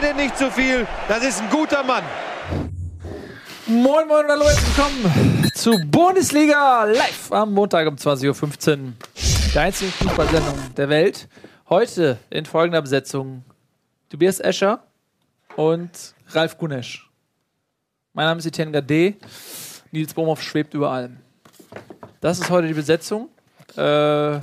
bitte 0.00 0.14
nicht 0.14 0.36
zu 0.36 0.50
viel. 0.50 0.86
Das 1.08 1.22
ist 1.22 1.40
ein 1.40 1.50
guter 1.50 1.82
Mann. 1.82 2.04
Moin, 3.66 4.06
moin 4.06 4.24
und 4.24 4.30
hallo, 4.30 4.44
willkommen 4.44 5.50
zu 5.54 5.72
Bundesliga 5.86 6.84
live 6.84 7.32
am 7.32 7.52
Montag 7.52 7.88
um 7.88 7.96
20.15 7.96 8.78
Uhr. 8.78 8.92
Der 9.54 9.62
einzige 9.62 9.90
Fußballsendung 9.90 10.74
der 10.76 10.88
Welt. 10.88 11.28
Heute 11.68 12.18
in 12.30 12.44
folgender 12.44 12.82
Besetzung 12.82 13.44
Tobias 14.08 14.38
Escher 14.38 14.84
und 15.56 15.90
Ralf 16.28 16.58
Gunesch. 16.58 17.10
Mein 18.12 18.26
Name 18.26 18.38
ist 18.38 18.46
Etienne 18.46 18.72
Gade. 18.72 19.14
Nils 19.92 20.12
Bohmhoff 20.12 20.42
schwebt 20.42 20.74
über 20.74 20.90
allem. 20.90 21.16
Das 22.20 22.38
ist 22.38 22.50
heute 22.50 22.68
die 22.68 22.74
Besetzung. 22.74 23.30
Äh, 23.76 24.40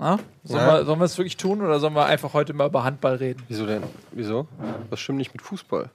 na, 0.00 0.18
sollen, 0.42 0.66
Ja. 0.66 0.78
wir, 0.78 0.84
sollen 0.86 0.98
wir 0.98 1.04
es 1.04 1.16
wirklich 1.18 1.36
tun 1.36 1.60
oder 1.60 1.78
sollen 1.78 1.94
wir 1.94 2.06
einfach 2.06 2.32
heute 2.32 2.52
mal 2.54 2.66
über 2.66 2.82
Handball 2.82 3.14
reden? 3.16 3.42
Wieso 3.48 3.66
denn? 3.66 3.82
Wieso? 4.12 4.48
Was 4.88 4.98
stimmt 4.98 5.18
nicht 5.18 5.32
mit 5.34 5.42
Fußball? 5.42 5.90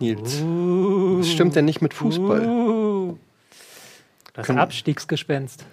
Nils, 0.00 0.40
Uh. 0.42 1.20
was 1.20 1.28
stimmt 1.30 1.54
denn 1.54 1.64
nicht 1.64 1.80
mit 1.80 1.94
Fußball? 1.94 3.14
Das 4.34 4.46
Können- 4.46 4.58
Abstiegsgespenst. 4.58 5.64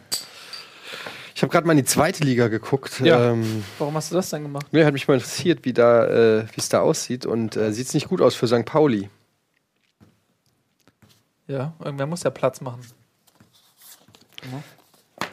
Ich 1.34 1.42
habe 1.42 1.52
gerade 1.52 1.66
mal 1.66 1.74
in 1.74 1.80
die 1.80 1.86
zweite 1.86 2.24
Liga 2.24 2.48
geguckt. 2.50 3.00
Ja. 3.00 3.32
Ähm, 3.32 3.64
Warum 3.80 3.96
hast 3.96 4.12
du 4.12 4.16
das 4.16 4.30
denn 4.30 4.44
gemacht? 4.44 4.72
mir 4.72 4.86
hat 4.86 4.94
mich 4.94 5.08
mal 5.08 5.16
interessiert, 5.16 5.66
wie 5.66 5.73
da, 5.73 6.06
äh, 6.42 6.46
wie 6.52 6.59
es 6.59 6.70
da 6.70 6.82
aussieht 6.82 7.26
und 7.26 7.56
äh, 7.58 7.73
sieht 7.73 7.88
es 7.88 7.96
nicht 7.96 8.08
gut 8.09 8.22
aus 8.22 8.36
für 8.36 8.48
St. 8.48 8.64
Pauli. 8.66 9.09
Ja, 11.48 11.73
irgendwer 11.84 12.06
muss 12.06 12.22
ja 12.22 12.30
Platz 12.30 12.62
machen. 12.62 12.82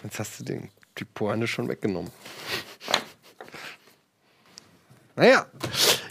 Jetzt 0.02 0.18
hast 0.18 0.40
du 0.40 0.44
den 0.44 0.70
die 0.98 1.04
Pointe 1.04 1.46
schon 1.46 1.68
weggenommen. 1.68 2.10
Naja. 5.16 5.46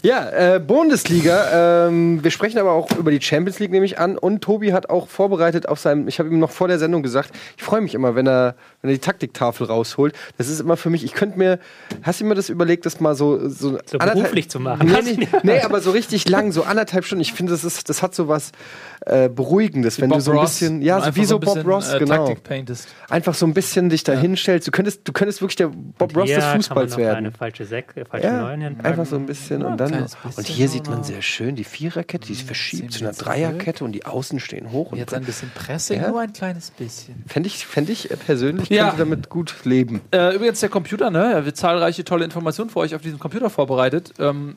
Ja, 0.02 0.30
äh, 0.30 0.60
Bundesliga. 0.60 1.88
Ähm, 1.88 2.22
wir 2.22 2.30
sprechen 2.30 2.58
aber 2.58 2.72
auch 2.72 2.90
über 2.96 3.10
die 3.10 3.20
Champions 3.20 3.58
League, 3.58 3.70
nehme 3.70 3.86
ich 3.86 3.98
an. 3.98 4.16
Und 4.16 4.42
Tobi 4.42 4.72
hat 4.72 4.90
auch 4.90 5.08
vorbereitet 5.08 5.66
auf 5.68 5.80
seinem. 5.80 6.08
Ich 6.08 6.18
habe 6.18 6.28
ihm 6.28 6.38
noch 6.38 6.50
vor 6.50 6.68
der 6.68 6.78
Sendung 6.78 7.02
gesagt, 7.02 7.32
ich 7.56 7.62
freue 7.62 7.80
mich 7.80 7.94
immer, 7.94 8.14
wenn 8.14 8.28
er, 8.28 8.54
wenn 8.82 8.90
er 8.90 8.94
die 8.94 9.00
Taktiktafel 9.00 9.66
rausholt. 9.66 10.14
Das 10.36 10.48
ist 10.48 10.60
immer 10.60 10.76
für 10.76 10.90
mich. 10.90 11.04
Ich 11.04 11.12
könnte 11.14 11.38
mir. 11.38 11.58
Hast 12.02 12.20
du 12.20 12.24
mir 12.24 12.34
das 12.34 12.48
überlegt, 12.48 12.86
das 12.86 13.00
mal 13.00 13.14
so. 13.14 13.48
So, 13.48 13.78
So 13.86 13.98
beruflich 13.98 14.48
zu 14.48 14.60
machen. 14.60 14.86
Nee, 14.88 15.16
nee, 15.16 15.28
nee, 15.42 15.60
aber 15.60 15.80
so 15.80 15.90
richtig 15.90 16.28
lang, 16.28 16.52
so 16.52 16.62
anderthalb 16.62 17.04
Stunden. 17.04 17.22
Ich 17.22 17.32
finde, 17.32 17.52
das, 17.52 17.64
ist, 17.64 17.88
das 17.88 18.02
hat 18.02 18.14
so 18.14 18.28
was 18.28 18.52
äh, 19.06 19.28
Beruhigendes, 19.28 20.00
wenn 20.00 20.10
du 20.10 20.20
so 20.20 20.32
ein 20.32 20.40
bisschen. 20.40 20.82
Ja, 20.82 20.98
so 21.00 21.06
einfach 21.06 21.20
wie 21.20 21.24
so 21.24 21.36
ein 21.36 21.40
Bob 21.40 21.54
bisschen, 21.54 21.70
Ross, 21.70 21.92
äh, 21.92 21.98
genau 21.98 22.34
einfach 23.08 23.34
so 23.34 23.46
ein 23.46 23.54
bisschen 23.54 23.88
dich 23.88 24.04
da 24.04 24.12
hinstellst. 24.12 24.66
Du 24.66 24.70
könntest, 24.70 25.06
du 25.06 25.12
könntest 25.12 25.40
wirklich 25.40 25.56
der 25.56 25.68
Bob 25.68 26.16
Ross 26.16 26.28
des 26.28 26.38
kann 26.38 26.46
man 26.48 26.56
Fußballs 26.58 26.90
noch 26.92 26.98
werden. 26.98 27.16
Eine 27.18 27.32
falsche 27.32 27.64
Sek 27.64 27.96
äh, 27.96 28.04
falsche 28.04 28.26
Ja, 28.26 28.46
einfach 28.46 29.06
so 29.06 29.16
ein 29.16 29.26
bisschen 29.26 29.62
Ja, 29.62 29.68
und 29.68 29.80
dann. 29.80 29.90
bisschen 29.90 30.32
Und 30.36 30.46
hier 30.46 30.68
sieht 30.68 30.88
man 30.88 31.04
sehr 31.04 31.22
schön 31.22 31.56
die 31.56 31.64
Viererkette, 31.64 32.26
die 32.26 32.32
ist 32.34 32.42
verschiebt 32.42 32.92
zu 32.92 33.04
einer 33.04 33.12
Dreierkette 33.12 33.84
und 33.84 33.92
die 33.92 34.06
Außen 34.06 34.40
stehen 34.40 34.72
hoch. 34.72 34.92
Und 34.92 34.98
Jetzt 34.98 35.14
ein 35.14 35.24
bisschen 35.24 35.50
Pressing, 35.54 36.00
Ja. 36.00 36.08
nur 36.08 36.20
ein 36.20 36.32
kleines 36.32 36.70
bisschen. 36.70 37.24
Fände 37.26 37.48
ich, 37.48 37.66
fänd 37.66 37.90
ich 37.90 38.10
äh, 38.10 38.16
persönlich, 38.68 38.78
Ja. 38.78 38.84
könnte 38.90 38.98
damit 39.04 39.28
gut 39.28 39.54
leben. 39.64 40.00
Äh, 40.12 40.34
übrigens, 40.36 40.60
der 40.60 40.68
Computer, 40.68 41.10
ne? 41.10 41.32
Er 41.32 41.44
wird 41.44 41.56
zahlreiche 41.56 42.04
tolle 42.04 42.24
Informationen 42.24 42.70
für 42.70 42.78
euch 42.80 42.94
auf 42.94 43.02
diesem 43.02 43.18
Computer 43.18 43.50
vorbereitet. 43.50 44.12
Ähm, 44.18 44.56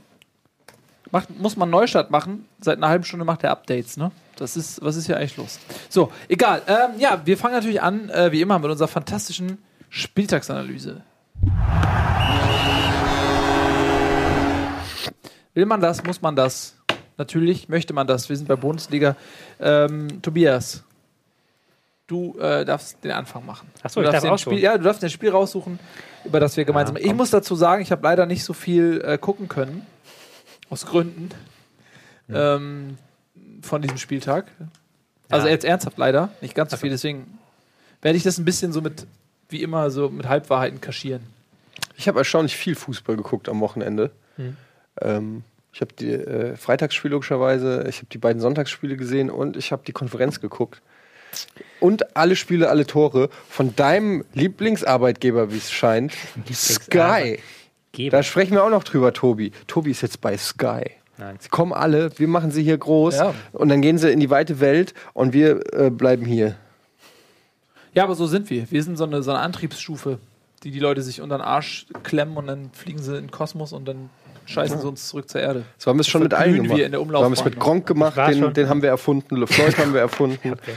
macht, 1.11 1.29
muss 1.39 1.57
man 1.57 1.67
einen 1.67 1.71
Neustart 1.71 2.11
machen. 2.11 2.45
Seit 2.61 2.77
einer 2.77 2.89
halben 2.89 3.03
Stunde 3.03 3.25
macht 3.25 3.43
er 3.43 3.51
Updates, 3.51 3.97
ne? 3.97 4.11
Das 4.37 4.55
ist, 4.57 4.83
was 4.83 4.95
ist 4.95 5.05
hier 5.07 5.17
eigentlich 5.17 5.37
los? 5.37 5.59
So, 5.89 6.11
egal. 6.27 6.61
Ähm, 6.67 6.99
ja, 6.99 7.21
wir 7.25 7.37
fangen 7.37 7.53
natürlich 7.53 7.81
an, 7.81 8.09
äh, 8.09 8.31
wie 8.31 8.41
immer, 8.41 8.57
mit 8.59 8.69
unserer 8.71 8.87
fantastischen 8.87 9.57
Spieltagsanalyse. 9.89 11.01
Will 15.53 15.65
man 15.65 15.81
das, 15.81 16.03
muss 16.03 16.21
man 16.21 16.35
das. 16.35 16.75
Natürlich 17.17 17.67
möchte 17.67 17.93
man 17.93 18.07
das. 18.07 18.29
Wir 18.29 18.37
sind 18.37 18.47
bei 18.47 18.55
Bundesliga. 18.55 19.15
Ähm, 19.59 20.21
Tobias, 20.21 20.83
du 22.11 22.37
äh, 22.39 22.65
darfst 22.65 23.03
den 23.03 23.11
Anfang 23.11 23.45
machen. 23.45 23.67
Ach 23.83 23.89
so, 23.89 24.01
du 24.01 24.05
ich 24.07 24.11
darfst 24.11 24.15
darf 24.15 24.29
den 24.29 24.33
aussuchen. 24.33 24.53
Spiel, 24.53 24.63
Ja, 24.63 24.77
du 24.77 24.83
darfst 24.83 25.03
ein 25.03 25.09
Spiel 25.09 25.29
raussuchen, 25.31 25.79
über 26.25 26.39
das 26.39 26.57
wir 26.57 26.65
gemeinsam. 26.65 26.95
Ja, 26.97 27.01
ich 27.01 27.07
komm. 27.07 27.17
muss 27.17 27.29
dazu 27.31 27.55
sagen, 27.55 27.81
ich 27.81 27.91
habe 27.91 28.03
leider 28.03 28.25
nicht 28.25 28.43
so 28.43 28.53
viel 28.53 29.01
äh, 29.05 29.17
gucken 29.17 29.47
können. 29.47 29.85
Aus 30.69 30.85
Gründen. 30.85 31.29
Ähm, 32.33 32.97
von 33.61 33.81
diesem 33.81 33.97
Spieltag. 33.97 34.45
Also 35.29 35.47
Ja. 35.47 35.53
jetzt 35.53 35.65
ernsthaft 35.65 35.97
leider. 35.97 36.29
Nicht 36.41 36.55
ganz 36.55 36.71
so 36.71 36.77
viel, 36.77 36.89
deswegen 36.89 37.37
werde 38.01 38.17
ich 38.17 38.23
das 38.23 38.37
ein 38.37 38.45
bisschen 38.45 38.71
so 38.71 38.81
mit, 38.81 39.05
wie 39.49 39.61
immer, 39.61 39.91
so 39.91 40.09
mit 40.09 40.27
Halbwahrheiten 40.27 40.81
kaschieren. 40.81 41.21
Ich 41.97 42.07
habe 42.07 42.19
erstaunlich 42.19 42.55
viel 42.55 42.75
Fußball 42.75 43.15
geguckt 43.17 43.47
am 43.49 43.59
Wochenende. 43.59 44.11
Hm. 44.37 44.57
Ähm, 45.01 45.43
ich 45.73 45.81
habe 45.81 45.93
die 45.93 46.11
äh, 46.11 46.55
Freitagsspiele 46.57 47.13
logischerweise, 47.13 47.85
ich 47.87 47.97
habe 47.97 48.07
die 48.11 48.17
beiden 48.17 48.41
Sonntagsspiele 48.41 48.97
gesehen 48.97 49.29
und 49.29 49.55
ich 49.55 49.71
habe 49.71 49.83
die 49.85 49.93
Konferenz 49.93 50.41
geguckt. 50.41 50.81
Und 51.79 52.15
alle 52.15 52.35
Spiele, 52.35 52.69
alle 52.69 52.85
Tore 52.85 53.29
von 53.49 53.75
deinem 53.75 54.23
Lieblingsarbeitgeber, 54.33 55.51
wie 55.51 55.57
es 55.57 55.71
scheint, 55.71 56.13
Sky. 56.53 57.39
Da 58.09 58.23
sprechen 58.23 58.53
wir 58.53 58.63
auch 58.63 58.69
noch 58.69 58.83
drüber, 58.83 59.13
Tobi. 59.13 59.51
Tobi 59.67 59.91
ist 59.91 60.01
jetzt 60.01 60.21
bei 60.21 60.37
Sky. 60.37 60.91
Nein. 61.17 61.35
Sie 61.39 61.49
kommen 61.49 61.73
alle, 61.73 62.11
wir 62.17 62.27
machen 62.27 62.51
sie 62.51 62.63
hier 62.63 62.77
groß 62.77 63.15
Ja. 63.15 63.33
und 63.51 63.69
dann 63.69 63.81
gehen 63.81 63.97
sie 63.97 64.11
in 64.11 64.19
die 64.19 64.29
weite 64.29 64.59
Welt 64.59 64.93
und 65.13 65.33
wir 65.33 65.59
äh, 65.73 65.89
bleiben 65.89 66.25
hier. 66.25 66.55
Ja, 67.93 68.03
aber 68.05 68.15
so 68.15 68.25
sind 68.27 68.49
wir. 68.49 68.71
Wir 68.71 68.83
sind 68.83 68.97
so 68.97 69.03
eine, 69.03 69.21
so 69.21 69.31
eine 69.31 69.39
Antriebsstufe, 69.41 70.19
die 70.63 70.71
die 70.71 70.79
Leute 70.79 71.01
sich 71.01 71.21
unter 71.21 71.37
den 71.37 71.43
Arsch 71.43 71.85
klemmen 72.03 72.37
und 72.37 72.47
dann 72.47 72.71
fliegen 72.73 72.99
sie 73.01 73.17
in 73.17 73.25
den 73.25 73.31
Kosmos 73.31 73.73
und 73.73 73.85
dann 73.85 74.09
scheißen 74.45 74.79
sie 74.79 74.87
uns 74.87 75.09
zurück 75.09 75.29
zur 75.29 75.41
Erde. 75.41 75.65
So 75.77 75.89
haben 75.89 75.97
wir 75.97 76.01
es 76.01 76.07
schon 76.07 76.23
mit 76.23 76.33
allen 76.33 76.55
gemacht. 76.55 76.77
wir 76.77 76.85
in 76.85 76.91
der 76.91 77.01
so 77.01 77.05
haben 77.05 77.31
wir 77.31 77.37
es 77.37 77.45
mit. 77.45 77.59
Gronk 77.59 77.85
gemacht, 77.85 78.17
den, 78.17 78.53
den 78.53 78.69
haben 78.69 78.81
wir 78.81 78.89
erfunden. 78.89 79.35
Le 79.35 79.47
Floyd 79.47 79.77
haben 79.77 79.93
wir 79.93 80.01
erfunden. 80.01 80.53
Okay. 80.53 80.73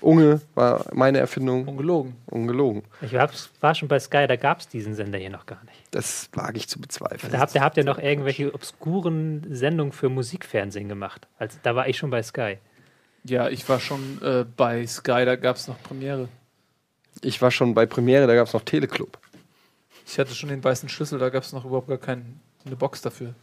Unge 0.00 0.40
war 0.54 0.86
meine 0.92 1.18
Erfindung. 1.18 1.66
Ungelogen. 1.68 2.14
Ungelogen. 2.26 2.82
Ich 3.02 3.14
hab's- 3.14 3.50
war 3.60 3.74
schon 3.74 3.88
bei 3.88 3.98
Sky, 4.00 4.26
da 4.26 4.36
gab 4.36 4.60
es 4.60 4.68
diesen 4.68 4.94
Sender 4.94 5.18
hier 5.18 5.30
noch 5.30 5.46
gar 5.46 5.62
nicht. 5.64 5.76
Das 5.90 6.28
wage 6.32 6.56
ich 6.56 6.68
zu 6.68 6.80
bezweifeln. 6.80 7.32
Da 7.32 7.38
habt, 7.38 7.54
da 7.54 7.60
habt 7.60 7.76
ihr 7.76 7.84
noch 7.84 7.98
irgendwelche 7.98 8.54
obskuren 8.54 9.46
Sendungen 9.54 9.92
für 9.92 10.08
Musikfernsehen 10.08 10.88
gemacht. 10.88 11.26
Also, 11.38 11.58
da 11.62 11.74
war 11.76 11.88
ich 11.88 11.98
schon 11.98 12.10
bei 12.10 12.22
Sky. 12.22 12.58
Ja, 13.24 13.48
ich 13.50 13.68
war 13.68 13.80
schon 13.80 14.20
äh, 14.22 14.44
bei 14.56 14.86
Sky, 14.86 15.24
da 15.26 15.36
gab 15.36 15.56
es 15.56 15.68
noch 15.68 15.80
Premiere. 15.82 16.28
Ich 17.22 17.42
war 17.42 17.50
schon 17.50 17.74
bei 17.74 17.84
Premiere, 17.84 18.26
da 18.26 18.34
gab 18.34 18.46
es 18.46 18.54
noch 18.54 18.62
Teleclub. 18.62 19.18
Ich 20.06 20.18
hatte 20.18 20.34
schon 20.34 20.48
den 20.48 20.64
weißen 20.64 20.88
Schlüssel, 20.88 21.18
da 21.18 21.28
gab 21.28 21.42
es 21.42 21.52
noch 21.52 21.64
überhaupt 21.66 21.88
gar 21.88 21.98
keine 21.98 22.24
Box 22.78 23.02
dafür. 23.02 23.34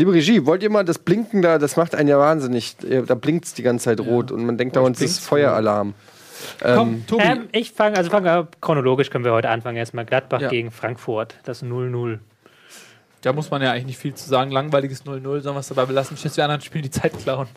Liebe 0.00 0.14
Regie, 0.14 0.46
wollt 0.46 0.62
ihr 0.62 0.70
mal 0.70 0.82
das 0.82 0.98
Blinken 0.98 1.42
da, 1.42 1.58
das 1.58 1.76
macht 1.76 1.94
einen 1.94 2.08
ja 2.08 2.18
wahnsinnig. 2.18 2.74
Äh, 2.88 3.02
Da 3.02 3.14
blinkt 3.14 3.44
es 3.44 3.52
die 3.52 3.62
ganze 3.62 3.84
Zeit 3.84 4.00
rot 4.00 4.32
und 4.32 4.46
man 4.46 4.56
denkt 4.56 4.74
Oh, 4.74 4.80
dauernd, 4.80 4.96
es 4.96 5.02
es 5.02 5.10
ist 5.18 5.26
Feueralarm. 5.26 5.92
Komm, 6.62 7.06
Tobi. 7.06 7.22
Ähm, 7.22 7.48
ich 7.52 7.72
fange, 7.72 7.98
also 7.98 8.08
fangen 8.08 8.24
wir 8.24 8.48
chronologisch 8.62 9.10
können 9.10 9.26
wir 9.26 9.32
heute 9.32 9.50
anfangen. 9.50 9.76
Erstmal 9.76 10.06
Gladbach 10.06 10.40
Ja. 10.40 10.48
gegen 10.48 10.70
Frankfurt, 10.70 11.34
das 11.44 11.62
0-0. 11.62 12.18
da 13.20 13.34
muss 13.34 13.50
man 13.50 13.60
ja 13.60 13.72
eigentlich 13.72 13.84
nicht 13.84 13.98
viel 13.98 14.14
zu 14.14 14.26
sagen. 14.26 14.50
Langweiliges 14.50 15.04
0-0, 15.04 15.42
sollen 15.42 15.54
wir 15.54 15.60
es 15.60 15.68
dabei 15.68 15.84
belassen, 15.84 16.16
bis 16.16 16.32
die 16.32 16.40
anderen 16.40 16.62
Spielen 16.62 16.84
die 16.84 16.90
Zeit 16.90 17.12
klauen. 17.18 17.48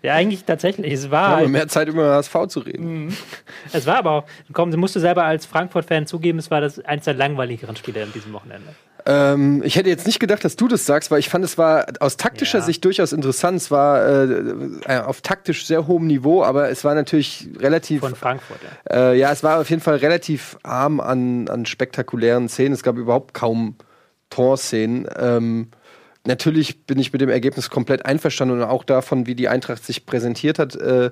Ja, 0.00 0.14
eigentlich 0.14 0.44
tatsächlich. 0.44 0.90
Es 0.90 1.02
Wir 1.02 1.10
war, 1.10 1.36
haben 1.36 1.50
mehr 1.52 1.68
Zeit 1.68 1.88
über 1.88 2.14
HSV 2.14 2.34
zu 2.48 2.60
reden. 2.60 3.14
es 3.74 3.86
war 3.86 3.96
aber 3.96 4.10
auch, 4.12 4.24
komm, 4.54 4.70
musst 4.70 4.96
du 4.96 5.00
selber 5.00 5.24
als 5.26 5.44
Frankfurt-Fan 5.44 6.06
zugeben, 6.06 6.38
es 6.38 6.50
war 6.50 6.62
das 6.62 6.80
eines 6.80 7.04
der 7.04 7.12
langweiligeren 7.12 7.76
Spiele 7.76 8.04
an 8.04 8.12
diesem 8.14 8.32
Wochenende. 8.32 8.74
Ähm, 9.06 9.62
ich 9.64 9.76
hätte 9.76 9.88
jetzt 9.88 10.06
nicht 10.06 10.20
gedacht, 10.20 10.44
dass 10.44 10.56
du 10.56 10.68
das 10.68 10.86
sagst, 10.86 11.10
weil 11.10 11.18
ich 11.18 11.28
fand, 11.28 11.44
es 11.44 11.58
war 11.58 11.86
aus 12.00 12.16
taktischer 12.16 12.58
Ja. 12.58 12.64
Sicht 12.64 12.84
durchaus 12.84 13.12
interessant. 13.12 13.58
Es 13.58 13.70
war 13.70 14.04
äh, 14.04 14.24
äh, 14.86 14.98
auf 15.00 15.20
taktisch 15.20 15.66
sehr 15.66 15.86
hohem 15.86 16.06
Niveau, 16.06 16.42
aber 16.42 16.70
es 16.70 16.84
war 16.84 16.94
natürlich 16.94 17.48
relativ 17.58 18.00
Von 18.00 18.14
Frankfurt, 18.14 18.60
ja. 18.90 19.10
Äh, 19.10 19.18
ja, 19.18 19.32
es 19.32 19.42
war 19.42 19.60
auf 19.60 19.70
jeden 19.70 19.82
Fall 19.82 19.96
relativ 19.96 20.58
arm 20.62 21.00
an, 21.00 21.48
an 21.48 21.66
spektakulären 21.66 22.48
Szenen. 22.48 22.72
Es 22.74 22.82
gab 22.82 22.96
überhaupt 22.96 23.34
kaum 23.34 23.76
Torszenen. 24.30 25.08
Ähm, 25.18 25.68
natürlich 26.26 26.86
bin 26.86 26.98
ich 26.98 27.12
mit 27.12 27.20
dem 27.22 27.28
Ergebnis 27.28 27.70
komplett 27.70 28.06
einverstanden 28.06 28.60
und 28.60 28.64
auch 28.64 28.84
davon, 28.84 29.26
wie 29.26 29.34
die 29.34 29.48
Eintracht 29.48 29.84
sich 29.84 30.06
präsentiert 30.06 30.58
hat. 30.58 30.76
Äh, 30.76 31.10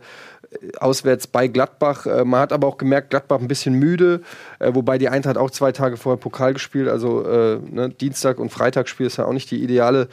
auswärts 0.78 1.26
bei 1.26 1.49
Gladbach. 1.49 2.06
Äh, 2.06 2.25
man 2.25 2.40
hat 2.40 2.52
aber 2.52 2.66
auch 2.66 2.78
gemerkt, 2.78 3.10
Gladbach 3.10 3.40
ein 3.40 3.49
bisschen 3.49 3.75
müde, 3.75 4.22
äh, 4.58 4.75
wobei 4.75 4.99
die 4.99 5.08
Eintracht 5.08 5.37
auch 5.37 5.50
zwei 5.50 5.72
Tage 5.72 5.96
vorher 5.96 6.19
Pokal 6.19 6.55
gespielt, 6.55 6.88
also 6.88 7.25
äh, 7.25 7.58
ne, 7.70 7.90
Dienstag 7.90 8.38
und 8.38 8.50
Freitagsspiel 8.50 9.06
ist 9.06 9.19
ja 9.19 9.26
auch 9.26 9.32
nicht 9.32 9.50
die 9.50 9.62
ideale 9.62 10.08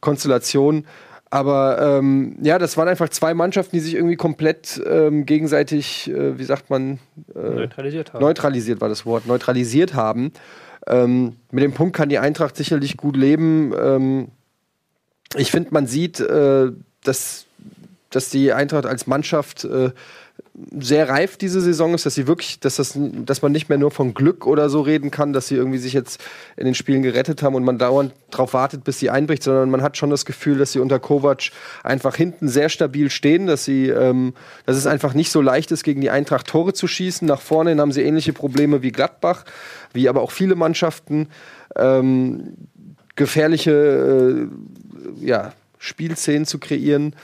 Konstellation. 0.00 0.86
Aber 1.32 1.80
ähm, 1.80 2.36
ja, 2.42 2.58
das 2.58 2.76
waren 2.76 2.88
einfach 2.88 3.08
zwei 3.08 3.34
Mannschaften, 3.34 3.76
die 3.76 3.80
sich 3.80 3.94
irgendwie 3.94 4.16
komplett 4.16 4.82
ähm, 4.84 5.26
gegenseitig, 5.26 6.10
äh, 6.10 6.38
wie 6.38 6.44
sagt 6.44 6.70
man, 6.70 6.98
äh, 7.34 7.50
Neutralisiert 7.50 8.12
haben. 8.12 8.20
neutralisiert 8.20 8.80
war 8.80 8.88
das 8.88 9.06
Wort, 9.06 9.26
neutralisiert 9.26 9.94
haben. 9.94 10.32
Ähm, 10.88 11.36
mit 11.52 11.62
dem 11.62 11.72
Punkt 11.72 11.94
kann 11.94 12.08
die 12.08 12.18
Eintracht 12.18 12.56
sicherlich 12.56 12.96
gut 12.96 13.16
leben. 13.16 13.72
Ähm, 13.80 14.28
ich 15.36 15.50
finde, 15.50 15.70
man 15.72 15.86
sieht, 15.86 16.20
äh, 16.20 16.72
dass 17.04 17.46
dass 18.10 18.28
die 18.28 18.52
Eintracht 18.52 18.86
als 18.86 19.06
Mannschaft 19.06 19.64
äh, 19.64 19.90
sehr 20.78 21.08
reif 21.08 21.36
diese 21.36 21.60
Saison 21.60 21.94
ist, 21.94 22.06
dass 22.06 22.14
sie 22.14 22.26
wirklich, 22.26 22.60
dass 22.60 22.76
das, 22.76 22.98
dass 22.98 23.40
man 23.40 23.52
nicht 23.52 23.68
mehr 23.68 23.78
nur 23.78 23.90
von 23.90 24.14
Glück 24.14 24.46
oder 24.46 24.68
so 24.68 24.80
reden 24.80 25.10
kann, 25.10 25.32
dass 25.32 25.48
sie 25.48 25.54
irgendwie 25.54 25.78
sich 25.78 25.92
jetzt 25.92 26.20
in 26.56 26.64
den 26.64 26.74
Spielen 26.74 27.02
gerettet 27.02 27.42
haben 27.42 27.54
und 27.54 27.64
man 27.64 27.78
dauernd 27.78 28.12
darauf 28.30 28.52
wartet, 28.52 28.84
bis 28.84 28.98
sie 28.98 29.10
einbricht, 29.10 29.42
sondern 29.42 29.70
man 29.70 29.82
hat 29.82 29.96
schon 29.96 30.10
das 30.10 30.24
Gefühl, 30.24 30.58
dass 30.58 30.72
sie 30.72 30.80
unter 30.80 30.98
Kovac 30.98 31.50
einfach 31.84 32.16
hinten 32.16 32.48
sehr 32.48 32.68
stabil 32.68 33.10
stehen, 33.10 33.46
dass 33.46 33.64
sie, 33.64 33.88
ähm, 33.88 34.34
dass 34.66 34.76
es 34.76 34.86
einfach 34.86 35.14
nicht 35.14 35.30
so 35.30 35.40
leicht 35.40 35.70
ist, 35.70 35.84
gegen 35.84 36.00
die 36.00 36.10
Eintracht 36.10 36.48
Tore 36.48 36.72
zu 36.72 36.88
schießen. 36.88 37.26
Nach 37.26 37.40
vorne 37.40 37.76
haben 37.78 37.92
sie 37.92 38.02
ähnliche 38.02 38.32
Probleme 38.32 38.82
wie 38.82 38.92
Gladbach, 38.92 39.44
wie 39.92 40.08
aber 40.08 40.20
auch 40.20 40.32
viele 40.32 40.56
Mannschaften. 40.56 41.28
Ähm, 41.76 42.56
gefährliche 43.16 44.48
äh, 45.20 45.24
ja, 45.24 45.52
Spielszenen 45.78 46.46
zu 46.46 46.58
kreieren. 46.58 47.14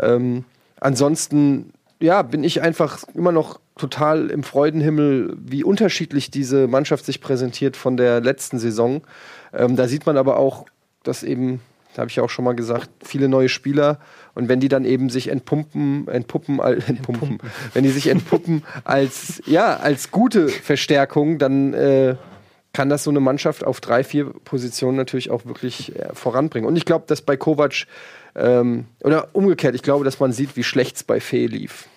Ähm, 0.00 0.44
ansonsten 0.80 1.72
ja, 2.00 2.22
bin 2.22 2.44
ich 2.44 2.60
einfach 2.62 3.04
immer 3.14 3.32
noch 3.32 3.60
total 3.76 4.30
im 4.30 4.42
Freudenhimmel, 4.42 5.36
wie 5.38 5.64
unterschiedlich 5.64 6.30
diese 6.30 6.68
Mannschaft 6.68 7.04
sich 7.04 7.20
präsentiert 7.20 7.76
von 7.76 7.96
der 7.96 8.20
letzten 8.20 8.58
Saison. 8.58 9.02
Ähm, 9.52 9.76
da 9.76 9.88
sieht 9.88 10.06
man 10.06 10.16
aber 10.16 10.36
auch, 10.36 10.66
dass 11.02 11.22
eben, 11.22 11.60
da 11.94 12.02
habe 12.02 12.10
ich 12.10 12.16
ja 12.16 12.22
auch 12.22 12.30
schon 12.30 12.44
mal 12.44 12.54
gesagt, 12.54 12.90
viele 13.02 13.28
neue 13.28 13.48
Spieler 13.48 13.98
und 14.34 14.48
wenn 14.48 14.60
die 14.60 14.68
dann 14.68 14.84
eben 14.84 15.10
sich 15.10 15.28
entpumpen, 15.28 16.06
entpuppen, 16.08 16.58
entpumpen, 16.60 17.38
wenn 17.72 17.84
die 17.84 17.90
sich 17.90 18.08
entpuppen 18.08 18.64
als 18.84 19.42
ja 19.46 19.76
als 19.76 20.10
gute 20.10 20.48
Verstärkung, 20.48 21.38
dann 21.38 21.74
äh, 21.74 22.16
kann 22.74 22.90
das 22.90 23.04
so 23.04 23.10
eine 23.10 23.20
Mannschaft 23.20 23.64
auf 23.64 23.80
drei, 23.80 24.04
vier 24.04 24.26
Positionen 24.26 24.96
natürlich 24.98 25.30
auch 25.30 25.46
wirklich 25.46 25.96
äh, 25.96 26.12
voranbringen. 26.12 26.68
Und 26.68 26.76
ich 26.76 26.84
glaube, 26.84 27.04
dass 27.06 27.22
bei 27.22 27.38
Kovac 27.38 27.86
ähm, 28.34 28.86
oder 29.00 29.28
umgekehrt, 29.32 29.74
ich 29.74 29.82
glaube, 29.82 30.04
dass 30.04 30.20
man 30.20 30.32
sieht, 30.32 30.56
wie 30.56 30.64
schlecht 30.64 30.96
es 30.96 31.04
bei 31.04 31.20
Fee 31.20 31.46
lief. 31.46 31.88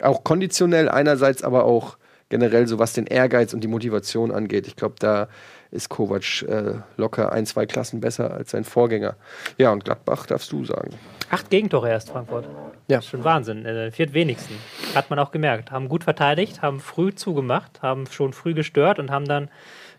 Auch 0.00 0.24
konditionell 0.24 0.88
einerseits, 0.88 1.42
aber 1.42 1.64
auch 1.64 1.98
generell 2.28 2.68
so 2.68 2.78
was 2.78 2.92
den 2.92 3.06
Ehrgeiz 3.06 3.52
und 3.52 3.62
die 3.62 3.68
Motivation 3.68 4.30
angeht. 4.30 4.66
Ich 4.66 4.76
glaube, 4.76 4.94
da 4.98 5.28
ist 5.70 5.88
Kovac 5.88 6.42
äh, 6.42 6.74
locker 6.96 7.32
ein, 7.32 7.44
zwei 7.44 7.66
Klassen 7.66 8.00
besser 8.00 8.32
als 8.32 8.52
sein 8.52 8.64
Vorgänger. 8.64 9.16
Ja, 9.58 9.72
und 9.72 9.84
Gladbach 9.84 10.26
darfst 10.26 10.52
du 10.52 10.64
sagen. 10.64 10.90
Acht 11.30 11.50
Gegentore 11.50 11.90
erst, 11.90 12.10
Frankfurt. 12.10 12.44
Ja. 12.86 12.96
Das 12.96 13.04
ist 13.04 13.10
schon 13.10 13.24
Wahnsinn. 13.24 13.66
Äh, 13.66 13.90
viertwenigsten. 13.90 14.56
Hat 14.94 15.10
man 15.10 15.18
auch 15.18 15.30
gemerkt. 15.30 15.70
Haben 15.70 15.88
gut 15.88 16.04
verteidigt, 16.04 16.62
haben 16.62 16.80
früh 16.80 17.12
zugemacht, 17.14 17.82
haben 17.82 18.06
schon 18.06 18.32
früh 18.32 18.54
gestört 18.54 18.98
und 18.98 19.10
haben 19.10 19.26
dann 19.26 19.50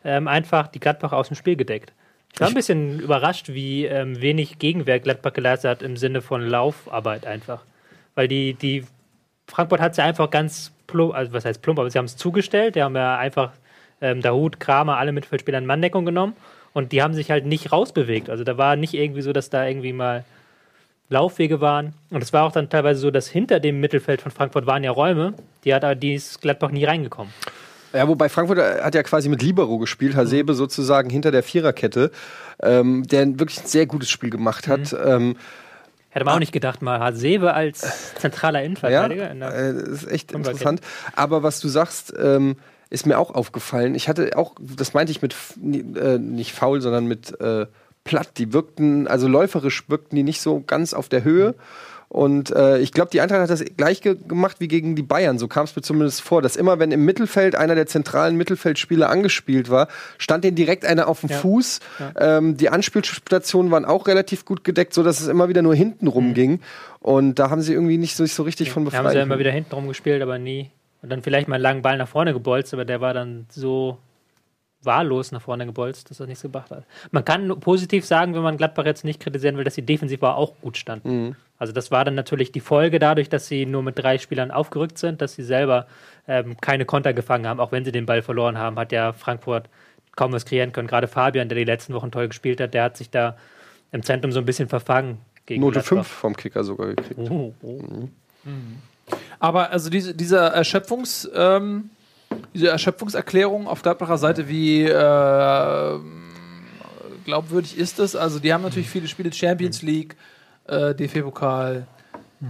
ähm, 0.04 0.28
einfach 0.28 0.68
die 0.68 0.80
Gladbach 0.80 1.12
aus 1.12 1.28
dem 1.28 1.36
Spiel 1.36 1.56
gedeckt. 1.56 1.94
Ich 2.34 2.42
war 2.42 2.48
ein 2.48 2.54
bisschen 2.54 3.00
überrascht, 3.00 3.50
wie 3.50 3.86
ähm, 3.86 4.22
wenig 4.22 4.60
Gegenwehr 4.60 5.00
Gladbach 5.00 5.34
geleistet 5.34 5.72
hat 5.72 5.82
im 5.82 5.98
Sinne 5.98 6.22
von 6.22 6.42
Laufarbeit 6.42 7.26
einfach. 7.26 7.64
Weil 8.16 8.28
die, 8.28 8.54
die 8.54 8.86
Frankfurt 9.48 9.82
hat 9.82 9.96
sie 9.96 10.04
einfach 10.04 10.30
ganz 10.30 10.72
plump, 10.88 11.14
also 11.14 11.34
was 11.34 11.46
heißt 11.46 11.62
plump, 11.62 11.80
aber 11.80 11.90
sie 11.90 11.98
haben 11.98 12.06
es 12.06 12.18
zugestellt. 12.18 12.76
Die 12.76 12.84
haben 12.84 12.96
ja 12.96 13.18
einfach 13.18 13.52
ähm, 14.02 14.22
Dahut, 14.22 14.60
Kramer, 14.60 14.98
alle 14.98 15.12
Mittelfeldspieler 15.12 15.58
in 15.58 15.66
Manndeckung 15.66 16.06
genommen 16.06 16.34
und 16.74 16.92
die 16.92 17.02
haben 17.02 17.14
sich 17.14 17.32
halt 17.32 17.46
nicht 17.46 17.72
rausbewegt. 17.72 18.30
Also 18.30 18.44
da 18.44 18.58
war 18.58 18.76
nicht 18.76 18.94
irgendwie 18.94 19.22
so, 19.22 19.34
dass 19.34 19.50
da 19.50 19.68
irgendwie 19.68 19.94
mal 19.94 20.24
Laufwege 21.10 21.60
waren. 21.60 21.94
Und 22.12 22.22
es 22.22 22.34
war 22.34 22.44
auch 22.44 22.52
dann 22.52 22.70
teilweise 22.70 23.00
so, 23.00 23.12
dass 23.12 23.28
hinter 23.28 23.60
dem 23.60 23.80
Mittelfeld 23.80 24.22
von 24.22 24.32
Frankfurt 24.32 24.68
waren 24.68 24.84
ja 24.84 24.92
Räume, 24.92 25.34
die 25.66 25.74
hat 25.74 26.04
die 26.04 26.14
ist 26.14 26.42
Gladbach 26.42 26.70
nie 26.72 26.86
reingekommen. 26.86 27.34
Ja, 27.94 28.08
wobei 28.08 28.30
Frankfurt 28.30 28.60
hat 28.60 28.94
ja 28.96 29.04
quasi 29.04 29.30
mit 29.30 29.42
Libero 29.42 29.78
gespielt, 29.80 30.16
Hasebe 30.16 30.54
sozusagen 30.54 31.10
hinter 31.10 31.32
der 31.32 31.44
Viererkette, 31.44 32.12
ähm, 32.62 33.04
der 33.08 33.40
wirklich 33.40 33.62
ein 33.62 33.68
sehr 33.68 33.86
gutes 33.88 34.10
Spiel 34.10 34.30
gemacht 34.30 34.68
hat. 34.68 34.96
Ähm, 35.04 35.36
Hätte 36.12 36.26
man 36.26 36.36
auch 36.36 36.40
nicht 36.40 36.52
gedacht, 36.54 36.82
mal 36.82 37.00
Hasebe 37.00 37.54
als 37.54 38.14
zentraler 38.16 38.60
ja, 38.60 38.66
Innenverteidiger. 38.66 39.30
in 39.32 39.40
der- 39.40 39.56
äh, 39.56 39.74
das 39.74 39.88
ist 40.04 40.08
echt 40.12 40.32
interessant. 40.32 40.82
Aber 41.16 41.44
was 41.44 41.60
du 41.60 41.68
sagst, 41.68 42.14
ähm, 42.20 42.56
ist 42.90 43.06
mir 43.06 43.20
auch 43.20 43.34
aufgefallen. 43.36 43.94
Ich 43.94 44.10
hatte 44.10 44.36
auch, 44.36 44.56
das 44.60 44.94
meinte 44.96 45.12
ich 45.12 45.22
mit 45.22 45.36
äh, 45.62 46.18
nicht 46.18 46.54
faul, 46.54 46.82
sondern 46.82 47.06
mit 47.06 47.40
äh, 47.40 47.68
platt. 48.04 48.30
Die 48.38 48.54
wirkten, 48.54 49.08
also 49.08 49.28
läuferisch 49.28 49.88
wirkten 49.90 50.16
die 50.16 50.24
nicht 50.24 50.42
so 50.42 50.64
ganz 50.66 50.96
auf 50.96 51.10
der 51.10 51.24
Höhe. 51.24 51.54
Und 52.12 52.50
äh, 52.50 52.80
ich 52.80 52.92
glaube, 52.92 53.12
die 53.12 53.22
Eintracht 53.22 53.42
hat 53.42 53.50
das 53.52 53.64
gleich 53.78 54.02
ge 54.02 54.18
gemacht 54.28 54.56
wie 54.60 54.68
gegen 54.68 54.96
die 54.96 55.04
Bayern. 55.04 55.38
So 55.38 55.48
kam 55.48 55.66
es 55.66 55.76
mir 55.76 55.84
zumindest 55.84 56.22
vor, 56.22 56.42
dass 56.42 56.56
immer, 56.56 56.80
wenn 56.80 56.92
im 56.92 57.06
Mittelfeld 57.06 57.54
einer 57.56 57.76
der 57.76 57.86
zentralen 57.86 58.36
Mittelfeldspieler 58.36 59.08
angespielt 59.10 59.70
war, 59.70 59.88
stand 60.18 60.44
denen 60.44 60.56
direkt 60.56 60.86
einer 60.86 61.08
auf 61.08 61.20
dem 61.22 61.30
Ja. 61.30 61.38
Fuß. 61.38 61.80
Ähm, 62.20 62.58
die 62.58 62.70
Anspielstationen 62.70 63.72
waren 63.72 63.86
auch 63.86 64.08
relativ 64.08 64.44
gut 64.44 64.64
gedeckt, 64.64 64.96
so 64.96 65.04
dass 65.04 65.20
es 65.20 65.28
immer 65.28 65.50
wieder 65.50 65.62
nur 65.62 65.76
hinten 65.76 66.08
rumging. 66.08 66.62
Und 67.00 67.36
da 67.38 67.52
haben 67.52 67.62
sie 67.62 67.74
irgendwie 67.74 67.98
nicht 68.00 68.16
so, 68.16 68.24
nicht 68.24 68.34
so 68.34 68.42
richtig 68.44 68.72
von 68.72 68.84
Da 68.86 68.90
befreit. 68.90 69.06
haben 69.06 69.12
sie 69.12 69.18
ja 69.18 69.24
immer 69.24 69.40
wieder 69.40 69.52
hinten 69.52 69.76
rumgespielt, 69.76 70.22
aber 70.24 70.40
nie. 70.40 70.72
Und 71.04 71.10
dann 71.12 71.22
vielleicht 71.22 71.48
mal 71.48 71.56
einen 71.56 71.62
langen 71.64 71.82
Ball 71.84 71.98
nach 71.98 72.08
vorne 72.10 72.34
gebolzt, 72.34 72.74
aber 72.74 72.86
der 72.86 73.02
war 73.02 73.14
dann 73.14 73.46
so 73.50 74.00
wahllos 74.82 75.32
nach 75.32 75.42
vorne 75.42 75.66
gebolzt, 75.66 76.10
dass 76.10 76.18
das 76.20 76.28
nichts 76.28 76.42
gebracht 76.42 76.72
hat. 76.72 76.86
Man 77.12 77.26
kann 77.26 77.60
positiv 77.60 78.06
sagen, 78.06 78.34
wenn 78.34 78.42
man 78.42 78.58
Gladbach 78.58 78.86
jetzt 78.86 79.04
nicht 79.04 79.20
kritisieren 79.20 79.58
will, 79.58 79.64
dass 79.64 79.76
sie 79.76 79.82
defensiv 79.82 80.22
war 80.22 80.36
auch 80.36 80.54
gut 80.62 80.78
standen. 80.78 81.36
Also 81.58 81.74
das 81.74 81.92
war 81.92 82.06
dann 82.06 82.16
natürlich 82.16 82.54
die 82.54 82.62
Folge 82.62 83.00
dadurch, 83.00 83.28
dass 83.28 83.48
sie 83.48 83.66
nur 83.66 83.84
mit 83.84 84.00
drei 84.00 84.18
Spielern 84.18 84.52
aufgerückt 84.52 84.98
sind, 84.98 85.22
dass 85.22 85.34
sie 85.34 85.44
selber 85.44 85.88
ähm, 86.28 86.56
keine 86.62 86.86
Konter 86.86 87.14
gefangen 87.14 87.46
haben, 87.46 87.60
auch 87.60 87.74
wenn 87.74 87.84
sie 87.84 87.92
den 87.92 88.06
Ball 88.06 88.22
verloren 88.22 88.58
haben, 88.58 88.78
hat 88.80 88.94
ja 88.94 89.12
Frankfurt 89.12 89.70
kaum 90.16 90.32
was 90.32 90.46
kreieren 90.46 90.72
können. 90.72 90.88
Gerade 90.88 91.08
Fabian, 91.08 91.50
der 91.50 91.58
die 91.58 91.66
letzten 91.66 91.94
Wochen 91.94 92.12
toll 92.12 92.30
gespielt 92.30 92.62
hat, 92.62 92.74
der 92.74 92.84
hat 92.84 92.98
sich 92.98 93.10
da 93.10 93.36
im 93.92 94.04
Zentrum 94.04 94.32
so 94.32 94.40
ein 94.40 94.46
bisschen 94.46 94.70
verfangen 94.70 95.18
gegen 95.46 95.62
Note 95.62 95.82
Gladbach. 95.82 96.06
5 96.06 96.08
vom 96.08 96.36
Kicker 96.38 96.64
sogar 96.64 96.88
gekriegt. 96.88 97.20
Oh, 97.20 97.54
oh. 97.62 97.80
Aber 99.40 99.72
also 99.72 99.90
diese, 99.90 100.14
diese 100.14 100.38
Erschöpfungs, 100.38 101.30
ähm, 101.34 101.90
diese 102.54 102.70
Erschöpfungserklärung 102.70 103.68
auf 103.68 103.82
Gladbacher 103.82 104.18
Seite, 104.18 104.48
wie 104.48 104.84
äh, 104.84 106.00
glaubwürdig 107.26 107.78
ist 107.78 108.00
das? 108.00 108.16
Also 108.16 108.40
die 108.40 108.54
haben 108.54 108.64
natürlich 108.64 108.90
viele 108.90 109.08
Spiele 109.08 109.32
Champions 109.32 109.82
League, 109.82 110.16
äh, 110.68 110.94
DFB-Pokal, 110.96 111.88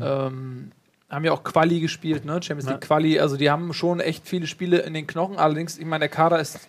ähm, 0.02 0.72
haben 1.10 1.26
ja 1.26 1.32
auch 1.32 1.44
Quali 1.44 1.80
gespielt, 1.80 2.24
ne? 2.26 2.34
Champions 2.44 2.66
Ja. 2.66 2.72
League 2.74 2.82
Quali. 2.82 3.20
Also 3.20 3.36
die 3.38 3.50
haben 3.50 3.74
schon 3.74 4.00
echt 4.00 4.28
viele 4.28 4.46
Spiele 4.48 4.80
in 4.80 4.94
den 4.94 5.08
Knochen. 5.08 5.38
Allerdings, 5.38 5.78
ich 5.78 5.86
meine, 5.86 6.02
der 6.04 6.10
Kader 6.10 6.40
ist 6.40 6.60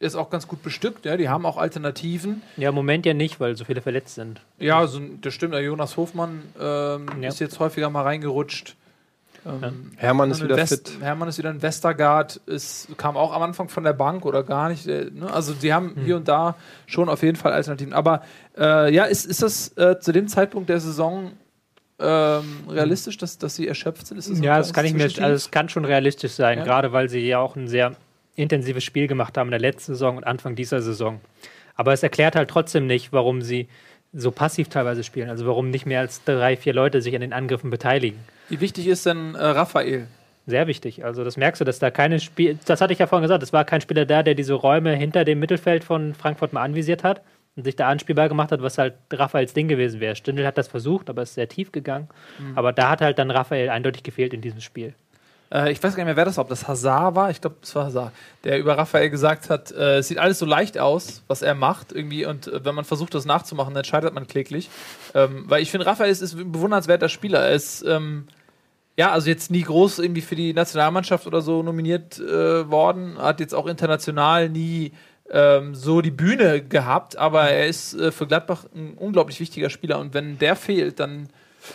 ist 0.00 0.16
auch 0.16 0.28
ganz 0.28 0.48
gut 0.48 0.62
bestückt, 0.62 1.06
ja, 1.06 1.16
die 1.16 1.28
haben 1.30 1.46
auch 1.46 1.56
Alternativen. 1.56 2.42
Ja, 2.58 2.70
im 2.70 2.74
Moment 2.74 3.06
ja 3.06 3.14
nicht, 3.14 3.38
weil 3.40 3.56
so 3.56 3.64
viele 3.64 3.80
verletzt 3.80 4.16
sind. 4.16 4.40
Ja, 4.58 4.78
also, 4.80 5.00
das 5.22 5.32
stimmt, 5.32 5.54
der 5.54 5.62
Jonas 5.62 5.96
Hofmann 5.96 6.42
ähm, 6.60 7.06
Ja. 7.22 7.28
ist 7.28 7.38
jetzt 7.38 7.58
häufiger 7.60 7.88
mal 7.88 8.02
reingerutscht. 8.02 8.74
Ähm, 9.46 9.90
Hermann 9.96 10.30
ist 10.30 10.42
wieder 10.42 10.56
West, 10.56 10.88
fit. 10.88 11.00
Hermann 11.02 11.28
ist 11.28 11.36
wieder 11.38 11.50
in 11.50 11.60
Westergaard, 11.60 12.40
ist, 12.46 12.88
kam 12.96 13.16
auch 13.16 13.32
am 13.32 13.42
Anfang 13.42 13.68
von 13.68 13.84
der 13.84 13.92
Bank 13.92 14.24
oder 14.24 14.42
gar 14.42 14.68
nicht. 14.70 14.86
äh, 14.86 15.10
Ne? 15.12 15.30
Also 15.32 15.52
sie 15.52 15.72
haben 15.74 15.94
Hm. 15.96 16.04
hier 16.04 16.16
und 16.16 16.28
da 16.28 16.56
schon 16.86 17.08
auf 17.08 17.22
jeden 17.22 17.36
Fall 17.36 17.52
Alternativen. 17.52 17.92
Aber 17.92 18.22
äh, 18.56 18.92
ja, 18.94 19.04
ist, 19.04 19.26
ist 19.26 19.42
das 19.42 19.76
äh, 19.76 19.98
zu 20.00 20.12
dem 20.12 20.28
Zeitpunkt 20.28 20.68
der 20.70 20.80
Saison 20.80 21.32
ähm, 21.98 22.64
realistisch, 22.68 23.18
dass, 23.18 23.38
dass 23.38 23.54
sie 23.56 23.68
erschöpft 23.68 24.06
sind? 24.06 24.18
Ist 24.18 24.30
das 24.30 24.40
Ja, 24.40 24.58
das 24.58 24.72
kann 24.72 24.84
ich 24.84 24.94
mir, 24.94 25.04
also 25.04 25.22
es 25.22 25.50
kann 25.50 25.68
schon 25.68 25.84
realistisch 25.84 26.32
sein, 26.32 26.58
Ja. 26.58 26.64
gerade 26.64 26.92
weil 26.92 27.08
sie 27.08 27.20
ja 27.20 27.38
auch 27.38 27.54
ein 27.56 27.68
sehr 27.68 27.94
intensives 28.36 28.82
Spiel 28.82 29.06
gemacht 29.06 29.36
haben 29.38 29.48
in 29.48 29.52
der 29.52 29.60
letzten 29.60 29.92
Saison 29.92 30.16
und 30.16 30.24
Anfang 30.26 30.56
dieser 30.56 30.82
Saison. 30.82 31.20
Aber 31.76 31.92
es 31.92 32.02
erklärt 32.02 32.34
halt 32.34 32.50
trotzdem 32.50 32.86
nicht, 32.86 33.12
warum 33.12 33.42
sie 33.42 33.68
so 34.12 34.30
passiv 34.30 34.68
teilweise 34.68 35.04
spielen. 35.04 35.28
Also 35.28 35.46
warum 35.46 35.70
nicht 35.70 35.86
mehr 35.86 36.00
als 36.00 36.22
drei, 36.24 36.56
vier 36.56 36.72
Leute 36.72 37.00
sich 37.02 37.14
an 37.14 37.20
den 37.20 37.32
Angriffen 37.32 37.70
beteiligen. 37.70 38.18
Wie 38.48 38.60
wichtig 38.60 38.86
ist 38.86 39.06
denn 39.06 39.34
äh, 39.34 39.44
Raphael? 39.44 40.06
Sehr 40.46 40.66
wichtig. 40.66 41.04
Also 41.04 41.24
das 41.24 41.36
merkst 41.36 41.60
du, 41.60 41.64
dass 41.64 41.78
da 41.78 41.90
keine 41.90 42.20
Spiel, 42.20 42.58
das 42.66 42.80
hatte 42.80 42.92
ich 42.92 42.98
ja 42.98 43.06
vorhin 43.06 43.22
gesagt, 43.22 43.42
es 43.42 43.52
war 43.52 43.64
kein 43.64 43.80
Spieler 43.80 44.04
da, 44.04 44.22
der 44.22 44.34
diese 44.34 44.54
Räume 44.54 44.94
hinter 44.94 45.24
dem 45.24 45.38
Mittelfeld 45.38 45.84
von 45.84 46.14
Frankfurt 46.14 46.52
mal 46.52 46.62
anvisiert 46.62 47.02
hat 47.02 47.22
und 47.56 47.64
sich 47.64 47.76
da 47.76 47.88
anspielbar 47.88 48.28
gemacht 48.28 48.52
hat, 48.52 48.60
was 48.60 48.76
halt 48.76 48.94
Raphaels 49.10 49.54
Ding 49.54 49.68
gewesen 49.68 50.00
wäre. 50.00 50.16
Stindl 50.16 50.46
hat 50.46 50.58
das 50.58 50.68
versucht, 50.68 51.08
aber 51.08 51.22
ist 51.22 51.34
sehr 51.34 51.48
tief 51.48 51.72
gegangen. 51.72 52.08
Aber 52.56 52.72
da 52.72 52.90
hat 52.90 53.00
halt 53.00 53.18
dann 53.18 53.30
Raphael 53.30 53.70
eindeutig 53.70 54.02
gefehlt 54.02 54.34
in 54.34 54.42
diesem 54.42 54.60
Spiel. 54.60 54.94
Äh, 55.54 55.72
ich 55.72 55.82
weiß 55.82 55.94
gar 55.94 56.02
nicht 56.02 56.08
mehr, 56.08 56.16
wer 56.16 56.24
das 56.24 56.36
war, 56.36 56.42
ob 56.42 56.48
das 56.48 56.66
Hazard 56.66 57.14
war. 57.14 57.30
Ich 57.30 57.40
glaube, 57.40 57.56
es 57.62 57.74
war 57.74 57.86
Hazard, 57.86 58.12
der 58.42 58.58
über 58.58 58.76
Raphael 58.76 59.08
gesagt 59.08 59.48
hat, 59.48 59.70
äh, 59.72 59.98
es 59.98 60.08
sieht 60.08 60.18
alles 60.18 60.38
so 60.38 60.46
leicht 60.46 60.78
aus, 60.78 61.22
was 61.28 61.42
er 61.42 61.54
macht 61.54 61.92
irgendwie. 61.92 62.26
Und 62.26 62.48
äh, 62.48 62.64
wenn 62.64 62.74
man 62.74 62.84
versucht, 62.84 63.14
das 63.14 63.24
nachzumachen, 63.24 63.72
dann 63.72 63.84
scheitert 63.84 64.12
man 64.12 64.26
kläglich. 64.26 64.68
Ähm, 65.14 65.44
weil 65.46 65.62
ich 65.62 65.70
finde, 65.70 65.86
Raphael 65.86 66.10
ist, 66.10 66.20
ist 66.20 66.34
ein 66.34 66.52
bewundernswerter 66.52 67.08
Spieler. 67.08 67.40
Er 67.40 67.52
ist, 67.52 67.84
ähm, 67.86 68.26
ja, 68.96 69.12
also 69.12 69.28
jetzt 69.28 69.50
nie 69.50 69.62
groß 69.62 70.00
irgendwie 70.00 70.22
für 70.22 70.36
die 70.36 70.52
Nationalmannschaft 70.52 71.26
oder 71.26 71.40
so 71.40 71.62
nominiert 71.62 72.18
äh, 72.18 72.68
worden. 72.68 73.16
Hat 73.18 73.40
jetzt 73.40 73.54
auch 73.54 73.66
international 73.66 74.48
nie 74.48 74.92
ähm, 75.30 75.74
so 75.74 76.00
die 76.00 76.10
Bühne 76.10 76.62
gehabt. 76.62 77.16
Aber 77.16 77.48
er 77.48 77.68
ist 77.68 77.94
äh, 77.94 78.10
für 78.10 78.26
Gladbach 78.26 78.64
ein 78.74 78.94
unglaublich 78.94 79.38
wichtiger 79.38 79.70
Spieler. 79.70 80.00
Und 80.00 80.14
wenn 80.14 80.38
der 80.38 80.56
fehlt, 80.56 80.98
dann 80.98 81.28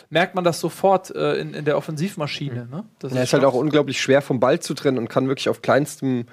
merkt 0.10 0.36
man 0.36 0.44
das 0.44 0.60
sofort 0.60 1.14
äh, 1.16 1.36
in, 1.36 1.54
in 1.54 1.66
der 1.66 1.78
Offensivmaschine. 1.78 2.68
Ne? 2.70 2.84
Das 3.00 3.14
Er 3.14 3.24
ist 3.24 3.34
halt 3.34 3.44
auch 3.44 3.54
unglaublich 3.54 4.00
schwer 4.00 4.22
vom 4.22 4.40
Ball 4.40 4.60
zu 4.60 4.74
trennen 4.74 4.98
und 4.98 5.10
kann 5.10 5.28
wirklich 5.28 5.50
auf 5.50 5.62
kleinstem, 5.62 6.26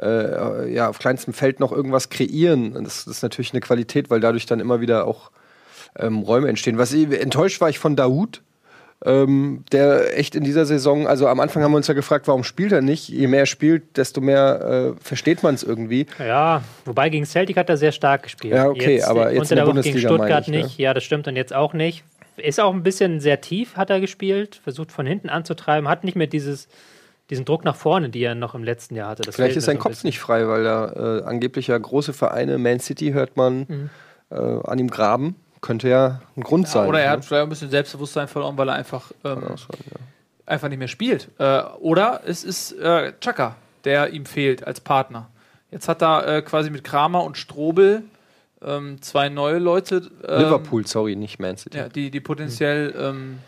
äh, 0.00 0.72
ja, 0.72 0.88
auf 0.88 0.98
kleinstem 0.98 1.34
Feld 1.34 1.60
noch 1.60 1.72
irgendwas 1.72 2.08
kreieren. 2.08 2.76
Und 2.76 2.84
Das, 2.84 3.04
das 3.04 3.16
ist 3.16 3.22
natürlich 3.22 3.52
eine 3.52 3.60
Qualität, 3.60 4.10
weil 4.10 4.20
dadurch 4.20 4.46
dann 4.46 4.60
immer 4.60 4.80
wieder 4.80 5.06
auch 5.06 5.30
ähm, 5.98 6.18
Räume 6.18 6.48
entstehen. 6.48 6.78
Was 6.78 6.92
ich, 6.92 7.10
enttäuscht 7.20 7.60
war 7.60 7.68
ich 7.68 7.78
von 7.78 7.96
Daoud. 7.96 8.42
ähm, 9.04 9.64
der 9.70 10.18
echt 10.18 10.34
in 10.34 10.44
dieser 10.44 10.64
Saison, 10.64 11.06
also 11.06 11.28
am 11.28 11.38
Anfang 11.40 11.62
haben 11.62 11.72
wir 11.72 11.76
uns 11.76 11.88
ja 11.88 11.94
gefragt, 11.94 12.26
warum 12.26 12.42
spielt 12.42 12.72
er 12.72 12.80
nicht? 12.80 13.08
Je 13.08 13.26
mehr 13.26 13.40
er 13.40 13.46
spielt, 13.46 13.96
desto 13.98 14.20
mehr 14.20 14.94
äh, 14.96 15.02
versteht 15.02 15.42
man 15.42 15.54
es 15.54 15.62
irgendwie. 15.62 16.06
Ja, 16.18 16.62
wobei 16.86 17.10
gegen 17.10 17.26
Celtic 17.26 17.56
hat 17.56 17.68
er 17.68 17.76
sehr 17.76 17.92
stark 17.92 18.22
gespielt. 18.22 18.54
Ja, 18.54 18.68
okay, 18.68 19.02
aber 19.02 19.32
jetzt 19.32 19.40
unter 19.40 19.52
in 19.52 19.56
der 19.56 19.64
der 19.66 19.74
Woche 19.74 19.82
gegen 19.82 19.98
Stuttgart 19.98 20.44
ich, 20.44 20.48
ne? 20.48 20.62
nicht. 20.62 20.78
Ja, 20.78 20.94
das 20.94 21.04
stimmt 21.04 21.28
und 21.28 21.36
jetzt 21.36 21.54
auch 21.54 21.74
nicht. 21.74 22.02
Ist 22.36 22.60
auch 22.60 22.72
ein 22.72 22.82
bisschen 22.82 23.20
sehr 23.20 23.40
tief, 23.40 23.76
hat 23.76 23.90
er 23.90 24.00
gespielt, 24.00 24.60
versucht 24.62 24.92
von 24.92 25.06
hinten 25.06 25.28
anzutreiben, 25.28 25.88
hat 25.88 26.04
nicht 26.04 26.16
mehr 26.16 26.26
dieses, 26.26 26.68
diesen 27.30 27.44
Druck 27.44 27.64
nach 27.64 27.76
vorne, 27.76 28.08
die 28.10 28.22
er 28.22 28.34
noch 28.34 28.54
im 28.54 28.64
letzten 28.64 28.96
Jahr 28.96 29.10
hatte. 29.10 29.22
Das 29.22 29.36
Vielleicht 29.36 29.56
ist 29.56 29.64
sein 29.64 29.76
so 29.76 29.82
Kopf 29.82 29.92
bisschen. 29.92 30.08
nicht 30.08 30.18
frei, 30.20 30.46
weil 30.48 30.64
da 30.64 31.20
äh, 31.20 31.22
angeblich 31.24 31.68
ja 31.68 31.78
große 31.78 32.12
Vereine, 32.12 32.58
Man 32.58 32.80
City 32.80 33.12
hört 33.12 33.36
man, 33.36 33.66
Mhm. 33.68 33.90
äh, 34.30 34.34
an 34.36 34.78
ihm 34.78 34.88
graben. 34.90 35.36
Könnte 35.60 35.88
ja 35.88 36.20
ein 36.36 36.42
Grund 36.42 36.68
sein. 36.68 36.86
Oder 36.88 37.00
er 37.00 37.06
ne? 37.06 37.12
hat 37.12 37.24
vielleicht 37.24 37.42
ein 37.44 37.48
bisschen 37.48 37.70
Selbstbewusstsein 37.70 38.28
verloren, 38.28 38.58
weil 38.58 38.68
er 38.68 38.74
einfach, 38.74 39.12
ähm, 39.24 39.42
ja. 39.48 39.54
einfach 40.44 40.68
nicht 40.68 40.78
mehr 40.78 40.88
spielt. 40.88 41.28
Äh, 41.38 41.62
oder 41.80 42.20
es 42.26 42.44
ist 42.44 42.72
äh, 42.72 43.12
Chaka, 43.20 43.56
der 43.84 44.10
ihm 44.12 44.26
fehlt 44.26 44.66
als 44.66 44.80
Partner. 44.80 45.30
Jetzt 45.70 45.88
hat 45.88 46.02
er 46.02 46.26
äh, 46.26 46.42
quasi 46.42 46.68
mit 46.68 46.84
Kramer 46.84 47.24
und 47.24 47.38
Strobel 47.38 48.02
ähm, 48.64 49.00
zwei 49.02 49.28
neue 49.28 49.58
Leute. 49.58 50.10
ähm, 50.26 50.40
Liverpool, 50.40 50.86
sorry, 50.86 51.16
nicht 51.16 51.38
Man 51.38 51.56
City. 51.56 51.78
Ja, 51.78 51.88
die, 51.88 52.10
die 52.10 52.20
potenziell 52.20 52.94
ähm, 52.98 53.38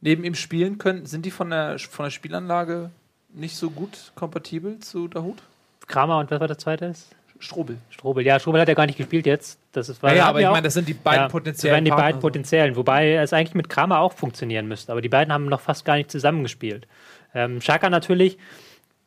neben 0.00 0.24
ihm 0.24 0.34
spielen 0.34 0.78
können. 0.78 1.06
Sind 1.06 1.24
die 1.26 1.30
von 1.30 1.50
der, 1.50 1.78
von 1.78 2.04
der 2.06 2.10
Spielanlage 2.10 2.90
nicht 3.34 3.56
so 3.56 3.70
gut 3.70 4.12
kompatibel 4.14 4.78
zu 4.80 5.08
Dahut? 5.08 5.38
Kramer 5.86 6.18
und 6.18 6.30
was 6.30 6.40
war 6.40 6.48
das 6.48 6.58
zweite? 6.58 6.92
Strobel. 7.38 7.78
Strobel. 7.90 8.24
Ja, 8.24 8.38
Strobel 8.38 8.60
hat 8.60 8.68
ja 8.68 8.74
gar 8.74 8.86
nicht 8.86 8.98
gespielt 8.98 9.26
jetzt. 9.26 9.58
Das 9.72 9.88
ist, 9.88 10.00
weil 10.02 10.16
Ja, 10.16 10.22
hatten 10.24 10.30
aber 10.30 10.40
ich 10.40 10.46
auch- 10.46 10.52
meine, 10.52 10.64
das 10.64 10.74
sind 10.74 10.86
die 10.88 10.94
beiden 10.94 11.22
ja, 11.24 11.28
potenziellen 11.28 11.72
Das 11.72 11.76
wären 11.76 11.84
die 11.84 11.90
Partner, 11.90 12.04
beiden 12.06 12.20
potenziellen, 12.20 12.76
wobei 12.76 13.14
es 13.14 13.32
eigentlich 13.32 13.54
mit 13.54 13.68
Kramer 13.68 13.98
auch 13.98 14.12
funktionieren 14.12 14.68
müsste. 14.68 14.92
Aber 14.92 15.00
die 15.00 15.08
beiden 15.08 15.32
haben 15.32 15.46
noch 15.46 15.60
fast 15.60 15.84
gar 15.84 15.96
nicht 15.96 16.10
zusammengespielt. 16.10 16.86
Ähm, 17.34 17.60
Schaka 17.60 17.90
natürlich, 17.90 18.38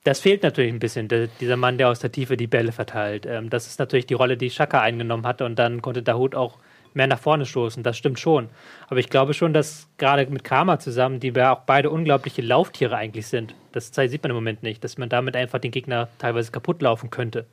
das 0.06 0.20
fehlt 0.20 0.44
natürlich 0.44 0.72
ein 0.72 0.80
bisschen, 0.80 1.08
der, 1.08 1.28
dieser 1.28 1.58
Mann, 1.58 1.80
der 1.80 1.90
aus 1.90 2.00
der 2.00 2.12
Tiefe 2.12 2.38
die 2.38 2.46
Bälle 2.48 2.72
verteilt. 2.72 3.26
Ähm, 3.26 3.50
das 3.50 3.66
ist 3.66 3.80
natürlich 3.80 4.06
die 4.06 4.14
Rolle, 4.14 4.38
die 4.38 4.52
Schaka 4.52 4.80
eingenommen 4.80 5.26
hatte 5.26 5.46
und 5.46 5.58
dann 5.58 5.82
konnte 5.82 6.04
Dahut 6.04 6.36
auch 6.36 6.60
mehr 6.94 7.08
nach 7.08 7.20
vorne 7.20 7.46
stoßen. 7.46 7.82
Das 7.82 7.98
stimmt 7.98 8.20
schon. 8.20 8.50
Aber 8.88 9.00
ich 9.00 9.10
glaube 9.10 9.34
schon, 9.34 9.52
dass 9.52 9.88
gerade 9.98 10.28
mit 10.28 10.44
Kramer 10.44 10.78
zusammen, 10.78 11.20
die 11.20 11.30
ja 11.30 11.56
auch 11.56 11.62
beide 11.62 11.90
unglaubliche 11.90 12.44
Lauftiere 12.44 12.96
eigentlich 12.96 13.28
sind, 13.28 13.56
das 13.72 13.88
sieht 13.88 14.22
man 14.22 14.30
im 14.30 14.36
Moment 14.36 14.62
nicht, 14.62 14.84
dass 14.84 15.00
man 15.00 15.10
damit 15.10 15.36
einfach 15.36 15.58
den 15.58 15.72
Gegner 15.72 16.08
teilweise 16.20 16.52
kaputt 16.52 16.84
laufen 16.84 17.10
könnte. 17.10 17.48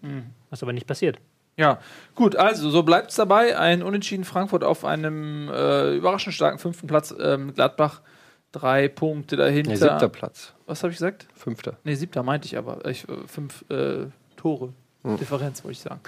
Mhm. 0.00 0.30
Was 0.48 0.62
aber 0.62 0.72
nicht 0.72 0.86
passiert. 0.86 1.18
Ja, 1.56 1.78
gut, 2.14 2.36
also 2.36 2.70
so 2.70 2.82
bleibt 2.82 3.10
es 3.10 3.16
dabei. 3.16 3.56
Ein 3.58 3.82
Unentschieden 3.82 4.24
Frankfurt 4.24 4.64
auf 4.64 4.84
einem 4.84 5.50
äh, 5.50 5.94
überraschend 5.94 6.34
starken 6.34 6.58
fünften 6.58 6.86
Platz. 6.86 7.14
Ähm, 7.20 7.52
Gladbach 7.54 8.00
drei 8.54 8.88
Punkte 8.88 9.36
dahinter. 9.36 9.70
Nee, 9.70 9.76
siebter 9.76 10.08
Platz. 10.08 10.52
Was 10.66 10.82
habe 10.82 10.92
ich 10.92 10.98
gesagt? 10.98 11.26
Fünfter. 11.34 11.76
Nee, 11.84 11.94
siebter 11.94 12.22
meinte 12.22 12.46
ich 12.46 12.56
aber. 12.56 12.84
Ich, 12.86 13.08
äh, 13.08 13.12
fünf 13.26 13.64
äh, 13.70 14.06
Tore. 14.36 14.72
Differenz, 15.04 15.62
wollte 15.64 15.72
ich 15.72 15.80
sagen. 15.80 16.00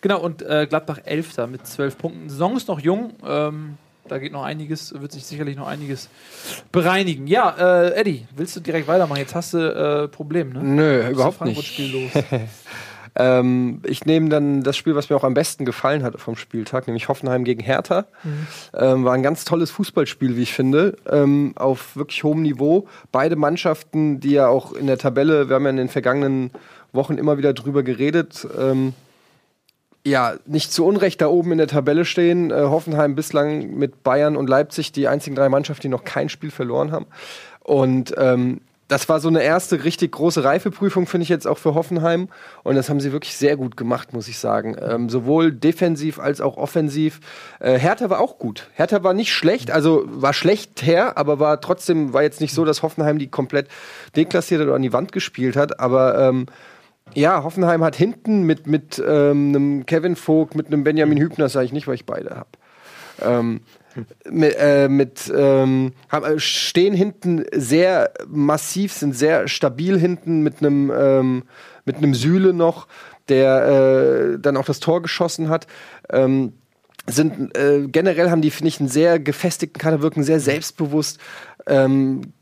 Genau, 0.00 0.20
und 0.20 0.40
äh, 0.42 0.68
Gladbach 0.68 1.00
elfter 1.04 1.48
mit 1.48 1.66
zwölf 1.66 1.98
Punkten. 1.98 2.24
Die 2.24 2.30
Saison 2.30 2.56
ist 2.56 2.68
noch 2.68 2.78
jung. 2.78 3.12
Ähm, 3.26 3.78
da 4.06 4.18
geht 4.18 4.32
noch 4.32 4.44
einiges, 4.44 4.94
wird 5.00 5.10
sich 5.10 5.24
sicherlich 5.24 5.56
noch 5.56 5.66
einiges 5.66 6.08
bereinigen. 6.70 7.26
Ja, 7.26 7.82
äh, 7.82 7.94
Eddie, 7.94 8.28
willst 8.36 8.54
du 8.54 8.60
direkt 8.60 8.86
weitermachen? 8.86 9.18
Jetzt 9.18 9.34
hast 9.34 9.54
du 9.54 9.58
äh, 9.58 10.08
Problem, 10.08 10.50
ne? 10.50 10.62
Nö, 10.62 11.10
überhaupt 11.10 11.40
nicht. 11.40 11.78
Los? 11.78 12.12
Ähm, 13.16 13.80
ich 13.84 14.06
nehme 14.06 14.28
dann 14.28 14.62
das 14.62 14.76
Spiel, 14.76 14.94
was 14.94 15.10
mir 15.10 15.16
auch 15.16 15.24
am 15.24 15.34
besten 15.34 15.64
gefallen 15.64 16.02
hat 16.02 16.18
vom 16.20 16.36
Spieltag, 16.36 16.86
nämlich 16.86 17.08
Hoffenheim 17.08 17.44
gegen 17.44 17.62
Hertha. 17.62 18.06
Ähm, 18.74 19.04
war 19.04 19.14
ein 19.14 19.22
ganz 19.22 19.44
tolles 19.44 19.70
Fußballspiel, 19.70 20.36
wie 20.36 20.42
ich 20.42 20.52
finde, 20.52 20.96
ähm, 21.10 21.52
auf 21.56 21.96
wirklich 21.96 22.24
hohem 22.24 22.42
Niveau. 22.42 22.86
Beide 23.12 23.36
Mannschaften, 23.36 24.20
die 24.20 24.32
ja 24.32 24.48
auch 24.48 24.72
in 24.72 24.86
der 24.86 24.98
Tabelle, 24.98 25.48
wir 25.48 25.56
haben 25.56 25.64
ja 25.64 25.70
in 25.70 25.76
den 25.76 25.88
vergangenen 25.88 26.50
Wochen 26.92 27.18
immer 27.18 27.38
wieder 27.38 27.52
drüber 27.52 27.82
geredet, 27.82 28.46
ähm, 28.58 28.94
ja, 30.06 30.34
nicht 30.44 30.70
zu 30.72 30.84
Unrecht 30.84 31.20
da 31.22 31.28
oben 31.28 31.52
in 31.52 31.58
der 31.58 31.66
Tabelle 31.66 32.04
stehen. 32.04 32.50
Äh, 32.50 32.64
Hoffenheim 32.64 33.14
bislang 33.14 33.74
mit 33.78 34.02
Bayern 34.02 34.36
und 34.36 34.48
Leipzig 34.48 34.92
die 34.92 35.08
einzigen 35.08 35.34
drei 35.34 35.48
Mannschaften, 35.48 35.82
die 35.82 35.88
noch 35.88 36.04
kein 36.04 36.28
Spiel 36.28 36.50
verloren 36.50 36.92
haben. 36.92 37.06
Und 37.60 38.14
ähm, 38.18 38.60
das 38.94 39.08
war 39.08 39.18
so 39.18 39.26
eine 39.26 39.42
erste 39.42 39.82
richtig 39.82 40.12
große 40.12 40.44
Reifeprüfung, 40.44 41.08
finde 41.08 41.24
ich 41.24 41.28
jetzt 41.28 41.48
auch 41.48 41.58
für 41.58 41.74
Hoffenheim. 41.74 42.28
Und 42.62 42.76
das 42.76 42.88
haben 42.88 43.00
sie 43.00 43.10
wirklich 43.10 43.36
sehr 43.36 43.56
gut 43.56 43.76
gemacht, 43.76 44.12
muss 44.12 44.28
ich 44.28 44.38
sagen. 44.38 44.76
Ähm, 44.80 45.08
sowohl 45.08 45.50
defensiv 45.50 46.20
als 46.20 46.40
auch 46.40 46.56
offensiv. 46.56 47.18
Äh, 47.58 47.76
Hertha 47.76 48.08
war 48.08 48.20
auch 48.20 48.38
gut. 48.38 48.68
Hertha 48.74 49.02
war 49.02 49.12
nicht 49.12 49.32
schlecht, 49.32 49.72
also 49.72 50.04
war 50.06 50.32
schlecht 50.32 50.86
her, 50.86 51.18
aber 51.18 51.40
war 51.40 51.60
trotzdem, 51.60 52.12
war 52.12 52.22
jetzt 52.22 52.40
nicht 52.40 52.54
so, 52.54 52.64
dass 52.64 52.84
Hoffenheim 52.84 53.18
die 53.18 53.26
komplett 53.26 53.66
deklassiert 54.14 54.60
hat 54.60 54.68
oder 54.68 54.76
an 54.76 54.82
die 54.82 54.92
Wand 54.92 55.10
gespielt 55.10 55.56
hat. 55.56 55.80
Aber 55.80 56.16
ähm, 56.16 56.46
ja, 57.14 57.42
Hoffenheim 57.42 57.82
hat 57.82 57.96
hinten 57.96 58.44
mit, 58.44 58.68
mit 58.68 59.02
ähm, 59.04 59.48
einem 59.48 59.86
Kevin 59.86 60.14
Vogt, 60.14 60.54
mit 60.54 60.68
einem 60.68 60.84
Benjamin 60.84 61.18
Hübner, 61.18 61.48
sage 61.48 61.66
ich 61.66 61.72
nicht, 61.72 61.88
weil 61.88 61.96
ich 61.96 62.06
beide 62.06 62.30
habe. 62.30 62.50
Ähm, 63.20 63.60
mit, 64.28 64.56
äh, 64.58 64.88
mit 64.88 65.32
ähm, 65.34 65.92
haben, 66.08 66.24
äh, 66.24 66.38
stehen 66.38 66.94
hinten 66.94 67.44
sehr 67.52 68.12
massiv, 68.26 68.92
sind 68.92 69.14
sehr 69.14 69.46
stabil 69.46 69.98
hinten 69.98 70.42
mit 70.42 70.58
einem 70.60 70.92
ähm, 70.94 71.42
mit 71.84 71.96
einem 71.96 72.14
Sühle 72.14 72.52
noch, 72.52 72.88
der 73.28 74.34
äh, 74.34 74.38
dann 74.40 74.56
auch 74.56 74.64
das 74.64 74.80
Tor 74.80 75.02
geschossen 75.02 75.48
hat. 75.48 75.66
Ähm, 76.10 76.54
sind 77.06 77.56
äh, 77.56 77.86
generell 77.86 78.30
haben 78.30 78.40
die 78.40 78.50
finde 78.50 78.68
ich 78.68 78.80
einen 78.80 78.88
sehr 78.88 79.18
gefestigten 79.18 79.78
Kader, 79.78 80.02
wirken 80.02 80.22
sehr 80.22 80.40
selbstbewusst. 80.40 81.18
Ähm, 81.66 82.32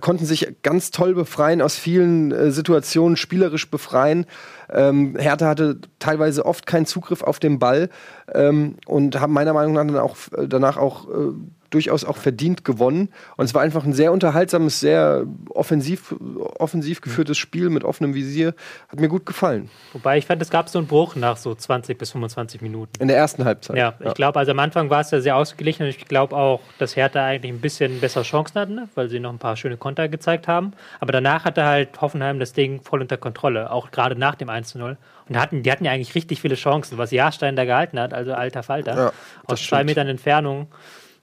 konnten 0.00 0.26
sich 0.26 0.56
ganz 0.62 0.90
toll 0.90 1.14
befreien 1.14 1.62
aus 1.62 1.76
vielen 1.76 2.32
äh, 2.32 2.50
Situationen, 2.50 3.16
spielerisch 3.16 3.70
befreien. 3.70 4.26
Ähm, 4.70 5.16
Hertha 5.18 5.46
hatte 5.46 5.78
teilweise 5.98 6.44
oft 6.44 6.66
keinen 6.66 6.86
Zugriff 6.86 7.22
auf 7.22 7.38
den 7.38 7.58
Ball 7.58 7.88
ähm, 8.32 8.76
und 8.86 9.20
haben 9.20 9.32
meiner 9.32 9.52
Meinung 9.52 9.74
nach 9.74 9.86
dann 9.86 9.96
auch 9.96 10.16
äh, 10.36 10.48
danach 10.48 10.76
auch 10.76 11.08
äh, 11.08 11.32
durchaus 11.70 12.04
auch 12.04 12.16
verdient 12.16 12.64
gewonnen. 12.64 13.10
Und 13.36 13.44
es 13.44 13.54
war 13.54 13.62
einfach 13.62 13.84
ein 13.84 13.92
sehr 13.92 14.12
unterhaltsames, 14.12 14.80
sehr 14.80 15.26
offensiv, 15.50 16.14
offensiv 16.58 17.00
geführtes 17.00 17.38
Spiel 17.38 17.70
mit 17.70 17.84
offenem 17.84 18.14
Visier. 18.14 18.54
Hat 18.88 19.00
mir 19.00 19.08
gut 19.08 19.26
gefallen. 19.26 19.70
Wobei 19.92 20.18
ich 20.18 20.26
fand, 20.26 20.40
es 20.42 20.50
gab 20.50 20.68
so 20.68 20.78
einen 20.78 20.88
Bruch 20.88 21.16
nach 21.16 21.36
so 21.36 21.54
20 21.54 21.98
bis 21.98 22.12
25 22.12 22.60
Minuten. 22.60 22.92
In 23.00 23.08
der 23.08 23.16
ersten 23.16 23.44
Halbzeit. 23.44 23.76
Ja, 23.76 23.94
ich 24.04 24.14
glaube, 24.14 24.38
also 24.38 24.52
am 24.52 24.58
Anfang 24.58 24.90
war 24.90 25.00
es 25.00 25.10
ja 25.10 25.20
sehr 25.20 25.36
ausgeglichen 25.36 25.84
und 25.84 25.90
ich 25.90 26.06
glaube 26.06 26.36
auch, 26.36 26.60
dass 26.78 26.96
Hertha 26.96 27.24
eigentlich 27.24 27.52
ein 27.52 27.60
bisschen 27.60 28.00
bessere 28.00 28.24
Chancen 28.24 28.60
hatten, 28.60 28.74
ne? 28.74 28.88
weil 28.94 29.08
sie 29.08 29.20
noch 29.20 29.32
ein 29.32 29.38
paar 29.38 29.56
schöne 29.56 29.76
Konter 29.76 30.08
gezeigt 30.08 30.48
haben. 30.48 30.72
Aber 31.00 31.12
danach 31.12 31.44
hatte 31.44 31.64
halt 31.64 32.00
Hoffenheim 32.00 32.38
das 32.38 32.52
Ding 32.52 32.80
voll 32.82 33.00
unter 33.00 33.16
Kontrolle, 33.16 33.70
auch 33.70 33.90
gerade 33.90 34.16
nach 34.16 34.34
dem 34.34 34.48
1 34.48 34.68
zu 34.68 34.78
0. 34.78 34.96
Und 35.28 35.38
hatten, 35.38 35.62
die 35.62 35.70
hatten 35.70 35.84
ja 35.84 35.92
eigentlich 35.92 36.14
richtig 36.14 36.40
viele 36.40 36.54
Chancen, 36.54 36.96
was 36.96 37.10
Jahrstein 37.10 37.54
da 37.54 37.64
gehalten 37.64 38.00
hat, 38.00 38.14
also 38.14 38.32
alter 38.32 38.62
Falter. 38.62 38.96
Ja, 38.96 39.12
Aus 39.46 39.60
zwei 39.60 39.76
stimmt. 39.76 39.86
Metern 39.86 40.08
Entfernung 40.08 40.68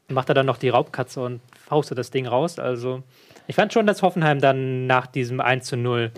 macht 0.07 0.29
er 0.29 0.35
dann 0.35 0.45
noch 0.45 0.57
die 0.57 0.69
Raubkatze 0.69 1.21
und 1.21 1.41
faustet 1.65 1.97
das 1.97 2.11
Ding 2.11 2.27
raus. 2.27 2.59
Also 2.59 3.03
ich 3.47 3.55
fand 3.55 3.73
schon, 3.73 3.87
dass 3.87 4.01
Hoffenheim 4.01 4.39
dann 4.39 4.87
nach 4.87 5.07
diesem 5.07 5.39
1 5.39 5.65
zu 5.65 5.77
0 5.77 6.11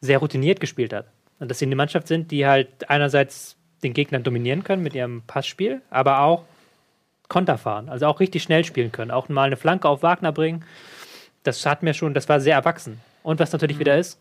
sehr 0.00 0.18
routiniert 0.18 0.60
gespielt 0.60 0.92
hat. 0.92 1.06
Und 1.38 1.50
dass 1.50 1.58
sie 1.58 1.66
eine 1.66 1.76
Mannschaft 1.76 2.06
sind, 2.08 2.30
die 2.30 2.46
halt 2.46 2.88
einerseits 2.88 3.56
den 3.82 3.92
Gegner 3.92 4.20
dominieren 4.20 4.64
können 4.64 4.82
mit 4.82 4.94
ihrem 4.94 5.22
Passspiel, 5.26 5.82
aber 5.90 6.20
auch 6.20 6.44
Konter 7.28 7.58
fahren, 7.58 7.88
also 7.88 8.06
auch 8.06 8.20
richtig 8.20 8.42
schnell 8.42 8.64
spielen 8.64 8.92
können, 8.92 9.10
auch 9.10 9.28
mal 9.28 9.44
eine 9.44 9.56
Flanke 9.56 9.88
auf 9.88 10.02
Wagner 10.02 10.32
bringen. 10.32 10.64
Das 11.42 11.64
hat 11.66 11.82
mir 11.82 11.94
schon, 11.94 12.14
das 12.14 12.28
war 12.28 12.40
sehr 12.40 12.54
erwachsen. 12.54 13.00
Und 13.22 13.40
was 13.40 13.52
natürlich 13.52 13.78
wieder 13.78 13.98
ist, 13.98 14.18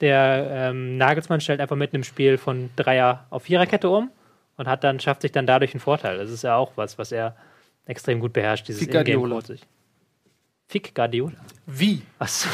der 0.00 0.48
ähm, 0.50 0.96
Nagelsmann 0.96 1.40
stellt 1.40 1.60
einfach 1.60 1.76
mit 1.76 1.94
einem 1.94 2.04
Spiel 2.04 2.38
von 2.38 2.70
Dreier 2.76 3.24
auf 3.30 3.44
Viererkette 3.44 3.88
um 3.88 4.10
und 4.56 4.68
hat 4.68 4.84
dann, 4.84 5.00
schafft 5.00 5.22
sich 5.22 5.32
dann 5.32 5.46
dadurch 5.46 5.74
einen 5.74 5.80
Vorteil. 5.80 6.18
Das 6.18 6.30
ist 6.30 6.42
ja 6.42 6.56
auch 6.56 6.72
was, 6.76 6.98
was 6.98 7.12
er 7.12 7.36
extrem 7.86 8.20
gut 8.20 8.32
beherrscht, 8.32 8.68
dieses 8.68 8.80
Fick 8.80 8.92
Guardiola. 8.92 9.40
Fick 10.68 10.94
Guardiola. 10.94 11.36
Wie? 11.66 12.02
Achso. 12.18 12.48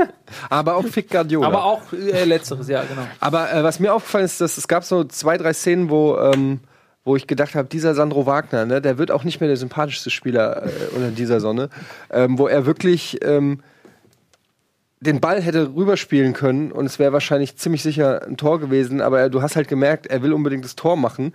Aber 0.50 0.76
auch 0.76 0.86
Fick 0.86 1.10
Guardiola. 1.10 1.46
Aber 1.46 1.64
auch 1.64 1.92
äh, 1.92 2.24
letzteres, 2.24 2.68
ja, 2.68 2.82
genau. 2.84 3.06
Aber 3.20 3.52
äh, 3.52 3.64
was 3.64 3.80
mir 3.80 3.92
aufgefallen 3.92 4.24
ist, 4.24 4.40
dass 4.40 4.58
es 4.58 4.68
gab 4.68 4.84
so 4.84 5.04
zwei, 5.04 5.36
drei 5.38 5.52
Szenen, 5.52 5.90
wo, 5.90 6.16
ähm, 6.18 6.60
wo 7.04 7.16
ich 7.16 7.26
gedacht 7.26 7.54
habe, 7.54 7.68
dieser 7.68 7.94
Sandro 7.94 8.26
Wagner, 8.26 8.64
ne, 8.64 8.80
der 8.80 8.98
wird 8.98 9.10
auch 9.10 9.24
nicht 9.24 9.40
mehr 9.40 9.48
der 9.48 9.56
sympathischste 9.56 10.10
Spieler 10.10 10.66
äh, 10.66 10.70
unter 10.94 11.10
dieser 11.10 11.40
Sonne, 11.40 11.68
ähm, 12.10 12.38
wo 12.38 12.46
er 12.46 12.64
wirklich 12.66 13.18
ähm, 13.22 13.60
den 15.04 15.20
Ball 15.20 15.40
hätte 15.40 15.74
rüberspielen 15.74 16.32
können 16.32 16.72
und 16.72 16.86
es 16.86 16.98
wäre 16.98 17.12
wahrscheinlich 17.12 17.56
ziemlich 17.56 17.82
sicher 17.82 18.22
ein 18.26 18.36
Tor 18.36 18.58
gewesen, 18.58 19.00
aber 19.00 19.20
er, 19.20 19.30
du 19.30 19.42
hast 19.42 19.54
halt 19.54 19.68
gemerkt, 19.68 20.06
er 20.06 20.22
will 20.22 20.32
unbedingt 20.32 20.64
das 20.64 20.74
Tor 20.74 20.96
machen. 20.96 21.32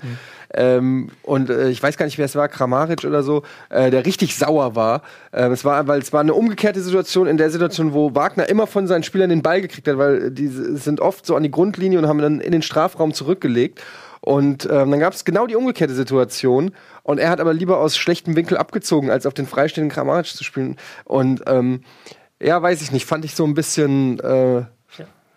Ähm, 0.53 1.09
und 1.23 1.49
äh, 1.49 1.69
ich 1.69 1.81
weiß 1.81 1.95
gar 1.95 2.05
nicht, 2.05 2.17
wer 2.17 2.25
es 2.25 2.35
war, 2.35 2.47
Kramaric 2.47 3.05
oder 3.05 3.23
so, 3.23 3.43
äh, 3.69 3.91
der 3.91 4.05
richtig 4.05 4.35
sauer 4.35 4.75
war. 4.75 5.03
Ähm, 5.31 5.51
es 5.51 5.63
war, 5.63 5.87
weil 5.87 5.99
es 5.99 6.11
war 6.11 6.21
eine 6.21 6.33
umgekehrte 6.33 6.81
Situation, 6.81 7.27
in 7.27 7.37
der 7.37 7.51
Situation, 7.51 7.93
wo 7.93 8.15
Wagner 8.15 8.49
immer 8.49 8.67
von 8.67 8.87
seinen 8.87 9.03
Spielern 9.03 9.29
den 9.29 9.43
Ball 9.43 9.61
gekriegt 9.61 9.87
hat, 9.87 9.97
weil 9.97 10.31
die 10.31 10.47
sind 10.47 10.99
oft 10.99 11.25
so 11.25 11.35
an 11.35 11.43
die 11.43 11.51
Grundlinie 11.51 11.99
und 11.99 12.07
haben 12.07 12.19
dann 12.19 12.41
in 12.41 12.51
den 12.51 12.63
Strafraum 12.63 13.13
zurückgelegt. 13.13 13.81
Und 14.21 14.65
ähm, 14.65 14.91
dann 14.91 14.99
gab 14.99 15.13
es 15.13 15.23
genau 15.23 15.47
die 15.47 15.55
umgekehrte 15.55 15.93
Situation. 15.93 16.71
Und 17.03 17.19
er 17.19 17.29
hat 17.29 17.39
aber 17.39 17.53
lieber 17.53 17.79
aus 17.79 17.97
schlechtem 17.97 18.35
Winkel 18.35 18.57
abgezogen, 18.57 19.09
als 19.09 19.25
auf 19.25 19.33
den 19.33 19.47
freistehenden 19.47 19.91
Kramaric 19.91 20.27
zu 20.27 20.43
spielen. 20.43 20.75
Und 21.05 21.43
ähm, 21.47 21.81
ja, 22.41 22.61
weiß 22.61 22.81
ich 22.81 22.91
nicht, 22.91 23.05
fand 23.05 23.25
ich 23.25 23.35
so 23.35 23.45
ein 23.45 23.53
bisschen. 23.53 24.19
Äh, 24.19 24.63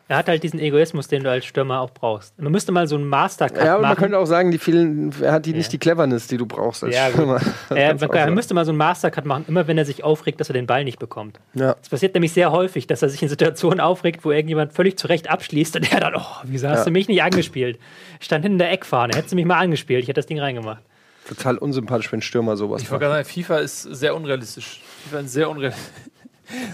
Er 0.09 0.19
hat 0.19 0.29
halt 0.29 0.43
diesen 0.43 0.59
Egoismus, 0.61 1.09
den 1.09 1.25
du 1.25 1.31
als 1.31 1.47
Stürmer 1.47 1.81
auch 1.81 1.91
brauchst. 1.91 2.39
Man 2.39 2.53
müsste 2.53 2.71
mal 2.71 2.87
so 2.87 2.97
einen 2.97 3.07
Mastercard 3.07 3.65
ja, 3.65 3.73
aber 3.75 3.83
man 3.83 3.91
machen. 3.93 4.01
könnte 4.01 4.19
auch 4.19 4.27
sagen, 4.27 4.51
die 4.51 4.59
vielen, 4.59 5.11
er 5.23 5.33
hat 5.33 5.47
die 5.47 5.55
nicht 5.55 5.67
Ja. 5.67 5.71
die 5.71 5.79
Cleverness, 5.79 6.27
die 6.27 6.37
du 6.37 6.45
brauchst 6.45 6.85
als 6.85 6.95
Ja. 6.95 7.09
Stürmer. 7.09 7.37
Kannst 7.69 8.01
man, 8.09 8.11
er 8.11 8.31
müsste 8.31 8.53
mal 8.53 8.67
so 8.67 8.73
einen 8.73 8.79
Mastercard 8.79 9.25
machen, 9.25 9.47
immer 9.49 9.67
wenn 9.69 9.79
er 9.79 9.87
sich 9.87 10.05
aufregt, 10.05 10.39
dass 10.41 10.51
er 10.51 10.53
den 10.53 10.67
Ball 10.67 10.85
nicht 10.85 10.99
bekommt. 10.99 11.41
Ja. 11.55 11.77
Es 11.81 11.89
passiert 11.89 12.13
nämlich 12.13 12.33
sehr 12.33 12.53
häufig, 12.53 12.87
dass 12.87 13.01
er 13.01 13.09
sich 13.09 13.23
in 13.23 13.31
Situationen 13.31 13.81
aufregt, 13.81 14.23
wo 14.25 14.33
irgendjemand 14.33 14.75
völlig 14.75 14.99
zurecht 14.99 15.31
abschließt 15.31 15.77
und 15.77 15.91
er 15.91 16.01
dann, 16.01 16.15
oh, 16.17 16.27
wieso 16.45 16.69
hast 16.69 16.81
Ja. 16.81 16.85
du 16.85 16.91
mich 16.91 17.09
nicht 17.09 17.23
angespielt? 17.23 17.79
Ich 18.21 18.27
stand 18.27 18.43
hinten 18.45 18.57
in 18.57 18.59
der 18.59 18.73
Eckfahne, 18.73 19.15
hättest 19.15 19.33
du 19.33 19.37
mich 19.37 19.47
mal 19.47 19.59
angespielt, 19.61 20.03
ich 20.03 20.09
hätte 20.09 20.19
das 20.19 20.27
Ding 20.27 20.41
reingemacht. 20.41 20.83
Total 21.27 21.57
unsympathisch, 21.57 22.13
wenn 22.13 22.19
ein 22.19 22.23
Stürmer 22.23 22.57
sowas 22.59 22.83
Ich 22.83 22.89
macht. 22.91 23.01
wollte 23.01 23.05
gerade 23.07 23.25
sagen, 23.25 23.35
FIFA 23.35 23.59
ist 23.61 23.83
sehr 23.83 24.15
unrealistisch. 24.15 24.83
FIFA 25.05 25.21
ist 25.21 25.33
sehr 25.33 25.49
unrealistisch. 25.49 25.85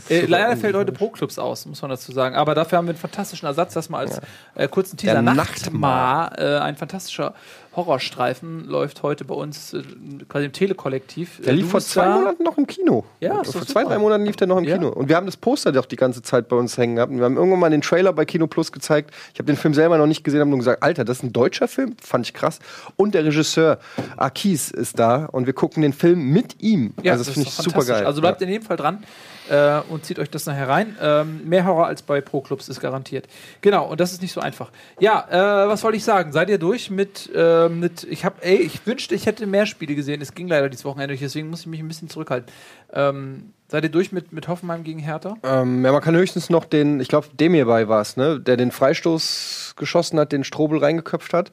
Äh, 0.08 0.26
leider 0.26 0.56
fällt 0.56 0.74
heute 0.76 0.92
Pro-Clubs 0.92 1.38
aus, 1.38 1.66
muss 1.66 1.82
man 1.82 1.90
dazu 1.90 2.12
sagen. 2.12 2.34
Aber 2.34 2.54
dafür 2.54 2.78
haben 2.78 2.86
wir 2.86 2.90
einen 2.90 2.98
fantastischen 2.98 3.46
Ersatz. 3.46 3.74
Das 3.74 3.88
mal 3.88 3.98
als 4.00 4.20
äh, 4.54 4.68
kurzen 4.68 4.96
Teaser. 4.96 5.14
Der 5.14 5.22
Nachtmar, 5.22 6.38
äh, 6.38 6.58
ein 6.58 6.76
fantastischer 6.76 7.34
Horrorstreifen, 7.76 8.64
läuft 8.64 9.02
heute 9.02 9.24
bei 9.24 9.34
uns 9.34 9.72
äh, 9.72 9.82
quasi 10.28 10.46
im 10.46 10.52
Telekollektiv. 10.52 11.40
Der 11.42 11.52
Äh, 11.52 11.56
lief 11.56 11.66
du 11.66 11.70
vor 11.70 11.80
zwei 11.80 12.06
da. 12.06 12.14
Monaten 12.18 12.42
noch 12.42 12.58
im 12.58 12.66
Kino. 12.66 13.04
Ja, 13.20 13.42
vor 13.44 13.66
zwei, 13.66 13.84
drei 13.84 13.98
Monaten 13.98 14.24
lief 14.24 14.36
der 14.36 14.46
noch 14.46 14.58
im 14.58 14.64
Ja. 14.64 14.76
Kino. 14.76 14.88
Und 14.88 15.08
wir 15.08 15.16
haben 15.16 15.26
das 15.26 15.36
Poster 15.36 15.70
doch 15.72 15.86
die 15.86 15.96
ganze 15.96 16.22
Zeit 16.22 16.48
bei 16.48 16.56
uns 16.56 16.76
hängen 16.76 16.96
gehabt. 16.96 17.12
Und 17.12 17.18
wir 17.18 17.24
haben 17.24 17.36
irgendwann 17.36 17.60
mal 17.60 17.70
den 17.70 17.82
Trailer 17.82 18.12
bei 18.12 18.24
Kino 18.24 18.46
Plus 18.46 18.72
gezeigt. 18.72 19.14
Ich 19.32 19.38
habe 19.38 19.46
den 19.46 19.56
Film 19.56 19.74
selber 19.74 19.96
noch 19.98 20.06
nicht 20.06 20.24
gesehen, 20.24 20.40
habe 20.40 20.50
nur 20.50 20.58
gesagt, 20.58 20.82
Alter, 20.82 21.04
das 21.04 21.18
ist 21.18 21.22
ein 21.22 21.32
deutscher 21.32 21.68
Film. 21.68 21.94
Fand 22.02 22.26
ich 22.26 22.34
krass. 22.34 22.58
Und 22.96 23.14
der 23.14 23.24
Regisseur 23.24 23.78
Akis 24.16 24.70
ist 24.70 24.98
da 24.98 25.26
und 25.26 25.46
wir 25.46 25.52
gucken 25.52 25.82
den 25.82 25.92
Film 25.92 26.30
mit 26.30 26.60
ihm. 26.60 26.94
Ja, 27.02 27.12
also 27.12 27.24
das, 27.24 27.34
finde 27.34 27.48
ist 27.48 27.58
ich 27.58 27.64
super 27.64 27.84
geil. 27.84 28.04
Also 28.06 28.20
bleibt 28.20 28.40
ja. 28.40 28.46
in 28.46 28.52
jedem 28.52 28.66
Fall 28.66 28.76
dran 28.76 29.04
äh, 29.48 29.80
und 29.88 30.04
zieht 30.04 30.18
euch 30.18 30.30
das 30.30 30.46
nachher 30.46 30.68
rein. 30.68 30.96
Ähm, 31.00 31.48
mehr 31.48 31.64
Horror 31.64 31.86
als 31.86 32.02
bei 32.02 32.20
Pro-Clubs 32.20 32.68
ist 32.68 32.80
garantiert. 32.80 33.26
Genau, 33.60 33.86
und 33.86 34.00
das 34.00 34.12
ist 34.12 34.22
nicht 34.22 34.32
so 34.32 34.40
einfach. 34.40 34.70
Ja, 35.00 35.26
äh, 35.30 35.68
was 35.68 35.82
wollte 35.84 35.96
ich 35.96 36.04
sagen? 36.04 36.32
Seid 36.32 36.50
ihr 36.50 36.58
durch 36.58 36.90
mit, 36.90 37.30
äh, 37.34 37.68
mit 37.68 38.04
ich 38.04 38.24
habe, 38.24 38.36
ey, 38.42 38.56
ich 38.56 38.86
wünschte, 38.86 39.14
ich 39.14 39.26
hätte 39.26 39.46
mehr 39.46 39.66
Spiele 39.66 39.94
gesehen. 39.94 40.20
Es 40.20 40.34
ging 40.34 40.48
leider 40.48 40.68
dieses 40.68 40.84
Wochenende 40.84 41.12
nicht, 41.12 41.22
deswegen 41.22 41.50
muss 41.50 41.60
ich 41.60 41.66
mich 41.66 41.80
ein 41.80 41.88
bisschen 41.88 42.08
zurückhalten. 42.08 42.52
Ähm, 42.92 43.52
seid 43.68 43.84
ihr 43.84 43.90
durch 43.90 44.12
mit, 44.12 44.32
mit 44.32 44.48
Hoffenheim 44.48 44.84
gegen 44.84 44.98
Hertha? 44.98 45.36
Ähm, 45.42 45.84
ja, 45.84 45.92
man 45.92 46.02
kann 46.02 46.14
höchstens 46.16 46.50
noch 46.50 46.64
den, 46.64 47.00
ich 47.00 47.08
glaube, 47.08 47.28
Demir 47.38 47.66
bei 47.66 47.88
war 47.88 48.00
es, 48.00 48.16
ne? 48.16 48.40
Der 48.40 48.56
den 48.56 48.70
Freistoß 48.70 49.74
geschossen 49.76 50.18
hat, 50.18 50.32
den 50.32 50.44
Strobel 50.44 50.78
reingeköpft 50.78 51.32
hat. 51.32 51.52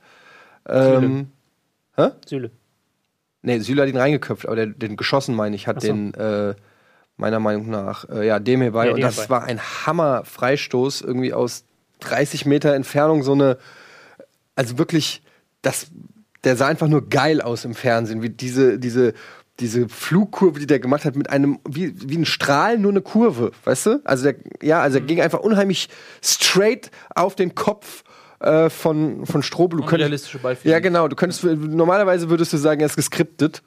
Ähm, 0.68 1.32
Süle. 2.28 2.52
Nee, 3.42 3.60
Süle 3.60 3.84
hat 3.84 3.90
ihn 3.90 3.98
reingeköpft, 3.98 4.48
aber 4.48 4.56
der, 4.56 4.66
den 4.66 4.98
geschossen, 4.98 5.36
meine 5.36 5.56
ich, 5.56 5.68
hat 5.68 5.82
so. 5.82 5.88
den 5.88 6.14
äh, 6.16 6.56
meiner 7.18 7.40
Meinung 7.40 7.70
nach, 7.70 8.10
äh, 8.10 8.28
ja, 8.28 8.40
Demir 8.40 8.72
bei. 8.72 8.88
Ja, 8.88 8.94
und 8.94 9.02
das 9.02 9.30
war 9.30 9.44
ein 9.44 9.60
Hammer-Freistoß, 9.60 11.02
irgendwie 11.02 11.34
aus 11.34 11.64
30 12.02 12.46
Meter 12.46 12.74
Entfernung, 12.74 13.24
so 13.24 13.34
eine, 13.34 13.58
also 14.56 14.78
wirklich, 14.78 15.22
das, 15.62 15.88
der 16.44 16.56
sah 16.56 16.68
einfach 16.68 16.88
nur 16.88 17.10
geil 17.10 17.42
aus 17.42 17.66
im 17.66 17.74
Fernsehen, 17.74 18.22
wie 18.22 18.30
diese, 18.30 18.78
diese, 18.80 19.14
diese 19.60 19.88
Flugkurve, 19.88 20.60
die 20.60 20.68
der 20.68 20.80
gemacht 20.80 21.06
hat, 21.06 21.16
mit 21.16 21.30
einem, 21.30 21.60
wie, 21.68 21.94
wie 22.10 22.18
ein 22.18 22.26
Strahl, 22.26 22.78
nur 22.78 22.92
eine 22.92 23.02
Kurve, 23.02 23.52
weißt 23.64 23.86
du? 23.86 24.02
Also 24.04 24.26
der, 24.26 24.36
ja, 24.62 24.82
also 24.82 25.00
Mhm. 25.00 25.06
er 25.06 25.08
ging 25.08 25.22
einfach 25.22 25.40
unheimlich 25.40 25.90
straight 26.22 26.92
auf 27.16 27.36
den 27.36 27.56
Kopf 27.56 28.04
äh, 28.46 28.70
von, 28.70 29.26
von 29.26 29.44
Strobel. 29.44 29.80
Du 29.80 29.86
könntest, 29.86 30.38
ja, 30.64 30.80
genau. 30.80 31.08
Du 31.08 31.16
könntest 31.16 31.44
normalerweise 31.44 32.30
würdest 32.30 32.54
du 32.54 32.58
sagen, 32.58 32.82
er 32.82 32.88
ist 32.88 32.96
geskriptet. 32.96 33.62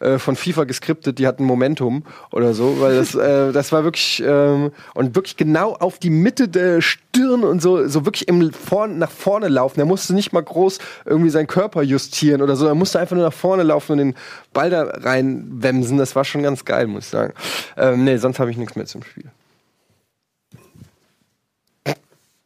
Äh, 0.00 0.18
von 0.18 0.34
FIFA 0.34 0.64
geskriptet, 0.64 1.20
die 1.20 1.28
hatten 1.28 1.44
Momentum 1.44 2.04
oder 2.32 2.54
so, 2.54 2.80
weil 2.80 2.96
das, 2.96 3.14
äh, 3.14 3.52
das 3.52 3.70
war 3.70 3.84
wirklich 3.84 4.20
ähm, 4.26 4.72
und 4.94 5.14
wirklich 5.14 5.36
genau 5.36 5.74
auf 5.74 6.00
die 6.00 6.10
Mitte 6.10 6.48
der 6.48 6.80
Stirn 6.80 7.44
und 7.44 7.62
so, 7.62 7.86
so 7.86 8.04
wirklich 8.04 8.26
im 8.26 8.52
vorn, 8.52 8.98
nach 8.98 9.12
vorne 9.12 9.46
laufen. 9.46 9.78
Er 9.78 9.86
musste 9.86 10.12
nicht 10.12 10.32
mal 10.32 10.42
groß 10.42 10.80
irgendwie 11.04 11.30
seinen 11.30 11.46
Körper 11.46 11.82
justieren 11.82 12.42
oder 12.42 12.56
so. 12.56 12.66
Er 12.66 12.74
musste 12.74 12.98
einfach 12.98 13.14
nur 13.14 13.24
nach 13.24 13.32
vorne 13.32 13.62
laufen 13.62 13.92
und 13.92 13.98
den 13.98 14.14
Ball 14.52 14.70
da 14.70 14.82
reinwemsen. 14.82 15.98
Das 15.98 16.16
war 16.16 16.24
schon 16.24 16.42
ganz 16.42 16.64
geil, 16.64 16.88
muss 16.88 17.04
ich 17.04 17.10
sagen. 17.10 17.32
Ähm, 17.76 18.04
nee, 18.04 18.16
sonst 18.16 18.40
habe 18.40 18.50
ich 18.50 18.56
nichts 18.56 18.74
mehr 18.74 18.86
zum 18.86 19.04
Spiel. 19.04 19.30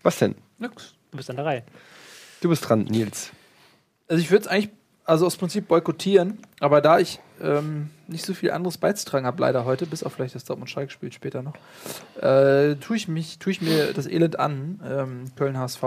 Was 0.02 0.18
denn? 0.18 0.34
Nix. 0.58 0.93
Du 1.14 1.18
bist 1.18 1.30
an 1.30 1.36
der 1.36 1.44
Reihe. 1.44 1.62
Du 2.40 2.48
bist 2.48 2.68
dran, 2.68 2.86
Nils. 2.90 3.30
Also 4.08 4.20
ich 4.20 4.32
würde 4.32 4.42
es 4.42 4.48
eigentlich, 4.48 4.70
also 5.04 5.26
aus 5.26 5.36
Prinzip 5.36 5.68
boykottieren, 5.68 6.38
aber 6.58 6.80
da 6.80 6.98
ich 6.98 7.20
ähm, 7.40 7.90
nicht 8.08 8.26
so 8.26 8.34
viel 8.34 8.50
anderes 8.50 8.78
beizutragen 8.78 9.24
habe, 9.24 9.40
leider 9.40 9.64
heute, 9.64 9.86
bis 9.86 10.02
auf 10.02 10.12
vielleicht 10.12 10.34
das 10.34 10.44
Dortmund 10.44 10.70
Schalke 10.70 10.90
spielt 10.90 11.14
später 11.14 11.42
noch, 11.44 11.54
äh, 12.20 12.74
tue 12.74 12.96
ich 12.96 13.06
mich, 13.06 13.38
tue 13.38 13.52
ich 13.52 13.62
mir 13.62 13.92
das 13.92 14.08
Elend 14.08 14.40
an, 14.40 14.80
ähm, 14.84 15.24
Köln 15.36 15.56
HSV. 15.56 15.84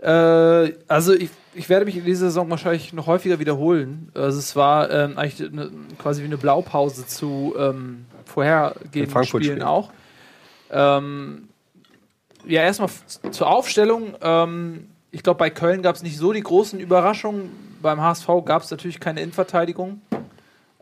Äh, 0.00 0.74
also 0.86 1.12
ich, 1.12 1.30
ich 1.52 1.68
werde 1.68 1.84
mich 1.84 1.96
in 1.96 2.04
dieser 2.04 2.26
Saison 2.26 2.48
wahrscheinlich 2.50 2.92
noch 2.92 3.08
häufiger 3.08 3.40
wiederholen. 3.40 4.12
Also 4.14 4.38
es 4.38 4.54
war 4.54 4.92
ähm, 4.92 5.18
eigentlich 5.18 5.50
eine, 5.50 5.72
quasi 5.98 6.22
wie 6.22 6.26
eine 6.26 6.38
Blaupause 6.38 7.04
zu 7.04 7.52
ähm, 7.58 8.06
Den 8.14 8.26
vorhergehenden. 8.26 9.24
Spielen 9.24 9.62
auch. 9.62 9.90
Ähm, 10.70 11.48
ja, 12.46 12.62
erstmal 12.62 12.90
zur 13.30 13.46
Aufstellung. 13.48 14.14
Ähm, 14.20 14.88
ich 15.10 15.22
glaube, 15.22 15.38
bei 15.38 15.50
Köln 15.50 15.82
gab 15.82 15.96
es 15.96 16.02
nicht 16.02 16.18
so 16.18 16.32
die 16.32 16.42
großen 16.42 16.80
Überraschungen. 16.80 17.50
Beim 17.80 18.00
HSV 18.00 18.28
gab 18.44 18.62
es 18.62 18.70
natürlich 18.70 19.00
keine 19.00 19.20
Innenverteidigung. 19.20 20.00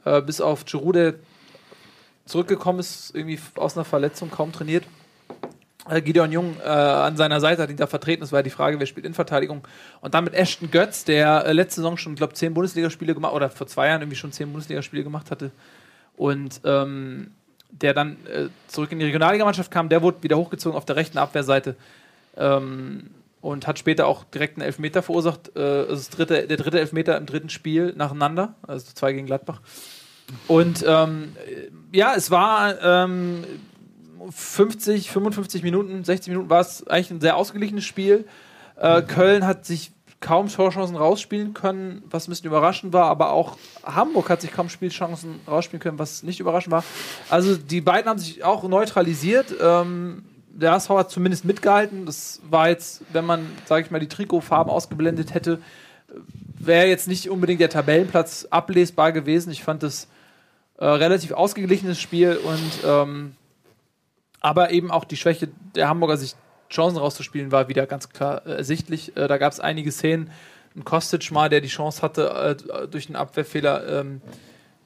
Äh, 0.04 0.22
bis 0.22 0.40
auf 0.40 0.64
Giroud, 0.64 0.94
der 0.96 1.14
zurückgekommen 2.24 2.78
ist, 2.78 3.14
irgendwie 3.14 3.38
aus 3.56 3.76
einer 3.76 3.84
Verletzung, 3.84 4.30
kaum 4.30 4.52
trainiert. 4.52 4.84
Äh, 5.88 6.00
Gideon 6.00 6.30
Jung 6.30 6.56
äh, 6.64 6.68
an 6.68 7.16
seiner 7.16 7.40
Seite 7.40 7.62
hat 7.62 7.70
ihn 7.70 7.76
da 7.76 7.86
vertreten. 7.86 8.22
Es 8.22 8.32
war 8.32 8.42
die 8.42 8.50
Frage, 8.50 8.78
wer 8.78 8.86
spielt 8.86 9.04
Innenverteidigung. 9.04 9.66
Und 10.00 10.14
dann 10.14 10.24
mit 10.24 10.34
Ashton 10.34 10.70
Götz, 10.70 11.04
der 11.04 11.44
äh, 11.44 11.52
letzte 11.52 11.76
Saison 11.76 11.96
schon, 11.96 12.14
glaube 12.14 12.34
zehn 12.34 12.54
Bundesligaspiele 12.54 13.14
gemacht 13.14 13.34
oder 13.34 13.50
vor 13.50 13.66
zwei 13.66 13.88
Jahren 13.88 14.02
irgendwie 14.02 14.16
schon 14.16 14.32
zehn 14.32 14.50
Bundesligaspiele 14.50 15.02
gemacht 15.02 15.30
hatte. 15.30 15.50
Und 16.16 16.60
ähm, 16.64 17.32
der 17.72 17.94
dann 17.94 18.16
äh, 18.26 18.48
zurück 18.68 18.92
in 18.92 18.98
die 18.98 19.06
Regionalligamannschaft 19.06 19.70
kam, 19.70 19.88
der 19.88 20.02
wurde 20.02 20.22
wieder 20.22 20.36
hochgezogen 20.36 20.76
auf 20.76 20.84
der 20.84 20.96
rechten 20.96 21.18
Abwehrseite 21.18 21.74
ähm, 22.36 23.10
und 23.40 23.66
hat 23.66 23.78
später 23.78 24.06
auch 24.06 24.24
direkt 24.24 24.56
einen 24.56 24.66
Elfmeter 24.66 25.02
verursacht. 25.02 25.52
Äh, 25.56 25.60
also 25.60 25.94
das 25.94 26.10
dritte, 26.10 26.46
der 26.46 26.56
dritte 26.56 26.78
Elfmeter 26.78 27.16
im 27.16 27.26
dritten 27.26 27.48
Spiel 27.48 27.92
nacheinander, 27.96 28.54
also 28.66 28.92
zwei 28.94 29.12
gegen 29.12 29.26
Gladbach. 29.26 29.60
Und 30.48 30.84
ähm, 30.86 31.32
äh, 31.46 31.96
ja, 31.96 32.14
es 32.14 32.30
war 32.30 32.80
ähm, 32.82 33.44
50, 34.30 35.10
55 35.10 35.62
Minuten, 35.62 36.04
60 36.04 36.30
Minuten 36.30 36.50
war 36.50 36.60
es 36.60 36.86
eigentlich 36.86 37.10
ein 37.10 37.20
sehr 37.20 37.36
ausgeglichenes 37.36 37.84
Spiel. 37.84 38.26
Äh, 38.76 39.02
Köln 39.02 39.46
hat 39.46 39.66
sich 39.66 39.92
kaum 40.22 40.48
Torchancen 40.48 40.96
rausspielen 40.96 41.52
können, 41.52 42.02
was 42.08 42.26
ein 42.26 42.30
bisschen 42.30 42.46
überraschend 42.46 42.92
war, 42.94 43.06
aber 43.06 43.32
auch 43.32 43.58
Hamburg 43.84 44.30
hat 44.30 44.40
sich 44.40 44.52
kaum 44.52 44.70
Spielchancen 44.70 45.40
rausspielen 45.46 45.80
können, 45.82 45.98
was 45.98 46.22
nicht 46.22 46.40
überraschend 46.40 46.72
war. 46.72 46.84
Also 47.28 47.56
die 47.56 47.82
beiden 47.82 48.08
haben 48.08 48.18
sich 48.18 48.42
auch 48.42 48.62
neutralisiert. 48.66 49.54
Ähm, 49.60 50.24
der 50.48 50.72
HSV 50.72 50.90
hat 50.90 51.10
zumindest 51.10 51.44
mitgehalten. 51.44 52.06
Das 52.06 52.40
war 52.48 52.68
jetzt, 52.68 53.02
wenn 53.12 53.26
man, 53.26 53.46
sage 53.66 53.84
ich 53.84 53.90
mal, 53.90 54.00
die 54.00 54.08
Trikotfarben 54.08 54.72
ausgeblendet 54.72 55.34
hätte, 55.34 55.60
wäre 56.58 56.86
jetzt 56.86 57.08
nicht 57.08 57.28
unbedingt 57.28 57.60
der 57.60 57.70
Tabellenplatz 57.70 58.46
ablesbar 58.50 59.12
gewesen. 59.12 59.50
Ich 59.50 59.62
fand 59.62 59.82
das 59.82 60.08
äh, 60.78 60.86
relativ 60.86 61.32
ausgeglichenes 61.32 62.00
Spiel 62.00 62.36
und 62.36 62.72
ähm, 62.86 63.34
aber 64.40 64.70
eben 64.70 64.90
auch 64.90 65.04
die 65.04 65.16
Schwäche 65.16 65.48
der 65.74 65.88
Hamburger, 65.88 66.16
sich 66.16 66.34
Chancen 66.72 66.98
rauszuspielen, 66.98 67.52
war 67.52 67.68
wieder 67.68 67.86
ganz 67.86 68.08
klar 68.08 68.46
äh, 68.46 68.56
ersichtlich. 68.56 69.16
Äh, 69.16 69.28
da 69.28 69.38
gab 69.38 69.52
es 69.52 69.60
einige 69.60 69.92
Szenen. 69.92 70.30
Ein 70.74 70.84
Kostic 70.84 71.30
mal, 71.30 71.48
der 71.48 71.60
die 71.60 71.68
Chance 71.68 72.02
hatte, 72.02 72.56
äh, 72.72 72.88
durch 72.88 73.06
einen 73.06 73.16
Abwehrfehler 73.16 74.00
ähm, 74.00 74.22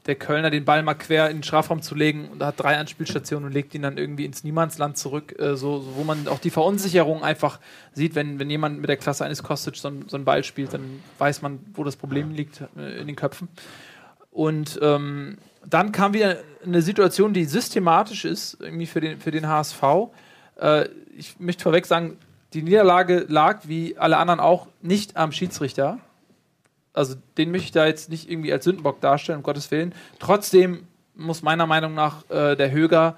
der 0.07 0.15
Kölner 0.15 0.51
den 0.51 0.65
Ball 0.65 0.83
mal 0.83 0.95
quer 0.95 1.31
in 1.31 1.39
den 1.39 1.43
Strafraum 1.43 1.83
zu 1.83 1.95
legen 1.95 2.29
und 2.29 2.43
hat 2.43 2.61
drei 2.61 2.77
Anspielstationen 2.77 3.47
und 3.47 3.53
legt 3.53 3.75
ihn 3.75 3.83
dann 3.83 3.99
irgendwie 3.99 4.25
ins 4.25 4.45
Niemandsland 4.45 4.97
zurück, 4.97 5.35
äh, 5.39 5.57
so, 5.57 5.81
so, 5.81 5.97
wo 5.97 6.05
man 6.05 6.29
auch 6.29 6.39
die 6.39 6.51
Verunsicherung 6.51 7.23
einfach 7.23 7.59
sieht, 7.93 8.15
wenn, 8.15 8.39
wenn 8.39 8.49
jemand 8.49 8.81
mit 8.81 8.89
der 8.89 8.97
Klasse 8.97 9.25
eines 9.25 9.43
Kostic 9.43 9.77
so, 9.77 9.91
so 10.07 10.17
einen 10.17 10.25
Ball 10.25 10.45
spielt, 10.45 10.75
dann 10.75 11.03
weiß 11.19 11.43
man, 11.43 11.59
wo 11.75 11.85
das 11.85 11.97
Problem 11.97 12.33
liegt 12.33 12.63
äh, 12.77 13.01
in 13.01 13.07
den 13.07 13.17
Köpfen. 13.17 13.49
Und 14.31 14.79
ähm, 14.83 15.39
dann 15.65 15.93
kam 15.93 16.15
wieder 16.15 16.37
eine 16.65 16.83
Situation, 16.83 17.33
die 17.33 17.45
systematisch 17.45 18.25
ist, 18.25 18.59
irgendwie 18.61 18.87
für 18.87 19.01
den, 19.01 19.19
für 19.19 19.31
den 19.31 19.49
HSV. 19.49 19.83
Äh, 20.57 20.89
ich 21.17 21.39
möchte 21.39 21.63
vorweg 21.63 21.87
sagen, 21.87 22.19
die 22.53 22.63
Niederlage 22.63 23.27
lag, 23.29 23.61
wie 23.65 23.99
alle 23.99 24.17
anderen 24.19 24.41
auch, 24.41 24.67
nicht 24.83 25.17
am 25.17 25.33
Schiedsrichter. 25.33 25.99
Also 26.93 27.15
den 27.37 27.51
möchte 27.51 27.67
ich 27.67 27.73
da 27.73 27.87
jetzt 27.87 28.09
nicht 28.09 28.31
irgendwie 28.31 28.53
als 28.53 28.65
Sündenbock 28.65 29.01
darstellen, 29.01 29.39
um 29.39 29.43
Gottes 29.43 29.71
Willen. 29.71 29.95
Trotzdem 30.19 30.87
muss 31.15 31.43
meiner 31.43 31.67
Meinung 31.67 31.95
nach 31.95 32.29
äh, 32.31 32.57
der 32.57 32.71
Höger 32.71 33.17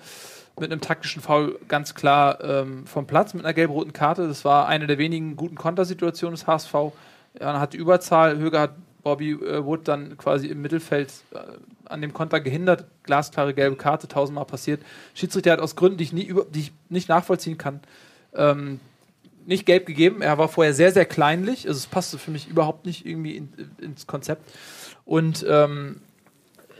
mit 0.59 0.73
einem 0.73 0.81
taktischen 0.81 1.23
Foul 1.23 1.59
ganz 1.69 1.95
klar 1.95 2.43
ähm, 2.43 2.87
vom 2.87 3.07
Platz 3.07 3.35
mit 3.35 3.45
einer 3.45 3.55
gelb-roten 3.55 3.93
Karte. 3.93 4.27
Das 4.27 4.45
war 4.45 4.67
eine 4.67 4.89
der 4.89 4.99
wenigen 4.99 5.37
guten 5.37 5.55
Kontersituationen 5.55 6.35
des 6.35 6.47
HSV 6.47 6.93
dann 7.35 7.61
hat 7.61 7.75
Überzahl. 7.75 8.39
Höger 8.39 8.61
hat 8.61 8.75
Bobby 9.09 9.33
äh, 9.33 9.65
Wood 9.65 9.89
dann 9.89 10.19
quasi 10.19 10.49
im 10.49 10.61
Mittelfeld 10.61 11.11
äh, 11.33 11.39
an 11.87 12.03
dem 12.03 12.13
Konter 12.13 12.41
gehindert. 12.41 12.85
Glasklare 13.05 13.55
gelbe 13.55 13.77
Karte, 13.77 14.07
tausendmal 14.07 14.45
passiert. 14.45 14.83
Schiedsrichter 15.15 15.53
hat 15.53 15.61
aus 15.61 15.77
Gründen, 15.77 15.97
die 15.97 16.05
ich, 16.05 16.13
nie 16.13 16.25
über, 16.25 16.45
die 16.45 16.61
ich 16.61 16.73
nicht 16.91 17.09
nachvollziehen 17.09 17.57
kann, 17.57 17.81
ähm, 18.35 18.81
nicht 19.47 19.65
gelb 19.65 19.87
gegeben. 19.87 20.21
Er 20.21 20.37
war 20.37 20.49
vorher 20.49 20.75
sehr, 20.75 20.93
sehr 20.93 21.07
kleinlich. 21.07 21.67
Also 21.67 21.79
es 21.79 21.87
passte 21.87 22.19
für 22.19 22.31
mich 22.31 22.49
überhaupt 22.49 22.85
nicht 22.85 23.07
irgendwie 23.07 23.39
in, 23.39 23.49
ins 23.81 24.07
Konzept. 24.07 24.43
Und 25.07 25.47
ähm, 25.49 26.03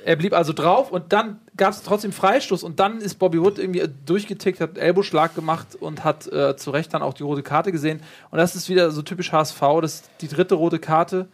er 0.05 0.17
blieb 0.17 0.35
also 0.35 0.53
drauf 0.53 0.93
und 0.93 1.15
dann 1.15 1.41
gab 1.57 1.73
es 1.73 1.83
trotzdem 1.83 2.13
Freistoß 2.13 2.63
und 2.63 2.79
dann 2.79 3.01
ist 3.01 3.15
Bobby 3.15 3.41
Wood 3.41 3.59
irgendwie 3.59 3.85
durchgetickt, 4.05 4.61
hat 4.61 4.71
einen 4.71 4.79
Ellbogenschlag 4.79 5.35
gemacht 5.35 5.77
und 5.81 6.05
hat 6.05 6.31
äh, 6.31 6.57
zu 6.57 6.73
Recht 6.73 6.93
dann 6.93 7.01
auch 7.01 7.15
die 7.15 7.23
rote 7.23 7.43
Karte 7.43 7.73
gesehen. 7.73 8.03
Und 8.31 8.37
das 8.37 8.55
ist 8.55 8.69
wieder 8.69 8.91
so 8.91 9.01
typisch 9.01 9.33
HSV, 9.33 9.61
das 9.81 9.95
ist 9.95 10.11
die 10.21 10.29
dritte 10.29 10.57
rote 10.57 10.79
Karte 10.79 11.27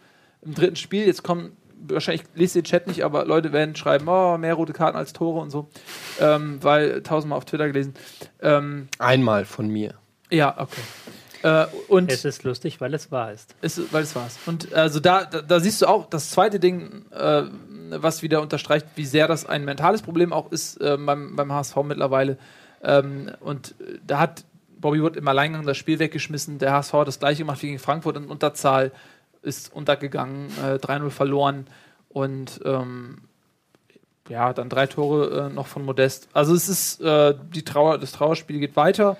im 0.45 0.53
dritten 0.53 0.75
Spiel. 0.75 1.05
Jetzt 1.05 1.23
kommen, 1.23 1.55
wahrscheinlich 1.87 2.23
lest 2.35 2.55
ihr 2.55 2.61
den 2.61 2.67
Chat 2.67 2.87
nicht, 2.87 3.03
aber 3.03 3.25
Leute 3.25 3.51
werden 3.53 3.75
schreiben, 3.75 4.07
oh, 4.07 4.37
mehr 4.37 4.53
rote 4.53 4.73
Karten 4.73 4.97
als 4.97 5.13
Tore 5.13 5.39
und 5.41 5.49
so. 5.49 5.67
Ähm, 6.19 6.59
weil 6.61 7.01
tausendmal 7.03 7.37
auf 7.37 7.45
Twitter 7.45 7.67
gelesen. 7.67 7.93
Ähm, 8.41 8.87
Einmal 8.99 9.45
von 9.45 9.67
mir. 9.67 9.95
ja, 10.29 10.55
okay. 10.57 10.81
Äh, 11.43 11.67
und 11.89 12.11
Es 12.11 12.25
ist 12.25 12.43
lustig, 12.43 12.81
weil 12.81 12.93
es 12.95 13.11
wahr 13.11 13.31
ist. 13.31 13.53
ist, 13.61 13.93
weil 13.93 14.03
es 14.03 14.15
war's. 14.15 14.39
Und 14.47 14.73
also 14.73 14.99
da, 14.99 15.25
da, 15.25 15.41
da 15.41 15.59
siehst 15.59 15.81
du 15.81 15.85
auch 15.87 16.09
das 16.09 16.31
zweite 16.31 16.59
Ding, 16.59 17.05
äh, 17.11 17.43
was 17.91 18.23
wieder 18.23 18.41
unterstreicht, 18.41 18.87
wie 18.95 19.05
sehr 19.05 19.27
das 19.27 19.45
ein 19.45 19.63
mentales 19.63 20.01
Problem 20.01 20.33
auch 20.33 20.51
ist 20.51 20.81
äh, 20.81 20.97
beim, 20.97 21.35
beim 21.35 21.51
HSV 21.53 21.75
mittlerweile. 21.83 22.37
Ähm, 22.83 23.31
und 23.41 23.75
äh, 23.79 23.99
da 24.07 24.19
hat 24.19 24.43
Bobby 24.79 25.03
Wood 25.03 25.17
im 25.17 25.27
Alleingang 25.27 25.65
das 25.67 25.77
Spiel 25.77 25.99
weggeschmissen. 25.99 26.57
Der 26.57 26.71
HSV 26.73 26.93
hat 26.93 27.07
das 27.07 27.19
gleiche 27.19 27.39
gemacht 27.43 27.61
wie 27.61 27.67
gegen 27.67 27.79
Frankfurt 27.79 28.17
in 28.17 28.25
Unterzahl, 28.25 28.91
ist 29.45 29.73
untergegangen, 29.73 30.47
äh, 30.63 30.75
3-0 30.75 31.09
verloren 31.09 31.67
und 32.09 32.59
ähm, 32.65 33.19
ja, 34.27 34.53
dann 34.53 34.69
drei 34.69 34.87
Tore 34.87 35.47
äh, 35.49 35.53
noch 35.53 35.67
von 35.67 35.85
Modest. 35.85 36.27
Also 36.33 36.53
es 36.55 36.67
ist 36.67 36.99
äh, 37.01 37.35
die 37.53 37.63
Trauer, 37.63 37.97
das 37.99 38.11
Trauerspiel 38.11 38.59
geht 38.59 38.75
weiter. 38.75 39.17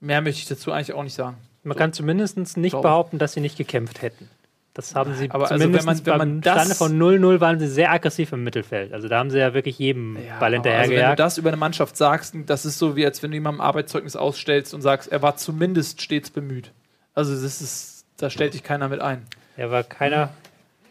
Mehr 0.00 0.20
möchte 0.20 0.40
ich 0.40 0.46
dazu 0.48 0.70
eigentlich 0.72 0.92
auch 0.92 1.02
nicht 1.02 1.14
sagen. 1.14 1.36
Man 1.64 1.76
kann 1.76 1.92
zumindest 1.92 2.56
nicht 2.56 2.72
Glaube. 2.72 2.84
behaupten, 2.88 3.18
dass 3.18 3.32
sie 3.32 3.40
nicht 3.40 3.56
gekämpft 3.58 4.00
hätten. 4.00 4.30
Das 4.74 4.94
haben 4.94 5.12
sie 5.14 5.28
Aber 5.32 5.50
also 5.50 5.56
zumindest 5.64 5.86
wenn 5.88 5.94
man- 5.96 6.06
wenn 6.06 6.18
man 6.18 6.40
beim 6.40 6.52
Stande 6.54 6.74
von 6.76 6.96
0-0 6.96 7.40
waren 7.40 7.58
sie 7.58 7.66
sehr 7.66 7.90
aggressiv 7.90 8.30
im 8.32 8.44
Mittelfeld. 8.44 8.92
Also 8.92 9.08
da 9.08 9.18
haben 9.18 9.30
sie 9.32 9.38
ja 9.38 9.52
wirklich 9.52 9.76
jedem 9.80 10.14
Ball 10.14 10.22
aber 10.22 10.30
also 10.34 10.42
wenn 10.42 10.50
du 10.52 10.68
hinterhergejagt. 10.70 11.18
das 11.18 11.36
über 11.38 11.48
eine 11.48 11.56
Mannschaft 11.56 11.96
sagst, 11.96 12.36
das 12.46 12.64
ist 12.64 12.78
so 12.78 12.94
wie 12.94 13.04
als 13.04 13.20
wenn 13.24 13.32
du 13.32 13.36
jemandem 13.36 13.60
Arbeitszeugnis 13.60 14.14
ausstellst 14.14 14.72
und 14.74 14.82
sagst, 14.82 15.10
er 15.10 15.20
war 15.20 15.34
zumindest 15.36 16.00
stets 16.00 16.30
bemüht. 16.30 16.70
Also 17.14 17.32
das 17.34 17.60
ist, 17.60 17.97
da 18.18 18.30
stellt 18.30 18.54
dich 18.54 18.62
keiner 18.62 18.88
mit 18.88 19.00
ein. 19.00 19.22
er 19.56 19.70
war 19.70 19.82
keiner. 19.82 20.30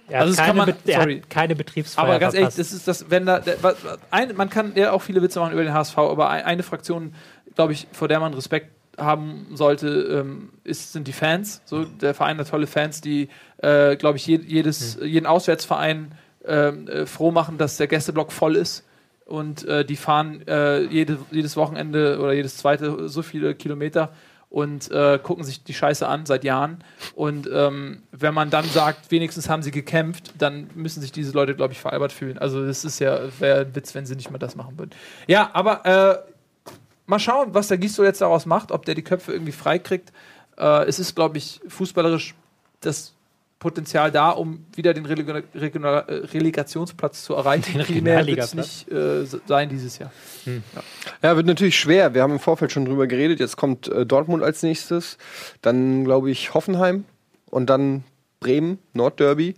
Er, 0.09 0.21
Also 0.21 0.31
hat, 0.33 0.39
das 0.39 0.45
kann 0.45 0.45
keine, 0.57 0.57
man- 0.73 0.83
Be- 0.85 0.93
sorry. 0.93 1.21
keine 1.29 1.55
Betriebsfeier 1.55 2.05
Aber 2.05 2.19
ganz 2.19 2.33
ehrlich, 2.33 2.53
verpasst. 2.53 2.59
das 2.71 2.77
ist 2.77 2.87
das, 2.87 3.09
wenn 3.11 3.25
da, 3.25 3.39
der, 3.39 3.61
was- 3.61 3.75
ein, 4.09 4.35
man 4.35 4.49
kann 4.49 4.71
ja 4.75 4.91
auch 4.93 5.01
viele 5.01 5.21
Witze 5.21 5.39
machen 5.39 5.51
über 5.53 5.63
den 5.63 5.73
HSV, 5.73 5.97
aber 5.97 6.29
ein, 6.29 6.43
eine 6.45 6.63
Fraktion, 6.63 7.13
glaube 7.55 7.73
ich, 7.73 7.87
vor 7.91 8.07
der 8.07 8.19
man 8.21 8.33
Respekt 8.33 8.71
haben 8.97 9.47
sollte, 9.53 9.87
ähm, 9.87 10.49
ist, 10.63 10.93
sind 10.93 11.07
die 11.07 11.13
Fans. 11.13 11.61
So, 11.65 11.83
der 11.85 12.13
Verein 12.15 12.37
hat 12.39 12.49
tolle 12.49 12.65
Fans, 12.67 13.01
die, 13.01 13.29
äh, 13.57 13.95
glaube 13.97 14.17
ich, 14.17 14.25
je, 14.25 14.39
jedes, 14.43 14.97
jeden 15.03 15.25
Auswärtsverein 15.27 16.13
ähm, 16.45 16.87
äh, 16.87 17.05
froh 17.05 17.29
machen, 17.31 17.57
dass 17.57 17.77
der 17.77 17.87
Gästeblock 17.87 18.31
voll 18.31 18.55
ist. 18.55 18.85
Und 19.25 19.65
äh, 19.67 19.83
die 19.83 19.97
fahren 19.97 20.41
äh, 20.47 20.83
jede, 20.83 21.19
jedes 21.31 21.57
Wochenende 21.57 22.17
oder 22.19 22.31
jedes 22.31 22.55
zweite 22.57 23.09
so 23.09 23.21
viele 23.21 23.53
Kilometer 23.55 24.13
und 24.49 24.89
äh, 24.91 25.19
gucken 25.21 25.43
sich 25.43 25.63
die 25.63 25.73
Scheiße 25.73 26.07
an 26.07 26.25
seit 26.25 26.43
Jahren. 26.43 26.83
Und 27.15 27.49
ähm, 27.51 28.03
wenn 28.11 28.33
man 28.33 28.49
dann 28.49 28.65
sagt, 28.65 29.11
wenigstens 29.11 29.49
haben 29.49 29.61
sie 29.61 29.71
gekämpft, 29.71 30.33
dann 30.37 30.69
müssen 30.73 31.01
sich 31.01 31.11
diese 31.11 31.33
Leute, 31.33 31.55
glaube 31.55 31.73
ich, 31.73 31.79
veralbert 31.79 32.13
fühlen. 32.13 32.37
Also 32.37 32.65
das 32.65 32.85
ist 32.85 32.99
ja, 32.99 33.17
ein 33.17 33.75
Witz, 33.75 33.93
wenn 33.93 34.05
sie 34.05 34.15
nicht 34.15 34.31
mal 34.31 34.37
das 34.37 34.55
machen 34.55 34.77
würden. 34.77 34.91
Ja, 35.27 35.49
aber 35.53 35.85
äh, 35.85 36.71
mal 37.05 37.19
schauen, 37.19 37.53
was 37.53 37.67
der 37.67 37.77
Gisto 37.77 38.03
jetzt 38.03 38.21
daraus 38.21 38.45
macht, 38.45 38.71
ob 38.71 38.85
der 38.85 38.95
die 38.95 39.03
Köpfe 39.03 39.33
irgendwie 39.33 39.51
freikriegt. 39.51 40.13
Äh, 40.57 40.85
es 40.85 40.99
ist, 40.99 41.15
glaube 41.15 41.37
ich, 41.37 41.59
fußballerisch 41.67 42.33
das 42.79 43.16
Potenzial 43.59 44.11
da, 44.11 44.29
um 44.29 44.65
wieder 44.75 44.93
den 44.93 45.05
Releg 45.05 45.45
Regional 45.55 46.05
äh, 46.07 46.13
Relegationsplatz 46.27 47.23
zu 47.23 47.33
erreichen. 47.33 47.83
Den 47.87 48.03
mehr 48.03 48.25
wird 48.25 48.39
es 48.39 48.53
nicht 48.53 48.91
äh, 48.91 49.25
sein 49.47 49.69
dieses 49.69 49.97
Jahr. 49.97 50.11
Ja, 51.23 51.35
wird 51.35 51.47
natürlich 51.47 51.77
schwer. 51.79 52.13
Wir 52.13 52.21
haben 52.21 52.33
im 52.33 52.39
Vorfeld 52.39 52.71
schon 52.71 52.85
drüber 52.85 53.07
geredet. 53.07 53.39
Jetzt 53.39 53.57
kommt 53.57 53.87
äh, 53.87 54.05
Dortmund 54.05 54.43
als 54.43 54.61
nächstes. 54.61 55.17
Dann, 55.61 56.05
glaube 56.05 56.29
ich, 56.29 56.53
Hoffenheim. 56.53 57.05
Und 57.49 57.69
dann 57.69 58.03
Bremen, 58.39 58.77
Nordderby. 58.93 59.55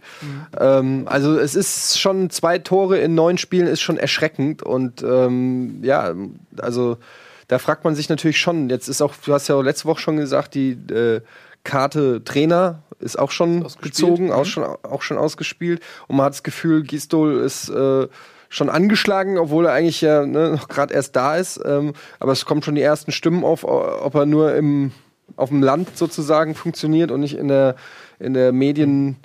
Ähm, 0.58 1.04
also 1.06 1.38
es 1.38 1.56
ist 1.56 2.00
schon 2.00 2.30
zwei 2.30 2.60
Tore 2.60 3.00
in 3.00 3.16
neun 3.16 3.38
Spielen 3.38 3.68
ist 3.68 3.82
schon 3.82 3.98
erschreckend. 3.98 4.64
Und 4.64 5.04
ähm, 5.04 5.84
ja, 5.84 6.14
also 6.62 6.98
da 7.50 7.60
fragt 7.60 7.84
man 7.84 7.96
sich 7.96 8.08
natürlich 8.10 8.40
schon. 8.40 8.70
Jetzt 8.70 8.88
ist 8.88 9.02
auch, 9.02 9.14
du 9.26 9.34
hast 9.34 9.48
ja 9.48 9.56
auch 9.56 9.64
letzte 9.64 9.86
Woche 9.86 10.00
schon 10.00 10.18
gesagt, 10.18 10.54
die 10.54 10.72
äh, 10.72 11.22
Karte 11.64 12.24
Trainer 12.24 12.84
ist 13.00 13.18
auch 13.18 13.32
schon 13.32 13.64
Ausgespielt. 13.64 13.94
gezogen, 13.96 14.26
Mhm. 14.26 14.32
auch, 14.32 14.46
schon, 14.46 14.64
auch 14.64 15.02
schon 15.02 15.18
ausgespielt. 15.18 15.82
Und 16.08 16.18
man 16.18 16.26
hat 16.26 16.34
das 16.34 16.44
Gefühl, 16.44 16.84
Gistol 16.84 17.40
ist 17.40 17.70
äh, 17.70 18.08
schon 18.50 18.70
angeschlagen, 18.70 19.38
obwohl 19.38 19.68
er 19.68 19.74
eigentlich 19.74 20.02
ja 20.02 20.26
ne, 20.26 20.52
noch 20.52 20.68
gerade 20.68 20.94
erst 20.94 21.16
da 21.16 21.36
ist. 21.38 21.62
Ähm, 21.64 21.94
aber 22.20 22.32
es 22.32 22.46
kommen 22.46 22.62
schon 22.64 22.76
die 22.76 22.82
ersten 22.82 23.12
Stimmen 23.12 23.44
auf, 23.44 23.64
ob 23.64 24.16
er 24.16 24.26
nur 24.26 24.56
im, 24.56 24.92
auf 25.36 25.50
dem 25.50 25.62
Land 25.64 25.96
sozusagen 25.98 26.56
funktioniert 26.56 27.12
und 27.12 27.20
nicht 27.22 27.38
in 27.38 27.48
der, 27.48 27.76
in 28.20 28.34
der 28.34 28.52
Medien, 28.52 29.18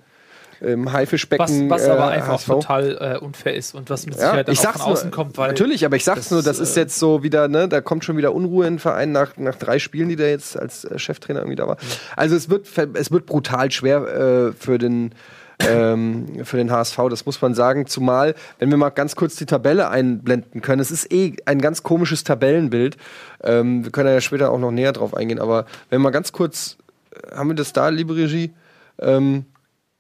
im 0.73 0.93
Haifischbecken. 0.93 1.71
Was, 1.71 1.83
was 1.83 1.89
aber 1.89 2.11
äh, 2.11 2.17
einfach 2.17 2.35
HSV. 2.35 2.47
total 2.47 3.17
äh, 3.21 3.25
unfair 3.25 3.55
ist 3.55 3.75
und 3.75 3.91
was 3.91 4.07
mit 4.07 4.15
Ja, 4.15 4.21
Sicherheit 4.21 4.49
dann 4.49 4.53
ich 4.53 4.61
auch 4.61 4.65
sag's 4.65 4.83
von 4.83 4.93
außen 4.93 5.11
nur, 5.11 5.17
kommt, 5.17 5.39
weil 5.39 5.49
natürlich, 5.49 5.85
aber 5.85 5.97
ich 5.97 6.05
sag's 6.05 6.23
das, 6.23 6.31
nur, 6.31 6.43
das 6.43 6.59
ist 6.59 6.77
äh, 6.77 6.81
jetzt 6.81 6.99
so 6.99 7.23
wieder, 7.23 7.49
ne, 7.49 7.69
da 7.69 7.81
kommt 7.81 8.05
schon 8.05 8.17
wieder 8.17 8.35
Unruhe 8.35 8.67
in 8.67 8.75
den 8.75 8.79
Verein 8.79 9.13
nach, 9.13 9.37
nach 9.37 9.57
drei 9.57 9.79
Spielen, 9.79 10.09
die 10.09 10.17
der 10.17 10.31
jetzt 10.31 10.59
als 10.59 10.85
äh, 10.85 10.99
Cheftrainer 10.99 11.41
irgendwie 11.41 11.57
da 11.57 11.67
war. 11.67 11.77
Also 12.17 12.37
es 12.37 12.49
wird, 12.49 12.69
es 12.95 13.11
wird 13.11 13.27
brutal 13.27 13.71
schwer 13.71 14.03
äh, 14.49 14.53
für 14.53 14.79
den 14.79 15.15
ähm, 15.61 16.45
für 16.45 16.57
den 16.57 16.71
HSV, 16.71 16.99
das 17.11 17.27
muss 17.27 17.41
man 17.41 17.55
sagen. 17.55 17.87
Zumal, 17.87 18.35
wenn 18.59 18.71
wir 18.71 18.77
mal 18.77 18.91
ganz 18.91 19.17
kurz 19.17 19.37
die 19.37 19.47
Tabelle 19.47 19.89
einblenden 19.89 20.61
können, 20.61 20.81
es 20.81 20.91
ist 20.91 21.13
eh 21.13 21.37
ein 21.47 21.61
ganz 21.61 21.83
komisches 21.83 22.25
Tabellenbild. 22.25 22.97
Ähm, 23.43 23.85
wir 23.85 23.93
können 23.93 24.09
ja 24.09 24.21
später 24.21 24.51
auch 24.51 24.59
noch 24.59 24.73
näher 24.73 24.93
drauf 24.93 25.15
eingehen, 25.15 25.39
aber 25.39 25.67
wenn 25.91 26.01
wir 26.01 26.05
mal 26.05 26.11
ganz 26.11 26.33
kurz, 26.33 26.77
äh, 27.13 27.37
haben 27.37 27.49
wir 27.49 27.55
das 27.55 27.73
da, 27.73 27.89
liebe 27.89 28.17
Regie? 28.17 28.53
Ähm, 28.99 29.47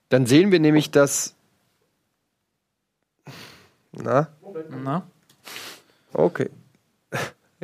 dann 0.08 0.26
sehen 0.26 0.52
wir 0.52 0.60
nämlich, 0.60 0.90
dass. 0.90 1.34
Na? 3.92 4.28
Na? 4.82 5.06
Okay. 6.12 6.50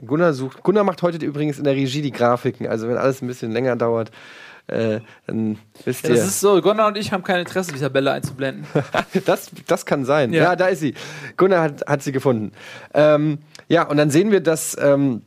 Gunnar 0.04 0.32
sucht. 0.32 0.62
Gunnar 0.62 0.84
macht 0.84 1.02
heute 1.02 1.24
übrigens 1.24 1.58
in 1.58 1.64
der 1.64 1.74
Regie 1.74 2.02
die 2.02 2.12
Grafiken. 2.12 2.66
Also 2.66 2.88
wenn 2.88 2.96
alles 2.96 3.20
ein 3.22 3.26
bisschen 3.26 3.52
länger 3.52 3.76
dauert, 3.76 4.10
äh, 4.66 5.00
dann 5.26 5.58
wisst 5.84 6.04
Ja, 6.04 6.10
ihr. 6.10 6.16
das 6.16 6.26
ist 6.26 6.40
so, 6.40 6.60
Gunnar 6.60 6.88
und 6.88 6.96
ich 6.96 7.12
haben 7.12 7.22
kein 7.22 7.40
Interesse, 7.40 7.72
die 7.72 7.80
Tabelle 7.80 8.12
einzublenden. 8.12 8.66
das, 9.26 9.50
das 9.66 9.84
kann 9.84 10.04
sein. 10.04 10.32
Ja. 10.32 10.44
Ja, 10.44 10.56
da 10.56 10.68
ist 10.68 10.80
sie. 10.80 10.94
Gunnar 11.36 11.62
hat, 11.62 11.86
hat 11.86 12.02
sie 12.02 12.12
gefunden. 12.12 12.52
Ähm, 12.94 13.38
ja, 13.68 13.82
und 13.86 13.96
dann 13.96 14.10
sehen 14.10 14.30
wir, 14.30 14.40
dass 14.40 14.76
ähm, 14.80 15.22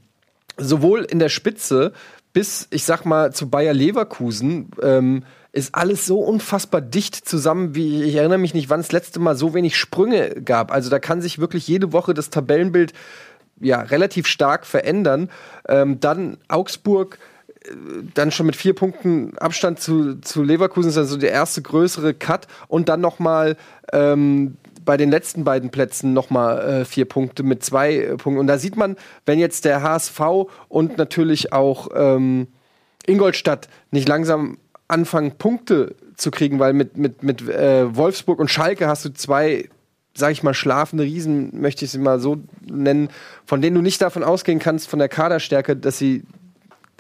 sowohl 0.57 1.03
in 1.03 1.19
der 1.19 1.29
Spitze 1.29 1.93
bis, 2.31 2.67
ich 2.71 2.83
sag 2.83 3.05
mal, 3.05 3.31
zu 3.31 3.49
Bayer 3.49 3.73
Leverkusen 3.73 4.71
ähm, 4.81 5.23
ist 5.53 5.75
alles 5.75 6.05
so 6.05 6.19
unfassbar 6.19 6.81
dicht 6.81 7.15
zusammen, 7.15 7.75
wie 7.75 8.03
ich 8.03 8.15
erinnere 8.15 8.39
mich 8.39 8.53
nicht, 8.53 8.69
wann 8.69 8.81
es 8.81 8.91
letzte 8.91 9.19
Mal 9.19 9.35
so 9.35 9.53
wenig 9.53 9.77
Sprünge 9.77 10.41
gab. 10.41 10.71
Also 10.71 10.89
da 10.89 10.99
kann 10.99 11.21
sich 11.21 11.39
wirklich 11.39 11.67
jede 11.67 11.93
Woche 11.93 12.13
das 12.13 12.29
Tabellenbild 12.29 12.91
ja 13.61 13.81
relativ 13.81 14.27
stark 14.27 14.65
verändern. 14.65 15.29
Ähm, 15.69 15.99
dann 15.99 16.37
Augsburg 16.47 17.19
dann 18.13 18.31
schon 18.31 18.45
mit 18.45 18.55
vier 18.55 18.73
Punkten 18.73 19.37
Abstand 19.37 19.79
zu, 19.79 20.19
zu 20.19 20.43
Leverkusen 20.43 20.89
ist 20.89 20.97
also 20.97 21.17
der 21.17 21.31
erste 21.31 21.61
größere 21.61 22.13
Cut 22.13 22.47
und 22.67 22.89
dann 22.89 23.01
noch 23.01 23.19
mal 23.19 23.55
ähm, 23.91 24.57
bei 24.83 24.97
den 24.97 25.09
letzten 25.09 25.43
beiden 25.43 25.69
Plätzen 25.69 26.13
noch 26.13 26.29
mal 26.29 26.59
äh, 26.59 26.85
vier 26.85 27.05
Punkte 27.05 27.43
mit 27.43 27.63
zwei 27.63 27.95
äh, 27.95 28.17
Punkten 28.17 28.39
und 28.39 28.47
da 28.47 28.57
sieht 28.57 28.75
man, 28.75 28.97
wenn 29.25 29.39
jetzt 29.39 29.65
der 29.65 29.81
HSV 29.81 30.19
und 30.67 30.97
natürlich 30.97 31.53
auch 31.53 31.87
ähm, 31.95 32.47
Ingolstadt 33.05 33.69
nicht 33.91 34.07
langsam 34.09 34.57
anfangen 34.87 35.37
Punkte 35.37 35.95
zu 36.15 36.31
kriegen, 36.31 36.59
weil 36.59 36.73
mit 36.73 36.97
mit 36.97 37.23
mit 37.23 37.47
äh, 37.47 37.95
Wolfsburg 37.95 38.39
und 38.39 38.49
Schalke 38.49 38.87
hast 38.87 39.05
du 39.05 39.13
zwei 39.13 39.69
sag 40.15 40.31
ich 40.31 40.43
mal, 40.43 40.53
schlafende 40.53 41.03
Riesen, 41.03 41.59
möchte 41.59 41.85
ich 41.85 41.91
sie 41.91 41.97
mal 41.97 42.19
so 42.19 42.37
nennen, 42.69 43.09
von 43.45 43.61
denen 43.61 43.75
du 43.75 43.81
nicht 43.81 44.01
davon 44.01 44.23
ausgehen 44.23 44.59
kannst, 44.59 44.87
von 44.87 44.99
der 44.99 45.09
Kaderstärke, 45.09 45.75
dass 45.75 45.97
sie 45.97 46.23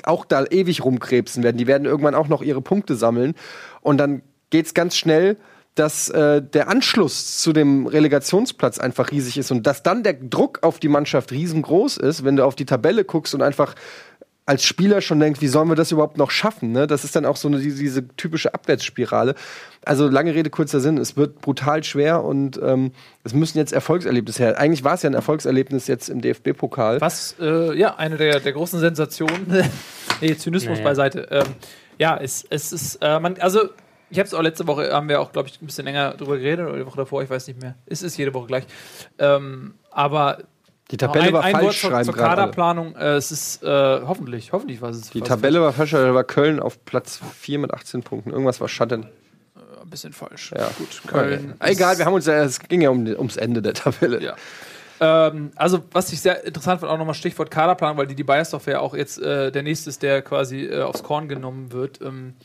auch 0.03 0.25
da 0.25 0.45
ewig 0.45 0.83
rumkrebsen 0.83 1.43
werden. 1.43 1.57
Die 1.57 1.67
werden 1.67 1.85
irgendwann 1.85 2.15
auch 2.15 2.27
noch 2.27 2.41
ihre 2.41 2.61
Punkte 2.61 2.95
sammeln. 2.95 3.35
Und 3.81 3.97
dann 3.97 4.21
geht's 4.49 4.73
ganz 4.73 4.97
schnell, 4.97 5.37
dass 5.75 6.09
äh, 6.09 6.41
der 6.41 6.67
Anschluss 6.67 7.37
zu 7.37 7.51
dem 7.51 7.87
Relegationsplatz 7.87 8.77
einfach 8.77 9.11
riesig 9.11 9.39
ist 9.39 9.51
und 9.51 9.65
dass 9.65 9.81
dann 9.81 10.03
der 10.03 10.13
Druck 10.13 10.59
auf 10.61 10.79
die 10.79 10.87
Mannschaft 10.87 11.31
riesengroß 11.31 11.97
ist, 11.97 12.23
wenn 12.23 12.35
du 12.35 12.45
auf 12.45 12.55
die 12.55 12.65
Tabelle 12.65 13.05
guckst 13.05 13.33
und 13.33 13.41
einfach 13.41 13.73
als 14.45 14.65
Spieler 14.65 15.01
schon 15.01 15.19
denkt, 15.19 15.41
wie 15.41 15.47
sollen 15.47 15.69
wir 15.69 15.75
das 15.75 15.91
überhaupt 15.91 16.17
noch 16.17 16.29
schaffen? 16.29 16.71
Ne? 16.73 16.85
Das 16.85 17.03
ist 17.05 17.15
dann 17.15 17.25
auch 17.25 17.37
so 17.37 17.47
eine, 17.47 17.59
diese, 17.59 17.79
diese 17.79 18.07
typische 18.15 18.53
Abwärtsspirale. 18.53 19.35
Also 19.85 20.09
lange 20.09 20.35
Rede, 20.35 20.49
kurzer 20.49 20.81
Sinn, 20.81 20.97
es 20.97 21.15
wird 21.15 21.39
brutal 21.41 21.83
schwer 21.83 22.23
und 22.23 22.59
ähm, 22.61 22.91
es 23.23 23.33
müssen 23.33 23.57
jetzt 23.57 23.71
Erfolgserlebnisse 23.71 24.43
her. 24.43 24.59
Eigentlich 24.59 24.83
war 24.83 24.95
es 24.95 25.03
ja 25.03 25.09
ein 25.09 25.13
Erfolgserlebnis 25.13 25.87
jetzt 25.87 26.09
im 26.09 26.21
DFB-Pokal. 26.21 26.99
Was, 26.99 27.35
äh, 27.39 27.77
ja, 27.77 27.95
eine 27.95 28.17
der, 28.17 28.39
der 28.41 28.51
großen 28.51 28.79
Sensationen. 28.79 29.45
nee, 30.21 30.35
Zynismus 30.35 30.79
Naja. 30.79 30.89
beiseite. 30.89 31.27
Ähm, 31.31 31.45
ja, 31.97 32.17
es, 32.17 32.45
es 32.49 32.73
ist, 32.73 32.95
äh, 33.01 33.19
man, 33.19 33.37
also, 33.39 33.69
ich 34.09 34.19
habe 34.19 34.27
es 34.27 34.33
auch 34.33 34.41
letzte 34.41 34.67
Woche, 34.67 34.91
haben 34.91 35.07
wir 35.07 35.21
auch, 35.21 35.31
glaube 35.31 35.47
ich, 35.47 35.61
ein 35.61 35.65
bisschen 35.65 35.85
länger 35.85 36.15
drüber 36.15 36.37
geredet, 36.37 36.67
oder 36.67 36.77
die 36.77 36.85
Woche 36.85 36.97
davor, 36.97 37.23
ich 37.23 37.29
weiß 37.29 37.47
nicht 37.47 37.61
mehr. 37.61 37.75
Es 37.85 38.03
ist 38.03 38.17
jede 38.17 38.33
Woche 38.33 38.47
gleich. 38.47 38.65
Ähm, 39.19 39.75
aber 39.89 40.39
Die 40.93 40.97
Tabelle 40.97 41.25
ein, 41.25 41.33
war 41.33 41.43
ein 41.43 41.53
falsch, 41.53 41.63
Wort 41.65 41.73
zur, 41.75 41.89
schreiben 41.89 42.05
zur 42.05 42.13
gerade 42.13 42.27
alle. 42.29 42.35
Kaderplanung. 42.51 42.95
Äh, 42.95 43.13
es 43.15 43.31
ist, 43.31 43.63
äh, 43.63 43.67
hoffentlich, 44.05 44.51
hoffentlich 44.53 44.79
war 44.79 44.91
es. 44.91 45.09
Die 45.09 45.21
Tabelle 45.21 45.59
war 45.59 45.73
falsch, 45.73 45.89
da 45.91 46.13
war 46.13 46.23
Köln 46.23 46.59
auf 46.59 46.85
Platz 46.85 47.19
4 47.39 47.57
mit 47.57 47.73
18 47.73 48.03
Punkten. 48.03 48.29
Irgendwas 48.29 48.61
war 48.61 48.67
Schatten. 48.69 49.07
ein 49.81 49.89
bisschen 49.89 50.13
falsch. 50.13 50.51
Ja. 50.55 50.69
Gut, 50.77 51.01
Köln. 51.07 51.55
Egal, 51.59 51.93
ist- 51.93 51.97
wir 51.97 52.05
haben 52.05 52.13
uns 52.13 52.27
ja, 52.27 52.43
es 52.43 52.59
ging 52.59 52.81
ja 52.81 52.91
um, 52.91 53.07
ums 53.07 53.37
Ende 53.37 53.63
der 53.63 53.73
Tabelle. 53.73 54.21
Ja. 54.21 54.35
Ähm, 54.99 55.51
also, 55.55 55.81
was 55.91 56.13
ich 56.13 56.21
sehr 56.21 56.43
interessant 56.45 56.79
fand, 56.81 56.91
auch 56.91 56.97
nochmal 56.99 57.15
Stichwort 57.15 57.49
Kaderplanung, 57.49 57.97
weil 57.97 58.05
die, 58.05 58.13
die 58.15 58.23
Bayersdorf 58.23 58.67
ja 58.67 58.79
auch 58.79 58.93
jetzt 58.93 59.19
äh, 59.19 59.51
der 59.51 59.63
nächste 59.63 59.89
ist, 59.89 60.03
der 60.03 60.21
quasi 60.21 60.65
äh, 60.67 60.83
aufs 60.83 61.01
Korn 61.01 61.27
genommen 61.27 61.71
wird. 61.71 61.99
Ähm, 62.01 62.35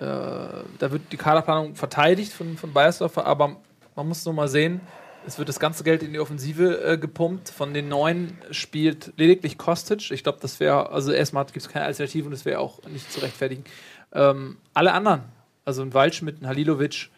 da 0.00 0.90
wird 0.90 1.02
die 1.12 1.16
Kaderplanung 1.18 1.74
verteidigt 1.74 2.32
von, 2.32 2.56
von 2.56 2.72
Bayersdorf, 2.72 3.18
aber 3.18 3.56
man 3.94 4.08
muss 4.08 4.24
nur 4.24 4.32
mal 4.34 4.48
sehen, 4.48 4.80
es 5.26 5.38
wird 5.38 5.48
das 5.48 5.60
ganze 5.60 5.84
Geld 5.84 6.02
in 6.02 6.12
die 6.12 6.20
Offensive 6.20 6.82
äh, 6.82 6.98
gepumpt. 6.98 7.50
Von 7.50 7.74
den 7.74 7.88
neun 7.88 8.38
spielt 8.50 9.12
lediglich 9.16 9.58
Kostic. 9.58 10.10
Ich 10.10 10.22
glaube, 10.22 10.38
das 10.40 10.60
wäre, 10.60 10.90
also 10.90 11.12
erstmal 11.12 11.44
gibt 11.46 11.58
es 11.58 11.68
keine 11.68 11.84
Alternative 11.84 12.24
und 12.26 12.30
das 12.30 12.44
wäre 12.44 12.60
auch 12.60 12.82
nicht 12.84 13.12
zu 13.12 13.20
rechtfertigen. 13.20 13.64
Ähm, 14.12 14.56
alle 14.74 14.92
anderen, 14.92 15.22
also 15.64 15.82
ein 15.82 15.92
Waldschmidt, 15.92 16.40
ein 16.40 16.46
Halilovic, 16.46 17.10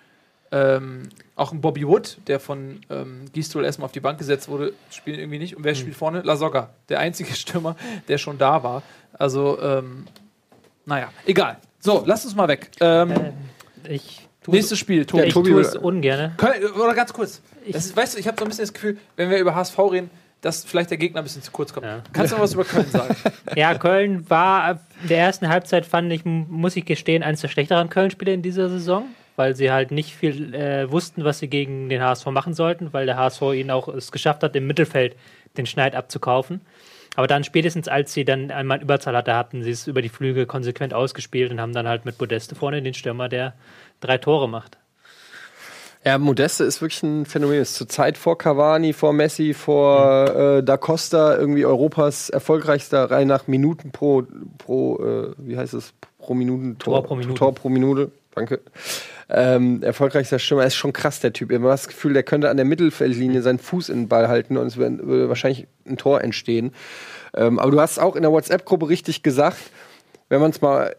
ähm, 0.52 1.08
auch 1.36 1.52
ein 1.52 1.60
Bobby 1.60 1.86
Wood, 1.86 2.18
der 2.26 2.40
von 2.40 2.80
ähm, 2.90 3.26
Gistol 3.32 3.64
erstmal 3.64 3.86
auf 3.86 3.92
die 3.92 4.00
Bank 4.00 4.18
gesetzt 4.18 4.48
wurde, 4.48 4.72
spielen 4.90 5.20
irgendwie 5.20 5.38
nicht. 5.38 5.56
Und 5.56 5.62
wer 5.62 5.76
spielt 5.76 5.94
vorne? 5.94 6.22
Lasogga, 6.22 6.70
der 6.88 6.98
einzige 6.98 7.32
Stürmer, 7.34 7.76
der 8.08 8.18
schon 8.18 8.38
da 8.38 8.62
war. 8.62 8.82
Also, 9.12 9.60
ähm, 9.60 10.06
naja, 10.86 11.12
egal. 11.26 11.58
So, 11.78 12.02
lass 12.04 12.24
uns 12.24 12.34
mal 12.34 12.48
weg. 12.48 12.70
Ähm, 12.80 13.12
Ich 13.88 14.28
tue 14.42 14.54
nächstes 14.54 14.78
Spiel, 14.78 15.04
Tobi. 15.06 15.24
ich 15.24 15.34
Tobi- 15.34 15.50
tue 15.50 15.60
es 15.60 15.76
ungern. 15.76 16.34
Köln, 16.36 16.64
oder 16.72 16.94
ganz 16.94 17.12
kurz. 17.12 17.42
Das 17.70 17.86
ist, 17.86 17.96
weißt 17.96 18.14
du, 18.14 18.18
ich 18.20 18.26
habe 18.26 18.36
so 18.38 18.44
ein 18.44 18.48
bisschen 18.48 18.62
das 18.64 18.72
Gefühl, 18.72 18.98
wenn 19.16 19.30
wir 19.30 19.38
über 19.38 19.54
HSV 19.54 19.78
reden, 19.78 20.10
dass 20.40 20.64
vielleicht 20.64 20.90
der 20.90 20.96
Gegner 20.98 21.20
ein 21.20 21.24
bisschen 21.24 21.42
zu 21.42 21.50
kurz 21.50 21.72
kommt. 21.72 21.84
Ja. 21.86 22.02
Kannst 22.14 22.32
du 22.32 22.36
noch 22.36 22.42
was 22.42 22.54
über 22.54 22.64
Köln 22.64 22.86
sagen? 22.90 23.14
Ja, 23.56 23.74
Köln 23.74 24.28
war 24.30 24.80
in 25.02 25.08
der 25.08 25.18
ersten 25.18 25.48
Halbzeit, 25.48 25.84
fand 25.84 26.10
ich, 26.12 26.24
muss 26.24 26.76
ich 26.76 26.84
gestehen, 26.86 27.22
eines 27.22 27.40
der 27.42 27.48
schlechteren 27.48 27.90
Köln-Spiele 27.90 28.32
in 28.32 28.40
dieser 28.42 28.68
Saison, 28.70 29.04
weil 29.36 29.54
sie 29.56 29.70
halt 29.70 29.90
nicht 29.90 30.14
viel 30.14 30.54
äh, 30.54 30.90
wussten, 30.90 31.24
was 31.24 31.40
sie 31.40 31.48
gegen 31.48 31.88
den 31.90 32.00
HSV 32.00 32.26
machen 32.26 32.54
sollten, 32.54 32.92
weil 32.92 33.04
der 33.06 33.16
HSV 33.18 33.42
ihnen 33.54 33.70
auch 33.70 33.88
es 33.88 34.12
geschafft 34.12 34.42
hat, 34.42 34.56
im 34.56 34.66
Mittelfeld 34.66 35.14
den 35.58 35.66
Schneid 35.66 35.94
abzukaufen. 35.94 36.60
Aber 37.16 37.26
dann 37.26 37.42
spätestens, 37.44 37.88
als 37.88 38.14
sie 38.14 38.24
dann 38.24 38.50
einmal 38.52 38.80
Überzahl 38.80 39.16
hatte, 39.16 39.34
hatten 39.34 39.62
sie 39.64 39.70
es 39.72 39.88
über 39.88 40.00
die 40.00 40.08
Flügel 40.08 40.46
konsequent 40.46 40.94
ausgespielt 40.94 41.50
und 41.50 41.60
haben 41.60 41.72
dann 41.74 41.88
halt 41.88 42.04
mit 42.04 42.18
Modeste 42.20 42.54
vorne 42.54 42.80
den 42.80 42.94
Stürmer, 42.94 43.28
der 43.28 43.52
drei 44.00 44.18
Tore 44.18 44.48
macht. 44.48 44.78
Ja, 46.04 46.16
Modeste 46.16 46.64
ist 46.64 46.80
wirklich 46.80 47.02
ein 47.02 47.26
Phänomen. 47.26 47.60
Ist 47.60 47.74
zur 47.74 47.88
Zeit 47.88 48.16
vor 48.16 48.38
Cavani, 48.38 48.94
vor 48.94 49.12
Messi, 49.12 49.52
vor 49.52 50.34
äh, 50.34 50.62
Da 50.62 50.78
Costa 50.78 51.36
irgendwie 51.36 51.66
Europas 51.66 52.30
erfolgreichster 52.30 53.10
Reihe 53.10 53.26
nach 53.26 53.46
Minuten 53.48 53.90
pro, 53.90 54.24
pro 54.56 54.98
äh, 54.98 55.34
wie 55.36 55.58
heißt 55.58 55.74
es, 55.74 55.92
pro 56.18 56.32
Minuten 56.34 56.78
Tor 56.78 57.02
pro 57.02 57.16
Minute. 57.16 57.34
Tor 57.34 57.54
pro 57.54 57.68
Minute, 57.68 58.10
danke. 58.34 58.60
Ähm, 59.28 59.82
erfolgreichster 59.82 60.38
Stürmer 60.38 60.64
ist 60.64 60.74
schon 60.74 60.94
krass, 60.94 61.20
der 61.20 61.34
Typ. 61.34 61.50
Ich 61.50 61.58
habe 61.58 61.68
das 61.68 61.86
Gefühl, 61.86 62.14
der 62.14 62.22
könnte 62.22 62.48
an 62.48 62.56
der 62.56 62.66
Mittelfeldlinie 62.66 63.42
seinen 63.42 63.58
Fuß 63.58 63.90
in 63.90 64.02
den 64.02 64.08
Ball 64.08 64.28
halten 64.28 64.56
und 64.56 64.66
es 64.68 64.76
würde 64.78 65.28
wahrscheinlich 65.28 65.66
ein 65.86 65.98
Tor 65.98 66.22
entstehen. 66.22 66.72
Ähm, 67.36 67.58
aber 67.58 67.70
du 67.70 67.80
hast 67.80 67.98
auch 67.98 68.16
in 68.16 68.22
der 68.22 68.32
WhatsApp-Gruppe 68.32 68.88
richtig 68.88 69.22
gesagt, 69.22 69.58
wenn 70.30 70.40
man 70.40 70.50
es 70.50 70.62
mal 70.62 70.96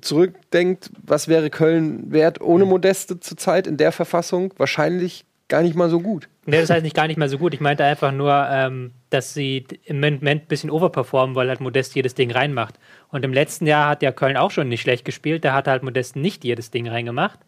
zurückdenkt, 0.00 0.90
was 1.02 1.28
wäre 1.28 1.50
Köln 1.50 2.12
wert 2.12 2.40
ohne 2.40 2.64
Modeste 2.64 3.20
zurzeit 3.20 3.66
in 3.66 3.76
der 3.76 3.92
Verfassung? 3.92 4.54
Wahrscheinlich 4.56 5.24
gar 5.48 5.62
nicht 5.62 5.76
mal 5.76 5.90
so 5.90 6.00
gut. 6.00 6.28
Nee, 6.46 6.60
das 6.60 6.70
heißt 6.70 6.82
nicht 6.82 6.96
gar 6.96 7.06
nicht 7.06 7.16
mehr 7.16 7.28
so 7.28 7.38
gut. 7.38 7.54
Ich 7.54 7.60
meinte 7.60 7.84
einfach 7.84 8.12
nur, 8.12 8.46
ähm, 8.50 8.92
dass 9.10 9.34
sie 9.34 9.66
im 9.84 10.00
Moment 10.00 10.24
ein 10.24 10.46
bisschen 10.46 10.70
overperformen, 10.70 11.36
weil 11.36 11.48
halt 11.48 11.60
Modest 11.60 11.94
jedes 11.94 12.14
Ding 12.14 12.30
reinmacht. 12.30 12.78
Und 13.08 13.24
im 13.24 13.32
letzten 13.32 13.66
Jahr 13.66 13.88
hat 13.88 14.02
ja 14.02 14.12
Köln 14.12 14.36
auch 14.36 14.50
schon 14.50 14.68
nicht 14.68 14.82
schlecht 14.82 15.04
gespielt. 15.04 15.44
Da 15.44 15.52
hat 15.54 15.68
halt 15.68 15.82
Modest 15.82 16.16
nicht 16.16 16.44
jedes 16.44 16.70
Ding 16.70 16.88
reingemacht, 16.88 17.38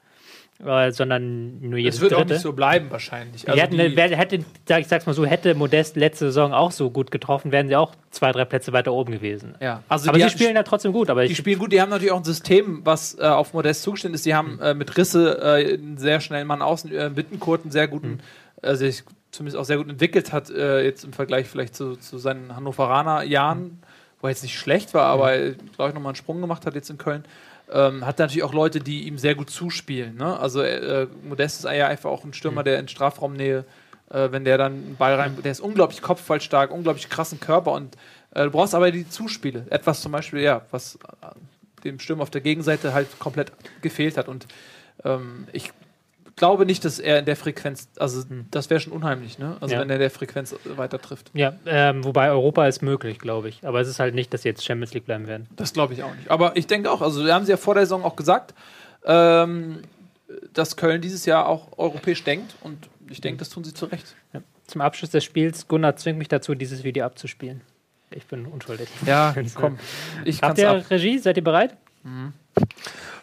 äh, 0.64 0.90
sondern 0.90 1.60
nur 1.60 1.78
jedes 1.78 1.96
Es 1.96 2.00
wird 2.00 2.14
auch 2.14 2.24
nicht 2.24 2.40
so 2.40 2.52
bleiben, 2.52 2.90
wahrscheinlich. 2.90 3.44
Die 3.44 3.60
hätten, 3.60 3.76
wer, 3.76 4.16
hätte, 4.16 4.38
sag, 4.66 4.80
ich 4.80 4.88
sag's 4.88 5.04
mal 5.04 5.12
so, 5.12 5.26
hätte 5.26 5.54
Modest 5.54 5.96
letzte 5.96 6.26
Saison 6.26 6.54
auch 6.54 6.72
so 6.72 6.90
gut 6.90 7.10
getroffen, 7.10 7.52
wären 7.52 7.68
sie 7.68 7.76
auch 7.76 7.94
zwei, 8.10 8.32
drei 8.32 8.44
Plätze 8.44 8.72
weiter 8.72 8.92
oben 8.92 9.12
gewesen. 9.12 9.54
ja. 9.60 9.82
also 9.88 10.08
Aber 10.08 10.18
die 10.18 10.24
sie 10.24 10.30
spielen 10.30 10.56
ja 10.56 10.62
trotzdem 10.62 10.92
gut. 10.92 11.10
Aber 11.10 11.26
Die 11.26 11.34
spielen 11.34 11.58
gut, 11.58 11.72
die 11.72 11.80
haben 11.80 11.90
natürlich 11.90 12.12
auch 12.12 12.18
ein 12.18 12.24
System, 12.24 12.80
was 12.84 13.18
äh, 13.18 13.22
auf 13.24 13.52
Modest 13.52 13.82
zugeschnitten 13.82 14.14
ist. 14.14 14.24
Die 14.24 14.34
haben 14.34 14.58
äh, 14.60 14.74
mit 14.74 14.96
Risse 14.96 15.38
äh, 15.42 15.74
einen 15.74 15.98
sehr 15.98 16.20
schnellen 16.20 16.46
Mann 16.46 16.62
außen, 16.62 16.92
äh, 16.92 17.10
Bittenkurt 17.14 17.62
einen 17.62 17.72
sehr 17.72 17.88
guten, 17.88 18.20
äh, 18.62 18.74
sich 18.74 19.04
zumindest 19.32 19.58
auch 19.58 19.64
sehr 19.64 19.76
gut 19.76 19.90
entwickelt 19.90 20.32
hat, 20.32 20.48
äh, 20.50 20.82
jetzt 20.82 21.04
im 21.04 21.12
Vergleich 21.12 21.46
vielleicht 21.48 21.76
zu, 21.76 21.96
zu 21.96 22.16
seinen 22.16 22.56
Hannoveraner 22.56 23.22
Jahren, 23.24 23.82
wo 24.20 24.26
er 24.26 24.30
jetzt 24.30 24.42
nicht 24.42 24.58
schlecht 24.58 24.94
war, 24.94 25.04
aber 25.04 25.36
glaube 25.36 25.88
ich 25.88 25.94
nochmal 25.94 26.10
einen 26.10 26.14
Sprung 26.14 26.40
gemacht 26.40 26.64
hat 26.64 26.74
jetzt 26.74 26.88
in 26.88 26.96
Köln. 26.96 27.24
Ähm, 27.72 28.06
hat 28.06 28.18
natürlich 28.18 28.44
auch 28.44 28.54
Leute, 28.54 28.80
die 28.80 29.08
ihm 29.08 29.18
sehr 29.18 29.34
gut 29.34 29.50
zuspielen. 29.50 30.16
Ne? 30.16 30.38
Also 30.38 30.62
äh, 30.62 31.08
Modest 31.24 31.64
ist 31.64 31.72
ja 31.72 31.88
einfach 31.88 32.10
auch 32.10 32.24
ein 32.24 32.32
Stürmer, 32.32 32.62
der 32.62 32.78
in 32.78 32.86
Strafraumnähe, 32.86 33.64
äh, 34.10 34.28
wenn 34.30 34.44
der 34.44 34.56
dann 34.56 34.72
einen 34.72 34.96
Ball 34.96 35.14
rein, 35.14 35.36
der 35.42 35.50
ist 35.50 35.60
unglaublich 35.60 36.00
kopfballstark, 36.00 36.70
unglaublich 36.70 37.08
krassen 37.08 37.40
Körper 37.40 37.72
und 37.72 37.96
äh, 38.30 38.44
du 38.44 38.50
brauchst 38.50 38.74
aber 38.74 38.92
die 38.92 39.08
Zuspiele. 39.08 39.66
Etwas 39.70 40.00
zum 40.00 40.12
Beispiel, 40.12 40.40
ja, 40.40 40.62
was 40.70 40.96
äh, 41.22 41.82
dem 41.82 41.98
Stürmer 41.98 42.22
auf 42.22 42.30
der 42.30 42.40
Gegenseite 42.40 42.92
halt 42.92 43.18
komplett 43.18 43.52
gefehlt 43.82 44.16
hat. 44.16 44.28
Und 44.28 44.46
ähm, 45.04 45.48
ich 45.52 45.72
glaube 46.36 46.66
nicht, 46.66 46.84
dass 46.84 46.98
er 46.98 47.18
in 47.20 47.24
der 47.24 47.36
Frequenz, 47.36 47.88
also 47.98 48.22
das 48.50 48.68
wäre 48.70 48.78
schon 48.80 48.92
unheimlich, 48.92 49.38
ne? 49.38 49.56
Also 49.60 49.74
Ja. 49.74 49.80
wenn 49.80 49.90
er 49.90 49.98
der 49.98 50.10
Frequenz 50.10 50.54
weiter 50.76 51.00
trifft. 51.00 51.30
ja, 51.34 51.54
ähm, 51.66 52.04
wobei 52.04 52.28
Europa 52.30 52.66
ist 52.66 52.82
möglich, 52.82 53.18
glaube 53.18 53.48
ich. 53.48 53.66
Aber 53.66 53.80
es 53.80 53.88
ist 53.88 53.98
halt 54.00 54.14
nicht, 54.14 54.32
dass 54.34 54.42
sie 54.42 54.48
jetzt 54.48 54.64
Champions 54.64 54.92
League 54.94 55.06
bleiben 55.06 55.26
werden. 55.26 55.48
Das 55.56 55.72
glaube 55.72 55.94
ich 55.94 56.02
auch 56.02 56.14
nicht. 56.14 56.30
Aber 56.30 56.56
ich 56.56 56.66
denke 56.66 56.90
auch, 56.90 57.00
also 57.02 57.24
wir 57.24 57.34
haben 57.34 57.44
sie 57.46 57.52
ja 57.52 57.56
vor 57.56 57.74
der 57.74 57.84
Saison 57.84 58.04
auch 58.04 58.16
gesagt, 58.16 58.54
ähm, 59.04 59.80
dass 60.52 60.76
Köln 60.76 61.00
dieses 61.00 61.24
Jahr 61.26 61.46
auch 61.48 61.78
europäisch 61.78 62.22
denkt 62.24 62.54
und 62.62 62.88
ich 63.08 63.20
denke, 63.20 63.38
das 63.38 63.48
tun 63.48 63.64
sie 63.64 63.72
zu 63.72 63.86
Recht. 63.86 64.14
Ja. 64.32 64.40
Zum 64.66 64.80
Abschluss 64.80 65.10
des 65.10 65.24
Spiels, 65.24 65.68
Gunnar 65.68 65.96
zwingt 65.96 66.18
mich 66.18 66.28
dazu, 66.28 66.54
dieses 66.54 66.82
Video 66.84 67.04
abzuspielen. 67.06 67.60
Ich 68.10 68.26
bin 68.26 68.44
unschuldig. 68.46 68.88
Ja, 69.06 69.34
komm. 69.54 69.78
Ich 70.24 70.42
Habt 70.42 70.58
ihr 70.58 70.70
ab. 70.70 70.84
Regie? 70.90 71.18
Seid 71.18 71.36
ihr 71.36 71.44
bereit? 71.44 71.76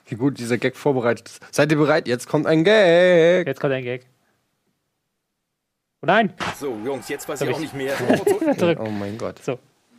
Wie 0.05 0.15
gut 0.15 0.37
dieser 0.37 0.57
Gag 0.57 0.75
vorbereitet 0.75 1.29
ist. 1.29 1.39
Seid 1.51 1.71
ihr 1.71 1.77
bereit? 1.77 2.07
Jetzt 2.07 2.27
kommt 2.27 2.45
ein 2.47 2.63
Gag. 2.63 3.47
Jetzt 3.47 3.59
kommt 3.61 3.73
ein 3.73 3.83
Gag. 3.83 4.05
Oh 6.01 6.05
nein! 6.05 6.33
So, 6.59 6.77
Jungs, 6.83 7.07
jetzt 7.07 7.27
weiß 7.29 7.39
Hab 7.41 7.47
ich 7.47 7.53
auch 7.55 7.59
ich- 7.61 7.73
nicht 7.73 7.75
mehr. 7.75 7.95
Zurück. 8.57 8.77
Oh 8.81 8.89
mein 8.89 9.17
Gott. 9.17 9.39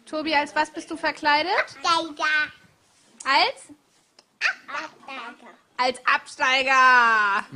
Tobi, 0.04 0.34
als 0.34 0.54
was 0.54 0.70
bist 0.70 0.90
du 0.90 0.96
verkleidet? 0.98 1.50
Als? 3.24 3.74
Als 5.78 5.98
Absteiger. 6.04 7.46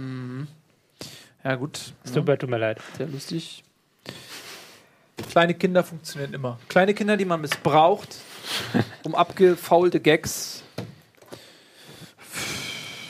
Ja, 1.44 1.54
gut. 1.56 1.92
Es 2.04 2.12
tut, 2.12 2.26
mir- 2.26 2.38
tut 2.38 2.48
mir 2.48 2.56
leid. 2.58 2.80
Sehr 2.96 3.06
lustig. 3.06 3.62
Kleine 5.30 5.52
Kinder 5.54 5.84
funktionieren 5.84 6.32
immer. 6.32 6.58
Kleine 6.68 6.94
Kinder, 6.94 7.16
die 7.18 7.24
man 7.26 7.40
missbraucht, 7.42 8.16
um 9.02 9.14
abgefaulte 9.14 10.00
Gags, 10.00 10.62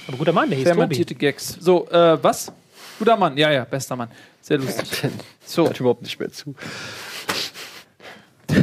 Aber 0.08 0.16
guter 0.16 0.32
Mann, 0.32 0.48
der 0.48 0.58
hieß 0.58 0.66
Tobi. 0.66 0.78
fermentierte 0.78 1.14
Gags. 1.14 1.58
So, 1.60 1.88
äh, 1.90 2.22
was? 2.22 2.50
Guter 2.98 3.16
Mann, 3.16 3.36
ja, 3.36 3.52
ja, 3.52 3.64
bester 3.64 3.94
Mann. 3.94 4.08
Sehr 4.40 4.58
lustig. 4.58 4.88
So, 5.44 5.66
Hört 5.66 5.78
überhaupt 5.78 6.02
nicht 6.02 6.18
mehr 6.18 6.32
zu. 6.32 6.54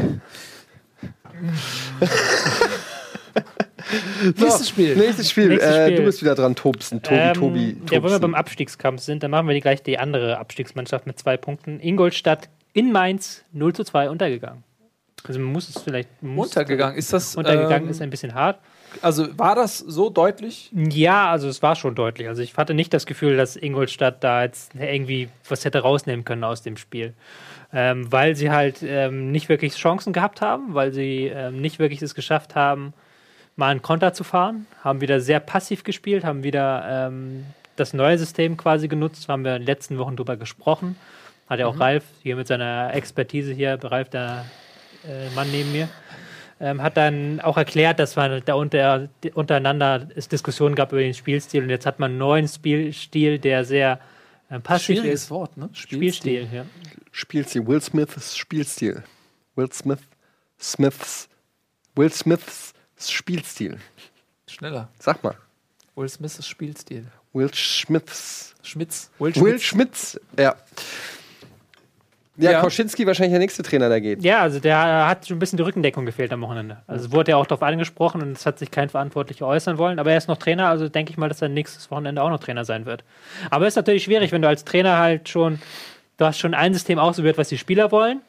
nächstes 4.38 4.70
Spiel. 4.70 4.96
Nächstes 4.96 5.30
Spiel. 5.30 5.50
Nächstes 5.50 5.76
äh, 5.76 5.86
Spiel. 5.86 5.98
Du 5.98 6.04
bist 6.04 6.22
wieder 6.22 6.36
dran, 6.36 6.56
Tobsen. 6.56 7.02
Tobi, 7.02 7.16
Ähm, 7.18 7.34
Tobi, 7.34 7.60
ja, 7.60 7.76
wenn 7.76 7.92
wir 7.92 8.02
Tobsen. 8.02 8.22
beim 8.22 8.36
Abstiegskampf 8.36 9.02
sind, 9.02 9.24
dann 9.24 9.32
machen 9.32 9.48
wir 9.48 9.54
die 9.54 9.62
gleich 9.62 9.84
die 9.84 10.00
andere 10.00 10.38
Abstiegsmannschaft 10.38 11.08
mit 11.08 11.20
zwei 11.20 11.38
Punkten. 11.38 11.80
Ingolstadt 11.80 12.50
in 12.74 12.92
Mainz 12.92 13.44
0 13.54 13.74
zu 13.74 13.84
2 13.84 14.10
untergegangen. 14.10 14.64
Also 15.24 15.40
man 15.40 15.52
muss 15.52 15.70
es 15.70 15.82
vielleicht 15.82 16.10
Untergegangen. 16.22 16.98
Ist 16.98 17.14
das. 17.14 17.36
Untergegangen 17.36 17.86
ähm, 17.86 17.90
ist 17.90 18.02
ein 18.02 18.10
bisschen 18.10 18.36
hart. 18.36 18.60
Also 19.02 19.38
war 19.38 19.56
das 19.56 19.80
so 19.80 20.10
deutlich? 20.10 20.72
Ja, 20.74 21.30
also 21.30 21.48
es 21.48 21.62
war 21.62 21.76
schon 21.76 21.96
deutlich. 21.96 22.28
Also 22.28 22.42
ich 22.42 22.56
hatte 22.56 22.74
nicht 22.74 22.94
das 22.94 23.06
Gefühl, 23.06 23.36
dass 23.38 23.56
Ingolstadt 23.56 24.24
da 24.24 24.44
jetzt 24.44 24.74
irgendwie 24.76 25.30
was 25.50 25.66
hätte 25.66 25.80
rausnehmen 25.80 26.24
können 26.24 26.44
aus 26.44 26.62
dem 26.62 26.78
Spiel. 26.78 27.14
ähm, 27.76 28.10
weil 28.10 28.36
sie 28.38 28.52
halt 28.52 28.82
ähm, 28.84 29.32
nicht 29.32 29.50
wirklich 29.50 29.76
Chancen 29.76 30.14
gehabt 30.14 30.42
haben, 30.42 30.74
weil 30.74 30.94
sie 30.94 31.26
ähm, 31.26 31.60
nicht 31.60 31.78
wirklich 31.78 32.02
es 32.02 32.16
geschafft 32.16 32.56
haben, 32.56 32.94
mal 33.58 33.70
einen 33.70 33.82
Konter 33.82 34.14
zu 34.14 34.24
fahren, 34.24 34.66
haben 34.82 35.02
wieder 35.02 35.20
sehr 35.20 35.42
passiv 35.42 35.84
gespielt, 35.84 36.24
haben 36.24 36.44
wieder 36.44 37.08
ähm, 37.08 37.46
das 37.76 37.94
neue 37.94 38.18
System 38.18 38.56
quasi 38.56 38.88
genutzt, 38.88 39.28
haben 39.28 39.44
wir 39.44 39.56
in 39.56 39.62
den 39.64 39.68
letzten 39.68 39.98
Wochen 39.98 40.16
drüber 40.16 40.38
gesprochen. 40.38 40.96
Hat 41.50 41.60
ja 41.60 41.68
auch 41.68 41.80
Ralf 41.80 42.06
hier 42.24 42.36
mit 42.38 42.48
seiner 42.48 42.94
Expertise 42.94 43.54
hier, 43.54 43.78
Ralf, 43.84 44.10
der 44.10 44.46
äh, 45.08 45.30
Mann 45.36 45.52
neben 45.52 45.72
mir, 45.74 45.90
ähm, 46.60 46.82
hat 46.82 46.98
dann 46.98 47.42
auch 47.42 47.58
erklärt, 47.58 48.00
dass 48.00 48.16
man 48.16 48.42
da 48.46 48.54
unter, 48.54 49.10
untereinander 49.34 50.08
es 50.16 50.28
Diskussionen 50.28 50.76
gab 50.76 50.92
über 50.92 51.02
den 51.02 51.14
Spielstil 51.14 51.64
und 51.64 51.70
jetzt 51.70 51.86
hat 51.86 52.00
man 52.00 52.12
einen 52.12 52.20
neuen 52.20 52.48
Spielstil, 52.48 53.40
der 53.40 53.66
sehr 53.66 54.00
äh, 54.50 54.60
passiv 54.60 54.98
Schwieriges 54.98 55.24
ist. 55.24 55.32
Wort, 55.32 55.58
ne? 55.58 55.70
Spielstil, 55.74 56.48
ja. 56.52 56.66
Spielstil. 57.12 57.68
Will 57.68 57.82
Smiths 57.82 58.38
Spielstil. 58.38 59.04
Will 59.56 59.72
Smith 59.72 60.00
Smiths 60.60 61.30
Will 61.96 62.12
Smiths 62.12 62.74
Spielstil. 62.98 63.78
Schneller. 64.48 64.90
Sag 65.00 65.24
mal. 65.24 65.36
Will 65.96 66.10
Smiths 66.10 66.46
Spielstil. 66.46 67.06
Will 67.32 67.54
Schmitz. 67.54 68.54
Schmitz. 68.64 69.10
Will 69.18 69.36
Will 69.36 69.60
Schmitz. 69.60 70.12
Schmitz. 70.12 70.20
Ja. 70.38 70.56
Ja, 72.38 72.52
Ja. 72.52 72.62
Koschinski 72.62 73.08
wahrscheinlich 73.08 73.32
der 73.32 73.40
nächste 73.40 73.64
Trainer, 73.64 73.88
der 73.88 74.02
geht. 74.02 74.24
Ja, 74.24 74.42
also 74.42 74.60
der 74.60 75.08
hat 75.08 75.26
schon 75.28 75.38
ein 75.38 75.40
bisschen 75.40 75.58
die 75.58 75.64
Rückendeckung 75.64 76.06
gefehlt 76.06 76.34
am 76.34 76.42
Wochenende. 76.42 76.78
Also 76.86 77.06
es 77.06 77.12
wurde 77.12 77.32
ja 77.32 77.38
auch 77.38 77.46
darauf 77.46 77.64
angesprochen 77.64 78.22
und 78.22 78.34
es 78.34 78.46
hat 78.46 78.60
sich 78.60 78.72
kein 78.72 78.90
Verantwortlicher 78.90 79.48
äußern 79.48 79.78
wollen. 79.78 80.00
Aber 80.00 80.12
er 80.12 80.18
ist 80.18 80.28
noch 80.28 80.38
Trainer, 80.38 80.68
also 80.68 80.90
denke 80.90 81.12
ich 81.12 81.18
mal, 81.18 81.30
dass 81.30 81.42
er 81.42 81.48
nächstes 81.50 81.90
Wochenende 81.92 82.22
auch 82.22 82.30
noch 82.30 82.40
Trainer 82.40 82.66
sein 82.66 82.86
wird. 82.86 83.04
Aber 83.50 83.66
es 83.68 83.72
ist 83.74 83.78
natürlich 83.78 84.04
schwierig, 84.04 84.32
wenn 84.34 84.42
du 84.42 84.48
als 84.50 84.66
Trainer 84.66 84.98
halt 84.98 85.30
schon, 85.30 85.60
du 86.18 86.26
hast 86.26 86.38
schon 86.40 86.54
ein 86.54 86.74
System 86.74 87.00
ausprobiert, 87.00 87.38
was 87.38 87.50
die 87.50 87.58
Spieler 87.58 87.92
wollen. 87.92 88.22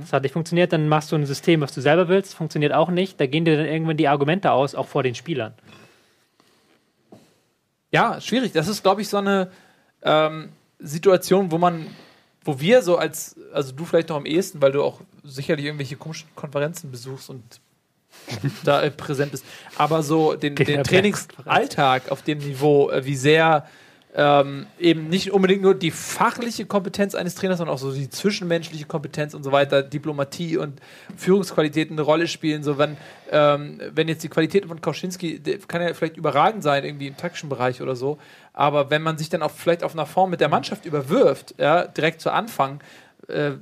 Das 0.00 0.12
hat 0.12 0.22
nicht 0.22 0.32
funktioniert, 0.32 0.72
dann 0.72 0.86
machst 0.88 1.10
du 1.10 1.16
ein 1.16 1.26
System, 1.26 1.60
was 1.60 1.74
du 1.74 1.80
selber 1.80 2.06
willst, 2.08 2.34
funktioniert 2.34 2.72
auch 2.72 2.88
nicht. 2.88 3.20
Da 3.20 3.26
gehen 3.26 3.44
dir 3.44 3.56
dann 3.56 3.66
irgendwann 3.66 3.96
die 3.96 4.06
Argumente 4.06 4.52
aus, 4.52 4.74
auch 4.76 4.86
vor 4.86 5.02
den 5.02 5.14
Spielern. 5.16 5.54
Ja, 7.90 8.20
schwierig. 8.20 8.52
Das 8.52 8.68
ist, 8.68 8.82
glaube 8.82 9.02
ich, 9.02 9.08
so 9.08 9.16
eine 9.18 9.50
ähm, 10.02 10.50
Situation, 10.78 11.50
wo 11.50 11.58
man, 11.58 11.86
wo 12.44 12.60
wir 12.60 12.82
so 12.82 12.96
als, 12.96 13.36
also 13.52 13.72
du 13.72 13.84
vielleicht 13.84 14.08
noch 14.08 14.16
am 14.16 14.26
ehesten, 14.26 14.60
weil 14.60 14.72
du 14.72 14.82
auch 14.82 15.00
sicherlich 15.24 15.66
irgendwelche 15.66 15.96
komischen 15.96 16.28
Konferenzen 16.34 16.90
besuchst 16.90 17.30
und 17.30 17.42
da 18.64 18.88
präsent 18.90 19.32
bist, 19.32 19.44
aber 19.76 20.02
so 20.02 20.34
den, 20.34 20.54
den 20.54 20.84
Trainingsalltag 20.84 22.10
auf 22.10 22.22
dem 22.22 22.38
Niveau, 22.38 22.90
äh, 22.90 23.04
wie 23.04 23.16
sehr 23.16 23.66
ähm, 24.14 24.66
eben 24.78 25.08
nicht 25.08 25.32
unbedingt 25.32 25.62
nur 25.62 25.74
die 25.74 25.90
fachliche 25.90 26.66
Kompetenz 26.66 27.14
eines 27.14 27.34
Trainers, 27.34 27.58
sondern 27.58 27.74
auch 27.74 27.78
so 27.78 27.92
die 27.92 28.10
zwischenmenschliche 28.10 28.84
Kompetenz 28.84 29.32
und 29.32 29.42
so 29.42 29.52
weiter, 29.52 29.82
Diplomatie 29.82 30.58
und 30.58 30.80
Führungsqualitäten 31.16 31.94
eine 31.94 32.02
Rolle 32.02 32.28
spielen. 32.28 32.62
So 32.62 32.76
wenn, 32.76 32.98
ähm, 33.30 33.80
wenn 33.94 34.08
jetzt 34.08 34.22
die 34.22 34.28
Qualität 34.28 34.66
von 34.66 34.80
Kauschinski, 34.82 35.40
kann 35.66 35.80
ja 35.80 35.94
vielleicht 35.94 36.18
überragend 36.18 36.62
sein, 36.62 36.84
irgendwie 36.84 37.06
im 37.06 37.16
taktischen 37.16 37.48
Bereich 37.48 37.80
oder 37.80 37.96
so, 37.96 38.18
aber 38.52 38.90
wenn 38.90 39.02
man 39.02 39.18
sich 39.18 39.28
dann 39.28 39.42
auch 39.42 39.50
vielleicht 39.50 39.82
auf 39.82 39.92
einer 39.92 40.06
Form 40.06 40.30
mit 40.30 40.40
der 40.40 40.48
Mannschaft 40.48 40.84
überwirft, 40.84 41.54
ja, 41.58 41.86
direkt 41.86 42.20
zu 42.20 42.30
Anfang, 42.30 42.80
äh, 43.28 43.52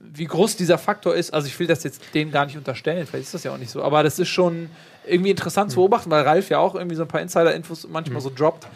wie 0.00 0.24
groß 0.24 0.56
dieser 0.56 0.78
Faktor 0.78 1.14
ist, 1.14 1.32
also 1.32 1.46
ich 1.46 1.58
will 1.58 1.66
das 1.66 1.84
jetzt 1.84 2.02
denen 2.14 2.32
gar 2.32 2.46
nicht 2.46 2.56
unterstellen, 2.56 3.06
vielleicht 3.06 3.26
ist 3.26 3.34
das 3.34 3.44
ja 3.44 3.52
auch 3.52 3.58
nicht 3.58 3.70
so, 3.70 3.82
aber 3.82 4.02
das 4.02 4.18
ist 4.18 4.28
schon 4.28 4.70
irgendwie 5.06 5.30
interessant 5.30 5.70
zu 5.70 5.76
beobachten, 5.76 6.10
weil 6.10 6.22
Ralf 6.22 6.48
ja 6.48 6.58
auch 6.58 6.74
irgendwie 6.74 6.96
so 6.96 7.02
ein 7.02 7.08
paar 7.08 7.20
Insider-Infos 7.20 7.86
manchmal 7.88 8.20
so 8.20 8.30
droppt. 8.34 8.66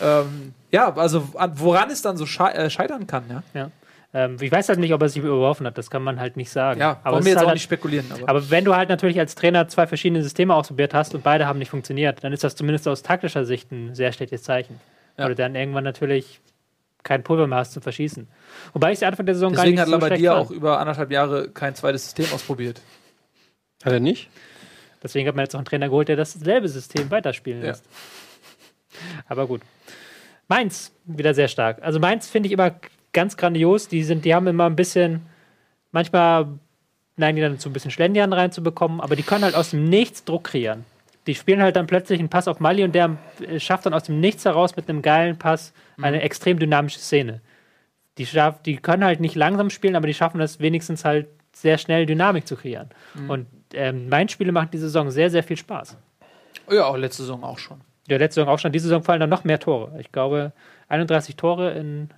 Ähm, 0.00 0.52
ja, 0.70 0.94
also 0.94 1.28
an, 1.34 1.52
woran 1.54 1.90
es 1.90 2.02
dann 2.02 2.16
so 2.16 2.26
schei 2.26 2.50
äh, 2.50 2.68
scheitern 2.68 3.06
kann, 3.06 3.24
ja. 3.28 3.42
Ja. 3.54 3.70
Ähm, 4.12 4.36
ich 4.40 4.50
weiß 4.50 4.68
halt 4.68 4.78
nicht, 4.78 4.92
ob 4.92 5.02
er 5.02 5.08
sich 5.08 5.22
überworfen 5.22 5.66
hat, 5.66 5.78
das 5.78 5.90
kann 5.90 6.02
man 6.02 6.20
halt 6.20 6.36
nicht 6.36 6.50
sagen. 6.50 6.80
Ja, 6.80 7.00
aber 7.02 7.24
wir 7.24 7.30
jetzt 7.30 7.38
halt 7.38 7.48
auch 7.48 7.52
nicht 7.52 7.62
spekulieren. 7.62 8.06
Aber, 8.12 8.28
Aber 8.28 8.50
wenn 8.50 8.64
du 8.64 8.74
halt 8.76 8.88
natürlich 8.88 9.18
als 9.18 9.34
Trainer 9.34 9.66
zwei 9.68 9.86
verschiedene 9.86 10.22
Systeme 10.22 10.54
ausprobiert 10.54 10.94
hast 10.94 11.14
und 11.14 11.24
beide 11.24 11.46
haben 11.46 11.58
nicht 11.58 11.70
funktioniert, 11.70 12.22
dann 12.22 12.32
ist 12.32 12.44
das 12.44 12.54
zumindest 12.54 12.86
aus 12.86 13.02
taktischer 13.02 13.44
Sicht 13.44 13.72
ein 13.72 13.94
sehr 13.94 14.12
schlechtes 14.12 14.42
Zeichen. 14.42 14.80
Ja. 15.16 15.24
Weil 15.24 15.28
du 15.30 15.34
dann 15.36 15.54
irgendwann 15.54 15.84
natürlich 15.84 16.40
kein 17.02 17.22
Pulver 17.22 17.46
mehr 17.46 17.58
hast 17.58 17.72
zum 17.72 17.82
Verschießen. 17.82 18.26
Wobei 18.72 18.92
ich 18.92 18.98
es 18.98 19.02
Anfang 19.02 19.26
der 19.26 19.34
Saison 19.34 19.52
deswegen 19.52 19.76
gar 19.76 19.82
hat 19.82 19.88
nicht 19.88 20.00
so 20.00 20.06
schlecht 20.06 20.22
Labadia 20.22 20.34
fand. 20.36 20.46
auch 20.46 20.50
über 20.50 20.78
anderthalb 20.80 21.10
Jahre 21.10 21.48
kein 21.50 21.74
zweites 21.74 22.04
System 22.04 22.26
ausprobiert. 22.32 22.80
Hat 23.84 23.92
er 23.92 24.00
nicht? 24.00 24.28
Deswegen 25.02 25.28
hat 25.28 25.36
man 25.36 25.44
jetzt 25.44 25.54
auch 25.54 25.58
einen 25.58 25.66
Trainer 25.66 25.88
geholt, 25.88 26.08
der 26.08 26.16
dasselbe 26.16 26.68
System 26.68 27.10
weiterspielen 27.10 27.60
Ja. 27.60 27.68
lässt. 27.68 27.84
Aber 29.28 29.46
gut. 29.46 29.60
Mainz, 30.48 30.92
wieder 31.04 31.34
sehr 31.34 31.48
stark. 31.48 31.82
Also 31.82 32.00
Mainz 32.00 32.28
finde 32.28 32.46
ich 32.46 32.52
immer 32.52 32.74
ganz 33.12 33.36
grandios. 33.36 33.88
Die, 33.88 34.02
sind, 34.02 34.24
die 34.24 34.34
haben 34.34 34.46
immer 34.46 34.64
ein 34.66 34.76
bisschen, 34.76 35.26
manchmal 35.92 36.46
neigen 37.16 37.36
die 37.36 37.42
dann 37.42 37.58
zu 37.58 37.68
ein 37.68 37.72
bisschen 37.72 37.90
Schlendrian 37.90 38.32
reinzubekommen, 38.32 39.00
aber 39.00 39.14
die 39.16 39.22
können 39.22 39.44
halt 39.44 39.54
aus 39.54 39.70
dem 39.70 39.84
Nichts 39.84 40.24
Druck 40.24 40.44
kreieren. 40.44 40.84
Die 41.26 41.34
spielen 41.34 41.62
halt 41.62 41.76
dann 41.76 41.86
plötzlich 41.86 42.18
einen 42.18 42.28
Pass 42.28 42.48
auf 42.48 42.60
Mali 42.60 42.84
und 42.84 42.94
der 42.94 43.16
äh, 43.40 43.58
schafft 43.58 43.86
dann 43.86 43.94
aus 43.94 44.04
dem 44.04 44.20
Nichts 44.20 44.44
heraus 44.44 44.76
mit 44.76 44.88
einem 44.88 45.02
geilen 45.02 45.38
Pass 45.38 45.72
eine 46.00 46.22
extrem 46.22 46.58
dynamische 46.58 46.98
Szene. 46.98 47.40
Die, 48.18 48.26
schaff, 48.26 48.62
die 48.62 48.76
können 48.76 49.04
halt 49.04 49.20
nicht 49.20 49.34
langsam 49.34 49.70
spielen, 49.70 49.96
aber 49.96 50.06
die 50.06 50.14
schaffen 50.14 50.40
es 50.40 50.60
wenigstens 50.60 51.04
halt 51.04 51.26
sehr 51.52 51.78
schnell 51.78 52.06
Dynamik 52.06 52.46
zu 52.46 52.56
kreieren. 52.56 52.90
Und 53.28 53.46
ähm, 53.72 54.08
Mainz 54.08 54.32
Spiele 54.32 54.52
machen 54.52 54.68
diese 54.72 54.86
Saison 54.86 55.10
sehr, 55.10 55.30
sehr 55.30 55.42
viel 55.42 55.56
Spaß. 55.56 55.96
Ja, 56.70 56.86
auch 56.86 56.96
letzte 56.96 57.22
Saison 57.22 57.42
auch 57.44 57.58
schon. 57.58 57.80
Ja, 58.08 58.18
letzte 58.18 58.40
Saison 58.40 58.52
auch 58.52 58.58
schon. 58.58 58.72
Diese 58.72 58.88
Saison 58.88 59.02
fallen 59.02 59.20
dann 59.20 59.30
noch 59.30 59.44
mehr 59.44 59.58
Tore. 59.58 59.98
Ich 60.00 60.12
glaube, 60.12 60.52
31 60.88 61.36
Tore 61.36 61.72
in 61.72 62.10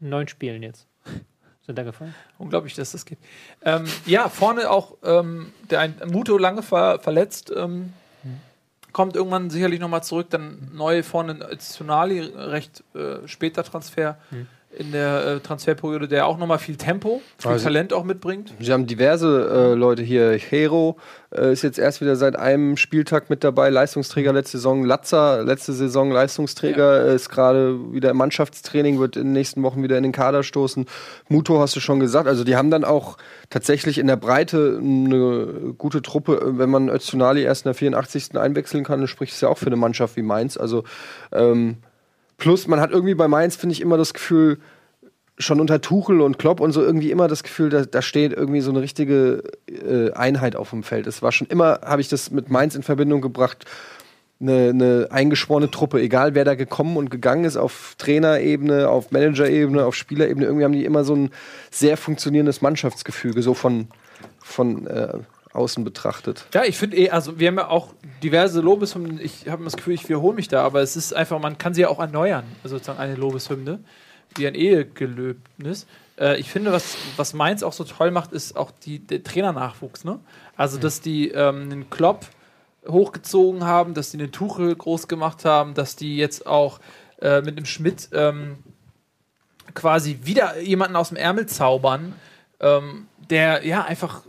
neun 0.00 0.28
Spielen 0.28 0.62
jetzt 0.62 0.86
sind 1.66 1.78
da 1.78 1.82
gefallen. 1.82 2.14
Unglaublich, 2.38 2.74
dass 2.74 2.92
das 2.92 3.04
geht. 3.04 3.18
Ähm, 3.64 3.84
ja, 4.06 4.28
vorne 4.28 4.70
auch 4.70 4.96
ähm, 5.04 5.52
der 5.70 5.80
ein 5.80 5.94
Muto 6.06 6.38
lange 6.38 6.62
ver 6.62 6.98
verletzt. 7.00 7.52
Ähm, 7.54 7.92
kommt 8.98 9.14
irgendwann 9.14 9.48
sicherlich 9.48 9.78
nochmal 9.78 10.02
zurück. 10.02 10.26
Dann 10.30 10.72
neu 10.74 11.04
vorne 11.04 11.38
Tonali, 11.58 12.18
recht 12.18 12.82
äh, 12.96 13.28
später 13.28 13.62
Transfer 13.62 14.18
in 14.76 14.92
der 14.92 15.24
äh, 15.26 15.40
Transferperiode, 15.40 16.08
der 16.08 16.26
auch 16.26 16.36
nochmal 16.36 16.58
viel 16.58 16.76
Tempo, 16.76 17.22
viel 17.38 17.50
Also- 17.52 17.64
Talent 17.64 17.92
auch 17.94 18.04
mitbringt. 18.04 18.52
Sie 18.60 18.70
haben 18.72 18.86
diverse 18.86 19.72
äh, 19.72 19.74
Leute 19.74 20.02
hier. 20.02 20.32
Hero 20.32 20.98
äh, 21.34 21.52
ist 21.52 21.62
jetzt 21.62 21.78
erst 21.78 22.00
wieder 22.02 22.16
seit 22.16 22.36
einem 22.36 22.76
Spieltag 22.76 23.30
mit 23.30 23.42
dabei, 23.44 23.70
Leistungsträger 23.70 24.32
letzte 24.32 24.58
Saison. 24.58 24.84
Latzer, 24.84 25.42
letzte 25.42 25.72
Saison 25.72 26.10
Leistungsträger, 26.10 27.06
äh, 27.06 27.14
ist 27.14 27.30
gerade 27.30 27.78
wieder 27.92 28.10
im 28.10 28.18
Mannschaftstraining, 28.18 28.98
wird 29.00 29.16
in 29.16 29.24
den 29.24 29.32
nächsten 29.32 29.62
Wochen 29.62 29.82
wieder 29.82 29.96
in 29.96 30.02
den 30.02 30.12
Kader 30.12 30.42
stoßen. 30.42 30.84
Muto 31.28 31.58
hast 31.60 31.74
du 31.74 31.80
schon 31.80 31.98
gesagt. 31.98 32.28
Also 32.28 32.44
die 32.44 32.54
haben 32.54 32.70
dann 32.70 32.84
auch 32.84 33.16
tatsächlich 33.48 33.96
in 33.98 34.06
der 34.06 34.16
Breite 34.16 34.78
eine 34.82 35.74
gute 35.78 36.02
Truppe. 36.02 36.34
Äh, 36.42 36.58
Wenn 36.58 36.68
man 36.70 36.88
Öztunali 36.90 37.42
erst 37.42 37.64
in 37.64 37.70
der 37.70 37.74
84. 37.74 38.36
einwechseln 38.38 38.84
kann, 38.84 39.00
dann 39.00 39.08
spricht 39.08 39.32
es 39.32 39.40
ja 39.40 39.48
auch 39.48 39.58
für 39.58 39.66
eine 39.66 39.76
Mannschaft 39.76 40.16
wie 40.16 40.22
Mainz. 40.22 40.58
Also 40.58 40.84
ähm, 41.32 41.78
Plus, 42.38 42.66
man 42.66 42.80
hat 42.80 42.92
irgendwie 42.92 43.14
bei 43.14 43.28
Mainz, 43.28 43.56
finde 43.56 43.74
ich, 43.74 43.80
immer 43.80 43.98
das 43.98 44.14
Gefühl, 44.14 44.58
schon 45.38 45.60
unter 45.60 45.80
Tuchel 45.80 46.20
und 46.20 46.38
Klopp 46.38 46.60
und 46.60 46.72
so 46.72 46.82
irgendwie 46.82 47.10
immer 47.10 47.28
das 47.28 47.42
Gefühl, 47.42 47.70
da, 47.70 47.84
da 47.84 48.02
steht 48.02 48.32
irgendwie 48.32 48.60
so 48.60 48.70
eine 48.70 48.80
richtige 48.80 49.42
äh, 49.68 50.12
Einheit 50.12 50.56
auf 50.56 50.70
dem 50.70 50.82
Feld. 50.82 51.06
Es 51.06 51.22
war 51.22 51.32
schon 51.32 51.46
immer, 51.46 51.80
habe 51.84 52.00
ich 52.00 52.08
das 52.08 52.30
mit 52.30 52.50
Mainz 52.50 52.74
in 52.74 52.82
Verbindung 52.82 53.20
gebracht, 53.20 53.64
eine, 54.40 54.68
eine 54.68 55.08
eingeschworene 55.10 55.70
Truppe, 55.70 56.00
egal 56.00 56.34
wer 56.34 56.44
da 56.44 56.54
gekommen 56.54 56.96
und 56.96 57.10
gegangen 57.10 57.44
ist, 57.44 57.56
auf 57.56 57.94
Trainerebene, 57.98 58.88
auf 58.88 59.10
Managerebene, 59.10 59.84
auf 59.84 59.94
Spielerebene, 59.94 60.46
irgendwie 60.46 60.64
haben 60.64 60.72
die 60.72 60.84
immer 60.84 61.04
so 61.04 61.14
ein 61.14 61.30
sehr 61.70 61.96
funktionierendes 61.96 62.62
Mannschaftsgefüge, 62.62 63.42
so 63.42 63.54
von, 63.54 63.88
von 64.38 64.86
äh, 64.86 65.18
außen 65.58 65.84
betrachtet. 65.84 66.46
Ja, 66.54 66.64
ich 66.64 66.78
finde 66.78 66.96
eh, 66.96 67.10
also 67.10 67.38
wir 67.38 67.48
haben 67.48 67.58
ja 67.58 67.68
auch 67.68 67.94
diverse 68.22 68.60
Lobeshymnen. 68.60 69.20
Ich 69.20 69.48
habe 69.48 69.64
das 69.64 69.76
Gefühl, 69.76 69.94
ich 69.94 70.08
wiederhole 70.08 70.34
mich 70.34 70.48
da, 70.48 70.64
aber 70.64 70.80
es 70.80 70.96
ist 70.96 71.12
einfach, 71.12 71.38
man 71.38 71.58
kann 71.58 71.74
sie 71.74 71.82
ja 71.82 71.88
auch 71.88 71.98
erneuern. 71.98 72.44
Also 72.62 72.76
sozusagen 72.76 72.98
eine 72.98 73.14
Lobeshymne, 73.14 73.80
wie 74.36 74.46
ein 74.46 74.54
Ehegelöbnis. 74.54 75.86
Äh, 76.18 76.38
ich 76.38 76.50
finde, 76.50 76.72
was, 76.72 76.96
was 77.16 77.34
Mainz 77.34 77.62
auch 77.62 77.72
so 77.72 77.84
toll 77.84 78.10
macht, 78.10 78.32
ist 78.32 78.56
auch 78.56 78.70
die, 78.70 78.98
der 78.98 79.22
Trainernachwuchs. 79.22 80.04
Ne? 80.04 80.18
Also, 80.56 80.78
dass 80.78 81.00
die 81.00 81.28
ähm, 81.30 81.62
einen 81.62 81.90
Klopp 81.90 82.26
hochgezogen 82.86 83.64
haben, 83.64 83.94
dass 83.94 84.10
die 84.10 84.18
einen 84.18 84.32
Tuchel 84.32 84.74
groß 84.74 85.08
gemacht 85.08 85.44
haben, 85.44 85.74
dass 85.74 85.96
die 85.96 86.16
jetzt 86.16 86.46
auch 86.46 86.80
äh, 87.20 87.42
mit 87.42 87.58
dem 87.58 87.66
Schmidt 87.66 88.08
ähm, 88.12 88.58
quasi 89.74 90.20
wieder 90.22 90.60
jemanden 90.60 90.96
aus 90.96 91.08
dem 91.08 91.16
Ärmel 91.16 91.46
zaubern, 91.46 92.14
ähm, 92.60 93.06
der 93.30 93.66
ja 93.66 93.84
einfach 93.84 94.22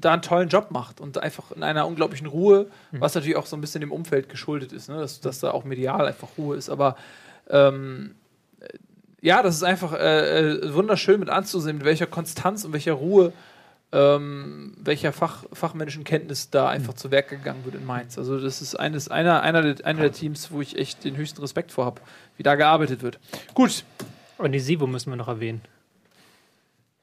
da 0.00 0.12
einen 0.12 0.22
tollen 0.22 0.48
Job 0.48 0.70
macht 0.70 1.00
und 1.00 1.18
einfach 1.18 1.52
in 1.52 1.62
einer 1.62 1.86
unglaublichen 1.86 2.26
Ruhe, 2.26 2.66
was 2.92 3.14
natürlich 3.14 3.36
auch 3.36 3.46
so 3.46 3.56
ein 3.56 3.60
bisschen 3.60 3.80
dem 3.80 3.92
Umfeld 3.92 4.28
geschuldet 4.28 4.72
ist, 4.72 4.88
ne? 4.88 4.98
dass, 4.98 5.20
dass 5.20 5.40
da 5.40 5.52
auch 5.52 5.64
medial 5.64 6.06
einfach 6.06 6.28
Ruhe 6.36 6.56
ist. 6.56 6.68
Aber 6.68 6.96
ähm, 7.48 8.14
äh, 8.60 8.66
ja, 9.20 9.42
das 9.42 9.56
ist 9.56 9.62
einfach 9.62 9.92
äh, 9.92 10.50
äh, 10.50 10.74
wunderschön 10.74 11.20
mit 11.20 11.30
anzusehen, 11.30 11.78
mit 11.78 11.86
welcher 11.86 12.06
Konstanz 12.06 12.64
und 12.64 12.72
welcher 12.72 12.94
Ruhe, 12.94 13.32
ähm, 13.92 14.74
welcher 14.78 15.12
Fach, 15.12 15.44
fachmännischen 15.52 16.04
Kenntnis 16.04 16.50
da 16.50 16.68
einfach 16.68 16.94
zu 16.94 17.10
Werk 17.10 17.28
gegangen 17.28 17.64
wird 17.64 17.76
in 17.76 17.86
Mainz. 17.86 18.18
Also 18.18 18.40
das 18.40 18.60
ist 18.60 18.74
eines, 18.74 19.08
einer, 19.08 19.42
einer, 19.42 19.62
der, 19.62 19.86
einer 19.86 20.00
der 20.02 20.12
Teams, 20.12 20.50
wo 20.50 20.60
ich 20.60 20.76
echt 20.76 21.04
den 21.04 21.16
höchsten 21.16 21.40
Respekt 21.40 21.70
vor 21.70 21.84
habe, 21.84 22.00
wie 22.36 22.42
da 22.42 22.56
gearbeitet 22.56 23.02
wird. 23.02 23.20
Gut, 23.54 23.84
Und 24.38 24.52
die 24.52 24.60
Sivo 24.60 24.86
müssen 24.88 25.10
wir 25.10 25.16
noch 25.16 25.28
erwähnen. 25.28 25.62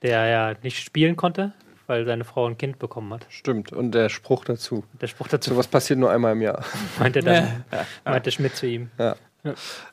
der 0.01 0.25
ja 0.27 0.53
nicht 0.63 0.79
spielen 0.83 1.15
konnte, 1.15 1.53
weil 1.91 2.05
seine 2.05 2.23
Frau 2.23 2.47
ein 2.47 2.57
Kind 2.57 2.79
bekommen 2.79 3.13
hat. 3.13 3.25
Stimmt. 3.27 3.73
Und 3.73 3.91
der 3.91 4.07
Spruch 4.07 4.45
dazu. 4.45 4.85
Der 5.01 5.07
Spruch 5.07 5.27
dazu 5.27 5.49
Sowas 5.49 5.67
passiert 5.67 5.99
nur 5.99 6.09
einmal 6.09 6.31
im 6.31 6.41
Jahr. 6.41 6.63
meinte 6.99 7.19
dann, 7.19 7.65
meinte 8.05 8.31
Schmidt 8.31 8.55
zu 8.55 8.65
ihm. 8.65 8.89
Ja. 8.97 9.17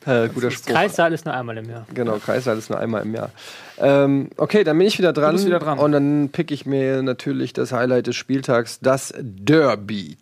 Äh, 0.07 0.29
guter 0.29 0.53
Spruch. 0.53 0.73
Kreissaal 0.73 1.13
ist 1.13 1.25
nur 1.25 1.35
einmal 1.35 1.59
im 1.59 1.69
Jahr. 1.69 1.87
Genau, 1.93 2.19
Kreissaal 2.19 2.57
ist 2.57 2.71
nur 2.71 2.79
einmal 2.79 3.03
im 3.03 3.13
Jahr. 3.17 3.33
Ähm, 3.79 4.31
okay, 4.37 4.63
dann 4.63 4.79
bin 4.79 4.87
ich 4.87 4.97
wieder 4.99 5.13
dran. 5.13 5.33
bist 5.33 5.47
wieder 5.47 5.59
dran. 5.59 5.81
Und 5.81 5.91
dann 5.91 6.29
pick 6.31 6.53
ich 6.53 6.67
mir 6.67 7.03
natürlich 7.03 7.53
das 7.53 7.73
Highlight 7.73 8.07
des 8.07 8.15
Spieltags, 8.15 8.79
das 8.79 9.13
Derby. 9.19 10.19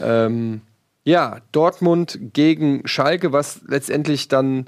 Ähm, 0.00 0.60
ja, 1.04 1.38
Dortmund 1.52 2.18
gegen 2.34 2.86
Schalke, 2.86 3.32
was 3.32 3.62
letztendlich 3.66 4.28
dann 4.28 4.66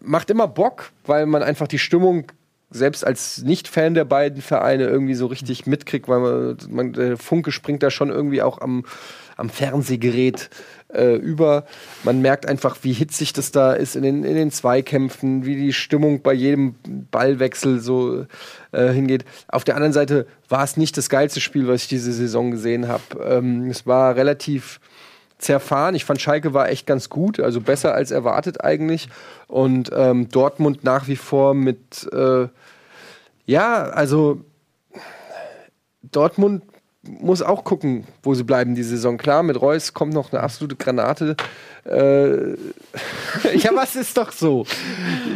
macht 0.00 0.28
immer 0.28 0.46
Bock, 0.46 0.90
weil 1.06 1.24
man 1.24 1.42
einfach 1.42 1.68
die 1.68 1.78
Stimmung 1.78 2.26
selbst 2.70 3.04
als 3.06 3.42
Nicht-Fan 3.42 3.94
der 3.94 4.04
beiden 4.04 4.42
Vereine 4.42 4.84
irgendwie 4.84 5.14
so 5.14 5.26
richtig 5.26 5.66
mitkriegt, 5.66 6.08
weil 6.08 6.20
man, 6.20 6.56
man 6.68 6.92
der 6.92 7.16
Funke 7.16 7.52
springt 7.52 7.82
da 7.82 7.90
schon 7.90 8.10
irgendwie 8.10 8.42
auch 8.42 8.60
am, 8.60 8.84
am 9.36 9.50
Fernsehgerät 9.50 10.50
äh, 10.92 11.16
über. 11.16 11.64
Man 12.04 12.20
merkt 12.20 12.46
einfach, 12.46 12.78
wie 12.82 12.92
hitzig 12.92 13.32
das 13.32 13.50
da 13.50 13.72
ist 13.72 13.96
in 13.96 14.02
den, 14.02 14.24
in 14.24 14.34
den 14.34 14.50
Zweikämpfen, 14.50 15.44
wie 15.44 15.56
die 15.56 15.72
Stimmung 15.72 16.22
bei 16.22 16.32
jedem 16.32 16.76
Ballwechsel 17.10 17.80
so 17.80 18.26
äh, 18.72 18.88
hingeht. 18.92 19.24
Auf 19.48 19.64
der 19.64 19.74
anderen 19.74 19.92
Seite 19.92 20.26
war 20.48 20.62
es 20.62 20.76
nicht 20.76 20.96
das 20.96 21.08
geilste 21.08 21.40
Spiel, 21.40 21.66
was 21.66 21.82
ich 21.82 21.88
diese 21.88 22.12
Saison 22.12 22.50
gesehen 22.50 22.88
habe. 22.88 23.02
Ähm, 23.24 23.68
es 23.68 23.86
war 23.86 24.14
relativ 24.14 24.80
zerfahren. 25.40 25.94
Ich 25.94 26.04
fand 26.04 26.20
Schalke 26.20 26.54
war 26.54 26.68
echt 26.68 26.86
ganz 26.86 27.08
gut, 27.08 27.40
also 27.40 27.60
besser 27.60 27.94
als 27.94 28.10
erwartet 28.10 28.62
eigentlich. 28.62 29.08
Und 29.48 29.90
ähm, 29.94 30.28
Dortmund 30.28 30.84
nach 30.84 31.08
wie 31.08 31.16
vor 31.16 31.54
mit, 31.54 32.08
äh, 32.12 32.48
ja, 33.46 33.82
also 33.84 34.44
Dortmund 36.02 36.62
muss 37.02 37.42
auch 37.42 37.64
gucken, 37.64 38.06
wo 38.22 38.34
sie 38.34 38.44
bleiben 38.44 38.74
die 38.74 38.82
Saison. 38.82 39.16
Klar, 39.16 39.42
mit 39.42 39.60
Reus 39.60 39.94
kommt 39.94 40.12
noch 40.12 40.32
eine 40.32 40.42
absolute 40.42 40.76
Granate. 40.76 41.36
Äh, 41.90 42.56
ja, 43.56 43.70
was 43.74 43.96
ist 43.96 44.16
doch 44.16 44.30
so? 44.32 44.64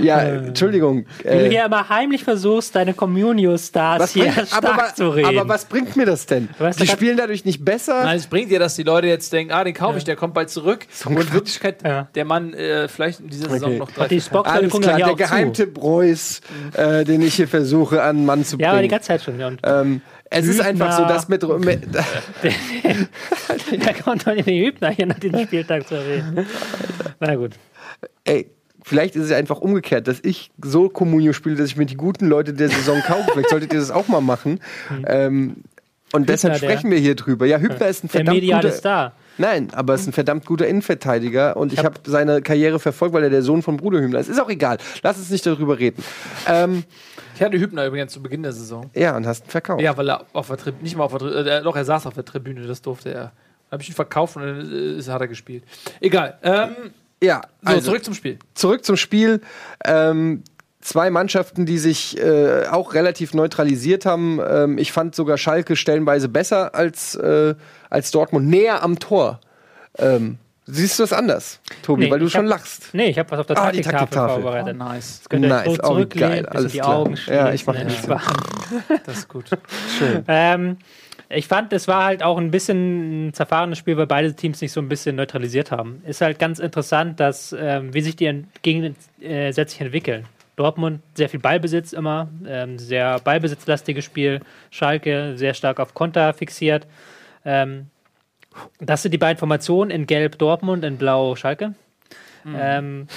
Ja, 0.00 0.20
Entschuldigung. 0.20 1.06
Wie 1.22 1.28
du 1.28 1.28
Äh, 1.46 1.50
hier 1.50 1.64
immer 1.66 1.88
heimlich 1.88 2.22
versuchst, 2.24 2.74
deine 2.74 2.94
Communio-Stars 2.94 4.12
hier 4.12 4.26
bringt, 4.30 4.48
stark 4.48 4.64
aber, 4.64 4.94
zu 4.94 5.08
reden. 5.10 5.26
aber 5.38 5.48
was 5.48 5.64
bringt 5.64 5.96
mir 5.96 6.06
das 6.06 6.26
denn? 6.26 6.48
weißt 6.58 6.80
Die 6.80 6.86
spielen 6.86 7.16
dadurch 7.16 7.44
nicht 7.44 7.64
besser. 7.64 8.04
Nein, 8.04 8.16
es 8.18 8.26
bringt 8.26 8.50
dir, 8.50 8.58
dass 8.58 8.76
die 8.76 8.82
Leute 8.84 9.06
jetzt 9.08 9.32
denken, 9.32 9.52
ah, 9.52 9.64
den 9.64 9.74
kaufe 9.74 9.98
ich, 9.98 10.04
der 10.04 10.16
kommt 10.16 10.34
bald 10.34 10.50
zurück. 10.50 10.86
ein 11.04 11.16
und 11.16 11.22
in. 11.28 11.32
Wirklichkeit, 11.34 11.82
Ja. 11.84 12.08
der 12.14 12.24
Mann 12.24 12.54
äh, 12.54 12.88
vielleicht 12.88 13.20
in 13.20 13.28
dieser 13.28 13.50
Saison 13.50 13.70
Okay. 13.70 13.78
noch 13.78 13.90
drei. 13.90 14.02
Und 14.04 14.10
die 14.10 14.20
Spock 14.20 14.46
Alles 14.46 14.72
klar, 14.72 14.96
der. 14.98 15.14
Geheimtipp 15.14 15.82
Reus, 15.82 16.40
äh, 16.74 17.04
den 17.04 17.22
ich 17.22 17.34
hier 17.34 17.48
versuche 17.48 18.02
an 18.02 18.16
den 18.18 18.26
Mann 18.26 18.44
zu 18.44 18.58
Ja, 18.58 18.68
aber 18.70 18.76
die 18.78 18.82
bringen. 18.82 18.90
ganze 18.92 19.08
Zeit 19.08 19.22
schon. 19.22 19.38
Ja. 19.40 19.50
Ähm, 19.64 20.00
es 20.30 20.46
ist 20.46 20.60
einfach 20.60 20.96
so, 20.96 21.04
dass 21.04 21.28
mit, 21.28 21.42
mit 21.64 21.82
da 23.84 23.92
kommt 23.92 24.26
doch 24.26 24.34
nicht 24.34 24.48
die 24.48 24.66
Hübner 24.66 24.90
hier 24.90 25.06
nach 25.06 25.18
diesem 25.18 25.40
Spieltag 25.46 25.86
zu 25.86 25.94
erwähnen. 25.94 26.43
Na 27.20 27.34
gut. 27.36 27.52
ey, 28.24 28.50
vielleicht 28.82 29.16
ist 29.16 29.24
es 29.24 29.30
ja 29.30 29.36
einfach 29.36 29.60
umgekehrt, 29.60 30.08
dass 30.08 30.18
ich 30.22 30.50
so 30.62 30.88
Communio 30.88 31.32
spiele, 31.32 31.56
dass 31.56 31.66
ich 31.68 31.76
mir 31.76 31.86
die 31.86 31.96
guten 31.96 32.26
Leute 32.26 32.52
der 32.52 32.68
Saison 32.68 33.00
kaufe. 33.02 33.30
Vielleicht 33.32 33.50
solltet 33.50 33.72
ihr 33.72 33.78
das 33.80 33.90
auch 33.90 34.08
mal 34.08 34.20
machen. 34.20 34.60
Ähm, 35.06 35.56
und 36.12 36.28
deshalb 36.28 36.54
der- 36.54 36.58
sprechen 36.60 36.90
wir 36.90 36.98
hier 36.98 37.14
drüber. 37.16 37.46
Ja, 37.46 37.58
Hübner 37.58 37.88
ist 37.88 38.04
ein 38.04 38.08
Der 38.08 38.18
verdammt 38.20 38.36
mediale 38.36 38.62
guter, 38.62 38.74
Star. 38.76 39.12
Nein, 39.36 39.68
aber 39.72 39.94
es 39.94 40.02
ist 40.02 40.06
ein 40.08 40.12
verdammt 40.12 40.46
guter 40.46 40.68
Innenverteidiger 40.68 41.56
und 41.56 41.72
ich 41.72 41.84
habe 41.84 41.98
seine 42.06 42.40
Karriere 42.40 42.78
verfolgt, 42.78 43.14
weil 43.14 43.24
er 43.24 43.30
der 43.30 43.42
Sohn 43.42 43.62
von 43.62 43.76
Bruder 43.76 44.00
Hübner 44.00 44.20
ist. 44.20 44.28
Ist 44.28 44.40
auch 44.40 44.48
egal. 44.50 44.78
Lass 45.02 45.18
uns 45.18 45.30
nicht 45.30 45.44
darüber 45.44 45.76
reden. 45.76 46.04
Ähm, 46.48 46.84
Ich 47.34 47.42
hatte 47.42 47.58
Hübner 47.58 47.84
übrigens 47.86 48.12
zu 48.12 48.22
Beginn 48.22 48.44
der 48.44 48.52
Saison. 48.52 48.90
ja, 48.94 49.16
und 49.16 49.26
hast 49.26 49.46
ihn 49.46 49.50
verkauft. 49.50 49.82
Ja, 49.82 49.96
weil 49.96 50.08
er 50.08 50.24
auf 50.34 50.46
der 50.46 50.56
Tribüne, 50.56 50.84
nicht 50.84 50.96
mal 50.96 51.02
auf 51.02 51.10
der 51.10 51.18
Tribüne, 51.18 51.50
äh, 51.50 51.62
doch, 51.64 51.74
er 51.74 51.84
saß 51.84 52.06
auf 52.06 52.14
der 52.14 52.24
Tribüne, 52.24 52.64
das 52.64 52.80
durfte 52.80 53.12
er. 53.12 53.32
Habe 53.74 53.82
ich 53.82 53.88
ihn 53.90 53.94
verkauft 53.94 54.36
und 54.36 54.42
dann 54.42 54.72
äh, 54.72 54.98
ist- 54.98 55.08
hat 55.08 55.20
er 55.20 55.28
gespielt. 55.28 55.64
Egal. 56.00 56.38
Ähm, 56.42 56.70
Ja, 57.22 57.42
so, 57.62 57.68
also, 57.68 57.80
zurück 57.82 58.04
zum 58.04 58.14
Spiel. 58.14 58.38
zurück 58.54 58.84
zum 58.84 58.96
Spiel. 58.96 59.40
Ähm, 59.84 60.42
zwei 60.80 61.10
Mannschaften, 61.10 61.64
die 61.66 61.78
sich 61.78 62.18
äh, 62.20 62.66
auch 62.70 62.94
relativ 62.94 63.34
neutralisiert 63.34 64.04
haben. 64.06 64.40
Ähm, 64.46 64.78
ich 64.78 64.92
fand 64.92 65.14
sogar 65.14 65.38
Schalke 65.38 65.76
stellenweise 65.76 66.28
besser 66.28 66.74
als, 66.74 67.14
äh, 67.14 67.54
als 67.90 68.10
Dortmund, 68.10 68.48
näher 68.48 68.82
am 68.82 68.98
Tor. 68.98 69.40
Ähm, 69.98 70.38
siehst 70.66 70.98
du 70.98 71.02
das 71.04 71.12
anders, 71.12 71.60
Tobi, 71.82 72.04
Nee, 72.04 72.10
weil 72.10 72.18
du 72.18 72.28
schon 72.28 72.42
hab- 72.50 72.58
lachst? 72.58 72.88
Nee, 72.92 73.06
ich 73.10 73.18
habe 73.18 73.30
was 73.30 73.38
auf 73.40 73.46
der 73.46 73.56
Ah, 73.58 73.70
die 73.72 73.80
Taktiktafel 73.80 73.98
Taktiktafel. 74.08 74.42
vorbereitet. 74.42 74.76
nice. 74.76 75.16
Jetzt 75.20 75.30
könnt 75.30 75.44
ihr 75.44 75.48
Nice, 75.48 75.68
oh, 75.68 75.76
zurücklehnen, 75.76 76.30
geil, 76.30 76.42
bisschen 76.42 76.56
alles 76.58 76.72
die 76.72 76.78
klar. 76.78 76.96
Augen 76.96 77.16
Ja, 77.26 77.52
ich 77.52 77.66
mach 77.66 77.74
schließen, 77.76 78.08
das. 78.08 78.22
Das 79.06 79.18
ist 79.18 79.28
gut. 79.28 79.44
Ähm, 80.28 80.78
ich 81.34 81.48
fand, 81.48 81.72
es 81.72 81.88
war 81.88 82.04
halt 82.04 82.22
auch 82.22 82.38
ein 82.38 82.50
bisschen 82.50 83.28
ein 83.28 83.32
zerfahrenes 83.34 83.78
Spiel, 83.78 83.96
weil 83.96 84.06
beide 84.06 84.34
Teams 84.34 84.58
sich 84.58 84.72
so 84.72 84.80
ein 84.80 84.88
bisschen 84.88 85.16
neutralisiert 85.16 85.70
haben. 85.70 86.02
Ist 86.06 86.20
halt 86.20 86.38
ganz 86.38 86.58
interessant, 86.58 87.20
dass, 87.20 87.54
ähm, 87.58 87.92
wie 87.94 88.00
sich 88.00 88.16
die 88.16 88.44
gegensätzlich 88.62 89.80
entwickeln. 89.80 90.26
Dortmund 90.56 91.00
sehr 91.14 91.28
viel 91.28 91.40
Ballbesitz 91.40 91.92
immer, 91.92 92.28
ähm, 92.46 92.78
sehr 92.78 93.18
ballbesitzlastiges 93.18 94.04
Spiel. 94.04 94.40
Schalke 94.70 95.36
sehr 95.36 95.54
stark 95.54 95.80
auf 95.80 95.94
Konter 95.94 96.32
fixiert. 96.32 96.86
Ähm, 97.44 97.86
das 98.78 99.02
sind 99.02 99.12
die 99.12 99.18
beiden 99.18 99.38
Formationen 99.38 99.90
in 99.90 100.06
Gelb 100.06 100.38
Dortmund, 100.38 100.84
in 100.84 100.96
Blau 100.96 101.34
Schalke. 101.34 101.74
Ähm, 102.46 103.08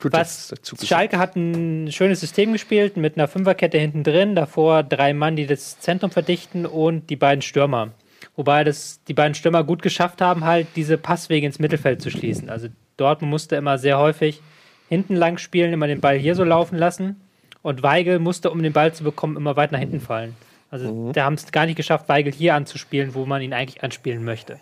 Gut, 0.00 0.12
was. 0.12 0.54
Schalke 0.82 1.18
hat 1.18 1.36
ein 1.36 1.90
schönes 1.90 2.20
System 2.20 2.52
gespielt 2.52 2.96
mit 2.96 3.16
einer 3.16 3.28
Fünferkette 3.28 3.78
hinten 3.78 4.04
drin, 4.04 4.34
davor 4.34 4.82
drei 4.82 5.14
Mann, 5.14 5.36
die 5.36 5.46
das 5.46 5.80
Zentrum 5.80 6.10
verdichten 6.10 6.66
und 6.66 7.08
die 7.08 7.16
beiden 7.16 7.42
Stürmer. 7.42 7.92
Wobei 8.34 8.64
das 8.64 9.02
die 9.04 9.14
beiden 9.14 9.34
Stürmer 9.34 9.64
gut 9.64 9.82
geschafft 9.82 10.20
haben, 10.20 10.44
halt 10.44 10.68
diese 10.76 10.98
Passwege 10.98 11.46
ins 11.46 11.58
Mittelfeld 11.58 12.02
zu 12.02 12.10
schließen. 12.10 12.50
Also 12.50 12.68
Dortmund 12.96 13.30
musste 13.30 13.56
immer 13.56 13.78
sehr 13.78 13.98
häufig 13.98 14.42
hinten 14.88 15.16
lang 15.16 15.38
spielen, 15.38 15.72
immer 15.72 15.86
den 15.86 16.00
Ball 16.00 16.16
hier 16.16 16.34
so 16.34 16.44
laufen 16.44 16.76
lassen. 16.78 17.20
Und 17.62 17.82
Weigel 17.82 18.18
musste, 18.18 18.50
um 18.50 18.62
den 18.62 18.72
Ball 18.72 18.92
zu 18.92 19.02
bekommen, 19.02 19.36
immer 19.36 19.56
weit 19.56 19.72
nach 19.72 19.78
hinten 19.78 20.00
fallen. 20.00 20.36
Also 20.70 21.12
da 21.12 21.24
haben 21.24 21.34
es 21.34 21.50
gar 21.52 21.66
nicht 21.66 21.76
geschafft, 21.76 22.08
Weigel 22.08 22.32
hier 22.32 22.54
anzuspielen, 22.54 23.14
wo 23.14 23.24
man 23.24 23.40
ihn 23.40 23.52
eigentlich 23.52 23.82
anspielen 23.82 24.24
möchte. 24.24 24.58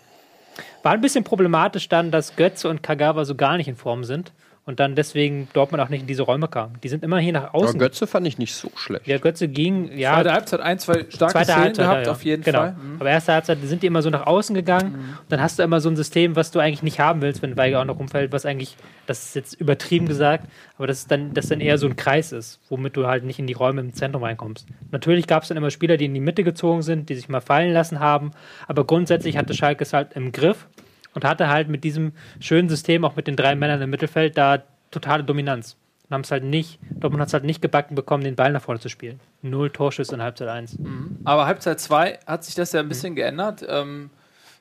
War 0.83 0.93
ein 0.93 1.01
bisschen 1.01 1.23
problematisch 1.23 1.89
dann, 1.89 2.11
dass 2.11 2.35
Götze 2.35 2.69
und 2.69 2.81
Kagawa 2.81 3.25
so 3.25 3.35
gar 3.35 3.57
nicht 3.57 3.67
in 3.67 3.75
Form 3.75 4.03
sind 4.03 4.31
und 4.65 4.79
dann 4.79 4.95
deswegen 4.95 5.47
Dortmund 5.53 5.81
auch 5.81 5.89
nicht 5.89 6.01
in 6.01 6.07
diese 6.07 6.23
Räume 6.23 6.47
kam. 6.47 6.81
Die 6.81 6.89
sind 6.89 7.03
immer 7.03 7.19
hier 7.19 7.33
nach 7.33 7.53
Aber 7.53 7.55
außen. 7.55 7.79
Götze 7.79 8.07
fand 8.07 8.25
ich 8.25 8.39
nicht 8.39 8.55
so 8.55 8.71
schlecht. 8.75 9.05
Ja, 9.05 9.19
Götze 9.19 9.47
ging, 9.47 9.95
ja, 9.95 10.15
Zweite 10.15 10.33
Halbzeit 10.33 10.59
ein, 10.61 10.79
zwei 10.79 11.05
starke 11.09 11.33
zweite 11.33 11.51
Szenen 11.51 11.63
Halbzeit, 11.63 11.85
gehabt, 11.85 11.99
ja, 11.99 12.05
ja. 12.05 12.11
auf 12.11 12.25
jeden 12.25 12.43
genau. 12.43 12.59
Fall. 12.59 12.71
Mhm. 12.71 12.95
Aber 12.99 13.09
erste 13.09 13.33
Halbzeit 13.33 13.59
sind 13.61 13.83
die 13.83 13.87
immer 13.87 14.01
so 14.01 14.09
nach 14.09 14.25
außen 14.25 14.55
gegangen. 14.55 14.95
Und 14.95 15.29
dann 15.29 15.39
hast 15.39 15.59
du 15.59 15.63
immer 15.63 15.79
so 15.81 15.89
ein 15.89 15.95
System, 15.95 16.35
was 16.35 16.49
du 16.49 16.59
eigentlich 16.59 16.81
nicht 16.81 16.99
haben 16.99 17.21
willst, 17.21 17.43
wenn 17.43 17.55
Weigel 17.57 17.77
auch 17.77 17.85
noch 17.85 17.99
rumfällt, 17.99 18.31
was 18.31 18.45
eigentlich, 18.47 18.75
das 19.05 19.25
ist 19.25 19.35
jetzt 19.35 19.53
übertrieben 19.53 20.07
gesagt, 20.07 20.47
aber 20.77 20.87
das 20.87 20.99
ist 20.99 21.11
dann, 21.11 21.35
das 21.35 21.47
dann 21.47 21.61
eher 21.61 21.77
so 21.77 21.85
ein 21.85 21.95
Kreis 21.95 22.31
ist, 22.31 22.59
womit 22.69 22.97
du 22.97 23.05
halt 23.05 23.23
nicht 23.23 23.37
in 23.37 23.45
die 23.45 23.53
Räume 23.53 23.81
im 23.81 23.93
Zentrum 23.93 24.23
reinkommst. 24.23 24.67
Natürlich 24.89 25.27
gab 25.27 25.43
es 25.43 25.49
dann 25.49 25.57
immer 25.57 25.69
Spieler, 25.69 25.97
die 25.97 26.05
in 26.05 26.13
die 26.15 26.19
Mitte 26.19 26.43
gezogen 26.43 26.81
sind, 26.81 27.09
die 27.09 27.15
sich 27.15 27.29
mal 27.29 27.41
fallen 27.41 27.71
lassen 27.71 27.99
haben, 27.99 28.31
aber 28.67 28.83
grundsätzlich 28.85 29.37
hatte 29.37 29.53
Schalke 29.53 29.83
es 29.83 29.93
halt 29.93 30.13
im 30.13 30.31
Griff 30.31 30.67
und 31.15 31.25
hatte 31.25 31.49
halt 31.49 31.69
mit 31.69 31.83
diesem 31.83 32.11
schönen 32.39 32.69
System, 32.69 33.03
auch 33.03 33.15
mit 33.15 33.25
den 33.25 33.35
drei 33.35 33.55
Männern 33.55 33.81
im 33.81 33.89
Mittelfeld, 33.89 34.37
da 34.37 34.61
totale 34.91 35.23
Dominanz. 35.23 35.77
Und 36.07 36.13
haben 36.13 36.21
es 36.21 36.29
halt 36.29 36.43
nicht, 36.43 36.79
Dortmund 36.91 37.21
hat 37.21 37.29
es 37.29 37.33
halt 37.33 37.45
nicht 37.45 37.63
gebacken 37.63 37.95
bekommen, 37.95 38.23
den 38.23 38.35
Ball 38.35 38.51
nach 38.51 38.61
vorne 38.61 38.79
zu 38.79 38.89
spielen. 38.89 39.19
Null 39.41 39.71
Torschüsse 39.71 40.13
in 40.13 40.21
Halbzeit 40.21 40.49
1. 40.49 40.77
Aber 41.23 41.47
Halbzeit 41.47 41.79
2 41.79 42.19
hat 42.27 42.43
sich 42.43 42.53
das 42.53 42.73
ja 42.73 42.81
ein 42.81 42.89
bisschen 42.89 43.15
geändert. 43.15 43.65
Ähm, 43.67 44.11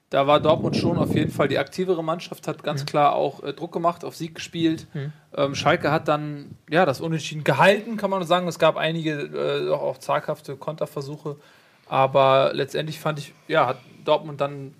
da 0.09 0.27
war 0.27 0.41
Dortmund 0.41 0.77
schon 0.77 0.97
auf 0.97 1.15
jeden 1.15 1.31
Fall 1.31 1.49
die 1.49 1.59
aktivere 1.59 2.03
Mannschaft, 2.03 2.47
hat 2.47 2.63
ganz 2.63 2.87
klar 2.87 3.15
auch 3.15 3.43
äh, 3.43 3.53
Druck 3.53 3.73
gemacht, 3.73 4.05
auf 4.05 4.15
Sieg 4.15 4.37
gespielt. 4.37 4.87
Ähm, 5.37 5.55
Schalke 5.55 5.91
hat 5.91 6.09
dann 6.09 6.57
ja 6.71 6.87
das 6.87 7.01
Unentschieden 7.01 7.43
gehalten, 7.45 7.97
kann 7.97 8.11
man 8.11 8.23
sagen. 8.23 8.47
Es 8.47 8.59
gab 8.59 8.77
einige 8.77 9.11
äh, 9.11 9.71
auch, 9.71 9.83
auch 9.83 9.99
zaghafte 9.99 10.57
Konterversuche. 10.57 11.37
Aber 11.87 12.53
letztendlich 12.55 13.01
fand 13.01 13.19
ich, 13.19 13.35
ja, 13.49 13.67
hat 13.67 13.79
Dortmund 14.05 14.41
dann 14.41 14.73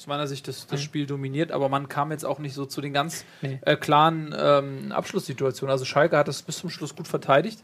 aus 0.00 0.06
meiner 0.06 0.26
Sicht 0.26 0.48
das, 0.48 0.66
das 0.66 0.82
Spiel 0.82 1.04
dominiert, 1.04 1.52
aber 1.52 1.68
man 1.68 1.88
kam 1.88 2.10
jetzt 2.10 2.24
auch 2.24 2.38
nicht 2.38 2.54
so 2.54 2.64
zu 2.64 2.80
den 2.80 2.94
ganz 2.94 3.26
Nee. 3.42 3.58
äh, 3.66 3.76
klaren 3.76 4.34
ähm, 4.36 4.92
Abschlusssituationen. 4.92 5.70
Also 5.70 5.84
Schalke 5.84 6.16
hat 6.16 6.26
das 6.26 6.40
bis 6.42 6.56
zum 6.58 6.70
Schluss 6.70 6.96
gut 6.96 7.06
verteidigt. 7.06 7.62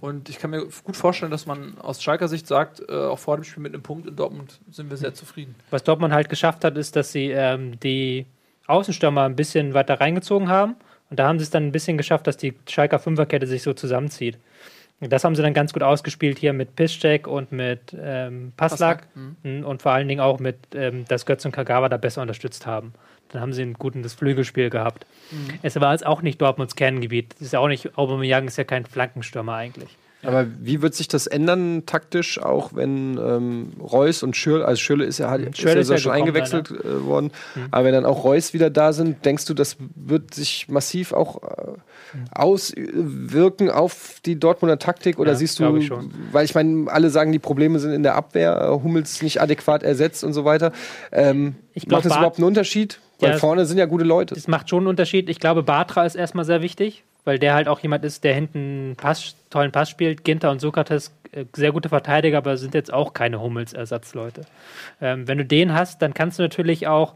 Und 0.00 0.30
ich 0.30 0.38
kann 0.38 0.48
mir 0.48 0.64
gut 0.82 0.96
vorstellen, 0.96 1.30
dass 1.30 1.44
man 1.44 1.76
aus 1.78 2.02
Schalker 2.02 2.26
Sicht 2.28 2.46
sagt, 2.46 2.80
äh, 2.88 2.92
auch 2.94 3.18
vor 3.18 3.36
dem 3.36 3.44
Spiel 3.44 3.62
mit 3.62 3.74
einem 3.74 3.82
Punkt 3.82 4.06
in 4.08 4.16
Dortmund 4.16 4.58
sind 4.70 4.88
wir 4.88 4.96
sehr 4.96 5.12
zufrieden. 5.12 5.54
Was 5.68 5.82
Dortmund 5.84 6.14
halt 6.14 6.30
geschafft 6.30 6.64
hat, 6.64 6.78
ist, 6.78 6.96
dass 6.96 7.12
sie 7.12 7.26
ähm, 7.32 7.78
die 7.80 8.24
Außenstürmer 8.66 9.24
ein 9.24 9.36
bisschen 9.36 9.74
weiter 9.74 10.00
reingezogen 10.00 10.48
haben. 10.48 10.76
Und 11.10 11.18
da 11.18 11.28
haben 11.28 11.38
sie 11.38 11.42
es 11.42 11.50
dann 11.50 11.66
ein 11.66 11.72
bisschen 11.72 11.98
geschafft, 11.98 12.26
dass 12.26 12.38
die 12.38 12.54
Schalker 12.66 12.98
Fünferkette 12.98 13.46
sich 13.46 13.62
so 13.62 13.74
zusammenzieht. 13.74 14.38
Das 15.08 15.24
haben 15.24 15.34
sie 15.34 15.42
dann 15.42 15.54
ganz 15.54 15.72
gut 15.72 15.82
ausgespielt 15.82 16.38
hier 16.38 16.52
mit 16.52 16.76
Piszczek 16.76 17.26
und 17.26 17.52
mit 17.52 17.96
ähm, 18.00 18.52
Passlack. 18.56 19.06
Mhm. 19.42 19.64
Und 19.64 19.82
vor 19.82 19.92
allen 19.92 20.08
Dingen 20.08 20.20
auch 20.20 20.38
mit, 20.38 20.56
ähm, 20.74 21.04
dass 21.08 21.26
Götz 21.26 21.44
und 21.44 21.52
Kagawa 21.52 21.88
da 21.88 21.96
besser 21.96 22.22
unterstützt 22.22 22.66
haben. 22.66 22.94
Dann 23.30 23.42
haben 23.42 23.52
sie 23.52 23.62
ein 23.62 23.74
gutes 23.74 24.14
Flügelspiel 24.14 24.70
gehabt. 24.70 25.06
Es 25.62 25.80
war 25.80 25.92
jetzt 25.92 26.06
auch 26.06 26.22
nicht 26.22 26.40
Dortmunds 26.40 26.76
Kerngebiet. 26.76 27.32
Das 27.34 27.42
ist 27.42 27.52
ja 27.52 27.58
auch 27.58 27.68
nicht, 27.68 27.98
Aubameyang 27.98 28.46
ist 28.46 28.58
ja 28.58 28.64
kein 28.64 28.84
Flankenstürmer 28.84 29.54
eigentlich. 29.54 29.96
Aber 30.26 30.46
wie 30.60 30.82
wird 30.82 30.94
sich 30.94 31.08
das 31.08 31.26
ändern 31.26 31.84
taktisch, 31.86 32.38
auch 32.40 32.70
wenn 32.74 33.18
ähm, 33.18 33.72
Reus 33.80 34.22
und 34.22 34.36
Schürle, 34.36 34.64
also 34.64 34.80
Schürle 34.80 35.04
ist 35.04 35.18
ja, 35.18 35.30
hat, 35.30 35.40
ist 35.40 35.58
ja, 35.60 35.72
ist 35.72 35.90
ja 35.90 35.98
schon 35.98 36.12
eingewechselt 36.12 36.70
äh, 36.70 37.04
worden, 37.04 37.30
aber 37.70 37.84
wenn 37.84 37.94
dann 37.94 38.04
auch 38.06 38.24
Reus 38.24 38.52
wieder 38.54 38.70
da 38.70 38.92
sind, 38.92 39.24
denkst 39.24 39.44
du, 39.46 39.54
das 39.54 39.76
wird 39.94 40.34
sich 40.34 40.68
massiv 40.68 41.12
auch 41.12 41.42
äh, 41.42 41.72
auswirken 42.32 43.70
auf 43.70 44.20
die 44.24 44.38
Dortmunder 44.38 44.78
Taktik 44.78 45.18
oder 45.18 45.32
Ja, 45.32 45.36
siehst 45.36 45.58
du, 45.58 45.76
ich 45.76 45.86
schon. 45.86 46.12
weil 46.32 46.44
ich 46.44 46.54
meine, 46.54 46.90
alle 46.90 47.10
sagen, 47.10 47.32
die 47.32 47.38
Probleme 47.38 47.78
sind 47.78 47.92
in 47.92 48.02
der 48.02 48.14
Abwehr, 48.14 48.60
äh, 48.60 48.82
Hummels 48.82 49.22
nicht 49.22 49.40
adäquat 49.40 49.82
ersetzt 49.82 50.24
und 50.24 50.32
so 50.32 50.44
weiter. 50.44 50.72
Ähm, 51.12 51.56
Ich 51.74 51.84
glaub, 51.86 51.98
macht 51.98 52.06
das 52.06 52.16
überhaupt 52.16 52.38
einen 52.38 52.46
Unterschied? 52.46 53.00
Weil 53.20 53.32
Ja, 53.32 53.38
vorne 53.38 53.64
sind 53.64 53.78
ja 53.78 53.86
gute 53.86 54.04
Leute. 54.04 54.34
Das 54.34 54.48
macht 54.48 54.68
schon 54.68 54.80
einen 54.80 54.86
Unterschied. 54.88 55.28
Ich 55.28 55.38
glaube, 55.38 55.62
Bartra 55.62 56.04
ist 56.04 56.14
erstmal 56.16 56.44
sehr 56.44 56.62
wichtig, 56.62 57.04
weil 57.24 57.38
der 57.38 57.54
halt 57.54 57.68
auch 57.68 57.80
jemand 57.80 58.04
ist, 58.04 58.24
der 58.24 58.34
hinten 58.34 58.94
Pass, 58.96 59.36
tollen 59.50 59.72
Pass 59.72 59.90
spielt. 59.90 60.24
Ginter 60.24 60.50
und 60.50 60.60
Sokrates, 60.60 61.12
äh, 61.32 61.44
sehr 61.54 61.72
gute 61.72 61.88
Verteidiger, 61.88 62.38
aber 62.38 62.56
sind 62.56 62.74
jetzt 62.74 62.92
auch 62.92 63.14
keine 63.14 63.40
Hummels-Ersatzleute. 63.40 64.42
Ähm, 65.00 65.26
wenn 65.26 65.38
du 65.38 65.44
den 65.44 65.72
hast, 65.72 66.02
dann 66.02 66.14
kannst 66.14 66.38
du 66.38 66.42
natürlich 66.42 66.86
auch 66.86 67.14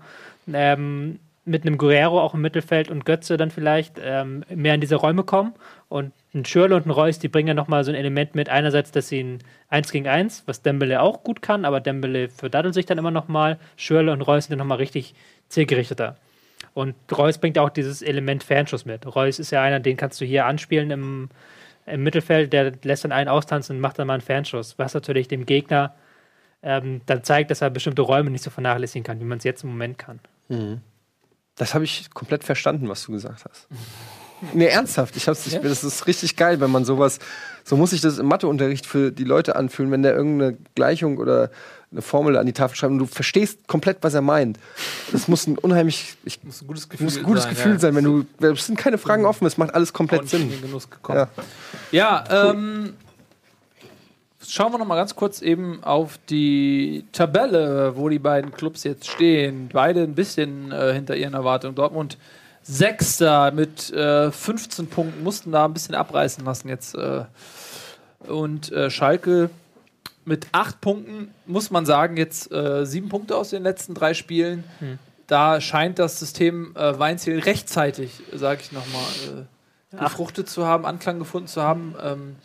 ähm, 0.53 1.19
mit 1.45 1.67
einem 1.67 1.79
Guerrero 1.79 2.21
auch 2.21 2.35
im 2.35 2.43
Mittelfeld 2.43 2.91
und 2.91 3.05
Götze 3.05 3.37
dann 3.37 3.51
vielleicht 3.51 3.95
ähm, 4.03 4.45
mehr 4.55 4.75
in 4.75 4.81
diese 4.81 4.97
Räume 4.97 5.25
kommen. 5.25 5.55
Und 5.89 6.13
ein 6.35 6.45
Schürle 6.45 6.77
und 6.77 6.87
ein 6.87 6.91
Reus, 6.91 7.19
die 7.19 7.29
bringen 7.29 7.49
ja 7.49 7.55
nochmal 7.55 7.85
so 7.85 7.91
ein 7.91 7.95
Element 7.95 8.35
mit. 8.35 8.49
Einerseits, 8.51 8.93
dass 8.93 9.09
sie 9.09 9.21
ein 9.21 9.39
1 9.71 9.91
gegen 9.91 10.07
1, 10.07 10.45
was 10.47 10.63
Dembele 10.63 11.01
auch 11.01 11.25
gut 11.25 11.41
kann, 11.43 11.65
aber 11.65 11.81
Dembele 11.81 12.29
verdattelt 12.29 12.75
sich 12.75 12.87
dann 12.87 12.99
immer 12.99 13.11
nochmal. 13.11 13.59
Schürle 13.77 14.13
und 14.13 14.23
Reus 14.23 14.45
sind 14.45 14.53
dann 14.53 14.59
nochmal 14.59 14.79
richtig 14.79 15.15
zielgerichteter. 15.49 16.17
Und 16.75 16.95
Reus 17.16 17.39
bringt 17.39 17.59
auch 17.59 17.71
dieses 17.71 18.03
Element 18.03 18.45
Fernschuss 18.45 18.85
mit. 18.85 19.07
Reus 19.07 19.39
ist 19.39 19.51
ja 19.51 19.62
einer, 19.62 19.81
den 19.81 19.97
kannst 19.97 20.21
du 20.21 20.25
hier 20.25 20.47
anspielen 20.47 20.91
im, 20.91 21.29
im 21.87 22.03
Mittelfeld, 22.03 22.53
der 22.53 22.73
lässt 22.83 23.05
dann 23.05 23.12
einen 23.12 23.29
austanzen 23.29 23.77
und 23.77 23.81
macht 23.81 23.99
dann 23.99 24.07
mal 24.07 24.14
einen 24.14 24.23
Fernschuss, 24.23 24.79
was 24.79 24.95
natürlich 24.95 25.29
dem 25.29 25.47
Gegner 25.47 25.95
ähm, 26.62 27.01
dann 27.07 27.25
zeigt, 27.25 27.51
dass 27.51 27.61
er 27.61 27.71
bestimmte 27.71 28.03
Räume 28.03 28.31
nicht 28.31 28.45
so 28.45 28.51
vernachlässigen 28.51 29.05
kann, 29.05 29.21
wie 29.21 29.25
man 29.25 29.39
es 29.39 29.45
jetzt 29.45 29.64
im 29.64 29.71
Moment 29.71 29.99
kann. 29.99 30.21
Das 31.57 31.75
habe 31.75 31.85
ich 31.85 32.11
komplett 32.11 32.45
verstanden, 32.45 32.89
was 32.89 33.05
du 33.05 33.12
gesagt 33.12 33.45
hast. 33.49 33.69
Nee, 34.53 34.66
ernsthaft. 34.66 35.16
Ich 35.16 35.27
hab's, 35.27 35.47
ich, 35.47 35.59
Das 35.61 35.83
ist 35.83 36.07
richtig 36.07 36.37
geil, 36.37 36.61
wenn 36.61 36.71
man 36.71 36.85
sowas. 36.85 37.19
So 37.64 37.77
muss 37.77 37.91
sich 37.91 38.01
das 38.01 38.19
im 38.19 38.27
Matheunterricht 38.27 38.87
für 38.87 39.11
die 39.11 39.25
Leute 39.25 39.57
anfühlen, 39.57 39.91
wenn 39.91 40.03
der 40.03 40.14
irgendeine 40.14 40.57
Gleichung 40.75 41.19
oder 41.19 41.51
eine 41.91 42.03
Formel 42.03 42.36
an 42.36 42.47
die 42.47 42.53
Tafel 42.53 42.76
schreibt 42.76 42.93
und 42.93 42.99
du 42.99 43.07
verstehst 43.07 43.66
komplett, 43.66 43.99
was 44.03 44.14
er 44.14 44.20
meint. 44.20 44.59
Das 45.11 45.26
muss 45.26 45.47
ein 45.47 45.57
unheimlich. 45.57 46.16
Ich, 46.24 46.43
Muss 46.45 46.61
ein 46.61 46.66
gutes 46.66 46.89
Gefühl, 46.89 47.05
muss 47.05 47.16
ein 47.16 47.22
gutes 47.22 47.49
Gefühl 47.49 47.80
sein, 47.80 47.95
wenn 47.95 48.05
du. 48.05 48.24
Es 48.41 48.66
sind 48.66 48.78
keine 48.78 48.99
Fragen 48.99 49.24
offen, 49.24 49.47
es 49.47 49.57
macht 49.57 49.74
alles 49.74 49.93
komplett 49.93 50.28
Sinn. 50.28 50.43
in 50.43 50.51
Sinn. 50.51 50.61
den 50.61 50.68
Genuss 50.68 50.91
gekommen. 50.91 51.26
Ja. 51.91 52.24
Ja, 52.30 52.51
ähm, 52.51 52.95
schauen 54.47 54.72
wir 54.72 54.78
noch 54.78 54.86
mal 54.86 54.97
ganz 54.97 55.16
kurz 55.16 55.41
eben 55.41 55.82
auf 55.82 56.18
die 56.28 57.05
Tabelle, 57.12 57.97
wo 57.97 58.09
die 58.09 58.18
beiden 58.18 58.53
Clubs 58.53 58.84
jetzt 58.84 59.09
stehen. 59.09 59.70
Beide 59.72 60.03
ein 60.03 60.14
bisschen 60.14 60.72
äh, 60.72 60.93
hinter 60.93 61.16
ihren 61.16 61.34
Erwartungen. 61.34 61.74
Dortmund 61.74 62.18
Sechster 62.62 63.51
mit 63.51 63.91
äh, 63.95 64.30
15 64.30 64.89
Punkten, 64.89 65.22
mussten 65.22 65.53
da 65.53 65.64
ein 65.64 65.72
bisschen 65.72 65.95
abreißen 65.95 66.45
lassen 66.45 66.68
jetzt. 66.68 66.95
Äh, 66.95 67.24
und 68.26 68.70
äh, 68.72 68.91
Schalke 68.91 69.49
mit 70.29 70.47
acht 70.53 70.81
Punkten, 70.81 71.35
muss 71.47 71.70
man 71.70 71.87
sagen, 71.87 72.16
jetzt 72.16 72.53
äh, 72.53 72.85
sieben 72.85 73.09
Punkte 73.09 73.37
aus 73.37 73.51
den 73.51 73.62
letzten 73.62 73.95
drei 73.95 74.14
Spielen. 74.14 74.62
Da 75.26 75.61
scheint 75.61 75.99
das 75.99 76.18
System 76.18 76.74
äh, 76.76 76.99
Weinziel 76.99 77.41
rechtzeitig, 77.41 78.20
sage 78.33 78.61
ich 78.62 78.72
nochmal, 78.72 79.47
äh, 79.93 79.97
gefruchtet 79.97 80.49
zu 80.49 80.66
haben, 80.66 80.87
Anklang 80.87 81.18
gefunden 81.18 81.49
zu 81.49 81.62
haben. 81.62 81.95
Ähm, 82.03 82.37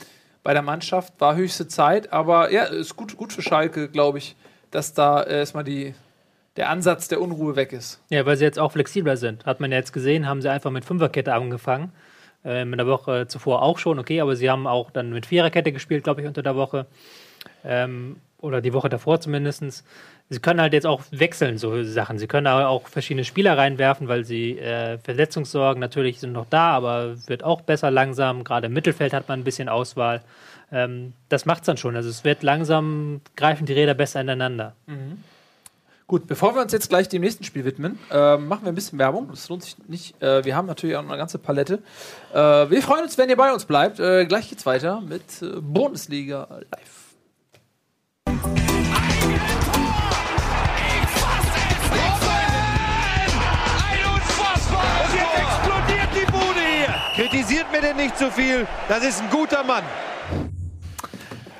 bei 0.44 0.54
der 0.54 0.62
Mannschaft 0.62 1.14
war 1.20 1.36
höchste 1.36 1.68
Zeit, 1.68 2.12
aber 2.12 2.52
ja, 2.52 2.64
ist 2.64 2.96
gut, 2.96 3.16
gut 3.16 3.32
für 3.32 3.42
Schalke, 3.42 3.90
glaube 3.90 4.18
ich, 4.18 4.36
dass 4.72 4.94
da 4.94 5.22
äh, 5.22 5.40
erstmal 5.40 5.64
die, 5.64 5.94
der 6.58 6.70
Ansatz 6.70 7.08
der 7.08 7.22
Unruhe 7.22 7.56
weg 7.56 7.72
ist. 7.72 8.02
Ja, 8.10 8.26
weil 8.26 8.38
sie 8.38 8.44
jetzt 8.44 8.60
auch 8.60 8.74
flexibler 8.74 9.18
sind. 9.18 9.46
Hat 9.46 9.60
man 9.60 9.72
ja 9.72 9.78
jetzt 9.78 9.94
gesehen, 9.94 10.28
haben 10.28 10.42
sie 10.42 10.50
einfach 10.50 10.72
mit 10.72 10.84
Fünferkette 10.86 11.34
angefangen. 11.34 11.92
Ähm, 12.44 12.74
in 12.74 12.78
der 12.78 12.88
Woche 12.88 13.28
zuvor 13.28 13.62
auch 13.62 13.78
schon, 13.78 14.00
okay, 14.00 14.20
aber 14.20 14.36
sie 14.36 14.50
haben 14.50 14.68
auch 14.68 14.92
dann 14.92 15.12
mit 15.12 15.26
Viererkette 15.26 15.72
gespielt, 15.72 16.04
glaube 16.04 16.22
ich, 16.22 16.28
unter 16.28 16.44
der 16.44 16.58
Woche. 16.58 16.86
Ähm, 17.64 18.18
oder 18.44 18.62
die 18.62 18.74
Woche 18.74 18.90
davor 18.90 19.22
zumindest. 19.22 19.86
Sie 20.30 20.40
können 20.40 20.60
halt 20.60 20.74
jetzt 20.74 20.86
auch 20.86 21.02
wechseln, 21.12 21.58
so 21.58 21.84
Sachen. 21.84 22.18
Sie 22.18 22.28
können 22.28 22.48
aber 22.48 22.68
auch 22.68 22.88
verschiedene 22.88 23.24
Spieler 23.24 23.58
reinwerfen, 23.58 24.08
weil 24.08 24.26
sie 24.26 24.60
äh, 24.60 24.98
Verletzungssorgen 24.98 25.80
natürlich 25.80 26.20
sind 26.20 26.34
noch 26.34 26.48
da, 26.50 26.72
aber 26.72 27.16
wird 27.28 27.44
auch 27.44 27.62
besser 27.62 27.90
langsam. 27.90 28.44
Gerade 28.44 28.68
im 28.68 28.74
Mittelfeld 28.74 29.14
hat 29.14 29.30
man 29.30 29.40
ein 29.40 29.44
bisschen 29.44 29.70
Auswahl. 29.70 30.22
Ähm, 30.72 31.14
das 31.30 31.46
macht 31.46 31.62
es 31.62 31.68
dann 31.68 31.78
schon. 31.78 31.96
Also 31.96 32.10
es 32.10 32.24
wird 32.26 32.44
langsam, 32.44 33.22
greifen 33.36 33.66
die 33.66 33.74
Räder 33.74 33.94
besser 33.94 34.20
ineinander. 34.22 34.74
Gut, 36.08 36.28
bevor 36.28 36.54
wir 36.54 36.62
uns 36.62 36.74
jetzt 36.74 36.90
gleich 36.90 37.08
dem 37.08 37.22
nächsten 37.22 37.44
Spiel 37.44 37.64
widmen, 37.64 37.98
ähm, 38.12 38.48
machen 38.48 38.66
wir 38.66 38.72
ein 38.72 38.76
bisschen 38.76 39.00
Werbung. 39.00 39.30
Das 39.30 39.48
lohnt 39.48 39.64
sich 39.64 39.78
nicht. 39.88 40.22
Äh, 40.22 40.44
wir 40.44 40.56
haben 40.56 40.68
natürlich 40.68 40.96
auch 40.98 41.08
eine 41.08 41.18
ganze 41.18 41.40
Palette. 41.40 41.80
Äh, 42.34 42.38
wir 42.38 42.82
freuen 42.82 43.04
uns, 43.04 43.18
wenn 43.18 43.30
ihr 43.30 43.38
bei 43.38 43.54
uns 43.54 43.66
bleibt. 43.66 44.00
Äh, 44.00 44.26
gleich 44.26 44.50
geht's 44.50 44.66
weiter 44.66 45.00
mit 45.02 45.42
äh, 45.42 45.62
Bundesliga 45.62 46.48
live. 46.72 47.03
Kritisiert 57.44 57.74
mir 57.74 57.82
denn 57.82 57.98
nicht 57.98 58.18
zu 58.18 58.32
viel. 58.32 58.66
Das 58.88 59.04
ist 59.04 59.22
ein 59.22 59.30
guter 59.30 59.66
Mann. 59.66 59.84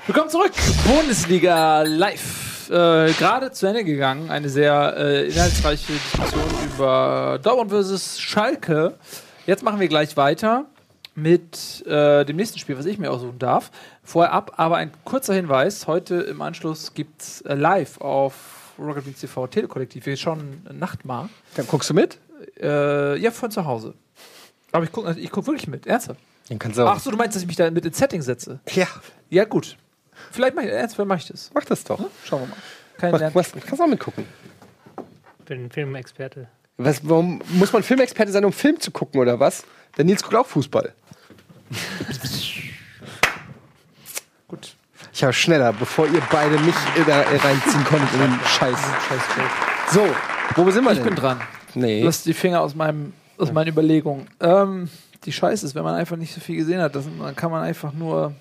Willkommen 0.06 0.30
zurück. 0.30 0.52
Bundesliga 0.86 1.82
live. 1.82 2.70
Äh, 2.70 3.12
Gerade 3.12 3.52
zu 3.52 3.66
Ende 3.66 3.84
gegangen. 3.84 4.30
Eine 4.30 4.48
sehr 4.48 4.94
äh, 4.96 5.28
inhaltsreiche 5.28 5.92
Diskussion 5.92 6.42
über 6.64 7.38
Dortmund 7.42 7.70
versus 7.70 8.18
Schalke. 8.18 8.94
Jetzt 9.44 9.62
machen 9.62 9.78
wir 9.78 9.88
gleich 9.88 10.16
weiter 10.16 10.64
mit 11.14 11.84
äh, 11.86 12.24
dem 12.24 12.36
nächsten 12.36 12.58
Spiel, 12.58 12.78
was 12.78 12.86
ich 12.86 12.96
mir 12.96 13.10
aussuchen 13.10 13.38
darf. 13.38 13.70
Vorher 14.02 14.32
ab, 14.32 14.52
aber 14.56 14.76
ein 14.76 14.90
kurzer 15.04 15.34
Hinweis. 15.34 15.86
Heute 15.86 16.14
im 16.14 16.40
Anschluss 16.40 16.94
gibt's 16.94 17.42
äh, 17.42 17.52
live 17.52 18.00
auf 18.00 18.72
Rocket 18.78 19.20
TV 19.20 19.48
Telekollektiv. 19.48 20.06
Wir 20.06 20.16
schauen 20.16 20.66
Nachtmar. 20.72 21.28
Dann 21.56 21.66
guckst 21.66 21.90
du 21.90 21.94
mit? 21.94 22.20
Äh, 22.58 23.18
ja, 23.18 23.30
von 23.30 23.50
zu 23.50 23.66
Hause. 23.66 23.92
Aber 24.74 24.84
ich 24.84 24.90
gucke 24.92 25.12
ich 25.18 25.30
guck 25.30 25.46
wirklich 25.46 25.68
mit. 25.68 25.86
Ernsthaft. 25.86 26.18
Dann 26.48 26.58
kannst 26.58 26.76
du 26.78 26.82
Ach 26.84 26.98
so, 26.98 27.10
du 27.12 27.16
meinst, 27.16 27.36
dass 27.36 27.42
ich 27.42 27.46
mich 27.46 27.54
da 27.56 27.70
mit 27.70 27.84
ins 27.86 27.96
Setting 27.96 28.20
setze? 28.22 28.58
Ja, 28.72 28.86
Ja, 29.30 29.44
gut. 29.44 29.76
Vielleicht 30.32 30.54
mache 30.56 30.66
ich, 30.66 30.72
ernsthaft 30.72 31.08
mach 31.08 31.16
ich 31.16 31.26
das. 31.28 31.50
mach 31.54 31.64
das 31.64 31.84
doch. 31.84 32.00
Schauen 32.24 32.40
wir 32.42 32.48
mal. 32.48 32.56
Kein 32.98 33.12
Mach, 33.12 33.20
Lern- 33.20 33.34
was, 33.34 33.52
kannst 33.52 33.80
auch 33.80 33.86
mitgucken. 33.86 34.26
Für 35.46 35.54
den 35.56 35.70
Filmexperte. 35.70 36.48
Was, 36.76 37.00
warum 37.08 37.40
muss 37.48 37.72
man 37.72 37.82
Filmexperte 37.84 38.32
sein, 38.32 38.44
um 38.44 38.52
Film 38.52 38.78
zu 38.80 38.90
gucken 38.90 39.20
oder 39.20 39.38
was? 39.40 39.64
Der 39.96 40.04
Nils 40.04 40.22
guckt 40.22 40.34
auch 40.34 40.46
Fußball. 40.46 40.92
Gut. 44.48 44.74
Ich 45.12 45.22
war 45.22 45.32
schneller, 45.32 45.72
bevor 45.72 46.06
ihr 46.08 46.20
beide 46.30 46.58
mich 46.58 46.74
äh, 46.96 47.04
da 47.06 47.20
reinziehen 47.20 47.84
konntet 47.84 48.12
in 48.14 48.20
den 48.20 48.40
Scheiß. 48.44 48.78
So, 49.92 50.06
wo 50.56 50.70
sind 50.70 50.84
wir 50.84 50.90
Ich 50.92 50.98
denn? 50.98 51.06
bin 51.06 51.14
dran. 51.16 51.40
Nee. 51.74 52.02
Lass 52.02 52.22
die 52.24 52.34
Finger 52.34 52.60
aus, 52.60 52.74
meinem, 52.74 53.12
aus 53.44 53.52
meinen 53.52 53.68
Überlegungen. 53.68 54.28
Ähm, 54.40 54.88
die 55.24 55.32
Scheiße 55.32 55.64
ist, 55.64 55.74
wenn 55.74 55.84
man 55.84 55.94
einfach 55.94 56.16
nicht 56.16 56.34
so 56.34 56.40
viel 56.40 56.56
gesehen 56.56 56.80
hat, 56.80 56.94
das, 56.94 57.04
dann 57.04 57.36
kann 57.36 57.50
man 57.50 57.62
einfach 57.62 57.92
nur. 57.92 58.34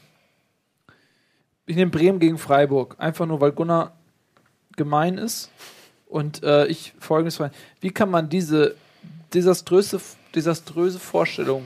Ich 1.66 1.76
nehme 1.76 1.92
Bremen 1.92 2.20
gegen 2.20 2.38
Freiburg. 2.38 2.96
Einfach 2.98 3.26
nur, 3.26 3.40
weil 3.40 3.54
Gunnar 3.54 3.94
gemein 4.76 5.18
ist. 5.18 5.50
Und 6.08 6.44
äh, 6.44 6.68
ich 6.68 6.94
folgendes 7.00 7.38
fragen. 7.38 7.54
Wie 7.80 7.90
kann 7.90 8.10
man 8.10 8.30
diese 8.30 8.76
desaströse, 9.34 10.00
desaströse 10.36 11.00
Vorstellung, 11.00 11.64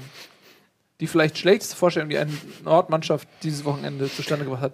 die 0.99 1.07
vielleicht 1.07 1.37
schlechteste 1.37 1.75
Vorstellung, 1.75 2.09
die 2.09 2.17
eine 2.17 2.31
Nordmannschaft 2.63 3.27
dieses 3.43 3.65
Wochenende 3.65 4.09
zustande 4.09 4.45
gebracht 4.45 4.61
hat, 4.61 4.73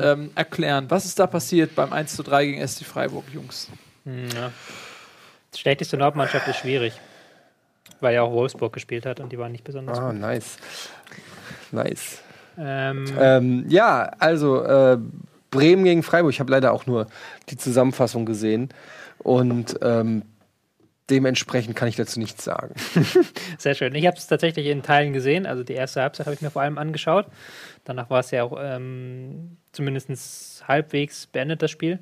ähm, 0.00 0.30
erklären? 0.34 0.86
Was 0.88 1.04
ist 1.04 1.18
da 1.18 1.26
passiert 1.26 1.74
beim 1.74 1.92
1 1.92 2.16
zu 2.16 2.22
3 2.22 2.46
gegen 2.46 2.66
SC 2.66 2.84
Freiburg, 2.84 3.24
Jungs? 3.32 3.68
Ja. 4.04 4.50
Schlechteste 5.54 5.96
Nordmannschaft 5.96 6.48
ist 6.48 6.56
schwierig. 6.56 6.94
Weil 8.00 8.14
ja 8.14 8.22
auch 8.22 8.32
Wolfsburg 8.32 8.72
gespielt 8.72 9.06
hat 9.06 9.20
und 9.20 9.32
die 9.32 9.38
waren 9.38 9.52
nicht 9.52 9.64
besonders 9.64 9.98
Ah, 9.98 10.10
gut. 10.10 10.20
nice. 10.20 10.56
Nice. 11.72 12.22
Ähm, 12.58 13.04
Ähm, 13.18 13.64
ja, 13.68 14.10
also 14.18 14.62
äh, 14.62 14.98
Bremen 15.50 15.84
gegen 15.84 16.02
Freiburg. 16.02 16.32
Ich 16.32 16.40
habe 16.40 16.50
leider 16.50 16.72
auch 16.72 16.86
nur 16.86 17.06
die 17.50 17.56
Zusammenfassung 17.56 18.26
gesehen. 18.26 18.68
Und 19.18 19.78
ähm, 19.82 20.22
dementsprechend 21.10 21.76
kann 21.76 21.88
ich 21.88 21.96
dazu 21.96 22.18
nichts 22.18 22.44
sagen. 22.44 22.74
Sehr 23.58 23.74
schön. 23.74 23.94
Ich 23.94 24.06
habe 24.06 24.16
es 24.16 24.26
tatsächlich 24.26 24.66
in 24.66 24.82
Teilen 24.82 25.12
gesehen. 25.12 25.46
Also 25.46 25.62
die 25.62 25.74
erste 25.74 26.02
Halbzeit 26.02 26.26
habe 26.26 26.34
ich 26.34 26.42
mir 26.42 26.50
vor 26.50 26.62
allem 26.62 26.78
angeschaut. 26.78 27.26
Danach 27.84 28.10
war 28.10 28.20
es 28.20 28.30
ja 28.30 28.42
auch 28.44 28.56
ähm, 28.60 29.56
zumindest 29.72 30.66
halbwegs 30.66 31.26
beendet, 31.26 31.62
das 31.62 31.70
Spiel. 31.70 31.98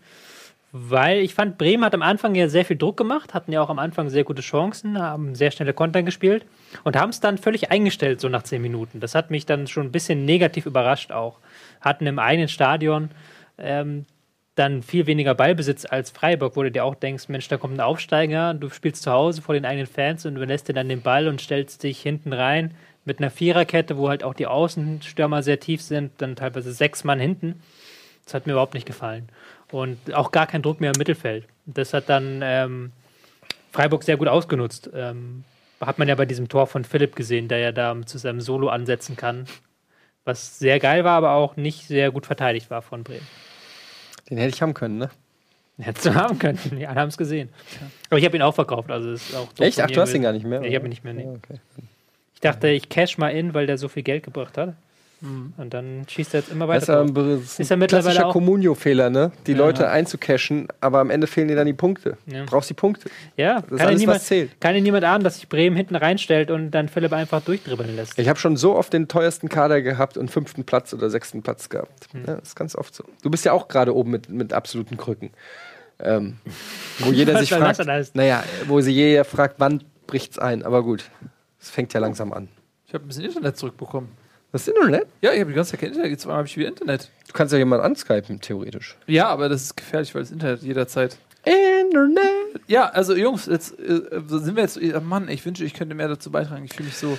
Weil 0.74 1.18
ich 1.18 1.34
fand, 1.34 1.58
Bremen 1.58 1.84
hat 1.84 1.92
am 1.94 2.00
Anfang 2.00 2.34
ja 2.34 2.48
sehr 2.48 2.64
viel 2.64 2.78
Druck 2.78 2.96
gemacht, 2.96 3.34
hatten 3.34 3.52
ja 3.52 3.60
auch 3.60 3.68
am 3.68 3.78
Anfang 3.78 4.08
sehr 4.08 4.24
gute 4.24 4.40
Chancen, 4.40 4.98
haben 4.98 5.34
sehr 5.34 5.50
schnelle 5.50 5.74
Konter 5.74 6.02
gespielt 6.02 6.46
und 6.82 6.96
haben 6.96 7.10
es 7.10 7.20
dann 7.20 7.36
völlig 7.36 7.70
eingestellt, 7.70 8.22
so 8.22 8.30
nach 8.30 8.42
zehn 8.42 8.62
Minuten. 8.62 8.98
Das 8.98 9.14
hat 9.14 9.30
mich 9.30 9.44
dann 9.44 9.66
schon 9.66 9.86
ein 9.86 9.92
bisschen 9.92 10.24
negativ 10.24 10.64
überrascht 10.64 11.12
auch. 11.12 11.38
Hatten 11.82 12.06
im 12.06 12.18
eigenen 12.18 12.48
Stadion 12.48 13.10
ähm, 13.58 14.06
dann 14.54 14.82
viel 14.82 15.06
weniger 15.06 15.34
Ballbesitz 15.34 15.84
als 15.84 16.10
Freiburg, 16.10 16.56
wo 16.56 16.62
du 16.62 16.70
dir 16.70 16.86
auch 16.86 16.94
denkst, 16.94 17.28
Mensch, 17.28 17.48
da 17.48 17.58
kommt 17.58 17.74
ein 17.74 17.80
Aufsteiger, 17.80 18.54
du 18.54 18.70
spielst 18.70 19.02
zu 19.02 19.12
Hause 19.12 19.42
vor 19.42 19.54
den 19.54 19.66
eigenen 19.66 19.86
Fans 19.86 20.24
und 20.24 20.36
überlässt 20.36 20.68
dir 20.68 20.74
dann 20.74 20.88
den 20.88 21.02
Ball 21.02 21.28
und 21.28 21.42
stellst 21.42 21.82
dich 21.82 22.00
hinten 22.00 22.32
rein 22.32 22.74
mit 23.04 23.18
einer 23.18 23.30
Viererkette, 23.30 23.98
wo 23.98 24.08
halt 24.08 24.24
auch 24.24 24.34
die 24.34 24.46
Außenstürmer 24.46 25.42
sehr 25.42 25.60
tief 25.60 25.82
sind, 25.82 26.12
dann 26.18 26.34
teilweise 26.34 26.72
sechs 26.72 27.04
Mann 27.04 27.20
hinten. 27.20 27.60
Das 28.24 28.34
hat 28.34 28.46
mir 28.46 28.52
überhaupt 28.52 28.74
nicht 28.74 28.86
gefallen. 28.86 29.28
Und 29.72 30.14
auch 30.14 30.30
gar 30.30 30.46
kein 30.46 30.62
Druck 30.62 30.80
mehr 30.80 30.92
im 30.92 30.98
Mittelfeld. 30.98 31.46
Das 31.66 31.94
hat 31.94 32.08
dann 32.08 32.40
ähm, 32.44 32.92
Freiburg 33.72 34.04
sehr 34.04 34.16
gut 34.16 34.28
ausgenutzt. 34.28 34.90
Ähm, 34.94 35.44
hat 35.80 35.98
man 35.98 36.08
ja 36.08 36.14
bei 36.14 36.26
diesem 36.26 36.48
Tor 36.48 36.66
von 36.66 36.84
Philipp 36.84 37.16
gesehen, 37.16 37.48
der 37.48 37.58
ja 37.58 37.72
da 37.72 37.96
zu 38.04 38.18
seinem 38.18 38.40
Solo 38.40 38.68
ansetzen 38.68 39.16
kann. 39.16 39.46
Was 40.24 40.58
sehr 40.58 40.78
geil 40.78 41.02
war, 41.02 41.16
aber 41.16 41.32
auch 41.32 41.56
nicht 41.56 41.88
sehr 41.88 42.12
gut 42.12 42.26
verteidigt 42.26 42.70
war 42.70 42.82
von 42.82 43.02
Bremen. 43.02 43.26
Den 44.30 44.38
hätte 44.38 44.54
ich 44.54 44.62
haben 44.62 44.74
können, 44.74 44.98
ne? 44.98 45.10
Hättest 45.78 46.06
du 46.06 46.14
haben 46.14 46.38
können. 46.38 46.58
Die 46.70 46.86
alle 46.86 47.00
haben 47.00 47.08
es 47.08 47.16
gesehen. 47.16 47.48
Aber 48.08 48.18
ich 48.18 48.24
habe 48.24 48.36
ihn 48.36 48.42
auch 48.42 48.54
verkauft. 48.54 48.90
Also 48.90 49.12
ist 49.12 49.34
auch 49.34 49.48
Echt? 49.58 49.80
Ach, 49.80 49.90
du 49.90 50.00
hast 50.00 50.14
ihn 50.14 50.22
gar 50.22 50.32
nicht 50.32 50.46
mehr? 50.46 50.60
Nee, 50.60 50.68
ich 50.68 50.74
habe 50.74 50.86
ihn 50.86 50.90
nicht 50.90 51.02
mehr. 51.02 51.14
Nee. 51.14 51.24
Ja, 51.24 51.30
okay. 51.30 51.58
Ich 52.34 52.40
dachte, 52.40 52.68
ich 52.68 52.88
cash 52.88 53.18
mal 53.18 53.30
in, 53.30 53.54
weil 53.54 53.66
der 53.66 53.78
so 53.78 53.88
viel 53.88 54.02
Geld 54.02 54.22
gebracht 54.22 54.58
hat. 54.58 54.74
Und 55.56 55.72
dann 55.72 56.04
schießt 56.08 56.34
er 56.34 56.40
jetzt 56.40 56.50
immer 56.50 56.66
Das 56.66 56.82
ist, 56.82 56.88
weiter. 56.88 57.00
ein, 57.02 57.14
das 57.14 57.26
ist 57.42 57.60
Ist 57.60 57.68
ja 57.70 57.76
ein 57.76 57.78
mittlerweile 57.78 58.14
klassischer 58.14 58.32
Communio-Fehler, 58.32 59.08
ne? 59.08 59.30
Die 59.46 59.52
Ja. 59.52 59.58
Leute 59.58 59.88
einzucashen, 59.88 60.66
aber 60.80 60.98
am 60.98 61.10
Ende 61.10 61.28
fehlen 61.28 61.46
dir 61.46 61.54
dann 61.54 61.66
die 61.66 61.72
Punkte. 61.72 62.16
Ja. 62.26 62.40
Du 62.40 62.46
brauchst 62.46 62.68
die 62.70 62.74
Punkte. 62.74 63.08
Ja, 63.36 63.58
ist 63.58 63.68
kann 63.68 63.80
alles, 63.80 64.00
niemand, 64.00 64.16
was 64.16 64.26
zählt. 64.26 64.60
kann 64.60 64.74
ja 64.74 64.80
niemand 64.80 65.04
ahnen, 65.04 65.22
dass 65.22 65.36
sich 65.36 65.48
Bremen 65.48 65.76
hinten 65.76 65.94
reinstellt 65.94 66.50
und 66.50 66.72
dann 66.72 66.88
Philipp 66.88 67.12
einfach 67.12 67.40
durchdribbeln 67.40 67.94
lässt. 67.94 68.18
Ich 68.18 68.28
habe 68.28 68.38
schon 68.40 68.56
so 68.56 68.74
oft 68.74 68.92
den 68.92 69.06
teuersten 69.06 69.48
Kader 69.48 69.80
gehabt 69.80 70.16
und 70.16 70.28
fünften 70.30 70.64
Platz 70.64 70.92
oder 70.92 71.08
sechsten 71.08 71.42
Platz 71.42 71.68
gehabt. 71.68 72.08
Hm. 72.12 72.24
Ja, 72.26 72.34
das 72.36 72.48
ist 72.48 72.56
ganz 72.56 72.74
oft 72.74 72.92
so. 72.94 73.04
Du 73.22 73.30
bist 73.30 73.44
ja 73.44 73.52
auch 73.52 73.68
gerade 73.68 73.94
oben 73.94 74.10
mit, 74.10 74.28
mit 74.28 74.52
absoluten 74.52 74.96
Krücken. 74.96 75.30
Ähm, 76.00 76.38
wo 76.98 77.12
jeder 77.12 77.38
sich 77.38 77.50
das 77.50 77.58
fragt, 77.76 78.14
naja, 78.16 78.42
wo 78.66 78.80
sie 78.80 78.90
jeder 78.90 79.24
fragt, 79.24 79.54
wann 79.58 79.84
bricht's 80.08 80.38
ein? 80.38 80.64
Aber 80.64 80.82
gut, 80.82 81.04
es 81.60 81.70
fängt 81.70 81.94
ja 81.94 82.00
langsam 82.00 82.32
an. 82.32 82.48
Ich 82.88 82.92
habe 82.94 83.04
ein 83.04 83.08
bisschen 83.08 83.24
Internet 83.24 83.56
zurückbekommen. 83.56 84.08
Das 84.52 84.68
ist 84.68 84.76
Internet? 84.76 85.06
Ja, 85.22 85.32
ich 85.32 85.40
habe 85.40 85.50
die 85.50 85.56
ganze 85.56 85.70
Zeit 85.70 85.80
kein 85.80 85.88
Internet. 85.90 86.10
Jetzt 86.10 86.26
habe 86.26 86.46
ich 86.46 86.56
wieder 86.58 86.68
Internet. 86.68 87.10
Du 87.26 87.32
kannst 87.32 87.52
ja 87.52 87.58
jemanden 87.58 87.86
anskypen, 87.86 88.40
theoretisch. 88.40 88.96
Ja, 89.06 89.28
aber 89.28 89.48
das 89.48 89.62
ist 89.62 89.76
gefährlich, 89.78 90.14
weil 90.14 90.22
das 90.22 90.30
Internet 90.30 90.62
jederzeit. 90.62 91.16
Internet. 91.44 92.60
Ja, 92.66 92.90
also 92.90 93.14
Jungs, 93.14 93.46
jetzt 93.46 93.78
äh, 93.80 94.02
sind 94.28 94.54
wir 94.54 94.62
jetzt. 94.62 94.76
Äh, 94.76 95.00
Mann, 95.00 95.28
ich 95.28 95.44
wünsche, 95.46 95.64
ich 95.64 95.72
könnte 95.72 95.94
mehr 95.94 96.08
dazu 96.08 96.30
beitragen. 96.30 96.66
Ich 96.66 96.74
fühle 96.74 96.88
mich 96.88 96.98
so, 96.98 97.16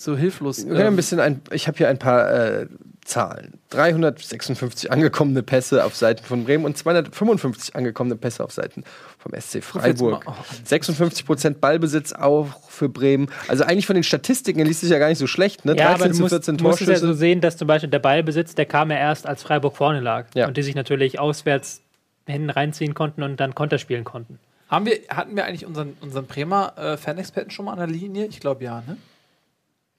so 0.00 0.16
hilflos. 0.16 0.58
Wir 0.58 0.66
können 0.66 0.80
ein 0.80 0.86
Ähm, 0.88 0.96
bisschen 0.96 1.20
ein, 1.20 1.42
ich 1.52 1.66
habe 1.68 1.76
hier 1.78 1.88
ein 1.88 1.98
paar 1.98 2.32
äh, 2.32 2.66
Zahlen. 3.04 3.54
356 3.70 4.90
angekommene 4.92 5.42
Pässe 5.42 5.84
auf 5.84 5.96
Seiten 5.96 6.24
von 6.24 6.44
Bremen 6.44 6.64
und 6.64 6.76
255 6.76 7.74
angekommene 7.76 8.16
Pässe 8.16 8.44
auf 8.44 8.52
Seiten 8.52 8.84
vom 9.18 9.32
SC 9.38 9.62
Freiburg. 9.62 10.24
mal- 10.26 10.34
oh. 10.38 10.44
56 10.64 11.26
Prozent 11.26 11.60
Ballbesitz 11.60 12.12
auch 12.12 12.46
für 12.68 12.88
Bremen. 12.88 13.28
Also 13.48 13.64
eigentlich 13.64 13.86
von 13.86 13.94
den 13.94 14.04
Statistiken 14.04 14.64
liest 14.64 14.80
sich 14.80 14.90
ja 14.90 14.98
gar 14.98 15.08
nicht 15.08 15.18
so 15.18 15.26
schlecht. 15.26 15.64
Ne? 15.64 15.76
Ja, 15.76 15.90
aber 15.90 16.08
du 16.08 16.14
zu 16.14 16.22
musst, 16.22 16.32
14 16.34 16.56
musst 16.60 16.80
es 16.82 16.88
ja 16.88 16.94
so 16.96 17.00
Torschüsse. 17.06 17.18
sehen, 17.18 17.40
dass 17.40 17.56
zum 17.56 17.66
Beispiel 17.68 17.90
der 17.90 17.98
Ballbesitz, 17.98 18.54
der 18.54 18.66
kam 18.66 18.90
ja 18.90 18.96
erst, 18.96 19.26
als 19.26 19.42
Freiburg 19.42 19.76
vorne 19.76 20.00
lag. 20.00 20.26
Ja. 20.34 20.46
Und 20.48 20.56
die 20.56 20.62
sich 20.62 20.74
natürlich 20.74 21.18
auswärts 21.18 21.82
hinten 22.26 22.50
reinziehen 22.50 22.94
konnten 22.94 23.22
und 23.22 23.38
dann 23.40 23.54
Konter 23.54 23.78
spielen 23.78 24.04
konnten. 24.04 24.38
haben 24.68 24.86
wir, 24.86 24.98
hatten 25.08 25.34
wir 25.36 25.44
eigentlich 25.46 25.66
unseren, 25.66 25.96
unseren 26.00 26.26
Bremer 26.26 26.74
äh, 26.78 26.96
Fanexperten 26.96 27.50
schon 27.50 27.64
mal 27.64 27.72
an 27.72 27.78
der 27.78 27.88
Linie? 27.88 28.26
Ich 28.26 28.40
glaube 28.40 28.62
ja, 28.64 28.82
ne? 28.86 28.96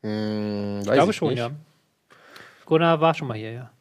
Hm, 0.04 0.80
Ich 0.84 0.91
glaube 0.91 1.14
schon, 1.14 1.30
nicht. 1.30 1.39
ja. 1.39 1.52
Gunnar 2.66 2.99
war 3.02 3.14
schon 3.14 3.28
mal 3.28 3.38
hier, 3.38 3.52
ja. 3.52 3.72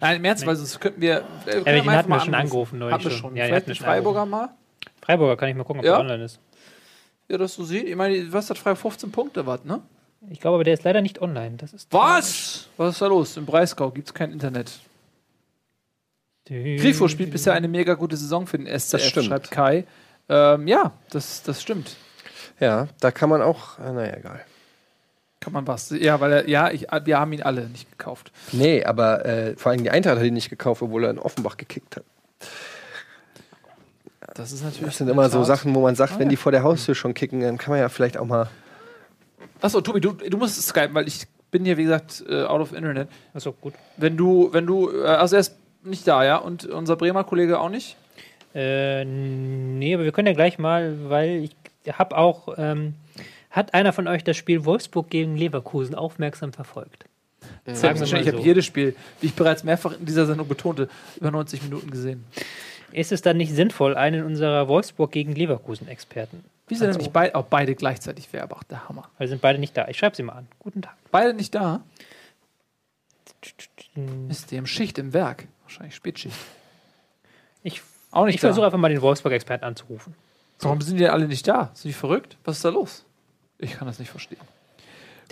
Nein, 0.00 0.16
im 0.16 0.24
Ernst, 0.24 0.44
weil 0.46 0.56
sonst 0.56 0.78
könnten 0.80 1.00
wir. 1.00 1.24
Äh, 1.46 1.58
Ja, 1.58 1.64
den 1.64 1.90
hatten 1.90 2.08
wir 2.10 2.20
schon 2.20 2.34
angerufen 2.34 2.78
neulich 2.78 2.94
Haben 2.94 3.04
wir 3.04 3.10
schon. 3.10 3.20
schon. 3.20 3.36
Ja, 3.36 3.44
Vielleicht 3.46 3.66
hatten 3.66 3.74
schon 3.76 3.86
Freiburger 3.86 4.26
mal. 4.26 4.50
Freiburger 5.00 5.36
kann 5.36 5.48
ich 5.48 5.54
mal 5.54 5.64
gucken, 5.64 5.80
ob 5.80 5.86
Ja. 5.86 5.92
der 5.92 6.00
online 6.00 6.24
ist. 6.24 6.38
Ja, 7.28 7.38
das 7.38 7.54
so 7.54 7.64
sieht. 7.64 7.88
Ich 7.88 7.96
meine, 7.96 8.32
was 8.32 8.50
hat 8.50 8.58
Freiburg 8.58 8.80
15 8.82 9.10
Punkte, 9.12 9.46
was, 9.46 9.64
ne? 9.64 9.80
Ich 10.30 10.40
glaube 10.40 10.56
aber, 10.56 10.64
der 10.64 10.74
ist 10.74 10.84
leider 10.84 11.00
nicht 11.00 11.20
online. 11.22 11.56
Das 11.56 11.72
ist 11.72 11.92
Was? 11.92 12.68
Was 12.76 12.94
ist 12.94 13.02
da 13.02 13.06
los? 13.06 13.36
Im 13.36 13.46
Breisgau 13.46 13.90
gibt 13.90 14.08
es 14.08 14.14
kein 14.14 14.32
Internet. 14.32 14.80
Grifo 16.48 17.08
spielt 17.08 17.30
bisher 17.32 17.54
eine 17.54 17.66
mega 17.68 17.94
gute 17.94 18.16
Saison 18.16 18.46
für 18.46 18.58
den 18.58 18.66
SCF, 18.66 19.02
stimmt. 19.02 19.26
schreibt 19.26 19.50
Kai. 19.50 19.84
Ähm, 20.28 20.68
ja, 20.68 20.92
das, 21.10 21.42
das 21.42 21.60
stimmt. 21.62 21.96
Ja, 22.60 22.86
da 23.00 23.10
kann 23.10 23.28
man 23.30 23.42
auch, 23.42 23.78
äh, 23.78 23.92
naja, 23.92 24.16
egal. 24.16 24.44
Kann 25.46 25.52
man 25.52 25.66
was. 25.68 25.90
Ja, 25.90 26.18
weil 26.18 26.32
er, 26.32 26.48
ja, 26.48 26.72
ich, 26.72 26.88
wir 27.04 27.20
haben 27.20 27.32
ihn 27.32 27.40
alle 27.40 27.68
nicht 27.68 27.88
gekauft. 27.88 28.32
Nee, 28.50 28.82
aber 28.82 29.24
äh, 29.24 29.54
vor 29.56 29.70
allem 29.70 29.80
die 29.84 29.90
Eintracht 29.90 30.16
hat 30.18 30.24
ihn 30.24 30.34
nicht 30.34 30.50
gekauft, 30.50 30.82
obwohl 30.82 31.04
er 31.04 31.10
in 31.10 31.20
Offenbach 31.20 31.56
gekickt 31.56 31.94
hat. 31.94 32.04
Das 34.34 34.50
ist 34.50 34.64
natürlich. 34.64 34.86
Das 34.86 34.96
sind 34.98 35.08
immer 35.08 35.30
so 35.30 35.44
Sachen, 35.44 35.72
wo 35.72 35.82
man 35.82 35.94
sagt, 35.94 36.14
Ah, 36.14 36.18
wenn 36.18 36.26
ja. 36.26 36.30
die 36.30 36.36
vor 36.36 36.50
der 36.50 36.64
Haustür 36.64 36.96
schon 36.96 37.14
kicken, 37.14 37.42
dann 37.42 37.58
kann 37.58 37.70
man 37.70 37.78
ja 37.78 37.88
vielleicht 37.88 38.18
auch 38.18 38.24
mal. 38.26 38.48
Achso, 39.60 39.80
Tobi, 39.80 40.00
du, 40.00 40.14
du 40.14 40.36
musst 40.36 40.60
skypen, 40.60 40.96
weil 40.96 41.06
ich 41.06 41.28
bin 41.52 41.64
hier, 41.64 41.76
wie 41.76 41.84
gesagt, 41.84 42.24
äh, 42.28 42.42
out 42.42 42.60
of 42.60 42.72
Internet. 42.72 43.08
Achso, 43.32 43.52
gut. 43.52 43.74
Wenn 43.96 44.16
du, 44.16 44.48
wenn 44.52 44.66
du, 44.66 44.90
äh, 44.90 45.04
also 45.06 45.36
er 45.36 45.40
ist 45.42 45.54
nicht 45.84 46.08
da, 46.08 46.24
ja? 46.24 46.38
Und 46.38 46.66
unser 46.66 46.96
Bremer 46.96 47.22
Kollege 47.22 47.60
auch 47.60 47.70
nicht? 47.70 47.96
Äh, 48.52 49.04
nee, 49.04 49.94
aber 49.94 50.02
wir 50.02 50.10
können 50.10 50.26
ja 50.26 50.34
gleich 50.34 50.58
mal, 50.58 51.08
weil 51.08 51.44
ich 51.44 51.56
habe 51.96 52.16
auch, 52.18 52.48
ähm, 52.58 52.94
hat 53.50 53.74
einer 53.74 53.92
von 53.92 54.06
euch 54.08 54.24
das 54.24 54.36
Spiel 54.36 54.64
Wolfsburg 54.64 55.10
gegen 55.10 55.36
Leverkusen 55.36 55.94
aufmerksam 55.94 56.52
verfolgt? 56.52 57.04
Sagen 57.66 57.98
wir 58.00 58.06
mal 58.08 58.20
ich 58.20 58.28
habe 58.28 58.40
jedes 58.40 58.64
Spiel, 58.64 58.96
wie 59.20 59.26
ich 59.28 59.34
bereits 59.34 59.64
mehrfach 59.64 59.92
in 59.98 60.04
dieser 60.06 60.26
Sendung 60.26 60.48
betonte, 60.48 60.88
über 61.16 61.30
90 61.30 61.62
Minuten 61.62 61.90
gesehen. 61.90 62.24
Ist 62.92 63.12
es 63.12 63.22
dann 63.22 63.36
nicht 63.36 63.52
sinnvoll, 63.52 63.96
einen 63.96 64.24
unserer 64.24 64.68
Wolfsburg 64.68 65.12
gegen 65.12 65.34
Leverkusen-Experten? 65.34 66.44
Wie 66.68 66.74
sind 66.74 66.88
Also- 66.88 66.98
nämlich 66.98 67.12
beid, 67.12 67.34
auch 67.34 67.46
beide 67.46 67.74
gleichzeitig 67.74 68.32
Werbach, 68.32 68.64
der 68.64 68.88
Hammer. 68.88 69.08
Weil 69.18 69.28
sind 69.28 69.40
beide 69.40 69.58
nicht 69.58 69.76
da. 69.76 69.86
Ich 69.88 69.98
schreibe 69.98 70.16
sie 70.16 70.22
mal 70.22 70.34
an. 70.34 70.48
Guten 70.58 70.82
Tag. 70.82 70.96
Beide 71.10 71.34
nicht 71.34 71.54
da? 71.54 71.82
Ist 74.28 74.50
die 74.50 74.56
im 74.56 74.66
Schicht 74.66 74.98
im 74.98 75.12
Werk? 75.12 75.44
Wahrscheinlich 75.62 75.94
Spätschicht. 75.94 76.36
Ich, 77.62 77.82
Auch 78.10 78.26
nicht 78.26 78.36
ich 78.36 78.40
versuche 78.40 78.66
einfach 78.66 78.78
mal 78.78 78.88
den 78.88 79.00
Wolfsburg-Experten 79.02 79.64
anzurufen. 79.64 80.14
Warum 80.60 80.80
sind 80.80 80.96
die 80.96 81.02
denn 81.04 81.12
alle 81.12 81.28
nicht 81.28 81.46
da? 81.46 81.70
Sind 81.74 81.90
die 81.90 81.92
verrückt? 81.92 82.36
Was 82.44 82.56
ist 82.56 82.64
da 82.64 82.70
los? 82.70 83.04
Ich 83.58 83.72
kann 83.72 83.86
das 83.86 83.98
nicht 83.98 84.10
verstehen. 84.10 84.40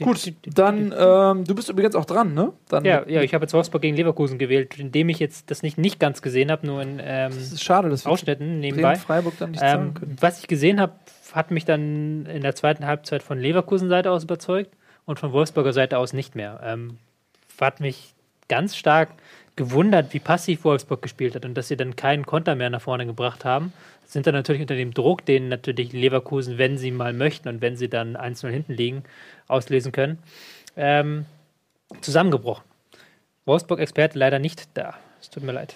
Gut, 0.03 0.33
dann, 0.45 0.93
ähm, 0.97 1.45
du 1.45 1.55
bist 1.55 1.69
übrigens 1.69 1.95
auch 1.95 2.05
dran, 2.05 2.35
ne? 2.35 2.53
Dann 2.69 2.85
Ja, 2.85 3.07
ja, 3.07 3.23
ich 3.23 3.33
habe 3.33 3.45
jetzt 3.45 3.55
Wolfsburg 3.55 3.81
gegen 3.81 3.97
Leverkusen 3.97 4.39
gewählt, 4.39 4.77
indem 4.77 5.09
ich 5.09 5.21
jetzt 5.21 5.53
das 5.53 5.63
nicht, 5.63 5.79
nicht 5.79 6.01
ganz 6.01 6.21
gesehen 6.21 6.51
habe, 6.51 6.67
nur 6.67 6.83
in 6.83 7.01
ähm, 7.01 7.31
Es 7.31 7.53
ist 7.53 7.63
schade, 7.63 7.89
dass 7.89 8.05
wir 8.05 8.11
Ausschnitten 8.11 8.59
nebenbei. 8.59 8.97
Freiburg 8.97 9.35
dann 9.39 9.53
nicht 9.53 9.63
Ähm, 9.63 9.95
können. 9.95 10.17
was 10.21 10.41
ich 10.41 10.49
gesehen 10.49 10.81
habe, 10.81 10.95
hat 11.33 11.53
mich 11.53 11.65
dann 11.65 12.27
in 12.27 12.43
der 12.43 12.57
zweiten 12.57 12.87
Halbzeit 12.87 13.23
von 13.23 13.39
Leverkusen 13.39 13.89
Seite 13.89 14.11
aus 14.11 14.25
überzeugt 14.25 14.73
und 15.05 15.21
von 15.21 15.33
Wolfsburger 15.33 15.73
Seite 15.73 15.99
aus 15.99 16.13
nicht 16.13 16.35
mehr. 16.35 16.61
Ähm, 16.65 16.99
hat 17.61 17.79
mich 17.79 18.15
ganz 18.49 18.75
stark 18.75 19.11
gewundert, 19.57 20.13
wie 20.13 20.19
passiv 20.19 20.65
Wolfsburg 20.65 21.03
gespielt 21.03 21.37
hat 21.37 21.45
und 21.45 21.55
dass 21.55 21.69
sie 21.69 21.77
dann 21.77 21.95
keinen 21.95 22.27
Konter 22.27 22.57
mehr 22.57 22.71
nach 22.71 22.83
vorne 22.83 23.07
gebracht 23.07 23.45
haben. 23.45 23.73
Sind 24.15 24.29
dann 24.29 24.35
natürlich 24.35 24.63
unter 24.63 24.77
dem 24.77 24.95
Druck, 24.95 25.27
den 25.27 25.49
natürlich 25.49 25.93
Leverkusen, 25.93 26.57
wenn 26.57 26.79
sie 26.79 26.93
mal 26.93 27.13
möchten 27.13 27.49
und 27.49 27.61
wenn 27.61 27.77
sie 27.77 27.89
dann 27.89 28.17
1-0 28.17 28.49
hinten 28.49 28.73
liegen, 28.73 29.03
auslesen 29.49 29.91
können, 29.91 30.21
ähm, 30.77 31.27
zusammengebrochen. 32.01 32.63
Wolfsburg-Experte 33.45 34.17
leider 34.17 34.39
nicht 34.39 34.69
da. 34.75 34.95
Es 35.21 35.31
tut 35.31 35.43
mir 35.43 35.51
leid. 35.51 35.75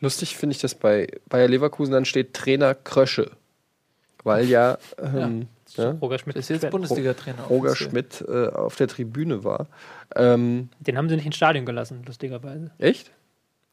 Lustig 0.00 0.36
finde 0.36 0.54
ich 0.54 0.60
das 0.60 0.74
bei 0.74 1.06
Bayer 1.30 1.48
Leverkusen, 1.48 1.92
dann 1.92 2.04
steht 2.04 2.34
Trainer 2.34 2.74
Krösche. 2.74 3.30
Weil 4.22 4.44
ja, 4.44 4.76
ähm, 4.98 5.48
ja. 5.76 5.92
Roger 5.92 6.18
Schmidt. 6.18 6.36
Ist 6.36 6.50
jetzt. 6.50 6.68
Bundesliga-Trainer. 6.70 7.44
Roger 7.44 7.70
offiziell. 7.70 7.90
Schmidt 7.90 8.24
äh, 8.28 8.48
auf 8.48 8.76
der 8.76 8.88
Tribüne 8.88 9.44
war. 9.44 9.66
Ähm, 10.14 10.68
Den 10.80 10.98
haben 10.98 11.08
sie 11.08 11.16
nicht 11.16 11.24
ins 11.24 11.36
Stadion 11.36 11.64
gelassen, 11.64 12.02
lustigerweise. 12.04 12.70
echt? 12.76 13.12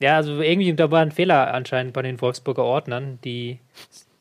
Ja, 0.03 0.17
also 0.17 0.41
irgendwie, 0.41 0.73
da 0.73 0.91
war 0.91 1.01
ein 1.01 1.11
Fehler 1.11 1.53
anscheinend 1.53 1.93
bei 1.93 2.01
den 2.01 2.19
Wolfsburger 2.19 2.63
Ordnern, 2.63 3.19
die 3.23 3.59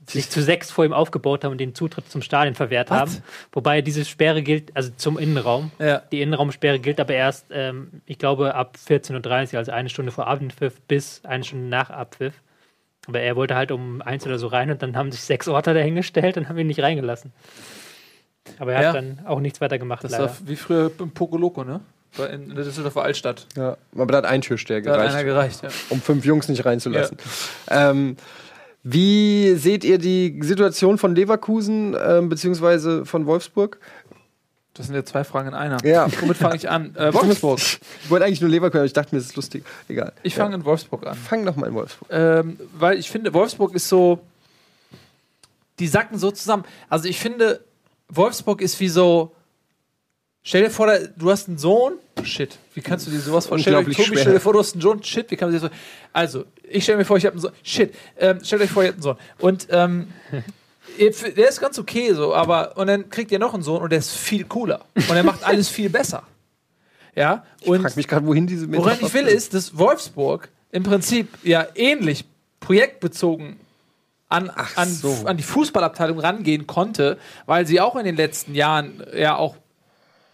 sich 0.06 0.30
zu 0.30 0.42
sechs 0.42 0.70
vor 0.70 0.84
ihm 0.84 0.92
aufgebaut 0.92 1.42
haben 1.44 1.52
und 1.52 1.58
den 1.58 1.74
Zutritt 1.74 2.08
zum 2.10 2.22
Stadion 2.22 2.54
verwehrt 2.54 2.90
Was? 2.90 2.98
haben. 2.98 3.22
Wobei 3.52 3.82
diese 3.82 4.04
Sperre 4.04 4.42
gilt, 4.42 4.70
also 4.76 4.90
zum 4.96 5.18
Innenraum. 5.18 5.70
Ja. 5.78 6.02
Die 6.12 6.20
Innenraumsperre 6.22 6.78
gilt 6.78 7.00
aber 7.00 7.14
erst, 7.14 7.46
ähm, 7.50 8.00
ich 8.06 8.18
glaube, 8.18 8.54
ab 8.54 8.76
14.30 8.88 9.52
Uhr, 9.54 9.58
also 9.58 9.72
eine 9.72 9.88
Stunde 9.88 10.12
vor 10.12 10.26
Abendpfiff 10.26 10.80
bis 10.82 11.20
eine 11.24 11.42
Stunde 11.44 11.66
nach 11.66 11.90
Abpfiff. 11.90 12.34
Aber 13.08 13.20
er 13.20 13.34
wollte 13.36 13.54
halt 13.56 13.72
um 13.72 14.02
eins 14.02 14.24
oder 14.26 14.38
so 14.38 14.46
rein 14.48 14.70
und 14.70 14.82
dann 14.82 14.96
haben 14.96 15.10
sich 15.10 15.22
sechs 15.22 15.48
Orte 15.48 15.74
dahingestellt 15.74 16.36
und 16.36 16.48
haben 16.48 16.58
ihn 16.58 16.68
nicht 16.68 16.80
reingelassen. 16.80 17.32
Aber 18.58 18.72
er 18.74 18.82
Ja. 18.82 18.88
hat 18.88 18.94
dann 18.96 19.20
auch 19.26 19.40
nichts 19.40 19.60
weiter 19.60 19.78
gemacht, 19.78 20.04
Das 20.04 20.12
leider. 20.12 20.24
war 20.26 20.36
wie 20.46 20.56
früher 20.56 20.90
im 21.00 21.10
Pokoloko, 21.10 21.64
ne? 21.64 21.80
In, 22.18 22.54
der 22.54 22.64
Düsseldorfer 22.64 23.02
Altstadt. 23.02 23.46
Ja, 23.56 23.76
aber 23.96 24.12
da 24.12 24.18
hat 24.18 24.26
ein 24.26 24.42
Türsteher 24.42 24.82
Da 24.82 24.92
hat 24.92 25.00
einer 25.00 25.24
gereicht, 25.24 25.62
gereicht, 25.62 25.80
ja. 25.90 25.94
um 25.94 26.02
fünf 26.02 26.24
Jungs 26.24 26.48
nicht 26.48 26.64
reinzulassen. 26.64 27.16
Ähm, 27.68 28.16
wie 28.84 29.54
seht 29.54 29.84
ihr 29.84 29.98
die 29.98 30.40
Situation 30.42 30.98
von 30.98 31.14
Leverkusen 31.14 31.96
ähm, 31.98 32.28
beziehungsweise 32.28 33.06
von 33.06 33.26
Wolfsburg? 33.26 33.78
Das 34.74 34.86
sind 34.86 34.94
ja 34.94 35.04
zwei 35.04 35.22
Fragen 35.22 35.48
in 35.48 35.54
einer. 35.54 35.84
Ja. 35.84 36.06
Womit 36.20 36.36
fange 36.36 36.56
ich 36.56 36.68
an? 36.68 36.96
Äh, 36.96 37.12
Wolfsburg. 37.12 37.60
Ich 37.60 38.10
wollte 38.10 38.24
eigentlich 38.24 38.40
nur 38.40 38.50
Leverkusen, 38.50 38.80
aber 38.80 38.86
ich 38.86 38.94
dachte 38.94 39.14
mir, 39.14 39.20
das 39.20 39.28
ist 39.28 39.36
lustig. 39.36 39.64
Egal. 39.88 40.12
Ich 40.22 40.34
fange 40.34 40.54
in 40.54 40.64
Wolfsburg 40.64 41.06
an. 41.06 41.14
Fang 41.14 41.44
doch 41.44 41.56
mal 41.56 41.66
in 41.66 41.74
Wolfsburg. 41.74 42.08
Ähm, 42.10 42.58
weil 42.72 42.98
ich 42.98 43.10
finde, 43.10 43.34
Wolfsburg 43.34 43.74
ist 43.74 43.88
so. 43.88 44.20
Die 45.78 45.86
sacken 45.86 46.18
so 46.18 46.30
zusammen. 46.30 46.64
Also 46.88 47.08
ich 47.08 47.18
finde, 47.18 47.60
Wolfsburg 48.08 48.60
ist 48.62 48.80
wie 48.80 48.88
so. 48.88 49.34
Stell 50.44 50.64
dir 50.64 50.70
vor, 50.70 50.92
du 51.16 51.30
hast 51.30 51.48
einen 51.48 51.58
Sohn. 51.58 51.94
Shit, 52.24 52.58
wie 52.74 52.80
kannst 52.80 53.06
du 53.06 53.10
dir 53.10 53.20
sowas 53.20 53.46
vorstellen? 53.46 53.76
Unglaublich 53.76 53.96
Tobi, 53.96 54.08
schwer. 54.08 54.20
stell 54.22 54.32
dir 54.34 54.40
vor, 54.40 54.52
du 54.52 54.58
hast 54.58 54.74
einen 54.74 54.82
Sohn. 54.82 55.02
Shit, 55.02 55.30
wie 55.30 55.36
kann 55.36 55.50
man 55.50 55.60
sich 55.60 55.70
das 55.70 55.70
so. 55.70 55.86
Also, 56.12 56.44
ich 56.68 56.82
stelle 56.82 56.98
mir 56.98 57.04
vor, 57.04 57.16
ich 57.16 57.24
habe 57.24 57.34
einen 57.34 57.42
Sohn. 57.42 57.52
Shit, 57.62 57.94
ähm, 58.18 58.40
stellt 58.42 58.62
euch 58.62 58.70
vor, 58.70 58.82
ihr 58.82 58.88
habt 58.88 58.96
einen 58.96 59.02
Sohn. 59.02 59.16
Und 59.38 59.68
ähm, 59.70 60.08
der 60.98 61.48
ist 61.48 61.60
ganz 61.60 61.78
okay 61.78 62.12
so, 62.12 62.34
aber. 62.34 62.76
Und 62.76 62.88
dann 62.88 63.08
kriegt 63.08 63.30
ihr 63.30 63.38
noch 63.38 63.54
einen 63.54 63.62
Sohn 63.62 63.82
und 63.82 63.90
der 63.90 64.00
ist 64.00 64.10
viel 64.10 64.44
cooler. 64.44 64.84
Und 64.94 65.14
er 65.14 65.22
macht 65.22 65.44
alles 65.44 65.68
viel 65.68 65.90
besser. 65.90 66.24
Ja, 67.14 67.44
und. 67.64 67.76
Ich 67.76 67.82
frag 67.82 67.96
mich 67.96 68.08
gerade, 68.08 68.26
wohin 68.26 68.48
diese 68.48 68.68
Woran 68.72 68.96
Metapher 68.96 69.06
ich 69.06 69.14
will, 69.14 69.26
ist, 69.26 69.54
dass 69.54 69.78
Wolfsburg 69.78 70.48
im 70.72 70.82
Prinzip 70.82 71.28
ja 71.44 71.66
ähnlich 71.76 72.24
projektbezogen 72.58 73.60
an, 74.28 74.50
an, 74.50 74.88
so. 74.88 75.26
an 75.26 75.36
die 75.36 75.42
Fußballabteilung 75.42 76.18
rangehen 76.18 76.66
konnte, 76.66 77.18
weil 77.46 77.66
sie 77.66 77.80
auch 77.80 77.96
in 77.96 78.04
den 78.04 78.16
letzten 78.16 78.54
Jahren 78.54 79.04
ja 79.14 79.36
auch 79.36 79.56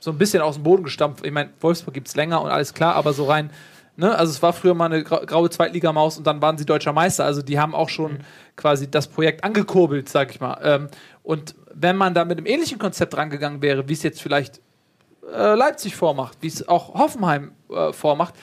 so 0.01 0.11
ein 0.11 0.19
bisschen 0.19 0.43
aus 0.43 0.55
dem 0.55 0.63
Boden 0.65 0.85
gestampft. 0.85 1.27
Ich 1.27 1.33
meine, 1.33 1.51
Wolfsburg 1.61 1.95
gibt 1.95 2.09
es 2.09 2.17
länger 2.17 2.43
und 2.43 2.51
alles 2.51 2.75
klar, 2.75 2.95
aber 2.95 3.13
so 3.13 3.25
rein, 3.25 3.51
ne, 3.97 4.15
also 4.15 4.31
es 4.31 4.43
war 4.43 4.53
früher 4.53 4.75
mal 4.75 4.87
eine 4.87 5.03
grau- 5.03 5.25
graue 5.27 5.51
Zweitligamaus 5.51 6.19
und 6.19 6.27
dann 6.27 6.41
waren 6.41 6.57
sie 6.57 6.65
deutscher 6.65 6.93
Meister. 6.93 7.25
Also 7.25 7.43
die 7.43 7.59
haben 7.59 7.75
auch 7.75 7.89
schon 7.89 8.19
quasi 8.57 8.91
das 8.91 9.09
Projekt 9.09 9.45
angekurbelt, 9.45 10.09
sag 10.09 10.31
ich 10.31 10.41
mal. 10.41 10.59
Ähm, 10.63 10.89
und 11.23 11.55
wenn 11.75 11.97
man 11.97 12.15
da 12.15 12.25
mit 12.25 12.39
einem 12.39 12.47
ähnlichen 12.47 12.79
Konzept 12.79 13.17
rangegangen 13.17 13.61
wäre, 13.61 13.89
wie 13.89 13.93
es 13.93 14.03
jetzt 14.03 14.23
vielleicht 14.23 14.61
äh, 15.33 15.55
Leipzig 15.55 15.97
vormacht, 15.97 16.39
wie 16.41 16.47
es 16.47 16.67
auch 16.69 16.95
Hoffenheim 16.95 17.53
äh, 17.71 17.93
vormacht, 17.93 18.35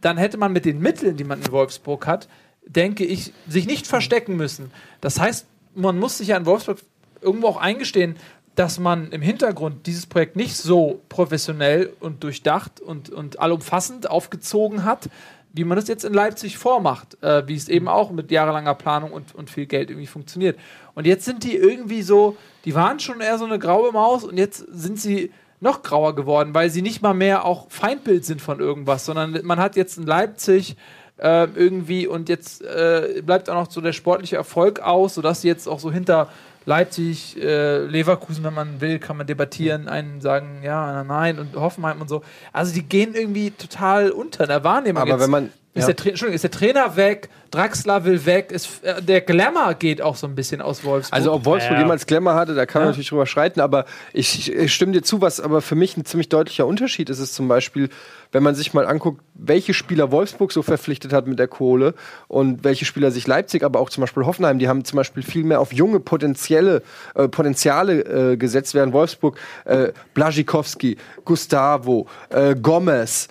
dann 0.00 0.18
hätte 0.18 0.36
man 0.36 0.52
mit 0.52 0.64
den 0.64 0.80
Mitteln, 0.80 1.16
die 1.16 1.24
man 1.24 1.40
in 1.40 1.50
Wolfsburg 1.50 2.06
hat, 2.06 2.28
denke 2.66 3.04
ich, 3.04 3.32
sich 3.48 3.66
nicht 3.66 3.86
verstecken 3.86 4.36
müssen. 4.36 4.70
Das 5.00 5.18
heißt, 5.18 5.46
man 5.74 5.98
muss 5.98 6.18
sich 6.18 6.28
ja 6.28 6.36
in 6.36 6.44
Wolfsburg 6.46 6.78
irgendwo 7.20 7.48
auch 7.48 7.56
eingestehen, 7.56 8.16
dass 8.54 8.78
man 8.78 9.10
im 9.10 9.22
Hintergrund 9.22 9.86
dieses 9.86 10.06
Projekt 10.06 10.36
nicht 10.36 10.56
so 10.56 11.00
professionell 11.08 11.92
und 12.00 12.22
durchdacht 12.22 12.80
und, 12.80 13.10
und 13.10 13.40
allumfassend 13.40 14.08
aufgezogen 14.08 14.84
hat, 14.84 15.08
wie 15.52 15.64
man 15.64 15.78
es 15.78 15.86
jetzt 15.86 16.04
in 16.04 16.12
Leipzig 16.12 16.58
vormacht, 16.58 17.22
äh, 17.22 17.46
wie 17.46 17.54
es 17.54 17.68
eben 17.68 17.88
auch 17.88 18.10
mit 18.10 18.30
jahrelanger 18.30 18.74
Planung 18.74 19.12
und, 19.12 19.34
und 19.34 19.50
viel 19.50 19.66
Geld 19.66 19.90
irgendwie 19.90 20.08
funktioniert. 20.08 20.58
Und 20.94 21.06
jetzt 21.06 21.24
sind 21.24 21.44
die 21.44 21.56
irgendwie 21.56 22.02
so, 22.02 22.36
die 22.64 22.74
waren 22.74 22.98
schon 23.00 23.20
eher 23.20 23.38
so 23.38 23.44
eine 23.44 23.58
graue 23.58 23.92
Maus 23.92 24.24
und 24.24 24.36
jetzt 24.36 24.58
sind 24.58 24.98
sie 24.98 25.32
noch 25.60 25.82
grauer 25.82 26.14
geworden, 26.14 26.54
weil 26.54 26.70
sie 26.70 26.82
nicht 26.82 27.02
mal 27.02 27.14
mehr 27.14 27.44
auch 27.44 27.70
Feindbild 27.70 28.24
sind 28.24 28.42
von 28.42 28.60
irgendwas, 28.60 29.04
sondern 29.04 29.40
man 29.44 29.58
hat 29.58 29.76
jetzt 29.76 29.96
in 29.96 30.06
Leipzig 30.06 30.76
äh, 31.18 31.46
irgendwie 31.54 32.06
und 32.06 32.28
jetzt 32.28 32.62
äh, 32.62 33.22
bleibt 33.24 33.48
auch 33.48 33.54
noch 33.54 33.70
so 33.70 33.80
der 33.80 33.92
sportliche 33.92 34.36
Erfolg 34.36 34.80
aus, 34.80 35.14
sodass 35.14 35.42
sie 35.42 35.48
jetzt 35.48 35.68
auch 35.68 35.78
so 35.78 35.92
hinter 35.92 36.28
Leipzig, 36.66 37.36
äh, 37.42 37.78
Leverkusen, 37.84 38.42
wenn 38.44 38.54
man 38.54 38.80
will, 38.80 38.98
kann 38.98 39.16
man 39.16 39.26
debattieren, 39.26 39.88
einen 39.88 40.20
sagen 40.20 40.60
ja, 40.62 41.04
nein 41.04 41.38
und 41.38 41.54
Hoffenheim 41.56 42.00
und 42.00 42.08
so. 42.08 42.22
Also 42.52 42.72
die 42.72 42.82
gehen 42.82 43.14
irgendwie 43.14 43.50
total 43.50 44.10
unter 44.10 44.44
in 44.44 44.48
der 44.48 44.64
Wahrnehmung. 44.64 45.02
Aber 45.02 45.10
jetzt 45.12 45.20
wenn 45.20 45.30
man- 45.30 45.52
ist, 45.74 45.88
ja. 45.88 45.92
der 45.92 46.06
Entschuldigung, 46.06 46.34
ist 46.34 46.44
der 46.44 46.50
Trainer 46.50 46.96
weg, 46.96 47.28
Draxler 47.50 48.04
will 48.04 48.24
weg, 48.26 48.50
ist, 48.50 48.82
äh, 48.84 49.00
der 49.02 49.20
Glamour 49.20 49.74
geht 49.74 50.00
auch 50.02 50.16
so 50.16 50.26
ein 50.26 50.34
bisschen 50.34 50.60
aus 50.60 50.84
Wolfsburg. 50.84 51.14
Also 51.16 51.32
ob 51.32 51.44
Wolfsburg 51.44 51.76
Ja. 51.76 51.82
jemals 51.82 52.06
Glamour 52.06 52.34
hatte, 52.34 52.54
da 52.54 52.66
kann 52.66 52.80
man 52.82 52.86
Ja. 52.86 52.90
natürlich 52.90 53.08
drüber 53.10 53.26
streiten, 53.26 53.60
aber 53.60 53.84
ich, 54.12 54.52
ich 54.52 54.72
stimme 54.74 54.92
dir 54.92 55.02
zu, 55.02 55.20
was 55.20 55.40
aber 55.40 55.60
für 55.62 55.74
mich 55.74 55.96
ein 55.96 56.04
ziemlich 56.04 56.28
deutlicher 56.28 56.66
Unterschied 56.66 57.10
ist, 57.10 57.18
ist 57.18 57.34
zum 57.34 57.46
Beispiel, 57.48 57.88
wenn 58.32 58.42
man 58.42 58.54
sich 58.54 58.72
mal 58.74 58.86
anguckt, 58.86 59.20
welche 59.34 59.74
Spieler 59.74 60.10
Wolfsburg 60.10 60.50
so 60.52 60.62
verpflichtet 60.62 61.12
hat 61.12 61.26
mit 61.26 61.38
der 61.38 61.48
Kohle 61.48 61.94
und 62.28 62.64
welche 62.64 62.84
Spieler 62.84 63.10
sich 63.10 63.26
Leipzig, 63.26 63.62
aber 63.62 63.78
auch 63.80 63.90
zum 63.90 64.00
Beispiel 64.00 64.24
Hoffenheim, 64.26 64.58
die 64.58 64.68
haben 64.68 64.84
zum 64.84 64.96
Beispiel 64.96 65.22
viel 65.22 65.44
mehr 65.44 65.60
auf 65.60 65.72
junge 65.72 66.00
potenzielle 66.00 66.82
äh, 67.14 67.28
Potenziale 67.28 68.32
äh, 68.32 68.36
gesetzt, 68.36 68.74
während 68.74 68.92
Wolfsburg 68.92 69.38
äh, 69.64 69.92
Blaschikowski, 70.14 70.96
Gustavo, 71.24 72.06
äh, 72.30 72.54
Gomez, 72.54 73.28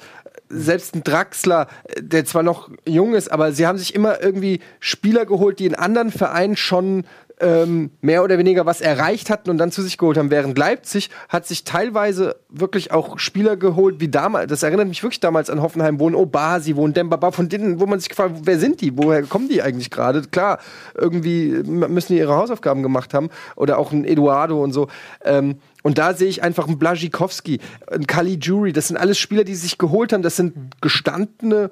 selbst 0.53 0.95
ein 0.95 1.03
Draxler, 1.03 1.67
äh, 1.83 2.01
der 2.01 2.25
zwar 2.25 2.43
noch 2.43 2.69
jung 2.85 3.13
ist, 3.13 3.31
aber 3.31 3.51
sie 3.51 3.67
haben 3.67 3.77
sich 3.77 3.95
immer 3.95 4.21
irgendwie 4.21 4.59
Spieler 4.79 5.25
geholt, 5.25 5.59
die 5.59 5.65
in 5.65 5.75
anderen 5.75 6.11
Vereinen 6.11 6.55
schon 6.55 7.05
ähm, 7.43 7.91
mehr 8.01 8.23
oder 8.23 8.37
weniger 8.37 8.65
was 8.65 8.79
erreicht 8.79 9.29
hatten 9.29 9.49
und 9.49 9.57
dann 9.57 9.71
zu 9.71 9.81
sich 9.81 9.97
geholt 9.97 10.17
haben. 10.17 10.31
Während 10.31 10.57
Leipzig 10.57 11.09
hat 11.27 11.45
sich 11.45 11.65
teilweise 11.65 12.37
wirklich 12.49 12.91
auch 12.91 13.19
Spieler 13.19 13.57
geholt, 13.57 13.99
wie 13.99 14.07
damals, 14.07 14.47
das 14.47 14.63
erinnert 14.63 14.87
mich 14.87 15.03
wirklich 15.03 15.19
damals 15.19 15.49
an 15.49 15.61
Hoffenheim, 15.61 15.99
wo 15.99 16.09
ein 16.09 16.15
Obasi, 16.15 16.75
wo 16.75 16.87
ein 16.87 16.93
Dembaba, 16.93 17.31
von 17.31 17.49
denen, 17.49 17.79
wo 17.79 17.85
man 17.85 17.99
sich 17.99 18.09
gefragt, 18.09 18.35
wer 18.43 18.57
sind 18.57 18.81
die, 18.81 18.97
woher 18.97 19.23
kommen 19.23 19.49
die 19.49 19.61
eigentlich 19.61 19.91
gerade? 19.91 20.21
Klar, 20.21 20.59
irgendwie 20.95 21.49
müssen 21.63 22.13
die 22.13 22.19
ihre 22.19 22.35
Hausaufgaben 22.35 22.81
gemacht 22.81 23.13
haben 23.13 23.29
oder 23.55 23.77
auch 23.77 23.91
ein 23.91 24.05
Eduardo 24.05 24.63
und 24.63 24.71
so. 24.71 24.87
Ähm, 25.25 25.57
und 25.83 25.97
da 25.97 26.13
sehe 26.13 26.29
ich 26.29 26.43
einfach 26.43 26.67
einen 26.67 26.79
Blaschikowski, 26.79 27.59
einen 27.87 28.07
Kali 28.07 28.37
Jury, 28.41 28.71
das 28.71 28.87
sind 28.87 28.95
alles 28.97 29.17
Spieler, 29.17 29.43
die 29.43 29.55
sich 29.55 29.77
geholt 29.77 30.13
haben, 30.13 30.23
das 30.23 30.37
sind 30.37 30.81
gestandene, 30.81 31.71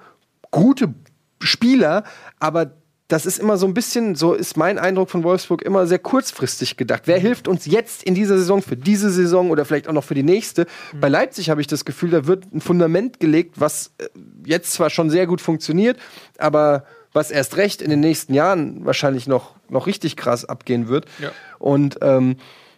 gute 0.51 0.93
Spieler, 1.39 2.03
aber 2.39 2.71
das 3.11 3.25
ist 3.25 3.39
immer 3.39 3.57
so 3.57 3.67
ein 3.67 3.73
bisschen, 3.73 4.15
so 4.15 4.33
ist 4.33 4.55
mein 4.55 4.79
Eindruck 4.79 5.09
von 5.09 5.23
Wolfsburg, 5.23 5.63
immer 5.63 5.85
sehr 5.85 5.99
kurzfristig 5.99 6.77
gedacht. 6.77 7.03
Wer 7.05 7.19
hilft 7.19 7.49
uns 7.49 7.65
jetzt 7.65 8.03
in 8.03 8.15
dieser 8.15 8.37
Saison, 8.37 8.61
für 8.61 8.77
diese 8.77 9.09
Saison 9.09 9.49
oder 9.49 9.65
vielleicht 9.65 9.89
auch 9.89 9.93
noch 9.93 10.05
für 10.05 10.13
die 10.13 10.23
nächste? 10.23 10.65
Bei 10.93 11.09
Leipzig 11.09 11.49
habe 11.49 11.59
ich 11.59 11.67
das 11.67 11.83
Gefühl, 11.83 12.11
da 12.11 12.25
wird 12.25 12.53
ein 12.53 12.61
Fundament 12.61 13.19
gelegt, 13.19 13.59
was 13.59 13.91
äh, 13.97 14.07
jetzt 14.45 14.71
zwar 14.71 14.89
schon 14.89 15.09
sehr 15.09 15.27
gut 15.27 15.41
funktioniert, 15.41 15.97
aber 16.37 16.85
was 17.11 17.31
erst 17.31 17.57
recht 17.57 17.81
in 17.81 17.89
den 17.89 17.99
nächsten 17.99 18.33
Jahren 18.33 18.85
wahrscheinlich 18.85 19.27
noch, 19.27 19.55
noch 19.67 19.87
richtig 19.87 20.15
krass 20.15 20.45
abgehen 20.45 20.87
wird. 20.87 21.05
Ja. 21.19 21.31
Und 21.59 21.97
ähm, 22.01 22.37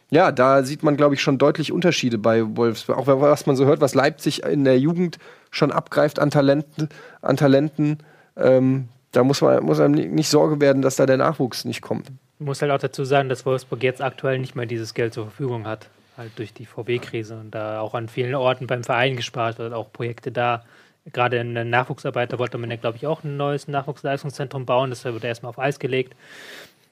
ja, 0.09 0.31
da 0.31 0.63
sieht 0.63 0.81
man, 0.81 0.97
glaube 0.97 1.13
ich, 1.13 1.21
schon 1.21 1.37
deutlich 1.37 1.71
Unterschiede 1.71 2.17
bei 2.17 2.43
Wolfsburg. 2.57 2.97
Auch 2.97 3.05
was 3.05 3.45
man 3.45 3.55
so 3.55 3.65
hört, 3.65 3.81
was 3.81 3.93
Leipzig 3.93 4.41
in 4.43 4.63
der 4.63 4.79
Jugend 4.79 5.19
schon 5.51 5.71
abgreift 5.71 6.17
an 6.17 6.31
Talenten, 6.31 6.89
an 7.21 7.37
Talenten. 7.37 7.99
Ähm, 8.35 8.89
da 9.13 9.23
muss 9.23 9.39
man 9.41 9.63
muss 9.63 9.79
einem 9.79 9.93
ni- 9.93 10.07
nicht 10.07 10.27
Sorge 10.27 10.59
werden, 10.59 10.81
dass 10.81 10.97
da 10.97 11.05
der 11.05 11.17
Nachwuchs 11.17 11.63
nicht 11.65 11.81
kommt. 11.81 12.09
Ich 12.39 12.45
muss 12.45 12.61
halt 12.61 12.71
auch 12.71 12.79
dazu 12.79 13.05
sagen, 13.05 13.29
dass 13.29 13.45
Wolfsburg 13.45 13.81
jetzt 13.81 14.01
aktuell 14.01 14.37
nicht 14.39 14.55
mehr 14.55 14.65
dieses 14.65 14.93
Geld 14.93 15.13
zur 15.13 15.23
Verfügung 15.25 15.65
hat. 15.65 15.87
Halt 16.17 16.31
durch 16.35 16.53
die 16.53 16.65
VW-Krise 16.65 17.35
und 17.39 17.51
da 17.55 17.79
auch 17.79 17.93
an 17.95 18.07
vielen 18.09 18.35
Orten 18.35 18.67
beim 18.67 18.83
Verein 18.83 19.15
gespart 19.15 19.57
wird, 19.57 19.73
auch 19.73 19.91
Projekte 19.91 20.31
da. 20.31 20.63
Gerade 21.11 21.37
in 21.37 21.53
der 21.55 21.65
Nachwuchsarbeit, 21.65 22.37
wollte 22.37 22.57
man 22.57 22.69
ja, 22.69 22.77
glaube 22.77 22.97
ich, 22.97 23.07
auch 23.07 23.23
ein 23.23 23.35
neues 23.35 23.67
Nachwuchsleistungszentrum 23.67 24.65
bauen. 24.65 24.89
Das 24.89 25.03
wurde 25.05 25.27
erstmal 25.27 25.49
auf 25.49 25.59
Eis 25.59 25.79
gelegt. 25.79 26.15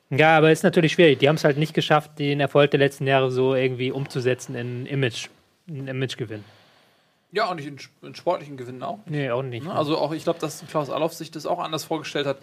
Ja, 0.10 0.38
aber 0.38 0.52
ist 0.52 0.64
natürlich 0.64 0.94
schwierig. 0.94 1.20
Die 1.20 1.30
haben 1.30 1.36
es 1.38 1.44
halt 1.44 1.58
nicht 1.58 1.74
geschafft, 1.74 2.20
den 2.20 2.40
Erfolg 2.42 2.72
der 2.72 2.80
letzten 2.80 3.08
Jahre 3.08 3.32
so 3.32 3.56
irgendwie 3.56 3.92
umzusetzen 3.92 4.56
in 4.56 4.86
Image, 4.86 5.28
in 5.68 5.88
Imagegewinn. 5.88 6.44
Ja, 7.32 7.50
und 7.50 7.58
nicht 7.58 7.68
in, 7.68 7.78
in 8.08 8.16
sportlichen 8.16 8.58
Gewinnen 8.58 8.84
auch. 8.84 9.00
Nee, 9.06 9.32
auch 9.32 9.42
nicht. 9.42 9.66
Ne? 9.66 9.74
Also 9.74 9.98
auch, 9.98 10.12
ich 10.12 10.24
glaube, 10.24 10.40
dass 10.40 10.64
Klaus 10.70 10.90
Allofs 10.90 11.18
sich 11.18 11.32
das 11.32 11.46
auch 11.46 11.60
anders 11.60 11.86
vorgestellt 11.86 12.28
hat, 12.28 12.38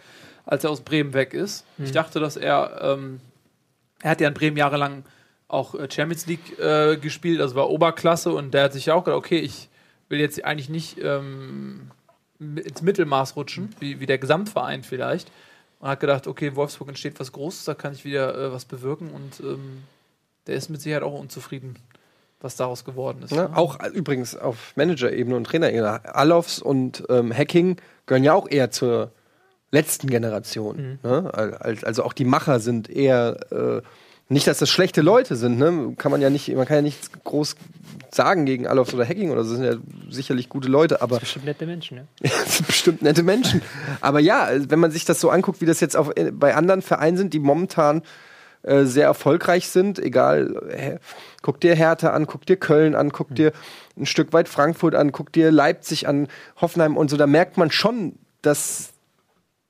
als 0.46 0.64
er 0.64 0.70
aus 0.70 0.80
Bremen 0.80 1.12
weg 1.12 1.34
ist. 1.34 1.66
Ich 1.78 1.92
dachte, 1.92 2.20
dass 2.20 2.36
er, 2.36 2.80
ähm, 2.82 3.20
er 4.00 4.12
hat 4.12 4.20
ja 4.20 4.28
in 4.28 4.34
Bremen 4.34 4.56
jahrelang 4.56 5.04
auch 5.46 5.74
äh, 5.74 5.88
Champions 5.90 6.26
League 6.26 6.58
äh, 6.58 6.96
gespielt, 6.96 7.40
also 7.40 7.54
war 7.54 7.68
Oberklasse 7.68 8.32
und 8.32 8.52
der 8.52 8.64
hat 8.64 8.72
sich 8.72 8.86
ja 8.86 8.94
auch 8.94 9.04
gedacht, 9.04 9.18
okay, 9.18 9.38
ich 9.38 9.68
will 10.08 10.20
jetzt 10.20 10.42
eigentlich 10.44 10.70
nicht 10.70 10.98
ähm, 11.02 11.90
ins 12.38 12.80
Mittelmaß 12.80 13.36
rutschen, 13.36 13.74
wie, 13.80 14.00
wie 14.00 14.06
der 14.06 14.18
Gesamtverein 14.18 14.84
vielleicht. 14.84 15.30
Und 15.80 15.88
hat 15.88 16.00
gedacht, 16.00 16.26
okay, 16.26 16.48
in 16.48 16.56
Wolfsburg 16.56 16.88
entsteht 16.88 17.20
was 17.20 17.32
Großes, 17.32 17.64
da 17.64 17.74
kann 17.74 17.92
ich 17.92 18.04
wieder 18.04 18.36
äh, 18.36 18.52
was 18.52 18.64
bewirken 18.64 19.10
und 19.10 19.40
ähm, 19.40 19.82
der 20.46 20.56
ist 20.56 20.70
mit 20.70 20.80
Sicherheit 20.80 21.02
auch 21.02 21.18
unzufrieden, 21.18 21.76
was 22.40 22.56
daraus 22.56 22.84
geworden 22.84 23.22
ist. 23.24 23.32
Ne? 23.32 23.42
ne? 23.48 23.56
Auch 23.56 23.80
äh, 23.80 23.88
übrigens 23.88 24.36
auf 24.36 24.72
Manager-Ebene 24.76 25.36
und 25.36 25.44
Trainerebene. 25.44 26.14
Alofs 26.14 26.60
und 26.60 27.04
ähm, 27.08 27.32
Hacking 27.36 27.76
gehören 28.06 28.24
ja 28.24 28.34
auch 28.34 28.48
eher 28.48 28.70
zur 28.70 29.10
letzten 29.70 30.08
Generation. 30.08 30.98
Ne? 31.02 31.30
Al- 31.34 31.78
Also 31.82 32.04
auch 32.04 32.12
die 32.12 32.24
Macher 32.24 32.60
sind 32.60 32.88
eher 32.88 33.36
äh, 33.50 33.82
nicht, 34.30 34.46
dass 34.46 34.58
das 34.58 34.68
schlechte 34.68 35.00
Leute 35.00 35.36
sind, 35.36 35.58
ne? 35.58 35.94
Kann 35.96 36.12
man 36.12 36.20
ja 36.20 36.28
nicht, 36.28 36.54
man 36.54 36.66
kann 36.66 36.76
ja 36.76 36.82
nichts 36.82 37.10
groß 37.24 37.56
sagen 38.10 38.44
gegen 38.44 38.66
Alofs 38.66 38.92
oder 38.92 39.06
Hacking 39.06 39.30
oder 39.30 39.42
so, 39.42 39.54
sind 39.54 39.64
ja 39.64 39.76
sicherlich 40.10 40.50
gute 40.50 40.68
Leute, 40.68 41.00
aber 41.00 41.18
Bestimmt 41.18 41.46
nette 41.46 41.64
Menschen, 41.64 42.06
das 42.20 42.56
sind 42.58 42.66
bestimmt 42.66 43.00
nette 43.02 43.22
Menschen. 43.22 43.62
Aber 44.02 44.20
ja, 44.20 44.48
wenn 44.68 44.78
man 44.80 44.90
sich 44.90 45.06
das 45.06 45.20
so 45.20 45.30
anguckt, 45.30 45.62
wie 45.62 45.66
das 45.66 45.80
jetzt 45.80 45.96
auf, 45.96 46.10
äh, 46.16 46.30
bei 46.30 46.54
anderen 46.54 46.82
Vereinen 46.82 47.16
sind, 47.16 47.32
die 47.32 47.38
momentan 47.38 48.02
äh, 48.68 48.84
sehr 48.84 49.06
erfolgreich 49.06 49.68
sind. 49.68 49.98
Egal, 49.98 50.54
äh, 50.68 50.98
guck 51.42 51.60
dir 51.60 51.74
Hertha 51.74 52.10
an, 52.10 52.26
guck 52.26 52.46
dir 52.46 52.56
Köln 52.56 52.94
an, 52.94 53.10
guck 53.10 53.34
dir 53.34 53.52
ein 53.96 54.06
Stück 54.06 54.32
weit 54.32 54.48
Frankfurt 54.48 54.94
an, 54.94 55.10
guck 55.12 55.32
dir 55.32 55.50
Leipzig 55.50 56.06
an, 56.06 56.28
Hoffenheim 56.60 56.96
und 56.96 57.10
so. 57.10 57.16
Da 57.16 57.26
merkt 57.26 57.56
man 57.56 57.70
schon, 57.70 58.14
dass, 58.42 58.90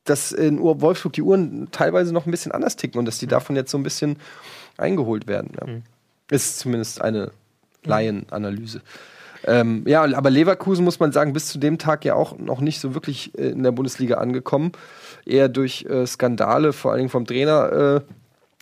dass 0.04 0.32
in 0.32 0.58
Ur- 0.58 0.80
Wolfsburg 0.80 1.12
die 1.14 1.22
Uhren 1.22 1.68
teilweise 1.70 2.12
noch 2.12 2.26
ein 2.26 2.30
bisschen 2.30 2.52
anders 2.52 2.76
ticken 2.76 2.98
und 2.98 3.04
dass 3.04 3.18
die 3.18 3.26
davon 3.26 3.56
jetzt 3.56 3.70
so 3.70 3.78
ein 3.78 3.84
bisschen 3.84 4.16
eingeholt 4.76 5.26
werden. 5.26 5.52
Ja. 5.58 5.66
Ist 6.30 6.58
zumindest 6.58 7.00
eine 7.00 7.30
Laienanalyse. 7.84 8.82
Ähm, 9.44 9.84
ja, 9.86 10.02
aber 10.02 10.30
Leverkusen 10.30 10.84
muss 10.84 10.98
man 10.98 11.12
sagen, 11.12 11.32
bis 11.32 11.46
zu 11.46 11.58
dem 11.58 11.78
Tag 11.78 12.04
ja 12.04 12.14
auch 12.14 12.36
noch 12.38 12.60
nicht 12.60 12.80
so 12.80 12.92
wirklich 12.94 13.38
äh, 13.38 13.50
in 13.50 13.62
der 13.62 13.70
Bundesliga 13.70 14.16
angekommen. 14.16 14.72
Eher 15.24 15.48
durch 15.48 15.86
äh, 15.88 16.06
Skandale, 16.06 16.72
vor 16.72 16.90
allen 16.90 16.98
Dingen 16.98 17.10
vom 17.10 17.24
Trainer 17.24 17.72
äh, 17.72 18.00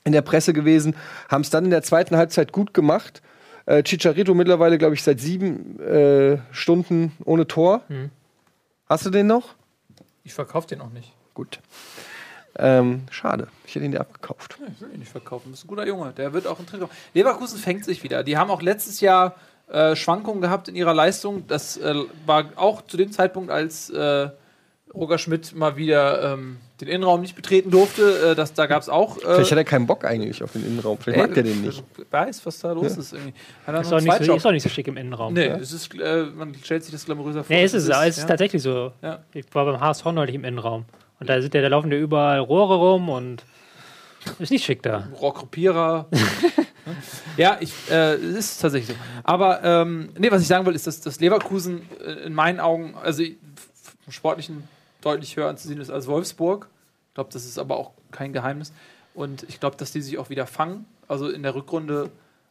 in 0.06 0.12
der 0.12 0.22
Presse 0.22 0.54
gewesen. 0.54 0.96
Haben 1.28 1.42
es 1.42 1.50
dann 1.50 1.64
in 1.64 1.70
der 1.70 1.82
zweiten 1.82 2.16
Halbzeit 2.16 2.52
gut 2.52 2.72
gemacht. 2.72 3.20
Äh, 3.66 3.82
Chicharito 3.82 4.32
mittlerweile, 4.32 4.78
glaube 4.78 4.94
ich, 4.94 5.02
seit 5.02 5.20
sieben 5.20 5.78
äh, 5.80 6.38
Stunden 6.52 7.12
ohne 7.24 7.46
Tor. 7.46 7.82
Hast 8.88 9.04
du 9.04 9.10
den 9.10 9.26
noch? 9.26 9.56
Ich 10.22 10.32
verkaufe 10.32 10.68
den 10.68 10.80
auch 10.80 10.90
nicht. 10.90 11.12
Gut. 11.34 11.60
Ähm, 12.58 13.02
schade. 13.10 13.48
Ich 13.66 13.74
hätte 13.74 13.84
ihn 13.84 13.90
dir 13.90 14.00
abgekauft. 14.00 14.58
Ich 14.72 14.80
will 14.80 14.92
ihn 14.92 15.00
nicht 15.00 15.10
verkaufen. 15.10 15.50
Das 15.50 15.58
ist 15.58 15.64
ein 15.64 15.68
guter 15.68 15.86
Junge. 15.86 16.12
Der 16.12 16.32
wird 16.32 16.46
auch 16.46 16.58
ein 16.58 16.66
Trainer. 16.66 16.88
Leverkusen 17.12 17.58
fängt 17.58 17.84
sich 17.84 18.02
wieder. 18.02 18.22
Die 18.22 18.38
haben 18.38 18.50
auch 18.50 18.62
letztes 18.62 19.00
Jahr 19.00 19.34
äh, 19.68 19.96
Schwankungen 19.96 20.40
gehabt 20.40 20.68
in 20.68 20.76
ihrer 20.76 20.94
Leistung. 20.94 21.46
Das 21.48 21.76
äh, 21.76 21.94
war 22.24 22.46
auch 22.54 22.82
zu 22.82 22.96
dem 22.96 23.10
Zeitpunkt, 23.10 23.50
als 23.50 23.90
äh, 23.90 24.30
Roger 24.96 25.18
Schmidt 25.18 25.54
mal 25.54 25.76
wieder 25.76 26.32
ähm, 26.32 26.56
den 26.80 26.88
Innenraum 26.88 27.20
nicht 27.20 27.36
betreten 27.36 27.70
durfte. 27.70 28.30
Äh, 28.30 28.34
das, 28.34 28.54
da 28.54 28.66
gab 28.66 28.82
es 28.82 28.88
auch. 28.88 29.18
Äh, 29.18 29.20
Vielleicht 29.20 29.52
hat 29.52 29.58
er 29.58 29.64
keinen 29.64 29.86
Bock 29.86 30.04
eigentlich 30.04 30.42
auf 30.42 30.52
den 30.52 30.66
Innenraum. 30.66 30.98
Vielleicht 30.98 31.20
mag 31.20 31.34
der 31.34 31.42
den 31.42 31.62
nicht. 31.62 31.82
Weiß, 32.10 32.44
was 32.44 32.58
da 32.58 32.72
los 32.72 32.96
ist. 32.96 33.12
Irgendwie. 33.12 33.34
Er 33.66 33.80
Ist 33.80 33.90
nicht 33.90 34.24
so, 34.24 34.34
ist 34.34 34.46
auch 34.46 34.50
nicht 34.50 34.62
so 34.62 34.68
schick 34.68 34.88
im 34.88 34.96
Innenraum. 34.96 35.34
Nee, 35.34 35.46
es 35.46 35.72
ist, 35.72 35.98
äh, 35.98 36.24
man 36.34 36.54
stellt 36.62 36.84
sich 36.84 36.92
das 36.92 37.04
glamouröser 37.04 37.44
vor. 37.44 37.54
Nee, 37.54 37.64
ist 37.64 37.74
es, 37.74 37.90
aber 37.90 38.06
es 38.06 38.16
ist 38.16 38.24
ja. 38.24 38.28
tatsächlich 38.28 38.62
so. 38.62 38.92
Ja. 39.02 39.20
Ich 39.32 39.46
war 39.52 39.64
beim 39.64 39.80
HSV 39.80 40.04
neulich 40.06 40.34
im 40.34 40.44
Innenraum. 40.44 40.84
Und 41.18 41.28
da, 41.28 41.40
sind 41.40 41.54
ja, 41.54 41.62
da 41.62 41.68
laufen 41.68 41.90
ja 41.90 41.98
überall 41.98 42.40
Rohre 42.40 42.76
rum 42.76 43.08
und 43.08 43.44
ist 44.38 44.50
nicht 44.50 44.64
schick 44.64 44.82
da. 44.82 45.08
Rohrkrepierer. 45.20 46.08
ja, 47.36 47.56
ich, 47.60 47.72
äh, 47.90 48.14
es 48.14 48.36
ist 48.36 48.60
tatsächlich 48.60 48.96
so. 48.96 49.02
Aber 49.24 49.62
ähm, 49.62 50.10
nee, 50.18 50.30
was 50.30 50.42
ich 50.42 50.48
sagen 50.48 50.66
will, 50.66 50.74
ist, 50.74 50.86
dass, 50.86 51.00
dass 51.00 51.20
Leverkusen 51.20 51.82
äh, 52.04 52.26
in 52.26 52.34
meinen 52.34 52.60
Augen, 52.60 52.94
also 53.02 53.22
vom 54.04 54.12
Sportlichen 54.12 54.68
deutlich 55.06 55.36
höher 55.36 55.48
anzusehen 55.48 55.80
ist 55.80 55.90
als 55.90 56.06
Wolfsburg. 56.06 56.68
Ich 57.08 57.14
glaube, 57.14 57.30
das 57.32 57.44
ist 57.44 57.58
aber 57.58 57.76
auch 57.76 57.92
kein 58.10 58.32
Geheimnis. 58.32 58.72
Und 59.14 59.44
ich 59.48 59.60
glaube, 59.60 59.76
dass 59.76 59.92
die 59.92 60.02
sich 60.02 60.18
auch 60.18 60.28
wieder 60.28 60.46
fangen. 60.46 60.84
Also 61.08 61.30
in 61.30 61.42
der 61.42 61.54
Rückrunde, 61.54 62.10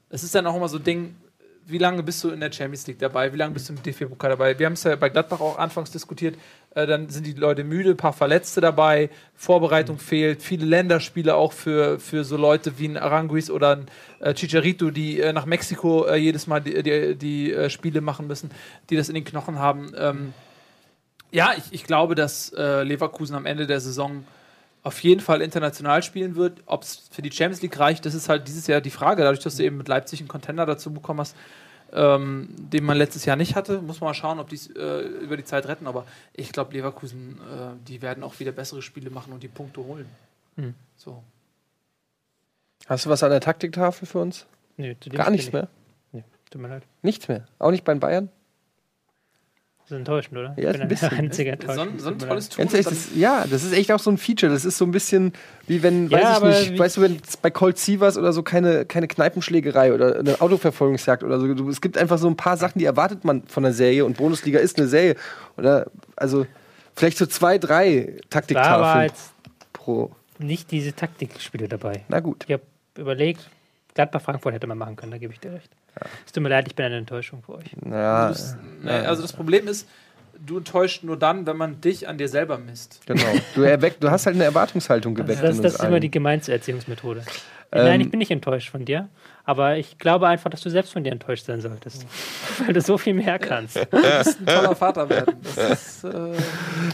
es 0.10 0.24
ist 0.24 0.34
dann 0.34 0.47
auch 0.47 0.56
immer 0.56 0.70
so 0.70 0.78
ein 0.78 0.84
Ding, 0.84 1.16
wie 1.68 1.78
lange 1.80 2.03
bist 2.03 2.24
du 2.24 2.30
in 2.30 2.39
der 2.39 2.51
Champions 2.51 2.86
League 2.86 2.99
dabei? 2.99 3.34
Wie 3.34 3.38
lange 3.38 3.53
bist 3.53 3.70
du 3.70 3.74
im 3.74 3.82
DFB-Pokal 3.82 4.30
dabei? 4.30 4.58
Wir 4.58 4.68
haben 4.68 4.74
es 4.74 4.84
ja 4.84 4.95
bei 4.95 5.10
Gladbach 5.10 5.39
auch 5.39 5.58
anfangs 5.58 5.89
diskutiert. 5.91 6.36
Äh, 6.76 6.86
dann 6.86 7.10
sind 7.10 7.26
die 7.26 7.34
Leute 7.34 7.64
müde, 7.64 7.91
ein 7.91 7.97
paar 7.97 8.14
Verletzte 8.14 8.62
dabei, 8.62 9.10
Vorbereitung 9.36 9.97
fehlt, 9.97 10.43
viele 10.43 10.66
Länderspiele 10.66 11.36
auch 11.36 11.53
für, 11.53 11.99
für 11.99 12.24
so 12.24 12.38
Leute 12.38 12.78
wie 12.78 12.88
ein 12.88 12.97
Aranguiz 12.97 13.49
oder 13.49 13.78
ein 13.78 13.88
äh, 14.20 14.34
Chicharito, 14.36 14.91
die 14.91 15.20
äh, 15.20 15.34
nach 15.34 15.45
Mexiko 15.45 16.06
äh, 16.06 16.18
jedes 16.18 16.45
Mal 16.45 16.62
die, 16.62 16.84
die, 16.84 17.16
die 17.16 17.51
äh, 17.51 17.70
Spiele 17.70 18.01
machen 18.01 18.28
müssen, 18.28 18.51
die 18.89 18.95
das 18.95 19.10
in 19.10 19.16
den 19.16 19.26
Knochen 19.26 19.58
haben. 19.58 19.91
Ähm, 19.97 20.34
ja, 21.36 21.53
ich, 21.57 21.65
ich 21.71 21.83
glaube, 21.83 22.15
dass 22.15 22.53
äh, 22.53 22.83
Leverkusen 22.83 23.36
am 23.36 23.45
Ende 23.45 23.67
der 23.67 23.81
Saison 23.81 24.25
auf 24.83 25.03
jeden 25.03 25.19
Fall 25.19 25.41
international 25.41 26.01
spielen 26.01 26.36
wird. 26.36 26.61
Ob 26.65 26.83
es 26.83 27.09
für 27.11 27.21
die 27.21 27.31
Champions 27.31 27.61
League 27.61 27.77
reicht, 27.77 28.05
das 28.05 28.13
ist 28.13 28.29
halt 28.29 28.47
dieses 28.47 28.67
Jahr 28.67 28.79
die 28.79 28.89
Frage. 28.89 29.23
Dadurch, 29.23 29.43
dass 29.43 29.57
du 29.57 29.63
eben 29.63 29.77
mit 29.77 29.89
Leipzig 29.89 30.21
einen 30.21 30.29
Contender 30.29 30.65
dazu 30.65 30.93
bekommen 30.93 31.19
hast, 31.19 31.36
ähm, 31.91 32.47
den 32.57 32.86
man 32.86 32.97
letztes 32.97 33.25
Jahr 33.25 33.36
nicht 33.36 33.55
hatte, 33.55 33.81
muss 33.81 33.99
man 33.99 34.09
mal 34.09 34.13
schauen, 34.13 34.39
ob 34.39 34.47
die 34.47 34.55
es 34.55 34.67
äh, 34.67 34.99
über 35.01 35.36
die 35.36 35.43
Zeit 35.43 35.67
retten. 35.67 35.88
Aber 35.88 36.05
ich 36.33 36.53
glaube, 36.53 36.71
Leverkusen, 36.71 37.38
äh, 37.39 37.86
die 37.86 38.01
werden 38.01 38.23
auch 38.23 38.39
wieder 38.39 38.53
bessere 38.53 38.81
Spiele 38.81 39.09
machen 39.09 39.33
und 39.33 39.43
die 39.43 39.49
Punkte 39.49 39.83
holen. 39.83 40.05
Hm. 40.55 40.73
So. 40.95 41.21
Hast 42.88 43.05
du 43.05 43.09
was 43.09 43.23
an 43.23 43.31
der 43.31 43.41
Taktiktafel 43.41 44.07
für 44.07 44.19
uns? 44.19 44.45
Nee, 44.77 44.95
zu 45.01 45.09
dem 45.09 45.17
Gar 45.17 45.31
nichts 45.31 45.51
mehr? 45.51 45.67
Nee, 46.13 46.23
tut 46.49 46.61
mir 46.61 46.69
leid. 46.69 46.83
Nichts 47.01 47.27
mehr. 47.27 47.45
Auch 47.59 47.71
nicht 47.71 47.83
bei 47.83 47.93
Bayern? 47.95 48.29
Das 49.86 49.91
ist 49.91 49.97
enttäuschend, 49.99 50.39
oder? 50.39 50.55
Ja, 50.57 50.71
ich 50.71 50.73
bin 50.73 50.81
ein 50.81 50.88
bisschen. 50.88 51.11
einziger 51.11 51.57
So 51.61 51.79
ein, 51.79 51.99
so 51.99 52.09
ein 52.09 52.17
tolles. 52.17 52.49
Tool. 52.49 52.63
Ganz 52.63 52.73
ehrlich, 52.73 52.88
das, 52.88 53.09
ja, 53.15 53.45
das 53.47 53.63
ist 53.63 53.71
echt 53.71 53.91
auch 53.91 53.99
so 53.99 54.09
ein 54.09 54.17
Feature. 54.17 54.51
Das 54.51 54.65
ist 54.65 54.79
so 54.79 54.86
ein 54.86 54.89
bisschen 54.89 55.33
wie 55.67 55.83
wenn, 55.83 56.09
Ja, 56.09 56.41
weiß 56.41 56.63
ich 56.63 56.69
nicht, 56.71 56.79
weißt 56.79 56.97
du, 56.97 57.01
wenn 57.01 57.21
es 57.23 57.38
bei 57.38 57.51
Colt 57.51 57.77
Sievers 57.77 58.17
oder 58.17 58.33
so 58.33 58.41
keine, 58.41 58.86
keine 58.86 59.07
Kneipenschlägerei 59.07 59.93
oder 59.93 60.17
eine 60.17 60.41
Autoverfolgungsjagd 60.41 61.23
oder 61.23 61.39
so. 61.39 61.69
Es 61.69 61.81
gibt 61.81 61.99
einfach 61.99 62.17
so 62.17 62.27
ein 62.27 62.36
paar 62.36 62.57
Sachen, 62.57 62.79
die 62.79 62.86
erwartet 62.86 63.25
man 63.25 63.43
von 63.43 63.63
einer 63.63 63.75
Serie 63.75 64.05
und 64.05 64.17
Bundesliga 64.17 64.57
ist 64.57 64.79
eine 64.79 64.88
Serie. 64.88 65.17
Oder 65.55 65.86
also 66.15 66.47
vielleicht 66.95 67.19
so 67.19 67.27
zwei, 67.27 67.59
drei 67.59 68.17
Taktiktafeln 68.31 69.05
jetzt 69.05 69.33
pro. 69.71 70.09
nicht 70.39 70.71
diese 70.71 70.95
Taktikspiele 70.95 71.67
dabei. 71.67 72.05
Na 72.07 72.21
gut. 72.21 72.43
Ich 72.47 72.53
habe 72.53 72.63
überlegt, 72.97 73.51
Gladbach 73.95 74.21
Frankfurt 74.21 74.53
hätte 74.53 74.67
man 74.67 74.77
machen 74.77 74.95
können, 74.95 75.11
da 75.13 75.17
gebe 75.17 75.33
ich 75.33 75.39
dir 75.39 75.53
recht. 75.53 75.71
Es 76.25 76.31
tut 76.33 76.43
mir 76.43 76.49
leid, 76.49 76.67
ich 76.67 76.75
bin 76.75 76.85
eine 76.85 76.97
Enttäuschung 76.97 77.41
für 77.43 77.55
euch. 77.55 77.65
Ja, 77.89 78.27
Das- 78.29 78.55
nee, 78.83 78.89
also 78.91 79.21
das 79.21 79.33
Problem 79.33 79.67
ist, 79.67 79.87
du 80.45 80.57
enttäuscht 80.57 81.03
nur 81.03 81.17
dann, 81.17 81.45
wenn 81.47 81.55
man 81.57 81.79
dich 81.81 82.07
an 82.07 82.17
dir 82.17 82.27
selber 82.27 82.57
misst. 82.57 82.99
genau. 83.05 83.23
Du, 83.55 83.61
erweckt, 83.63 84.03
du 84.03 84.11
hast 84.11 84.25
halt 84.25 84.35
eine 84.35 84.43
Erwartungshaltung 84.43 85.15
geweckt. 85.15 85.39
Das, 85.41 85.55
in 85.57 85.63
das 85.63 85.65
uns 85.65 85.73
ist 85.75 85.79
immer 85.79 85.93
allen. 85.93 86.01
die 86.01 86.11
gemeinste 86.11 86.51
Erziehungsmethode. 86.51 87.23
Ähm, 87.71 87.85
Nein, 87.85 88.01
ich 88.01 88.11
bin 88.11 88.19
nicht 88.19 88.31
enttäuscht 88.31 88.69
von 88.69 88.83
dir, 88.85 89.07
aber 89.45 89.77
ich 89.77 89.97
glaube 89.97 90.27
einfach, 90.27 90.49
dass 90.49 90.61
du 90.61 90.69
selbst 90.69 90.91
von 90.93 91.03
dir 91.03 91.11
enttäuscht 91.13 91.45
sein 91.45 91.61
solltest. 91.61 92.05
Weil 92.63 92.73
du 92.73 92.81
so 92.81 92.97
viel 92.97 93.13
mehr 93.13 93.39
kannst. 93.39 93.77
Du 93.77 93.85
bist 93.85 94.39
ein 94.41 94.45
toller 94.45 94.75
Vater 94.75 95.09
werden. 95.09 95.35
Das 95.41 96.03
ist, 96.03 96.03
äh, 96.03 96.33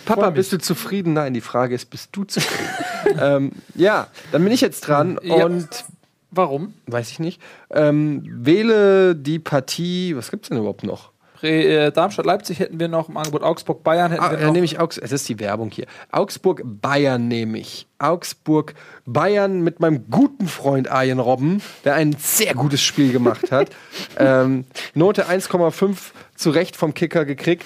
Papa, 0.06 0.30
bist 0.30 0.54
du 0.54 0.58
zufrieden? 0.60 1.14
Nein, 1.14 1.34
die 1.34 1.42
Frage 1.42 1.74
ist, 1.76 1.90
bist 1.90 2.10
du 2.14 2.24
zufrieden? 2.24 2.70
ähm, 3.20 3.52
ja, 3.76 4.08
dann 4.32 4.44
bin 4.44 4.54
ich 4.54 4.62
jetzt 4.62 4.82
dran 4.82 5.20
Ja. 5.24 5.46
und 5.46 5.68
warum? 6.32 6.74
weiß 6.88 7.12
ich 7.12 7.20
nicht. 7.20 7.42
Ähm, 7.72 8.24
wähle 8.32 9.16
die 9.16 9.40
Partie. 9.40 10.16
Was 10.16 10.32
gibt's 10.32 10.50
denn 10.50 10.58
überhaupt 10.58 10.84
noch? 10.84 11.12
Äh, 11.44 11.92
Darmstadt-Leipzig 11.92 12.60
hätten 12.60 12.80
wir 12.80 12.88
noch, 12.88 13.10
im 13.10 13.18
Angebot 13.18 13.42
Augsburg-Bayern 13.42 14.12
hätten 14.12 14.24
Ah, 14.24 14.30
wir 14.32 14.46
noch. 14.46 14.54
nehme 14.54 14.64
ich 14.66 14.80
Augs 14.80 15.00
es 15.00 15.12
ist 15.12 15.28
die 15.28 15.40
Werbung 15.40 15.72
hier. 15.72 15.88
Augsburg 16.12 16.62
Bayern 16.64 17.28
nehme 17.28 17.58
ich. 17.58 17.88
Augsburg 17.98 18.76
Bayern 19.08 19.62
mit 19.62 19.80
meinem 19.80 20.06
guten 20.12 20.48
Freund 20.48 20.92
Arjen 20.92 21.18
Robben, 21.18 21.64
der 21.84 21.96
ein 21.96 22.16
sehr 22.20 22.54
gutes 22.54 22.84
Spiel 22.84 23.12
gemacht 23.12 23.52
hat. 23.52 23.70
ähm, 24.20 24.66
Note 24.94 25.28
1,5 25.28 25.98
zu 26.36 26.52
Recht 26.52 26.76
vom 26.76 26.94
Kicker 26.94 27.26
gekriegt, 27.26 27.66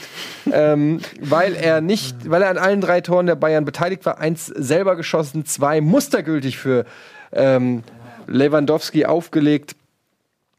ähm, 0.54 1.02
weil 1.20 1.54
er 1.56 1.82
nicht, 1.82 2.30
weil 2.30 2.44
er 2.44 2.52
an 2.52 2.58
allen 2.58 2.80
drei 2.80 3.02
Toren 3.02 3.26
der 3.26 3.36
Bayern 3.36 3.66
beteiligt 3.66 4.06
war. 4.06 4.20
Eins 4.20 4.46
selber 4.46 4.96
geschossen, 4.96 5.46
zwei 5.46 5.82
mustergültig 5.82 6.58
für 6.58 6.86
ähm, 7.34 7.84
Lewandowski 8.28 9.06
aufgelegt. 9.06 9.76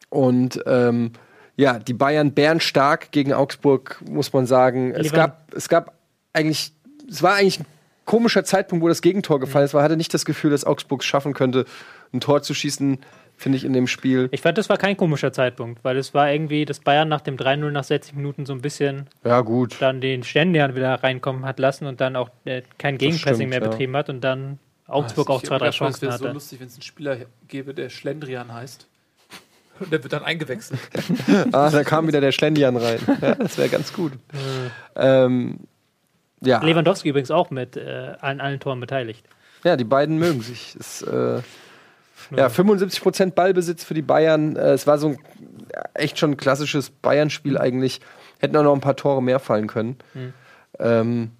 Und 0.08 0.62
ähm, 0.66 1.12
ja, 1.56 1.78
die 1.78 1.94
Bayern 1.94 2.32
bärenstark 2.32 3.10
gegen 3.12 3.32
Augsburg, 3.32 4.00
muss 4.08 4.32
man 4.32 4.46
sagen. 4.46 4.92
Es 4.92 5.12
gab, 5.12 5.52
es 5.54 5.68
gab 5.68 5.94
eigentlich, 6.32 6.72
es 7.08 7.22
war 7.22 7.34
eigentlich 7.34 7.60
ein 7.60 7.66
komischer 8.04 8.44
Zeitpunkt, 8.44 8.84
wo 8.84 8.88
das 8.88 9.02
Gegentor 9.02 9.40
gefallen 9.40 9.64
ist. 9.64 9.74
Man 9.74 9.82
hatte 9.82 9.96
nicht 9.96 10.12
das 10.12 10.24
Gefühl, 10.24 10.50
dass 10.50 10.64
Augsburg 10.64 11.00
es 11.00 11.06
schaffen 11.06 11.32
könnte, 11.32 11.64
ein 12.12 12.20
Tor 12.20 12.42
zu 12.42 12.52
schießen, 12.54 12.98
finde 13.36 13.58
ich, 13.58 13.64
in 13.64 13.72
dem 13.72 13.86
Spiel. 13.86 14.28
Ich 14.32 14.42
fand, 14.42 14.58
das 14.58 14.68
war 14.68 14.76
kein 14.76 14.96
komischer 14.96 15.32
Zeitpunkt, 15.32 15.82
weil 15.82 15.96
es 15.96 16.14
war 16.14 16.30
irgendwie, 16.30 16.64
dass 16.64 16.80
Bayern 16.80 17.08
nach 17.08 17.20
dem 17.20 17.36
3-0 17.36 17.70
nach 17.70 17.84
60 17.84 18.14
Minuten 18.14 18.46
so 18.46 18.52
ein 18.52 18.60
bisschen 18.60 19.08
Ja, 19.24 19.40
gut. 19.40 19.76
dann 19.80 20.00
den 20.00 20.22
Ständian 20.22 20.74
wieder 20.74 20.94
reinkommen 21.02 21.44
hat 21.44 21.58
lassen 21.58 21.86
und 21.86 22.00
dann 22.00 22.16
auch 22.16 22.30
äh, 22.44 22.62
kein 22.78 22.98
Gegenpressing 22.98 23.34
stimmt, 23.34 23.50
mehr 23.50 23.62
ja. 23.62 23.68
betrieben 23.68 23.96
hat 23.96 24.08
und 24.08 24.22
dann 24.22 24.58
Augsburg 24.86 25.30
auch 25.30 25.42
zwei, 25.42 25.58
drei 25.58 25.68
Es 25.68 25.74
Chancen 25.76 26.02
wäre 26.02 26.18
so 26.18 26.24
hatte. 26.24 26.34
lustig, 26.34 26.60
wenn 26.60 26.68
es 26.68 26.74
einen 26.74 26.82
Spieler 26.82 27.16
gäbe, 27.48 27.74
der 27.74 27.88
Schlendrian 27.88 28.52
heißt. 28.52 28.86
Und 29.80 29.92
der 29.92 30.02
wird 30.02 30.12
dann 30.12 30.24
eingewechselt. 30.24 30.80
Ah, 31.52 31.70
da 31.70 31.84
kam 31.84 32.06
wieder 32.06 32.20
der 32.20 32.32
Schlendian 32.32 32.76
rein. 32.76 32.98
Ja, 33.20 33.34
das 33.34 33.58
wäre 33.58 33.68
ganz 33.68 33.92
gut. 33.92 34.12
Ähm, 34.94 35.58
ja. 36.40 36.62
Lewandowski 36.62 37.08
übrigens 37.08 37.30
auch 37.30 37.50
mit 37.50 37.76
äh, 37.76 38.14
an 38.20 38.40
allen 38.40 38.60
Toren 38.60 38.80
beteiligt. 38.80 39.26
Ja, 39.64 39.76
die 39.76 39.84
beiden 39.84 40.18
mögen 40.18 40.40
sich. 40.42 40.76
Es, 40.78 41.02
äh, 41.02 41.40
ja, 42.36 42.46
75% 42.48 43.32
Ballbesitz 43.32 43.84
für 43.84 43.94
die 43.94 44.02
Bayern. 44.02 44.56
Äh, 44.56 44.72
es 44.72 44.86
war 44.86 44.98
so 44.98 45.08
ein 45.08 45.18
ja, 45.74 45.82
echt 45.94 46.18
schon 46.18 46.36
klassisches 46.36 46.90
Bayern-Spiel 46.90 47.58
eigentlich. 47.58 48.00
Hätten 48.38 48.56
auch 48.56 48.62
noch 48.62 48.74
ein 48.74 48.80
paar 48.80 48.96
Tore 48.96 49.22
mehr 49.22 49.38
fallen 49.40 49.66
können. 49.66 49.96
Hm. 50.12 50.32
Ähm, 50.78 51.30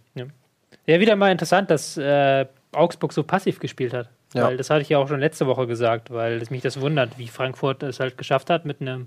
Ja, 0.87 1.01
wieder 1.01 1.17
mal 1.17 1.33
interessant, 1.33 1.71
dass 1.71 1.97
äh, 1.97 2.47
Augsburg 2.77 3.13
so 3.13 3.23
passiv 3.23 3.59
gespielt 3.59 3.93
hat. 3.93 4.09
Ja. 4.35 4.45
Weil 4.45 4.57
das 4.57 4.71
hatte 4.71 4.83
ich 4.83 4.89
ja 4.89 4.99
auch 4.99 5.09
schon 5.09 5.21
letzte 5.21 5.47
Woche 5.47 5.67
gesagt, 5.67 6.11
weil 6.11 6.41
es 6.43 6.51
mich 6.51 6.63
das 6.63 6.81
wundert, 6.81 7.19
wie 7.19 7.29
Frankfurt 7.29 7.83
es 7.83 8.01
halt 8.01 8.19
geschafft 8.19 8.51
hat, 8.51 8.65
mit 8.65 8.81
einem 8.81 9.07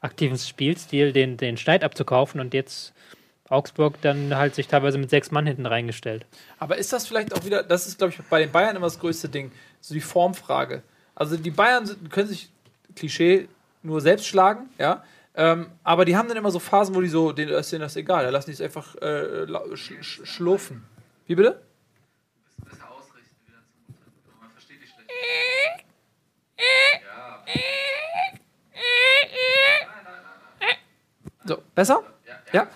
aktiven 0.00 0.36
Spielstil 0.38 1.12
den, 1.12 1.36
den 1.36 1.56
Schneid 1.56 1.82
abzukaufen 1.82 2.40
und 2.40 2.54
jetzt 2.54 2.92
Augsburg 3.48 4.00
dann 4.02 4.36
halt 4.36 4.54
sich 4.54 4.68
teilweise 4.68 4.98
mit 4.98 5.10
sechs 5.10 5.30
Mann 5.30 5.46
hinten 5.46 5.66
reingestellt. 5.66 6.26
Aber 6.58 6.76
ist 6.76 6.92
das 6.92 7.06
vielleicht 7.06 7.34
auch 7.34 7.44
wieder, 7.44 7.62
das 7.62 7.86
ist, 7.86 7.98
glaube 7.98 8.12
ich, 8.12 8.20
bei 8.28 8.40
den 8.40 8.52
Bayern 8.52 8.76
immer 8.76 8.86
das 8.86 8.98
größte 9.00 9.28
Ding, 9.28 9.50
so 9.80 9.94
die 9.94 10.00
Formfrage. 10.00 10.82
Also 11.14 11.36
die 11.36 11.50
Bayern 11.50 11.86
sind, 11.86 12.10
können 12.10 12.28
sich 12.28 12.50
Klischee 12.94 13.48
nur 13.82 14.00
selbst 14.00 14.26
schlagen, 14.26 14.68
ja. 14.78 15.02
Ähm, 15.34 15.68
aber 15.84 16.04
die 16.04 16.16
haben 16.16 16.28
dann 16.28 16.36
immer 16.36 16.50
so 16.50 16.58
Phasen, 16.58 16.94
wo 16.94 17.00
die 17.00 17.08
so, 17.08 17.32
denen 17.32 17.52
ist 17.52 17.72
denen 17.72 17.82
das 17.82 17.96
egal, 17.96 18.24
da 18.24 18.30
lassen 18.30 18.50
die 18.50 18.54
es 18.54 18.60
einfach 18.60 18.96
äh, 18.96 19.44
lau- 19.44 19.74
sch 19.76 19.92
sch 20.00 20.20
schlurfen. 20.24 20.84
Wie 21.26 21.36
bitte? 21.36 21.60
So, 31.44 31.58
besser? 31.74 32.02
Ja? 32.52 32.66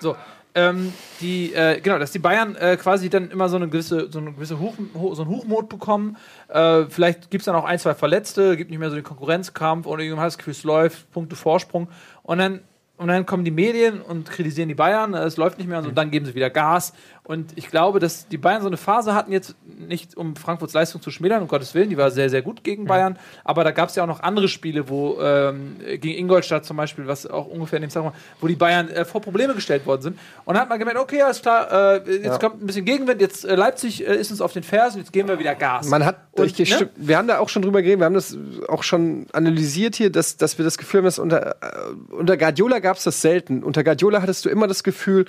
So. 0.00 0.16
Ähm, 0.54 0.92
die, 1.20 1.54
äh, 1.54 1.80
genau, 1.80 1.98
dass 1.98 2.10
die 2.10 2.18
Bayern 2.18 2.56
äh, 2.56 2.76
quasi 2.76 3.08
dann 3.08 3.30
immer 3.30 3.48
so 3.48 3.56
eine 3.56 3.68
gewisse, 3.68 4.10
so 4.10 4.18
eine 4.18 4.32
gewisse 4.32 4.58
Hoch, 4.58 4.74
ho, 4.94 5.14
so 5.14 5.22
einen 5.22 5.30
Hochmut 5.30 5.68
bekommen. 5.68 6.16
Äh, 6.48 6.84
vielleicht 6.88 7.30
gibt 7.30 7.42
es 7.42 7.44
dann 7.46 7.54
auch 7.54 7.64
ein, 7.64 7.78
zwei 7.78 7.94
Verletzte, 7.94 8.56
gibt 8.56 8.70
nicht 8.70 8.78
mehr 8.78 8.90
so 8.90 8.96
den 8.96 9.04
Konkurrenzkampf 9.04 9.86
oder 9.86 10.02
irgendwann 10.02 10.24
hat 10.24 10.28
das 10.28 10.38
Gefühl, 10.38 10.52
es 10.52 10.64
läuft, 10.64 11.10
Punkte 11.12 11.36
Vorsprung. 11.36 11.88
Und 12.22 12.38
dann, 12.38 12.60
und 12.96 13.08
dann 13.08 13.24
kommen 13.24 13.44
die 13.44 13.50
Medien 13.50 14.00
und 14.00 14.30
kritisieren 14.30 14.68
die 14.68 14.74
Bayern, 14.74 15.14
äh, 15.14 15.22
es 15.24 15.36
läuft 15.36 15.58
nicht 15.58 15.68
mehr 15.68 15.78
und 15.78 15.84
so, 15.84 15.90
dann 15.90 16.10
geben 16.10 16.26
sie 16.26 16.34
wieder 16.34 16.50
Gas. 16.50 16.92
Und 17.28 17.52
ich 17.56 17.70
glaube, 17.70 18.00
dass 18.00 18.26
die 18.26 18.38
Bayern 18.38 18.62
so 18.62 18.68
eine 18.68 18.78
Phase 18.78 19.14
hatten, 19.14 19.32
jetzt 19.32 19.54
nicht 19.66 20.16
um 20.16 20.34
Frankfurts 20.34 20.72
Leistung 20.72 21.02
zu 21.02 21.10
schmälern, 21.10 21.42
um 21.42 21.48
Gottes 21.48 21.74
Willen, 21.74 21.90
die 21.90 21.98
war 21.98 22.10
sehr, 22.10 22.30
sehr 22.30 22.40
gut 22.40 22.64
gegen 22.64 22.86
Bayern. 22.86 23.18
Aber 23.44 23.64
da 23.64 23.70
gab 23.70 23.90
es 23.90 23.96
ja 23.96 24.02
auch 24.02 24.06
noch 24.06 24.20
andere 24.20 24.48
Spiele, 24.48 24.88
wo 24.88 25.20
ähm, 25.20 25.76
gegen 25.78 26.18
Ingolstadt 26.18 26.64
zum 26.64 26.78
Beispiel, 26.78 27.06
was 27.06 27.26
auch 27.26 27.46
ungefähr 27.46 27.76
in 27.76 27.82
dem 27.82 27.90
Zeitraum, 27.90 28.12
war, 28.12 28.18
wo 28.40 28.46
die 28.46 28.56
Bayern 28.56 28.88
äh, 28.88 29.04
vor 29.04 29.20
Probleme 29.20 29.54
gestellt 29.54 29.84
worden 29.84 30.00
sind. 30.00 30.18
Und 30.46 30.54
dann 30.54 30.62
hat 30.62 30.70
man 30.70 30.78
gemerkt, 30.78 30.98
okay, 30.98 31.20
alles 31.20 31.42
klar, 31.42 31.70
äh, 31.96 32.16
jetzt 32.16 32.40
kommt 32.40 32.62
ein 32.62 32.66
bisschen 32.66 32.86
Gegenwind, 32.86 33.20
jetzt 33.20 33.44
äh, 33.44 33.56
Leipzig 33.56 34.08
äh, 34.08 34.16
ist 34.16 34.30
uns 34.30 34.40
auf 34.40 34.54
den 34.54 34.62
Fersen, 34.62 35.00
jetzt 35.00 35.12
geben 35.12 35.28
wir 35.28 35.38
wieder 35.38 35.54
Gas. 35.54 35.86
Man 35.86 36.06
hat, 36.06 36.16
Und, 36.32 36.58
ne? 36.58 36.90
wir 36.96 37.18
haben 37.18 37.28
da 37.28 37.40
auch 37.40 37.50
schon 37.50 37.60
drüber 37.60 37.82
geredet, 37.82 38.00
wir 38.00 38.06
haben 38.06 38.14
das 38.14 38.38
auch 38.68 38.82
schon 38.82 39.26
analysiert 39.34 39.96
hier, 39.96 40.10
dass, 40.10 40.38
dass 40.38 40.56
wir 40.56 40.64
das 40.64 40.78
Gefühl 40.78 41.00
haben, 41.00 41.04
dass 41.04 41.18
unter, 41.18 41.56
äh, 41.60 42.14
unter 42.14 42.38
Guardiola 42.38 42.78
gab 42.78 42.96
es 42.96 43.04
das 43.04 43.20
selten. 43.20 43.62
Unter 43.62 43.84
Guardiola 43.84 44.22
hattest 44.22 44.46
du 44.46 44.48
immer 44.48 44.66
das 44.66 44.82
Gefühl, 44.82 45.26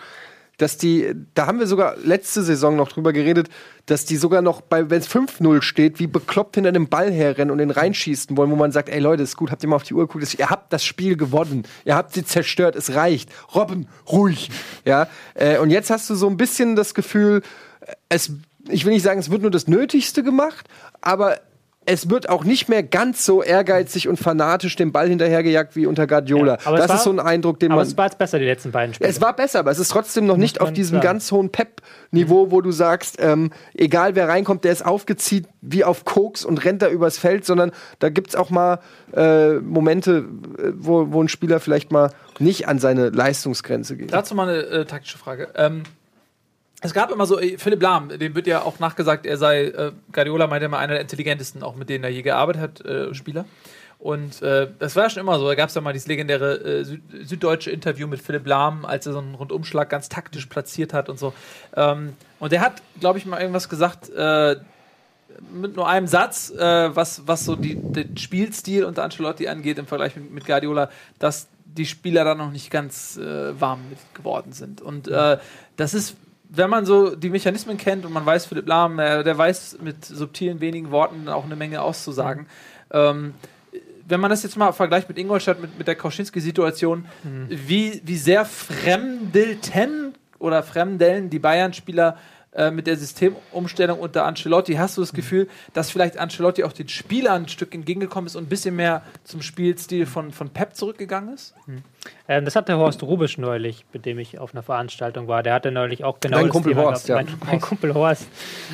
dass 0.60 0.78
die, 0.78 1.16
da 1.34 1.47
haben 1.47 1.60
wir 1.60 1.68
sogar 1.68 1.95
letzte 2.03 2.43
Saison 2.43 2.76
noch 2.76 2.89
drüber 2.89 3.14
geredet, 3.14 3.47
dass 3.86 4.05
die 4.05 4.18
sogar 4.18 4.41
noch 4.41 4.62
bei, 4.62 4.89
wenn 4.89 4.99
es 4.99 5.10
5-0 5.10 5.62
steht, 5.62 5.99
wie 5.99 6.05
bekloppt 6.05 6.55
hinter 6.55 6.72
dem 6.72 6.89
Ball 6.89 7.12
herrennen 7.12 7.49
und 7.49 7.57
den 7.57 7.72
reinschießen 7.72 8.38
wollen, 8.38 8.51
wo 8.51 8.55
man 8.55 8.72
sagt, 8.72 8.89
ey 8.89 8.99
Leute, 8.99 9.24
ist 9.24 9.38
gut, 9.38 9.51
habt 9.51 9.64
ihr 9.64 9.70
mal 9.70 9.78
auf 9.78 9.84
die 9.84 9.93
Uhr 9.93 10.07
geguckt, 10.07 10.38
ihr 10.38 10.49
habt 10.49 10.72
das 10.72 10.84
Spiel 10.84 11.18
gewonnen, 11.18 11.64
ihr 11.86 11.95
habt 11.95 12.14
sie 12.14 12.24
zerstört, 12.24 12.76
es 12.76 12.93
reicht. 12.93 13.30
Robben, 13.55 13.88
ruhig. 14.12 14.51
Ja, 14.86 15.07
äh, 15.34 15.57
und 15.57 15.70
jetzt 15.70 15.89
hast 15.89 16.10
du 16.10 16.16
so 16.16 16.28
ein 16.28 16.38
bisschen 16.38 16.76
das 16.76 16.93
Gefühl, 16.93 17.41
es, 18.10 18.32
ich 18.68 18.86
will 18.86 18.93
nicht 18.93 19.03
sagen, 19.03 19.20
es 19.20 19.32
wird 19.32 19.41
nur 19.41 19.51
das 19.51 19.68
Nötigste 19.68 20.24
gemacht, 20.24 20.68
aber 21.01 21.39
es 21.90 22.10
wird 22.10 22.30
auch 22.30 22.44
nicht 22.44 22.70
mehr 22.70 22.84
ganz 22.84 23.26
so 23.26 23.42
ehrgeizig 23.44 24.08
und 24.08 24.18
fanatisch 24.18 24.76
dem 24.76 24.92
Ball 24.92 25.10
hinterhergejagt 25.10 25.76
wie 25.76 25.86
unter 25.86 26.08
Guardiola. 26.08 26.54
Ja, 26.56 26.60
aber 26.66 26.76
es 26.78 26.82
das 26.84 26.90
war- 26.90 26.96
ist 26.98 27.04
so 27.04 27.10
ein 27.12 27.20
Eindruck, 27.20 27.60
den 27.60 27.72
Aber 27.72 27.82
man. 27.82 27.88
es 27.88 27.98
war 27.98 28.06
jetzt 28.06 28.18
besser, 28.18 28.40
die 28.40 28.46
letzten 28.46 28.72
beiden 28.72 28.94
Spiele. 28.94 29.10
Es 29.10 29.20
war 29.22 29.36
besser, 29.36 29.60
aber 29.60 29.72
es 29.72 29.80
ist 29.80 29.90
trotzdem 29.90 30.26
noch 30.26 30.38
nicht 30.38 30.62
auf 30.62 30.72
diesem 30.72 30.96
sagen. 30.98 31.04
ganz 31.04 31.32
hohen 31.32 31.50
Pep-Niveau, 31.52 32.52
wo 32.52 32.62
du 32.62 32.72
sagst, 32.72 33.18
ähm, 33.20 33.52
egal 33.76 34.16
wer 34.16 34.28
reinkommt, 34.30 34.64
der 34.64 34.72
ist 34.72 34.86
aufgezieht 34.86 35.48
wie 35.62 35.84
auf 35.84 36.06
Koks 36.06 36.46
und 36.46 36.64
rennt 36.64 36.82
da 36.82 36.90
übers 36.90 37.18
Feld, 37.18 37.46
sondern 37.46 37.72
da 38.00 38.10
gibt 38.10 38.30
es 38.30 38.36
auch 38.36 38.50
mal 38.50 38.80
äh, 39.16 39.54
Momente, 39.56 40.26
äh, 40.58 40.72
wo, 40.76 41.12
wo 41.12 41.22
ein 41.24 41.28
Spieler 41.28 41.60
vielleicht 41.60 41.92
mal 41.92 42.12
nicht 42.38 42.68
an 42.68 42.80
seine 42.80 43.10
Leistungsgrenze 43.10 43.98
geht. 43.98 44.14
Dazu 44.14 44.36
mal 44.36 44.48
eine 44.48 44.60
äh, 44.62 44.86
taktische 44.86 45.18
Frage. 45.18 45.50
Ähm, 45.56 45.84
es 46.82 46.94
gab 46.94 47.12
immer 47.12 47.26
so, 47.26 47.40
äh, 47.40 47.58
Philipp 47.58 47.82
Lahm, 47.82 48.10
dem 48.10 48.36
wird 48.36 48.48
ja 48.48 48.62
auch 48.62 48.80
nachgesagt, 48.80 49.26
er 49.26 49.38
sei, 49.38 49.66
äh, 49.66 49.92
Guardiola 50.12 50.48
meinte 50.48 50.66
immer, 50.66 50.80
einer 50.80 50.94
der 50.94 51.02
intelligentesten, 51.02 51.64
auch 51.64 51.76
mit 51.76 51.90
denen 51.90 52.04
er 52.04 52.10
je 52.10 52.22
gearbeitet 52.22 52.62
hat, 52.62 52.86
äh, 52.86 53.14
Spieler. 53.14 53.46
Und 54.00 54.42
äh, 54.42 54.70
das 54.80 54.96
war 54.96 55.10
schon 55.10 55.20
immer 55.20 55.38
so. 55.40 55.46
Da 55.46 55.56
gab 55.56 55.68
es 55.68 55.76
ja 55.76 55.82
mal 55.82 55.92
dieses 55.92 56.08
legendäre 56.08 56.54
äh, 56.56 56.84
Süd 56.86 57.02
süddeutsche 57.22 57.70
Interview 57.70 58.08
mit 58.08 58.22
Philipp 58.22 58.48
Lahm, 58.48 58.86
als 58.86 59.06
er 59.06 59.12
so 59.12 59.20
einen 59.20 59.36
Rundumschlag 59.36 59.90
ganz 59.90 60.08
taktisch 60.08 60.46
platziert 60.46 60.94
hat 60.94 61.10
und 61.10 61.20
so. 61.20 61.34
Ähm, 61.76 62.14
und 62.40 62.54
der 62.54 62.62
hat, 62.62 62.82
glaube 63.02 63.20
ich, 63.20 63.26
mal 63.26 63.42
irgendwas 63.42 63.68
gesagt, 63.68 64.10
äh, 64.10 64.56
mit 65.52 65.76
nur 65.76 65.88
einem 65.90 66.08
Satz, 66.08 66.50
äh, 66.50 66.96
was, 66.96 67.28
was 67.28 67.44
so 67.44 67.58
die, 67.58 67.76
den 67.76 68.16
Spielstil 68.16 68.86
unter 68.86 69.04
Ancelotti 69.04 69.50
angeht 69.50 69.78
im 69.78 69.86
Vergleich 69.86 70.16
mit, 70.16 70.32
mit 70.32 70.46
Guardiola, 70.46 70.90
dass 71.20 71.50
die 71.66 71.86
Spieler 71.86 72.24
da 72.24 72.36
noch 72.36 72.52
nicht 72.52 72.72
ganz 72.72 73.18
äh, 73.18 73.60
warm 73.60 73.82
mit 73.90 74.00
geworden 74.14 74.54
sind. 74.54 74.82
Und 74.82 75.08
das 75.76 75.94
ist, 75.94 76.16
wenn 76.50 76.70
man 76.70 76.86
so 76.86 77.16
die 77.16 77.30
Mechanismen 77.30 77.78
kennt 77.78 78.06
und 78.06 78.12
man 78.12 78.26
weiß, 78.26 78.47
Philipp 78.47 78.68
Lahm, 78.68 78.97
der 78.97 79.38
weiß 79.38 79.78
mit 79.82 80.04
subtilen 80.04 80.60
wenigen 80.60 80.91
Worten 80.91 81.30
auch 81.30 81.45
eine 81.45 81.56
Menge 81.56 81.82
auszusagen. 81.82 82.47
Ähm, 82.91 83.36
wenn 84.08 84.20
man 84.20 84.32
das 84.32 84.41
jetzt 84.41 84.58
mal 84.58 84.72
vergleicht 84.72 85.08
mit 85.08 85.20
Ingolstadt, 85.20 85.62
mit, 85.62 85.78
mit 85.78 85.88
der 85.88 85.95
Kauschinski-Situation, 85.95 87.06
wie, 87.47 88.02
wie 88.04 88.18
sehr 88.18 88.43
fremdelten 88.45 90.16
oder 90.39 90.64
fremdeln 90.64 91.30
die 91.30 91.38
Bayern-Spieler 91.38 92.18
äh, 92.52 92.72
mit 92.72 92.88
der 92.88 92.97
Systemumstellung 92.97 94.00
unter 94.00 94.26
Ancelotti, 94.26 94.74
hast 94.74 94.97
du 94.97 95.02
das 95.02 95.14
Gefühl, 95.14 95.47
dass 95.74 95.91
vielleicht 95.91 96.18
Ancelotti 96.18 96.64
auch 96.64 96.74
den 96.74 96.89
Spielern 96.89 97.43
ein 97.43 97.47
Stück 97.47 97.76
entgegengekommen 97.76 98.26
ist 98.26 98.36
und 98.36 98.45
ein 98.45 98.50
bisschen 98.50 98.76
mehr 98.76 99.04
zum 99.24 99.43
Spielstil 99.43 100.08
von, 100.08 100.32
von 100.32 100.50
Pep 100.50 100.76
zurückgegangen 100.76 101.34
ist? 101.34 101.54
Ähm, 102.28 102.45
das 102.45 102.56
hat 102.56 102.68
der 102.68 102.78
Horst 102.78 103.04
Rubisch 103.04 103.38
neulich, 103.38 103.86
mit 103.93 104.08
dem 104.08 104.18
ich 104.18 104.39
auf 104.39 104.56
einer 104.56 104.64
Veranstaltung 104.64 105.28
war. 105.28 105.43
Der 105.43 105.54
hatte 105.54 105.72
neulich 105.72 106.04
auch 106.04 106.20
genau 106.20 106.38
Dein 106.38 106.47
das 106.47 106.54
Kumpel 106.54 106.74
Thema 106.74 106.86
Horst, 106.86 107.06
gehabt. 107.06 107.30
ja. 107.30 107.36
Mein, 107.39 107.47
mein 107.47 107.62
Kumpel 107.62 107.93
Horst. 107.93 108.28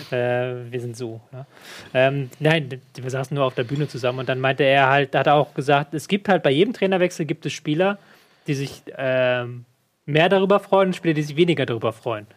Äh, 0.09 0.71
wir 0.71 0.79
sind 0.79 0.95
so. 0.95 1.19
Ja. 1.33 1.45
Ähm, 1.93 2.29
nein, 2.39 2.81
wir 2.95 3.09
saßen 3.09 3.35
nur 3.35 3.43
auf 3.43 3.55
der 3.55 3.65
Bühne 3.65 3.89
zusammen 3.89 4.19
und 4.19 4.29
dann 4.29 4.39
meinte 4.39 4.63
er 4.63 4.89
halt, 4.89 5.13
da 5.13 5.19
hat 5.19 5.27
er 5.27 5.35
auch 5.35 5.53
gesagt, 5.53 5.93
es 5.93 6.07
gibt 6.07 6.29
halt 6.29 6.43
bei 6.43 6.51
jedem 6.51 6.73
Trainerwechsel 6.73 7.25
gibt 7.25 7.45
es 7.45 7.51
Spieler, 7.51 7.97
die 8.47 8.53
sich 8.53 8.83
ähm, 8.97 9.65
mehr 10.05 10.29
darüber 10.29 10.61
freuen 10.61 10.89
und 10.89 10.95
Spieler, 10.95 11.13
die 11.13 11.23
sich 11.23 11.35
weniger 11.35 11.65
darüber 11.65 11.91
freuen. 11.91 12.27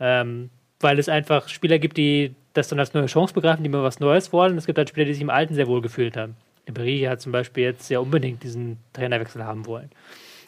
Ähm, 0.00 0.50
weil 0.82 0.98
es 0.98 1.08
einfach 1.08 1.48
Spieler 1.48 1.78
gibt, 1.78 1.96
die 1.96 2.34
das 2.52 2.68
dann 2.68 2.78
als 2.78 2.92
neue 2.94 3.06
Chance 3.06 3.34
begreifen, 3.34 3.62
die 3.62 3.68
mal 3.68 3.82
was 3.82 4.00
Neues 4.00 4.32
wollen. 4.32 4.58
Es 4.58 4.66
gibt 4.66 4.78
halt 4.78 4.88
Spieler, 4.88 5.06
die 5.06 5.14
sich 5.14 5.22
im 5.22 5.30
Alten 5.30 5.54
sehr 5.54 5.66
wohl 5.66 5.80
gefühlt 5.80 6.16
haben. 6.16 6.36
Ribéry 6.68 7.08
hat 7.08 7.20
zum 7.20 7.32
Beispiel 7.32 7.64
jetzt 7.64 7.86
sehr 7.86 8.00
unbedingt 8.00 8.42
diesen 8.42 8.78
Trainerwechsel 8.92 9.44
haben 9.44 9.66
wollen. 9.66 9.90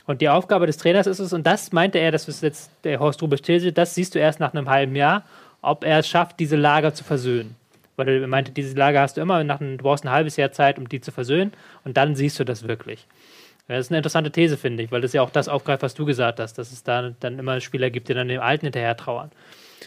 Und 0.07 0.21
die 0.21 0.29
Aufgabe 0.29 0.67
des 0.67 0.77
Trainers 0.77 1.07
ist 1.07 1.19
es, 1.19 1.33
und 1.33 1.47
das 1.47 1.73
meinte 1.73 1.99
er, 1.99 2.13
das 2.13 2.29
ist 2.29 2.43
jetzt 2.43 2.71
der 2.85 3.01
Horst 3.01 3.23
Rubisch 3.23 3.41
These, 3.41 3.73
das 3.73 3.95
siehst 3.95 4.15
du 4.15 4.19
erst 4.19 4.39
nach 4.39 4.53
einem 4.53 4.69
halben 4.69 4.95
Jahr, 4.95 5.25
ob 5.63 5.83
er 5.85 6.01
es 6.01 6.09
schafft, 6.09 6.39
diese 6.41 6.57
Lager 6.57 6.93
zu 6.93 7.05
versöhnen. 7.05 7.57
Weil 7.97 8.09
er 8.09 8.27
meinte, 8.27 8.53
diese 8.53 8.77
Lager 8.77 9.01
hast 9.01 9.17
du 9.17 9.23
immer, 9.23 9.43
nach 9.45 9.61
einem, 9.61 9.79
du 9.79 9.85
brauchst 9.85 10.05
ein 10.05 10.11
halbes 10.11 10.37
Jahr 10.37 10.53
Zeit, 10.53 10.79
um 10.79 10.89
die 10.89 11.01
zu 11.01 11.11
versöhnen, 11.11 11.53
und 11.85 11.97
dann 11.97 12.17
siehst 12.17 12.39
du 12.39 12.45
das 12.45 12.69
wirklich. 12.69 13.07
Das 13.67 13.87
ist 13.87 13.91
eine 13.91 13.99
interessante 13.99 14.31
These, 14.31 14.59
finde 14.59 14.83
ich, 14.83 14.93
weil 14.93 15.01
das 15.01 15.15
ja 15.15 15.23
auch 15.23 15.31
das 15.31 15.49
aufgreift, 15.49 15.83
was 15.83 15.95
du 15.95 16.05
gesagt 16.05 16.39
hast, 16.39 16.59
dass 16.59 16.71
es 16.71 16.83
da 16.83 17.15
dann 17.19 17.39
immer 17.39 17.61
Spieler 17.61 17.89
gibt, 17.89 18.09
die 18.09 18.15
dann 18.15 18.29
dem 18.29 18.43
Alten 18.43 18.67
hinterher 18.67 18.97
trauern. 18.97 19.31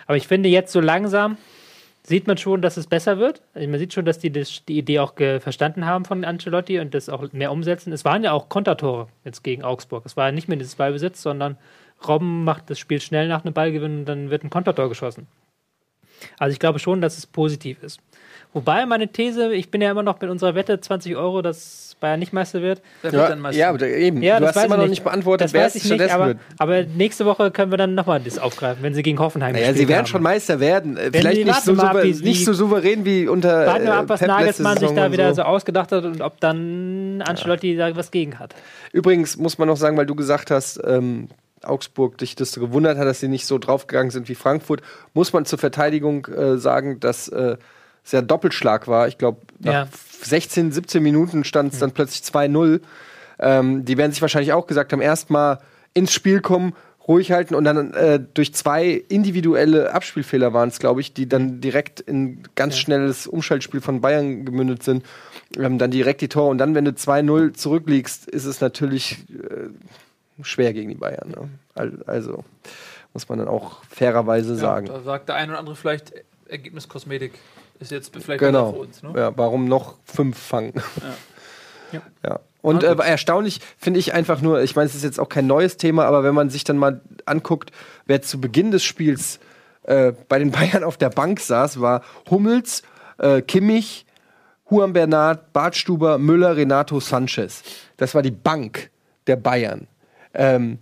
Aber 0.05 0.17
ich 0.17 0.27
finde 0.27 0.49
jetzt 0.49 0.71
so 0.71 0.79
langsam 0.79 1.37
sieht 2.03 2.25
man 2.25 2.37
schon, 2.37 2.61
dass 2.61 2.77
es 2.77 2.87
besser 2.87 3.19
wird. 3.19 3.41
Also 3.53 3.67
man 3.67 3.79
sieht 3.79 3.93
schon, 3.93 4.05
dass 4.05 4.17
die 4.17 4.31
das, 4.31 4.63
die 4.65 4.77
Idee 4.77 4.99
auch 4.99 5.15
verstanden 5.15 5.85
haben 5.85 6.05
von 6.05 6.23
Ancelotti 6.23 6.79
und 6.79 6.93
das 6.93 7.09
auch 7.09 7.33
mehr 7.33 7.51
umsetzen. 7.51 7.91
Es 7.91 8.05
waren 8.05 8.23
ja 8.23 8.31
auch 8.31 8.47
Kontertore 8.47 9.07
jetzt 9.25 9.43
gegen 9.43 9.63
Augsburg. 9.63 10.05
Es 10.05 10.15
war 10.15 10.31
nicht 10.31 10.47
mehr 10.47 10.57
dieses 10.57 10.75
Ballbesitz, 10.75 11.21
sondern 11.21 11.57
Robben 12.07 12.45
macht 12.45 12.69
das 12.69 12.79
Spiel 12.79 13.01
schnell 13.01 13.27
nach 13.27 13.43
einem 13.43 13.53
Ballgewinn 13.53 13.99
und 13.99 14.05
dann 14.05 14.29
wird 14.29 14.43
ein 14.43 14.49
Kontertor 14.49 14.87
geschossen. 14.87 15.27
Also 16.39 16.53
ich 16.53 16.59
glaube 16.59 16.79
schon, 16.79 17.01
dass 17.01 17.17
es 17.17 17.25
positiv 17.25 17.83
ist. 17.83 17.99
Wobei 18.53 18.85
meine 18.85 19.11
These, 19.11 19.53
ich 19.53 19.69
bin 19.69 19.81
ja 19.81 19.91
immer 19.91 20.03
noch 20.03 20.19
mit 20.21 20.29
unserer 20.29 20.55
Wette 20.55 20.79
20 20.79 21.15
Euro, 21.15 21.41
dass 21.41 21.86
Bayern 21.99 22.19
nicht 22.19 22.31
Meister 22.33 22.61
wird. 22.61 22.81
Wer 23.01 23.11
wird 23.11 23.23
Ja, 23.23 23.29
denn 23.29 23.39
Meister? 23.39 23.59
ja, 23.59 23.69
aber 23.69 23.85
eben. 23.87 24.21
Ja, 24.21 24.35
du 24.35 24.41
das 24.45 24.49
hast 24.49 24.55
weiß 24.57 24.65
immer 24.65 24.77
noch 24.77 24.87
nicht 24.87 25.03
beantwortet, 25.03 25.45
das 25.45 25.53
wer 25.53 25.63
weiß 25.65 25.75
ich 25.75 25.89
nicht, 25.89 26.11
aber, 26.11 26.27
wird. 26.27 26.37
aber 26.59 26.83
nächste 26.83 27.25
Woche 27.25 27.49
können 27.51 27.71
wir 27.71 27.77
dann 27.77 27.95
nochmal 27.95 28.19
das 28.19 28.37
aufgreifen, 28.37 28.83
wenn 28.83 28.93
sie 28.93 29.03
gegen 29.03 29.19
Hoffenheim 29.19 29.53
Naja, 29.53 29.73
sie 29.73 29.87
werden 29.87 29.99
haben. 29.99 30.05
schon 30.07 30.21
Meister 30.23 30.59
werden. 30.59 30.97
Äh, 30.97 31.09
Vielleicht 31.11 31.45
nicht 31.45 31.61
so, 31.63 31.73
ab, 31.77 31.97
wie- 32.03 32.13
nicht 32.13 32.45
so 32.45 32.53
souverän 32.53 33.03
wie 33.05 33.27
unter 33.27 33.65
Warten 33.65 33.85
wir 33.85 33.93
ab, 33.95 34.05
was 34.09 34.21
äh, 34.21 34.25
Pep 34.27 34.35
Nagelsmann 34.35 34.77
sich 34.77 34.91
da 34.91 35.11
wieder 35.11 35.29
so. 35.29 35.37
so 35.37 35.41
ausgedacht 35.43 35.91
hat 35.91 36.05
und 36.05 36.21
ob 36.21 36.39
dann 36.39 37.21
Ancelotti 37.25 37.75
da 37.75 37.95
was 37.95 38.11
gegen 38.11 38.37
hat. 38.39 38.53
Übrigens 38.93 39.37
muss 39.37 39.57
man 39.57 39.67
noch 39.67 39.77
sagen, 39.77 39.97
weil 39.97 40.05
du 40.05 40.15
gesagt 40.15 40.51
hast, 40.51 40.79
ähm, 40.85 41.29
Augsburg 41.63 42.19
dich 42.19 42.35
das 42.35 42.53
gewundert 42.53 42.97
hat, 42.99 43.07
dass 43.07 43.19
sie 43.19 43.27
nicht 43.27 43.47
so 43.47 43.57
draufgegangen 43.57 44.11
sind 44.11 44.29
wie 44.29 44.35
Frankfurt, 44.35 44.81
muss 45.15 45.33
man 45.33 45.45
zur 45.45 45.57
Verteidigung 45.57 46.27
äh, 46.27 46.57
sagen, 46.57 46.99
dass 46.99 47.27
äh, 47.29 47.57
ja 48.11 48.19
ein 48.19 48.27
Doppelschlag 48.27 48.87
war. 48.87 49.07
Ich 49.07 49.17
glaube, 49.17 49.41
nach 49.59 49.73
Ja. 49.73 49.87
16, 50.21 50.71
17 50.71 51.01
Minuten 51.03 51.43
stand 51.43 51.73
es 51.73 51.79
dann 51.79 51.91
plötzlich 51.91 52.21
2-0. 52.21 52.81
Ähm, 53.39 53.85
die 53.85 53.97
werden 53.97 54.11
sich 54.11 54.21
wahrscheinlich 54.21 54.53
auch 54.53 54.65
gesagt 54.67 54.91
haben, 54.93 55.01
erstmal 55.01 55.59
ins 55.93 56.11
Spiel 56.13 56.41
kommen, 56.41 56.73
ruhig 57.07 57.31
halten 57.31 57.55
und 57.55 57.63
dann 57.63 57.93
äh, 57.93 58.19
durch 58.33 58.53
zwei 58.53 58.87
individuelle 59.07 59.93
Abspielfehler 59.93 60.53
waren 60.53 60.67
es, 60.69 60.79
glaube 60.79 60.99
ich, 61.01 61.13
die 61.13 61.29
dann 61.29 61.61
direkt 61.61 62.01
in 62.01 62.43
ganz 62.55 62.77
schnelles 62.77 63.27
Umschaltspiel 63.27 63.79
von 63.79 64.01
Bayern 64.01 64.43
gemündet 64.43 64.83
sind. 64.83 65.05
Ähm, 65.57 65.77
dann 65.77 65.89
direkt 65.91 66.19
die 66.21 66.27
Tore 66.27 66.49
und 66.49 66.57
dann, 66.57 66.75
wenn 66.75 66.83
du 66.83 66.91
2-0 66.91 67.53
zurückliegst, 67.53 68.27
ist 68.27 68.43
es 68.45 68.59
natürlich 68.59 69.19
äh, 69.31 69.69
schwer 70.43 70.73
gegen 70.73 70.89
die 70.89 70.95
Bayern. 70.95 71.29
Ne? 71.29 71.49
Al- 71.75 72.03
Also 72.07 72.43
muss 73.13 73.29
man 73.29 73.39
dann 73.39 73.47
auch 73.47 73.83
fairerweise 73.89 74.53
Ja, 74.53 74.59
sagen. 74.59 74.87
Da 74.87 74.99
sagt 75.01 75.29
der 75.29 75.35
eine 75.35 75.51
oder 75.53 75.59
andere 75.59 75.75
vielleicht 75.75 76.11
Ergebniskosmetik. 76.49 77.33
Ist 77.79 77.91
jetzt 77.91 78.13
vielleicht 78.15 78.39
Genau. 78.39 78.73
für 78.73 78.79
uns, 78.79 79.03
ne? 79.03 79.13
Ja, 79.15 79.37
warum 79.37 79.65
noch 79.67 79.95
fünf 80.05 80.37
fangen? 80.37 80.73
Ja. 80.75 82.01
Ja. 82.25 82.39
Und 82.61 82.83
Ah, 82.83 82.91
äh, 83.01 83.09
erstaunlich 83.09 83.61
finde 83.77 84.01
ich 84.01 84.13
einfach 84.13 84.41
nur, 84.41 84.61
ich 84.61 84.75
meine, 84.75 84.87
es 84.89 84.95
ist 84.95 85.05
jetzt 85.05 85.21
auch 85.21 85.29
kein 85.29 85.47
neues 85.47 85.77
Thema, 85.77 86.03
aber 86.03 86.21
wenn 86.21 86.35
man 86.35 86.49
sich 86.49 86.65
dann 86.65 86.77
mal 86.77 86.99
anguckt, 87.25 87.71
wer 88.07 88.21
zu 88.21 88.41
Beginn 88.41 88.71
des 88.71 88.83
Spiels 88.83 89.39
äh, 89.83 90.11
bei 90.27 90.37
den 90.37 90.51
Bayern 90.51 90.83
auf 90.83 90.97
der 90.97 91.09
Bank 91.09 91.39
saß, 91.39 91.79
war 91.79 92.03
Hummels, 92.29 92.83
äh, 93.19 93.41
Kimmich, 93.41 94.05
Juan 94.69 94.91
Bernat, 94.91 95.53
Bartstuber, 95.53 96.17
Müller, 96.17 96.57
Renato 96.57 96.99
Sanchez. 96.99 97.63
Das 97.95 98.13
war 98.13 98.21
die 98.21 98.31
Bank 98.31 98.89
der 99.27 99.37
Bayern. 99.37 99.87
Ähm, 100.33 100.79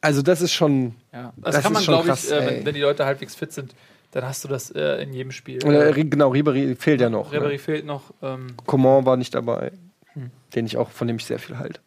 also 0.00 0.22
das 0.22 0.40
ist 0.42 0.52
schon. 0.52 0.94
Ja. 1.12 1.32
Das, 1.38 1.56
Das 1.56 1.64
kann 1.64 1.72
man, 1.72 1.82
glaube 1.82 2.08
ich, 2.12 2.30
äh, 2.30 2.46
wenn, 2.46 2.66
wenn 2.66 2.74
die 2.76 2.82
Leute 2.82 3.04
halbwegs 3.04 3.34
fit 3.34 3.52
sind, 3.52 3.74
dann 4.20 4.28
hast 4.28 4.44
du 4.44 4.48
das 4.48 4.70
äh, 4.70 5.02
in 5.02 5.12
jedem 5.12 5.30
Spiel. 5.32 5.64
Äh, 5.64 6.04
genau, 6.04 6.32
Ribéry 6.32 6.74
fehlt 6.76 7.00
ja 7.00 7.08
noch. 7.10 7.32
Ribery 7.32 7.52
Ne? 7.54 7.58
fehlt 7.58 7.86
noch. 7.86 8.12
Ähm, 8.22 8.48
Coman 8.66 9.04
war 9.06 9.16
nicht 9.16 9.34
dabei, 9.34 9.72
Hm. 10.14 10.30
den 10.54 10.66
ich 10.66 10.76
auch, 10.76 10.90
von 10.90 11.06
dem 11.06 11.16
ich 11.16 11.24
sehr 11.24 11.38
viel 11.38 11.58
halte. 11.58 11.80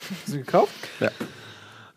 hast 0.00 0.32
du 0.32 0.38
gekauft? 0.38 0.72
Ja. 1.00 1.10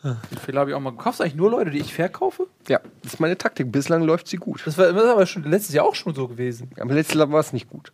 Den 0.03 0.37
Fehler 0.37 0.61
habe 0.61 0.69
ich 0.69 0.75
auch 0.75 0.79
mal. 0.79 0.93
Kaufst 0.95 1.19
du 1.19 1.23
eigentlich 1.23 1.35
nur 1.35 1.51
Leute, 1.51 1.71
die 1.71 1.79
ich 1.79 1.93
verkaufe? 1.93 2.47
Ja, 2.69 2.79
das 3.03 3.15
ist 3.15 3.19
meine 3.19 3.37
Taktik. 3.37 3.71
Bislang 3.71 4.03
läuft 4.03 4.27
sie 4.27 4.37
gut. 4.37 4.61
Das 4.65 4.77
war, 4.77 4.93
das 4.93 5.03
aber 5.05 5.25
schon 5.25 5.43
letztes 5.43 5.73
Jahr 5.75 5.85
auch 5.85 5.95
schon 5.95 6.13
so 6.15 6.27
gewesen. 6.27 6.69
Aber 6.79 6.93
letztes 6.93 7.17
Jahr 7.17 7.29
war 7.31 7.39
es 7.41 7.51
nicht 7.51 7.67
gut. 7.67 7.91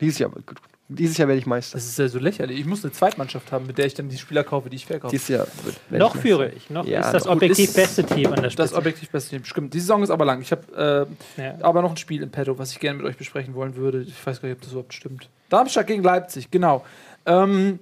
Dieses 0.00 0.18
Jahr 0.18 0.34
wird 0.34 0.46
gut. 0.46 0.58
Dieses 0.88 1.16
Jahr 1.16 1.28
werde 1.28 1.38
ich 1.38 1.46
Meister. 1.46 1.78
Das 1.78 1.86
ist 1.86 1.98
ja 1.98 2.08
so 2.08 2.18
lächerlich. 2.18 2.60
Ich 2.60 2.66
muss 2.66 2.84
eine 2.84 2.92
Zweitmannschaft 2.92 3.50
haben, 3.52 3.66
mit 3.66 3.78
der 3.78 3.86
ich 3.86 3.94
dann 3.94 4.10
die 4.10 4.18
Spieler 4.18 4.44
kaufe, 4.44 4.68
die 4.68 4.76
ich 4.76 4.84
verkaufe. 4.84 5.10
Dieses 5.12 5.28
Jahr 5.28 5.46
wird, 5.62 5.76
Noch 5.90 6.14
ich 6.14 6.20
führe 6.20 6.50
ich. 6.50 6.68
Noch 6.68 6.84
Ja, 6.86 7.00
ist 7.00 7.12
das 7.12 7.24
noch. 7.24 7.32
objektiv 7.32 7.70
Ist- 7.70 7.74
beste 7.76 8.04
Team 8.04 8.26
an 8.26 8.34
der 8.34 8.42
Das 8.44 8.52
Spitze. 8.52 8.74
objektiv 8.76 9.08
beste 9.10 9.30
Team. 9.30 9.44
Stimmt. 9.46 9.72
Die 9.72 9.80
Saison 9.80 10.02
ist 10.02 10.10
aber 10.10 10.26
lang. 10.26 10.42
Ich 10.42 10.52
habe 10.52 11.08
äh, 11.38 11.42
Ja. 11.42 11.54
aber 11.62 11.80
noch 11.80 11.90
ein 11.90 11.96
Spiel 11.96 12.22
im 12.22 12.30
Petto, 12.30 12.58
was 12.58 12.72
ich 12.72 12.80
gerne 12.80 12.98
mit 12.98 13.06
euch 13.06 13.16
besprechen 13.16 13.54
wollen 13.54 13.76
würde. 13.76 14.02
Ich 14.02 14.26
weiß 14.26 14.42
gar 14.42 14.48
nicht, 14.48 14.56
ob 14.56 14.62
das 14.62 14.72
überhaupt 14.72 14.92
stimmt. 14.92 15.30
Darmstadt 15.48 15.86
gegen 15.86 16.02
Leipzig, 16.02 16.50
genau. 16.50 16.84
Ähm, 17.24 17.78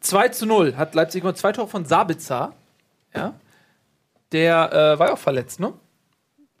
2 0.00 0.28
zu 0.28 0.46
0 0.46 0.76
hat 0.76 0.94
Leipzig 0.94 1.22
gemacht. 1.22 1.36
Zwei 1.38 1.50
Tore 1.50 1.66
von 1.66 1.84
Sabitzer. 1.84 2.52
Ja. 3.14 3.34
Der 4.30 4.72
äh, 4.72 4.98
war 5.00 5.08
ja 5.08 5.12
auch 5.14 5.18
verletzt, 5.18 5.58
ne? 5.58 5.72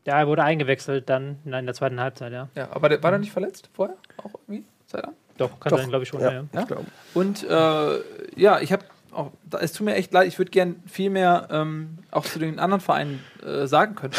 Ja, 0.04 0.18
er 0.18 0.26
wurde 0.26 0.42
eingewechselt 0.42 1.08
dann 1.08 1.38
in 1.44 1.50
der 1.52 1.74
zweiten 1.74 2.00
Halbzeit, 2.00 2.32
ja. 2.32 2.48
Ja, 2.56 2.68
aber 2.72 2.88
der, 2.88 3.02
war 3.02 3.10
der 3.10 3.20
nicht 3.20 3.30
verletzt 3.32 3.68
vorher? 3.74 3.96
Auch 4.16 4.32
irgendwie? 4.48 4.64
Zeit 4.86 5.04
lang? 5.04 5.14
Doch, 5.38 5.58
kann 5.60 5.70
Doch. 5.70 5.78
sein, 5.78 5.88
glaube 5.88 6.02
ich 6.04 6.08
schon. 6.10 6.20
Ja. 6.20 6.32
Ja. 6.32 6.44
Ja? 6.52 6.60
Ich 6.60 6.66
glaube. 6.66 6.84
Und 7.14 7.44
äh, 7.48 8.40
ja, 8.40 8.60
ich 8.60 8.72
habe 8.72 8.84
auch, 9.12 9.30
da- 9.48 9.58
es 9.58 9.72
tut 9.72 9.86
mir 9.86 9.94
echt 9.94 10.12
leid, 10.12 10.28
ich 10.28 10.38
würde 10.38 10.50
gern 10.50 10.76
viel 10.86 11.08
mehr 11.10 11.48
ähm, 11.50 11.98
auch 12.10 12.24
zu 12.26 12.38
den 12.38 12.58
anderen 12.58 12.80
Vereinen 12.80 13.20
äh, 13.44 13.66
sagen 13.66 13.94
können. 13.94 14.12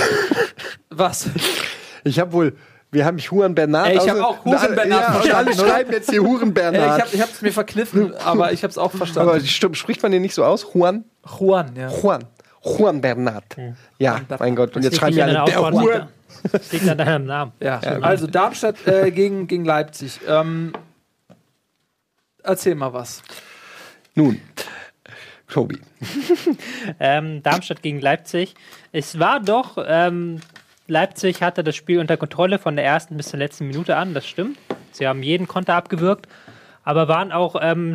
Was? 0.90 1.30
Ich 2.04 2.20
habe 2.20 2.32
wohl, 2.34 2.56
wir 2.92 3.06
haben 3.06 3.18
Juan 3.20 3.54
Bernat. 3.54 3.88
Ey, 3.88 3.96
ich 3.98 4.02
außer- 4.02 4.10
hab 4.20 4.26
auch 4.26 4.46
Huren 4.46 4.76
Bernat 4.76 5.26
Ja, 5.26 5.36
alle 5.38 5.54
schreiben 5.54 5.92
jetzt 5.92 6.10
hier 6.10 6.22
Huren 6.24 6.48
Ja, 6.48 6.54
Bernat. 6.72 7.14
ich 7.14 7.20
habe 7.22 7.30
hab's 7.30 7.42
mir 7.42 7.52
verkniffen, 7.54 8.14
aber 8.26 8.52
ich 8.52 8.64
habe 8.64 8.72
es 8.72 8.78
auch 8.78 8.92
verstanden. 8.92 9.30
aber 9.30 9.40
stimmt, 9.42 9.78
spricht 9.78 10.02
man 10.02 10.12
den 10.12 10.22
nicht 10.24 10.34
so 10.34 10.44
aus? 10.44 10.66
Juan? 10.74 11.04
Juan, 11.40 11.76
ja. 11.76 11.90
Juan. 11.90 12.24
Juan 12.62 13.00
Bernat. 13.00 13.44
Ja, 14.00 14.20
mein 14.40 14.56
Gott. 14.56 14.76
Und 14.76 14.84
jetzt 14.84 14.98
schreiben 14.98 15.16
wir 15.16 15.24
alle, 15.26 15.40
an 15.40 15.46
der. 15.46 15.72
Huren. 15.72 16.08
Das 16.52 16.72
liegt 16.72 16.88
an 16.90 16.98
deinem 16.98 17.26
Namen. 17.26 17.52
ja. 17.60 17.80
Also 18.02 18.28
Darmstadt 18.28 18.76
äh, 18.88 19.12
gegen, 19.12 19.48
gegen 19.48 19.66
Leipzig. 19.66 20.20
Ähm, 20.28 20.74
erzähl 22.44 22.76
mal 22.76 22.94
was. 22.94 23.22
Nun, 24.16 24.42
Tobi. 25.48 25.80
Ähm, 27.00 27.44
Darmstadt 27.44 27.82
gegen 27.82 28.00
Leipzig. 28.00 28.56
Es 28.92 29.20
war 29.20 29.40
doch, 29.40 29.78
ähm, 29.86 30.42
Leipzig 30.88 31.42
hatte 31.42 31.64
das 31.64 31.76
Spiel 31.76 32.00
unter 32.00 32.18
Kontrolle 32.18 32.60
von 32.60 32.76
der 32.76 32.86
ersten 32.86 33.18
bis 33.18 33.30
zur 33.30 33.40
letzten 33.40 33.68
Minute 33.68 33.96
an, 33.96 34.14
das 34.14 34.28
stimmt. 34.28 34.58
Sie 34.92 35.08
haben 35.08 35.24
jeden 35.24 35.48
Konter 35.48 35.76
abgewürgt, 35.76 36.28
aber 36.84 37.08
waren 37.08 37.32
auch 37.32 37.56
ähm, 37.62 37.94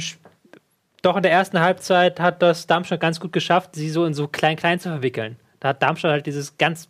doch 1.02 1.16
in 1.16 1.22
der 1.22 1.32
ersten 1.32 1.60
Halbzeit 1.60 2.18
hat 2.18 2.40
das 2.40 2.66
Darmstadt 2.66 3.00
ganz 3.00 3.20
gut 3.20 3.32
geschafft, 3.32 3.74
sie 3.74 3.90
so 3.90 4.06
in 4.06 4.14
so 4.14 4.26
klein-klein 4.26 4.80
zu 4.80 4.88
verwickeln. 4.88 5.36
Da 5.60 5.68
hat 5.68 5.82
Darmstadt 5.82 6.12
halt 6.12 6.26
dieses 6.26 6.56
ganz 6.56 6.88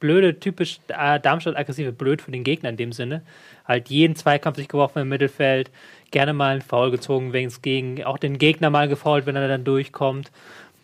blöde, 0.00 0.38
typisch 0.38 0.80
äh, 0.88 1.20
Darmstadt-aggressive 1.20 1.92
Blöd 1.92 2.22
für 2.22 2.30
den 2.30 2.44
Gegner 2.44 2.70
in 2.70 2.76
dem 2.76 2.92
Sinne. 2.92 3.22
Halt 3.66 3.88
jeden 3.88 4.16
Zweikampf 4.16 4.56
sich 4.56 4.68
geworfen 4.68 5.00
im 5.00 5.08
Mittelfeld, 5.08 5.70
gerne 6.10 6.32
mal 6.32 6.52
einen 6.52 6.62
Foul 6.62 6.90
gezogen, 6.90 7.32
wenn 7.32 7.46
es 7.46 7.62
gegen, 7.62 8.04
auch 8.04 8.18
den 8.18 8.38
Gegner 8.38 8.70
mal 8.70 8.88
gefault, 8.88 9.26
wenn 9.26 9.36
er 9.36 9.48
dann 9.48 9.64
durchkommt. 9.64 10.30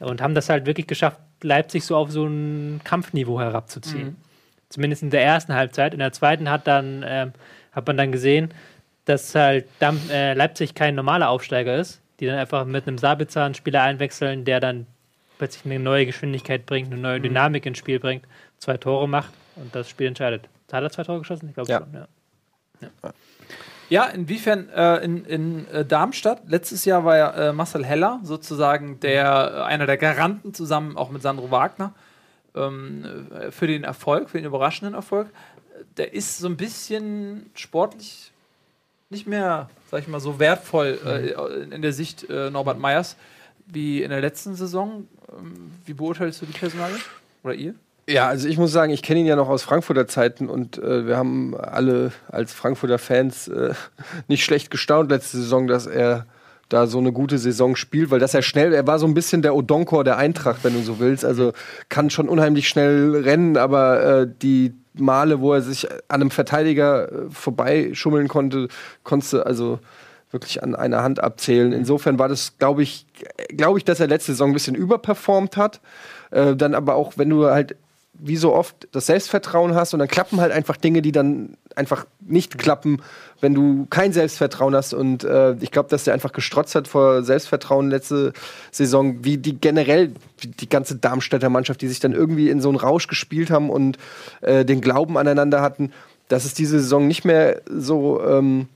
Und 0.01 0.21
haben 0.21 0.35
das 0.35 0.49
halt 0.49 0.67
wirklich 0.67 0.87
geschafft, 0.87 1.21
Leipzig 1.43 1.85
so 1.85 1.97
auf 1.97 2.11
so 2.11 2.27
ein 2.27 2.81
Kampfniveau 2.85 3.41
herabzuziehen. 3.41 4.17
Zumindest 4.69 5.03
in 5.03 5.11
der 5.11 5.23
ersten 5.23 5.55
Halbzeit. 5.55 5.93
In 5.93 6.01
der 6.01 6.13
zweiten 6.13 6.51
hat 6.51 6.67
dann, 6.67 7.05
ähm, 7.07 7.33
hat 7.73 7.87
man 7.87 7.97
dann 7.97 8.11
gesehen, 8.11 8.53
dass 9.05 9.35
halt 9.35 9.67
Dam 9.79 9.99
äh, 10.11 10.35
Leipzig 10.35 10.75
kein 10.75 10.95
normaler 10.95 11.29
Aufsteiger 11.29 11.77
ist, 11.77 12.01
die 12.21 12.27
dann 12.27 12.39
einfach 12.39 12.65
mit 12.65 12.87
einem 12.87 12.99
Sabitzer 12.99 13.45
einen 13.45 13.55
Spieler 13.55 13.83
einwechseln, 13.83 14.45
der 14.45 14.61
dann 14.61 14.87
plötzlich 15.43 15.65
eine 15.65 15.81
neue 15.81 16.07
Geschwindigkeit 16.07 16.67
bringt, 16.67 16.93
eine 16.93 17.03
neue 17.03 17.21
Dynamik 17.21 17.67
ins 17.67 17.77
Spiel 17.77 17.99
bringt, 17.99 18.25
zwei 18.59 18.77
Tore 18.77 19.09
macht 19.09 19.33
und 19.57 19.75
das 19.75 19.91
Spiel 19.91 20.07
entscheidet. 20.07 20.49
Hat 20.71 20.85
er 20.85 20.91
zwei 20.91 21.03
Tore 21.03 21.19
geschossen? 21.19 21.49
Ich 21.49 21.55
glaube 21.55 21.69
Ja. 21.69 21.81
schon, 21.81 21.93
ja. 21.93 23.13
Ja, 23.89 24.05
inwiefern 24.05 24.69
äh, 24.69 24.99
in, 25.05 25.25
in 25.25 25.67
äh, 25.67 25.85
Darmstadt, 25.85 26.43
letztes 26.47 26.85
Jahr 26.85 27.05
war 27.05 27.17
ja 27.17 27.31
äh, 27.49 27.53
Marcel 27.53 27.85
Heller 27.85 28.21
sozusagen 28.23 29.01
der, 29.01 29.25
äh, 29.53 29.63
einer 29.63 29.87
der 29.87 29.97
Garanten 29.97 30.55
zusammen 30.55 30.97
auch 30.97 31.11
mit 31.11 31.23
Sandro 31.23 31.51
Wagner 31.51 31.93
ähm, 32.55 33.27
äh, 33.35 33.51
für 33.51 33.67
den 33.67 33.83
Erfolg, 33.83 34.31
für 34.31 34.39
den 34.39 34.47
überraschenden 34.47 34.95
Erfolg. 34.95 35.27
Der 35.97 36.15
ist 36.15 36.39
so 36.39 36.47
ein 36.47 36.57
bisschen 36.57 37.51
sportlich 37.55 38.31
nicht 39.11 39.27
mehr, 39.27 39.69
sag 39.91 40.03
ich 40.03 40.09
mal, 40.09 40.21
so 40.21 40.39
wertvoll 40.39 41.01
äh, 41.05 41.75
in 41.75 41.83
der 41.83 41.93
Sicht 41.93 42.31
äh, 42.31 42.49
Norbert 42.49 42.79
Meyers 42.79 43.17
wie 43.67 44.03
in 44.03 44.11
der 44.11 44.21
letzten 44.21 44.55
Saison. 44.55 45.07
Ähm, 45.31 45.73
wie 45.85 45.95
beurteilst 45.95 46.43
du 46.43 46.47
die 46.47 46.53
Personalie? 46.53 46.97
Oder 47.43 47.55
ihr? 47.55 47.75
Ja, 48.09 48.29
also 48.29 48.49
ich 48.49 48.59
muss 48.59 48.73
sagen, 48.73 48.93
ich 48.93 49.03
kenne 49.03 49.21
ihn 49.21 49.27
ja 49.27 49.37
noch 49.37 49.49
aus 49.49 49.63
Frankfurter 49.63 50.09
Zeiten 50.09 50.49
und 50.49 50.79
äh, 50.79 51.07
wir 51.07 51.17
haben 51.17 51.57
alle 51.57 52.13
als 52.29 52.53
Frankfurter 52.53 52.99
Fans 52.99 53.49
äh, 53.49 53.75
nicht 54.29 54.45
schlecht 54.45 54.71
gestaunt 54.71 55.11
letzte 55.11 55.39
Saison, 55.39 55.67
dass 55.67 55.87
er 55.87 56.27
da 56.69 56.87
so 56.87 56.99
eine 56.99 57.13
gute 57.13 57.39
Saison 57.39 57.77
spielt, 57.77 58.11
weil 58.11 58.19
dass 58.19 58.35
er 58.35 58.43
schnell, 58.43 58.73
er 58.73 58.87
war 58.87 58.99
so 58.99 59.07
ein 59.07 59.15
bisschen 59.15 59.43
der 59.43 59.55
Odonkor 59.55 60.05
der 60.05 60.17
Eintracht, 60.17 60.65
wenn 60.65 60.73
du 60.73 60.81
so 60.81 60.99
willst. 60.99 61.25
Also 61.25 61.53
kann 61.89 62.11
schon 62.11 62.29
unheimlich 62.29 62.69
schnell 62.69 63.15
rennen, 63.15 63.57
aber 63.57 64.23
äh, 64.23 64.29
die 64.43 64.75
Male, 64.95 65.41
wo 65.41 65.53
er 65.53 65.63
sich 65.63 65.91
an 65.91 66.21
einem 66.21 66.31
Verteidiger 66.31 67.11
äh, 67.11 67.31
vorbeischummeln 67.31 68.29
konnte, 68.29 68.69
konntest 69.05 69.35
also 69.35 69.79
wirklich 70.33 70.63
an 70.63 70.75
einer 70.75 71.03
Hand 71.03 71.23
abzählen. 71.23 71.73
Insofern 71.73 72.19
war 72.19 72.29
das, 72.29 72.59
glaube 72.59 72.83
ich, 72.83 73.07
glaube 73.49 73.79
ich, 73.79 73.85
dass 73.85 74.01
er 74.01 74.07
letzte 74.07 74.33
Saison 74.33 74.51
ein 74.51 74.55
bisschen 74.55 74.75
überperformt 74.75 75.57
hat. 75.57 75.81
Äh, 76.31 76.57
dann 76.57 76.75
aber 76.75 76.95
auch, 76.95 77.15
wenn 77.17 77.29
du 77.29 77.47
halt 77.47 77.77
wie 78.15 78.37
so 78.37 78.55
oft 78.55 78.89
das 78.93 79.07
Selbstvertrauen 79.07 79.75
hast 79.75 79.95
und 79.95 79.99
dann 79.99 80.09
klappen 80.09 80.41
halt 80.41 80.53
einfach 80.53 80.77
Dinge, 80.77 81.03
die 81.03 81.13
dann 81.13 81.57
einfach 81.75 82.07
nicht 82.21 82.59
klappen, 82.59 83.03
wenn 83.41 83.55
du 83.55 83.87
kein 83.91 84.13
Selbstvertrauen 84.13 84.77
hast. 84.77 84.95
Und 84.95 85.25
äh, 85.25 85.55
ich 85.61 85.71
glaube, 85.71 85.89
dass 85.89 86.05
der 86.05 86.15
einfach 86.15 86.33
gestrotzt 86.33 86.75
hat 86.75 86.87
vor 86.87 87.23
Selbstvertrauen 87.25 87.91
letzte 87.91 88.33
Saison, 88.71 89.25
wie 89.25 89.39
die 89.39 89.59
generell 89.59 90.13
die 90.45 90.69
ganze 90.69 90.97
Darmstädter 90.97 91.49
Mannschaft, 91.49 91.81
die 91.81 91.89
sich 91.89 92.01
dann 92.01 92.13
irgendwie 92.13 92.51
in 92.51 92.61
so 92.61 92.69
einen 92.69 92.79
Rausch 92.79 93.09
gespielt 93.09 93.51
haben 93.51 93.71
und 93.71 93.99
äh, 94.43 94.65
den 94.65 94.81
Glauben 94.81 95.19
aneinander 95.19 95.61
hatten. 95.63 95.93
Das 96.29 96.45
ist 96.45 96.59
diese 96.59 96.79
Saison 96.81 97.09
nicht 97.09 97.25
mehr 97.25 97.63
so. 97.67 98.23
Ähm, 98.23 98.69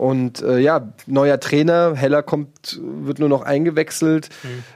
und 0.00 0.40
äh, 0.40 0.58
ja, 0.60 0.92
neuer 1.06 1.38
Trainer, 1.40 1.94
Heller 1.94 2.22
kommt, 2.22 2.80
wird 2.82 3.18
nur 3.18 3.28
noch 3.28 3.42
eingewechselt. 3.42 4.30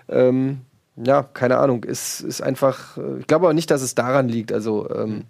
Ähm, 0.06 0.60
ja, 0.96 1.22
keine 1.22 1.56
Ahnung. 1.56 1.82
Ist, 1.82 2.20
ist 2.20 2.42
einfach. 2.42 2.98
äh, 2.98 3.20
Ich 3.20 3.26
glaube 3.26 3.46
aber 3.46 3.54
nicht, 3.54 3.70
dass 3.70 3.80
es 3.80 3.94
daran 3.94 4.28
liegt. 4.28 4.52
Also, 4.52 4.86
ähm, 4.94 5.24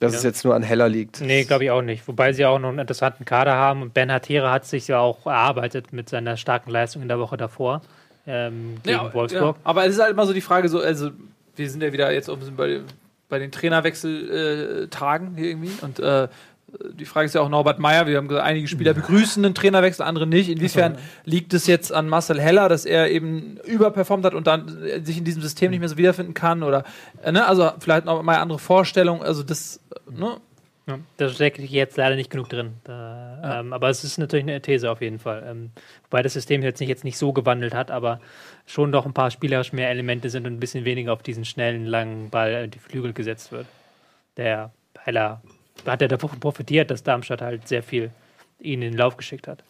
dass 0.00 0.14
es 0.14 0.24
jetzt 0.24 0.44
nur 0.44 0.56
an 0.56 0.64
Heller 0.64 0.88
liegt. 0.88 1.20
Nee, 1.20 1.44
glaube 1.44 1.62
ich 1.64 1.70
auch 1.70 1.82
nicht. 1.82 2.08
Wobei 2.08 2.32
sie 2.32 2.44
auch 2.44 2.58
noch 2.58 2.70
einen 2.70 2.80
interessanten 2.80 3.24
Kader 3.24 3.54
haben. 3.54 3.82
Und 3.82 3.94
Ben 3.94 4.10
Hatera 4.10 4.50
hat 4.50 4.66
sich 4.66 4.88
ja 4.88 4.98
auch 4.98 5.26
erarbeitet 5.26 5.92
mit 5.92 6.08
seiner 6.08 6.36
starken 6.36 6.70
Leistung 6.70 7.00
in 7.02 7.08
der 7.08 7.20
Woche 7.20 7.36
davor 7.36 7.82
ähm, 8.26 8.78
gegen 8.82 8.96
Ja, 8.96 9.14
Wolfsburg. 9.14 9.56
Ja. 9.56 9.62
Aber 9.62 9.86
es 9.86 9.94
ist 9.94 10.00
halt 10.02 10.10
immer 10.10 10.26
so 10.26 10.32
die 10.32 10.40
Frage, 10.40 10.68
so, 10.68 10.80
also 10.80 11.10
wir 11.54 11.70
sind 11.70 11.84
ja 11.84 11.92
wieder 11.92 12.10
jetzt 12.10 12.28
auch 12.28 12.34
ein 12.34 12.40
bisschen 12.40 12.56
bei, 12.56 12.80
bei 13.28 13.38
den 13.38 13.52
Trainerwechseltagen 13.52 15.36
hier 15.36 15.46
irgendwie 15.50 15.72
und 15.82 16.00
äh, 16.00 16.26
die 16.92 17.06
Frage 17.06 17.26
ist 17.26 17.34
ja 17.34 17.40
auch 17.40 17.48
Norbert 17.48 17.78
Meyer. 17.78 18.06
Wir 18.06 18.18
haben 18.18 18.28
gesagt, 18.28 18.46
einige 18.46 18.68
Spieler 18.68 18.92
begrüßen 18.92 19.44
einen 19.44 19.54
Trainerwechsel, 19.54 20.04
andere 20.04 20.26
nicht. 20.26 20.50
Inwiefern 20.50 20.98
liegt 21.24 21.54
es 21.54 21.66
jetzt 21.66 21.92
an 21.92 22.08
Marcel 22.08 22.40
Heller, 22.40 22.68
dass 22.68 22.84
er 22.84 23.10
eben 23.10 23.58
überperformt 23.64 24.24
hat 24.24 24.34
und 24.34 24.46
dann 24.46 24.82
äh, 24.82 25.00
sich 25.00 25.18
in 25.18 25.24
diesem 25.24 25.42
System 25.42 25.70
nicht 25.70 25.80
mehr 25.80 25.88
so 25.88 25.96
wiederfinden 25.96 26.34
kann? 26.34 26.62
Oder, 26.62 26.84
äh, 27.22 27.32
ne? 27.32 27.46
Also 27.46 27.70
vielleicht 27.78 28.04
noch 28.04 28.22
mal 28.22 28.32
eine 28.32 28.42
andere 28.42 28.58
Vorstellung. 28.58 29.22
Also 29.22 29.42
das, 29.42 29.80
äh, 30.08 30.20
ne? 30.20 30.36
Ja, 30.86 30.98
da 31.18 31.28
stecke 31.28 31.60
ich 31.62 31.70
jetzt 31.70 31.96
leider 31.96 32.16
nicht 32.16 32.30
genug 32.30 32.48
drin. 32.48 32.74
Da, 32.84 33.60
ähm, 33.60 33.72
aber 33.72 33.90
es 33.90 34.04
ist 34.04 34.16
natürlich 34.18 34.44
eine 34.44 34.60
These 34.60 34.90
auf 34.90 35.00
jeden 35.02 35.18
Fall. 35.18 35.44
Ähm, 35.46 35.70
wobei 36.04 36.22
das 36.22 36.32
System 36.32 36.62
jetzt 36.62 36.80
nicht, 36.80 36.88
jetzt 36.88 37.04
nicht 37.04 37.18
so 37.18 37.32
gewandelt 37.32 37.74
hat, 37.74 37.90
aber 37.90 38.20
schon 38.66 38.90
doch 38.92 39.04
ein 39.04 39.12
paar 39.12 39.30
spielerisch 39.30 39.72
mehr 39.72 39.90
Elemente 39.90 40.30
sind 40.30 40.46
und 40.46 40.54
ein 40.54 40.60
bisschen 40.60 40.86
weniger 40.86 41.12
auf 41.12 41.22
diesen 41.22 41.44
schnellen, 41.44 41.84
langen 41.84 42.30
Ball 42.30 42.68
die 42.68 42.78
Flügel 42.78 43.12
gesetzt 43.12 43.52
wird. 43.52 43.66
Der 44.38 44.70
weil 45.08 45.16
er 45.16 45.40
hat 45.88 46.02
er 46.02 46.08
davon 46.08 46.40
profitiert, 46.40 46.90
dass 46.90 47.02
Darmstadt 47.02 47.42
halt 47.42 47.66
sehr 47.68 47.82
viel 47.82 48.10
ihn 48.60 48.82
in 48.82 48.92
den 48.92 48.98
Lauf 48.98 49.16
geschickt 49.16 49.48
hat. 49.48 49.62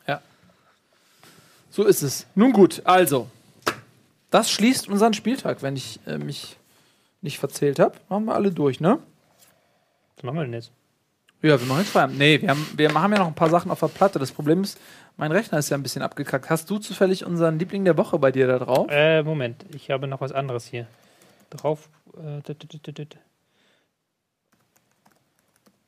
So 1.71 1.85
ist 1.85 2.03
es. 2.03 2.27
Nun 2.35 2.53
gut, 2.53 2.83
also. 2.85 3.29
Das 4.31 4.51
schließt 4.51 4.89
unseren 4.89 5.15
Spieltag, 5.15 5.63
wenn 5.63 5.77
ich 5.77 6.01
äh, 6.07 6.19
mich 6.19 6.57
nicht 7.23 7.39
verzählt 7.39 7.79
habe. 7.79 7.95
Machen 8.09 8.27
wir 8.27 8.35
alle 8.35 8.51
durch, 8.51 8.81
ne? 8.81 8.99
Was 10.17 10.23
machen 10.23 10.37
wir 10.37 10.45
denn 10.45 10.53
jetzt? 10.53 10.73
Ja, 11.41 11.59
wir 11.59 11.67
machen 11.67 11.81
jetzt 11.81 11.91
Feierabend. 11.91 12.19
Nee, 12.19 12.43
wir 12.43 12.51
haben, 12.51 12.67
wir 12.75 12.93
haben 12.93 13.13
ja 13.13 13.21
noch 13.21 13.29
ein 13.29 13.35
paar 13.35 13.49
Sachen 13.49 13.71
auf 13.71 13.81
der 13.81 13.89
Platte. 13.89 14.19
Das 14.19 14.33
Problem 14.33 14.63
ist, 14.63 14.79
mein 15.17 15.31
Rechner 15.31 15.59
ist 15.59 15.71
ja 15.71 15.77
ein 15.77 15.83
bisschen 15.83 16.03
abgekackt. 16.03 16.51
Hast 16.51 16.69
du 16.69 16.79
zufällig 16.79 17.25
unseren 17.25 17.59
Liebling 17.59 17.85
der 17.85 17.97
Woche 17.97 18.19
bei 18.19 18.33
dir 18.33 18.47
da 18.49 18.59
drauf? 18.59 18.89
Äh, 18.91 19.23
Moment, 19.23 19.65
ich 19.75 19.91
habe 19.91 20.09
noch 20.09 20.21
was 20.21 20.33
anderes 20.33 20.67
hier. 20.67 20.87
Drauf. 21.51 21.89
Äh, 22.17 22.43
dit, 22.43 22.87
dit, 22.87 22.99
dit. 22.99 23.17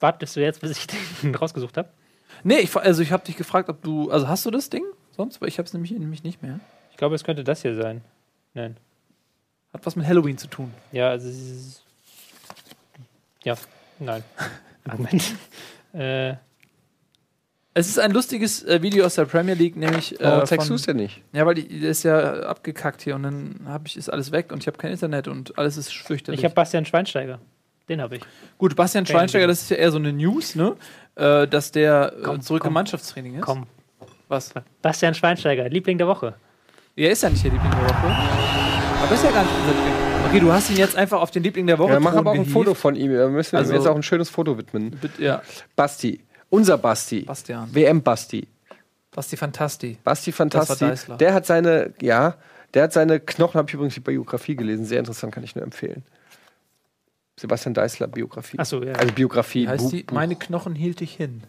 Wartest 0.01 0.35
du 0.37 0.41
jetzt, 0.41 0.61
bis 0.61 0.71
ich 0.73 0.87
den 1.23 1.35
rausgesucht 1.35 1.77
habe? 1.77 1.89
Nee, 2.43 2.59
ich, 2.59 2.75
also 2.75 3.03
ich 3.03 3.13
habe 3.13 3.25
dich 3.25 3.37
gefragt, 3.37 3.69
ob 3.69 3.83
du. 3.83 4.11
Also 4.11 4.29
hast 4.29 4.45
du 4.47 4.51
das 4.51 4.71
Ding? 4.71 4.85
Sonst? 5.17 5.41
Weil 5.41 5.49
ich 5.49 5.59
habe 5.59 5.67
es 5.67 5.73
nämlich, 5.75 5.91
nämlich 5.93 6.23
nicht 6.25 6.43
mehr. 6.43 6.59
Ich 6.91 6.97
glaube, 6.97 7.15
es 7.15 7.25
könnte 7.25 7.45
das 7.45 7.63
hier 7.63 7.75
sein. 7.75 8.03
Nein. 8.55 8.77
Hat 9.73 9.85
was 9.87 9.95
mit 9.97 10.07
Halloween 10.07 10.39
zu 10.39 10.47
tun. 10.49 10.73
Ja, 10.93 11.11
also. 11.11 11.29
es 11.29 11.37
ist- 11.37 11.85
Ja, 13.45 13.55
nein. 13.99 14.23
Moment. 14.97 15.35
äh, 15.93 16.35
Es 17.75 17.89
ist 17.89 17.99
ein 17.99 18.11
lustiges 18.13 18.65
äh, 18.65 18.83
Video 18.83 19.05
aus 19.05 19.15
der 19.17 19.27
Premier 19.27 19.55
League, 19.55 19.77
nämlich. 19.77 20.17
Warum 20.19 20.41
äh, 20.43 20.45
zeigst 20.45 20.67
von- 20.67 20.69
du 20.69 20.75
es 20.75 20.83
denn 20.87 20.97
nicht? 20.97 21.23
Ja, 21.33 21.47
weil 21.47 21.55
die, 21.55 21.81
der 21.81 21.91
ist 21.91 22.03
ja 22.03 22.41
abgekackt 22.45 23.03
hier 23.03 23.15
und 23.15 23.23
dann 23.25 23.61
hab 23.67 23.87
ich, 23.87 23.97
ist 23.97 24.09
alles 24.09 24.33
weg 24.33 24.51
und 24.53 24.59
ich 24.63 24.67
habe 24.67 24.79
kein 24.79 24.91
Internet 24.93 25.29
und 25.29 25.57
alles 25.59 25.77
ist 25.77 25.93
fürchterlich. 25.93 26.41
ich 26.41 26.45
habe 26.45 26.55
Bastian 26.55 26.85
Schweinsteiger. 26.87 27.39
Den 27.91 28.01
habe 28.01 28.17
ich. 28.17 28.23
Gut, 28.57 28.75
Bastian 28.77 29.05
Schweinsteiger, 29.05 29.47
das 29.47 29.61
ist 29.63 29.71
ja 29.71 29.77
eher 29.77 29.91
so 29.91 29.99
eine 29.99 30.13
News, 30.13 30.55
ne? 30.55 30.77
Äh, 31.17 31.47
dass 31.49 31.73
der 31.73 32.15
äh, 32.19 32.23
Komm, 32.23 32.41
zurück 32.41 32.63
komm. 32.63 32.69
im 32.71 32.75
Mannschaftstraining 32.75 33.35
ist. 33.35 33.43
Komm. 33.43 33.67
Was? 34.29 34.55
Bastian 34.81 35.13
Schweinsteiger, 35.15 35.69
Liebling 35.69 35.99
der 35.99 36.07
Woche. 36.07 36.35
Er 36.97 37.11
ist 37.11 37.23
ja 37.25 37.29
nicht 37.31 37.45
der 37.45 37.51
Liebling 37.51 37.71
der 37.73 37.81
Woche. 37.83 38.07
Aber 39.03 39.13
ist 39.15 39.25
ja 39.25 39.31
gar 39.33 39.43
nicht 39.43 39.53
unser 39.61 39.73
Liebling. 39.75 39.95
Okay, 40.29 40.41
du 40.41 40.53
hast 40.53 40.71
ihn 40.71 40.77
jetzt 40.77 40.97
einfach 40.97 41.21
auf 41.21 41.31
den 41.33 41.43
Liebling 41.43 41.67
der 41.67 41.79
Woche. 41.81 41.93
Ja, 41.95 42.01
mach 42.01 42.15
aber 42.15 42.31
auch 42.31 42.35
ein 42.35 42.41
gehievt. 42.43 42.53
Foto 42.53 42.75
von 42.75 42.95
ihm. 42.95 43.13
Da 43.13 43.27
müssen 43.29 43.53
wir 43.53 43.59
Also- 43.59 43.73
ihm 43.73 43.77
jetzt 43.77 43.87
auch 43.89 43.97
ein 43.97 44.03
schönes 44.05 44.31
Foto 44.31 44.57
widmen. 44.57 44.91
Bitte, 44.93 45.21
Ja, 45.23 45.43
Basti. 45.75 46.21
Unser 46.49 46.79
Basti. 46.79 47.23
Bastian. 47.23 47.69
WM 47.75 48.03
Basti. 48.03 48.47
Basti 49.11 49.37
Fantasti. 49.37 49.99
Basti 50.05 50.31
Das 50.31 50.39
war 50.41 50.67
Fantasti. 50.77 51.17
Der 51.19 51.35
hat 51.35 51.47
seine, 51.47 51.93
ja, 52.01 52.35
der 52.75 52.85
hat 52.85 52.93
seine 52.93 53.19
Knochen, 53.19 53.59
habe 53.59 53.69
ich 53.69 53.75
übrigens 53.75 53.95
die 53.95 54.01
Biografie 54.01 54.55
gelesen. 54.55 54.85
Sehr 54.85 55.01
interessant, 55.01 55.33
kann 55.35 55.43
ich 55.43 55.57
nur 55.57 55.65
empfehlen. 55.65 56.05
Sebastian 57.41 57.75
Deißler 57.75 58.07
Biografie. 58.07 58.59
Achso, 58.59 58.83
ja. 58.83 58.93
Also 58.93 59.13
Biografie. 59.15 59.63
Wie 59.65 59.69
heißt 59.69 59.93
die? 59.93 60.05
Meine 60.13 60.37
Knochen 60.37 60.75
hielt 60.75 61.01
dich 61.01 61.15
hin. 61.15 61.43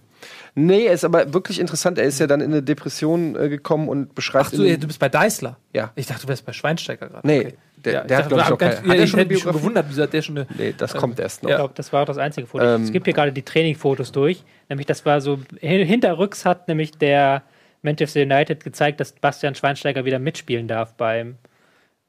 Nee, 0.53 0.85
ist 0.87 1.03
aber 1.03 1.33
wirklich 1.33 1.59
interessant. 1.59 1.97
Er 1.97 2.05
ist 2.05 2.19
ja 2.19 2.27
dann 2.27 2.41
in 2.41 2.51
eine 2.51 2.61
Depression 2.61 3.35
äh, 3.35 3.49
gekommen 3.49 3.89
und 3.89 4.13
beschreibt. 4.15 4.47
Ach 4.47 4.53
so, 4.53 4.63
ja, 4.63 4.77
du 4.77 4.87
bist 4.87 4.99
bei 4.99 5.09
Deißler. 5.09 5.57
ja. 5.73 5.91
Ich 5.95 6.05
dachte, 6.05 6.21
du 6.23 6.27
wärst 6.27 6.45
bei 6.45 6.53
Schweinsteiger 6.53 7.07
gerade. 7.09 7.25
Nee, 7.27 7.39
Okay. 7.39 7.53
der, 7.83 7.93
Ja, 7.93 8.03
der 8.03 8.17
ich 8.19 8.23
hat, 8.23 8.29
glaube 8.29 8.43
ich, 8.43 8.49
noch 8.49 8.57
ganz- 8.59 8.75
keine. 8.75 8.87
ja, 8.87 8.91
Hat 8.93 8.97
er 8.99 9.03
ich 9.03 9.09
schon 9.09 9.19
eine 9.19 9.23
hätte 9.25 9.33
mich 9.33 9.43
schon 9.43 9.53
gewundert, 9.53 9.85
wieso 9.89 10.03
hat 10.03 10.13
der 10.13 10.21
schon 10.21 10.37
eine. 10.37 10.47
Nee, 10.57 10.73
das 10.77 10.93
Ähm, 10.93 10.99
kommt 11.01 11.19
erst 11.19 11.41
noch. 11.43 11.49
Ich 11.49 11.55
glaube, 11.55 11.73
das 11.75 11.91
war 11.91 12.03
auch 12.03 12.05
das 12.05 12.19
einzige 12.19 12.45
Foto. 12.47 12.63
Ähm, 12.63 12.83
es 12.83 12.91
gibt 12.91 13.05
hier 13.07 13.13
gerade 13.15 13.33
die 13.33 13.41
Trainingfotos 13.41 14.11
durch. 14.11 14.43
Nämlich, 14.69 14.85
das 14.85 15.03
war 15.05 15.19
so, 15.21 15.39
hin- 15.59 15.85
hinterrücks 15.87 16.45
hat 16.45 16.67
nämlich 16.67 16.91
der 16.91 17.41
Manchester 17.81 18.21
United 18.21 18.63
gezeigt, 18.63 18.99
dass 18.99 19.13
Bastian 19.13 19.55
Schweinsteiger 19.55 20.05
wieder 20.05 20.19
mitspielen 20.19 20.67
darf 20.67 20.93
beim 20.93 21.37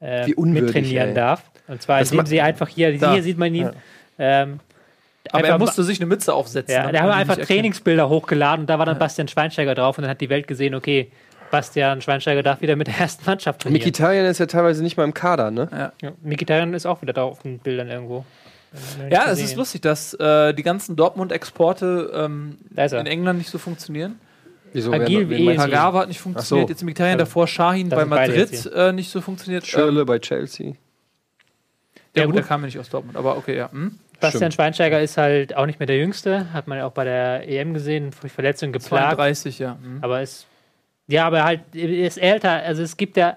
äh, 0.03 0.27
mittrainieren 0.37 1.11
ey. 1.11 1.15
darf. 1.15 1.43
Und 1.69 1.81
zwar, 1.81 2.01
Das 2.01 2.11
indem 2.11 2.27
sie 2.27 2.41
einfach 2.41 2.69
hier, 2.69 2.99
Da. 2.99 3.13
hier 3.13 3.23
sieht 3.23 3.39
man 3.39 3.55
ihn. 3.55 3.71
Ähm, 4.19 4.61
Aber 5.31 5.49
er 5.49 5.59
musste 5.59 5.85
sich 5.85 5.99
eine 6.01 6.07
Mütze 6.07 6.35
aufsetzen. 6.35 6.75
Ja, 6.75 6.81
damit 6.83 6.97
da 6.97 7.01
haben 7.03 7.09
wir 7.09 7.15
einfach. 7.15 7.39
Trainingsbilder 7.39 8.09
hochgeladen 8.09 8.65
und 8.65 8.67
da 8.71 8.79
war 8.79 8.87
dann 8.87 8.99
Bastian 8.99 9.29
Schweinsteiger 9.29 9.75
drauf 9.75 9.97
und 9.97 10.03
dann 10.03 10.11
hat 10.11 10.21
die 10.21 10.29
Welt 10.29 10.47
gesehen, 10.49 10.75
okay, 10.75 11.11
Bastian 11.51 12.01
Schweinsteiger 12.01 12.43
darf 12.43 12.61
wieder 12.63 12.77
mit 12.77 12.89
der 12.89 12.99
ersten 12.99 13.25
Mannschaft 13.27 13.63
trainieren. 13.63 13.81
Mikitarian 13.81 14.27
ist 14.27 14.39
ja 14.39 14.47
teilweise 14.47 14.83
nicht 14.83 14.97
mal 14.97 15.05
im 15.05 15.15
Kader, 15.15 15.51
ne? 15.51 15.93
ja, 16.01 16.13
Mikitarian 16.23 16.75
ist 16.75 16.87
auch 16.87 17.03
wieder 17.03 17.13
da 17.13 17.23
auf 17.23 17.43
den 17.43 17.59
Bildern 17.59 17.89
irgendwo. 17.89 18.25
Ja, 19.11 19.31
es 19.31 19.41
ist 19.41 19.57
lustig, 19.57 19.83
dass 19.83 20.15
äh, 20.15 20.55
die 20.55 20.63
ganzen 20.63 20.97
Dortmund-Exporte 20.97 22.11
ähm, 22.15 22.57
in 22.75 23.07
England 23.07 23.39
nicht 23.39 23.51
so 23.51 23.59
funktionieren. 23.59 24.19
Wieso? 24.73 24.93
Agil 24.93 25.29
wie 25.29 25.47
wen. 25.49 25.57
Kagawa 25.57 26.01
hat 26.01 26.09
nicht 26.09 26.21
funktioniert, 26.21 26.69
so. 26.69 26.73
jetzt 26.73 26.83
Mkhitaryan, 26.83 27.21
Also, 27.21 27.31
davor 27.31 27.47
Shahin 27.47 27.91
das 27.91 27.99
bei 27.99 28.05
Madrid 28.05 28.71
äh, 28.75 28.93
nicht 28.93 29.11
so 29.11 29.21
funktioniert. 29.21 29.67
Schirle 29.67 30.05
bei 30.05 30.19
Chelsea. 30.19 30.69
ja, 30.69 32.23
Ja, 32.23 32.27
gut, 32.27 32.37
der 32.37 32.43
kam 32.43 32.63
ja 32.63 32.67
nicht 32.67 32.79
aus 32.79 32.89
Dortmund, 32.89 33.17
aber 33.17 33.37
okay, 33.37 33.57
ja. 33.57 33.71
Hm? 33.71 33.99
Bastian 34.21 34.41
Stimmt. 34.41 34.55
Schweinsteiger 34.55 35.01
ist 35.01 35.17
halt 35.17 35.57
auch 35.57 35.67
nicht 35.67 35.81
mehr 35.81 35.87
der 35.87 35.99
Jüngste, 35.99 36.53
hat 36.53 36.69
man 36.69 36.79
ja 36.79 36.87
auch 36.87 36.93
bei 36.93 37.05
der 37.05 37.49
EM 37.49 37.75
gesehen, 37.75 38.11
durch 38.21 38.33
Verletzungen 38.33 38.73
geplagt. 38.73 39.17
32, 39.17 39.59
ja. 39.59 39.77
Hm. 39.83 39.99
Aber 40.01 40.23
ist, 40.23 40.47
ja, 41.09 41.27
aber 41.27 41.45
halt, 41.45 41.63
er 41.75 41.89
ist 41.89 42.19
älter. 42.19 42.51
Also 42.51 42.83
es 42.83 42.97
gibt 42.97 43.17
ja 43.17 43.37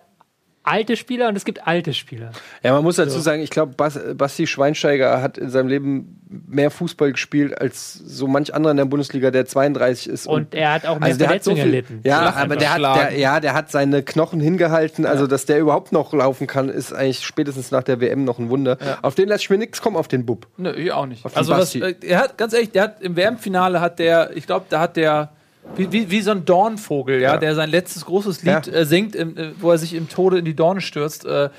alte 0.67 0.95
Spieler 0.97 1.27
und 1.29 1.35
es 1.35 1.45
gibt 1.45 1.67
alte 1.67 1.93
Spieler. 1.93 2.31
Ja, 2.63 2.73
man 2.73 2.83
muss 2.83 2.95
dazu 2.95 3.19
sagen, 3.19 3.41
ich 3.41 3.49
glaube, 3.49 3.73
Bas 3.75 3.99
Basti 4.15 4.47
Schweinsteiger 4.47 5.21
hat 5.21 5.37
in 5.37 5.49
seinem 5.49 5.67
Leben 5.67 6.21
mehr 6.47 6.71
Fußball 6.71 7.11
gespielt 7.11 7.59
als 7.59 7.93
so 7.93 8.27
manch 8.27 8.53
anderer 8.53 8.71
in 8.71 8.77
der 8.77 8.85
Bundesliga, 8.85 9.31
der 9.31 9.45
32 9.45 10.09
ist. 10.09 10.27
Und 10.27 10.53
er 10.53 10.73
hat 10.73 10.85
auch 10.85 10.99
mehr 10.99 11.09
also 11.09 11.19
hat 11.27 11.43
so 11.43 11.51
Verletzungen 11.51 11.57
viel, 11.57 11.65
erlitten. 11.65 11.99
Ja, 12.03 12.33
aber 12.35 12.55
der 12.55 12.73
hat, 12.73 13.11
der, 13.11 13.17
ja, 13.17 13.39
der 13.39 13.53
hat 13.53 13.71
seine 13.71 14.03
Knochen 14.03 14.39
hingehalten. 14.39 15.05
Also, 15.05 15.27
dass 15.27 15.45
der 15.45 15.59
überhaupt 15.59 15.91
noch 15.91 16.13
laufen 16.13 16.47
kann, 16.47 16.69
ist 16.69 16.93
eigentlich 16.93 17.25
spätestens 17.25 17.71
nach 17.71 17.83
der 17.83 18.01
WM 18.01 18.23
noch 18.23 18.39
ein 18.39 18.49
Wunder. 18.49 18.77
Ja. 18.83 18.97
Auf 19.01 19.15
den 19.15 19.29
lasse 19.29 19.43
ich 19.43 19.49
mir 19.49 19.57
nichts 19.57 19.81
kommen, 19.81 19.95
auf 19.95 20.07
den 20.07 20.25
Bub. 20.25 20.47
Nö, 20.57 20.71
ich 20.73 20.91
auch 20.91 21.05
nicht. 21.05 21.25
Auf 21.25 21.37
Also 21.37 21.51
was, 21.51 21.59
Basti. 21.59 21.81
äh, 21.81 21.95
er 22.01 22.19
hat, 22.19 22.37
ganz 22.37 22.53
ehrlich, 22.53 22.71
der 22.71 22.83
hat 22.83 23.01
im 23.01 23.15
WM-Finale 23.15 23.79
hat 23.81 23.99
der, 23.99 24.35
ich 24.35 24.45
glaube, 24.45 24.65
da 24.69 24.79
hat 24.79 24.97
der 24.97 25.31
wie, 25.75 25.91
wie, 25.91 26.09
wie 26.11 26.21
so 26.21 26.31
ein 26.31 26.45
Dornvogel, 26.45 27.19
ja, 27.21 27.33
Ja. 27.33 27.37
der 27.37 27.55
sein 27.55 27.69
letztes 27.69 28.05
großes 28.05 28.43
Lied 28.43 28.67
Ja. 28.67 28.73
äh, 28.73 28.85
singt, 28.85 29.15
im, 29.15 29.37
äh, 29.37 29.51
wo 29.59 29.71
er 29.71 29.77
sich 29.77 29.93
im 29.93 30.07
Tode 30.07 30.37
in 30.39 30.45
die 30.45 30.55
Dorne 30.55 30.79
stürzt, 30.81 31.25
äh, 31.25 31.45
äh, 31.45 31.49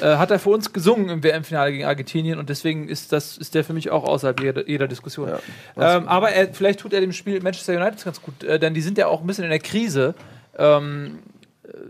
hat 0.00 0.30
er 0.30 0.38
für 0.38 0.50
uns 0.50 0.72
gesungen 0.72 1.08
im 1.10 1.22
WM-Finale 1.22 1.72
gegen 1.72 1.84
Argentinien 1.84 2.38
und 2.38 2.48
deswegen 2.48 2.88
ist 2.88 3.12
das 3.12 3.36
ist 3.36 3.54
der 3.54 3.64
für 3.64 3.72
mich 3.74 3.90
auch 3.90 4.04
außerhalb 4.04 4.40
jeder, 4.40 4.68
jeder 4.68 4.88
Diskussion. 4.88 5.28
Ja. 5.76 5.96
Ähm, 5.96 6.08
aber 6.08 6.30
er, 6.30 6.52
vielleicht 6.54 6.80
tut 6.80 6.92
er 6.92 7.00
dem 7.00 7.12
Spiel 7.12 7.40
Manchester 7.42 7.74
United 7.74 8.04
ganz 8.04 8.22
gut, 8.22 8.42
äh, 8.44 8.58
denn 8.58 8.72
die 8.74 8.80
sind 8.80 8.96
ja 8.98 9.08
auch 9.08 9.20
ein 9.20 9.26
bisschen 9.26 9.44
in 9.44 9.50
der 9.50 9.58
Krise. 9.60 10.14
Ähm, 10.58 11.18
äh, 11.34 11.35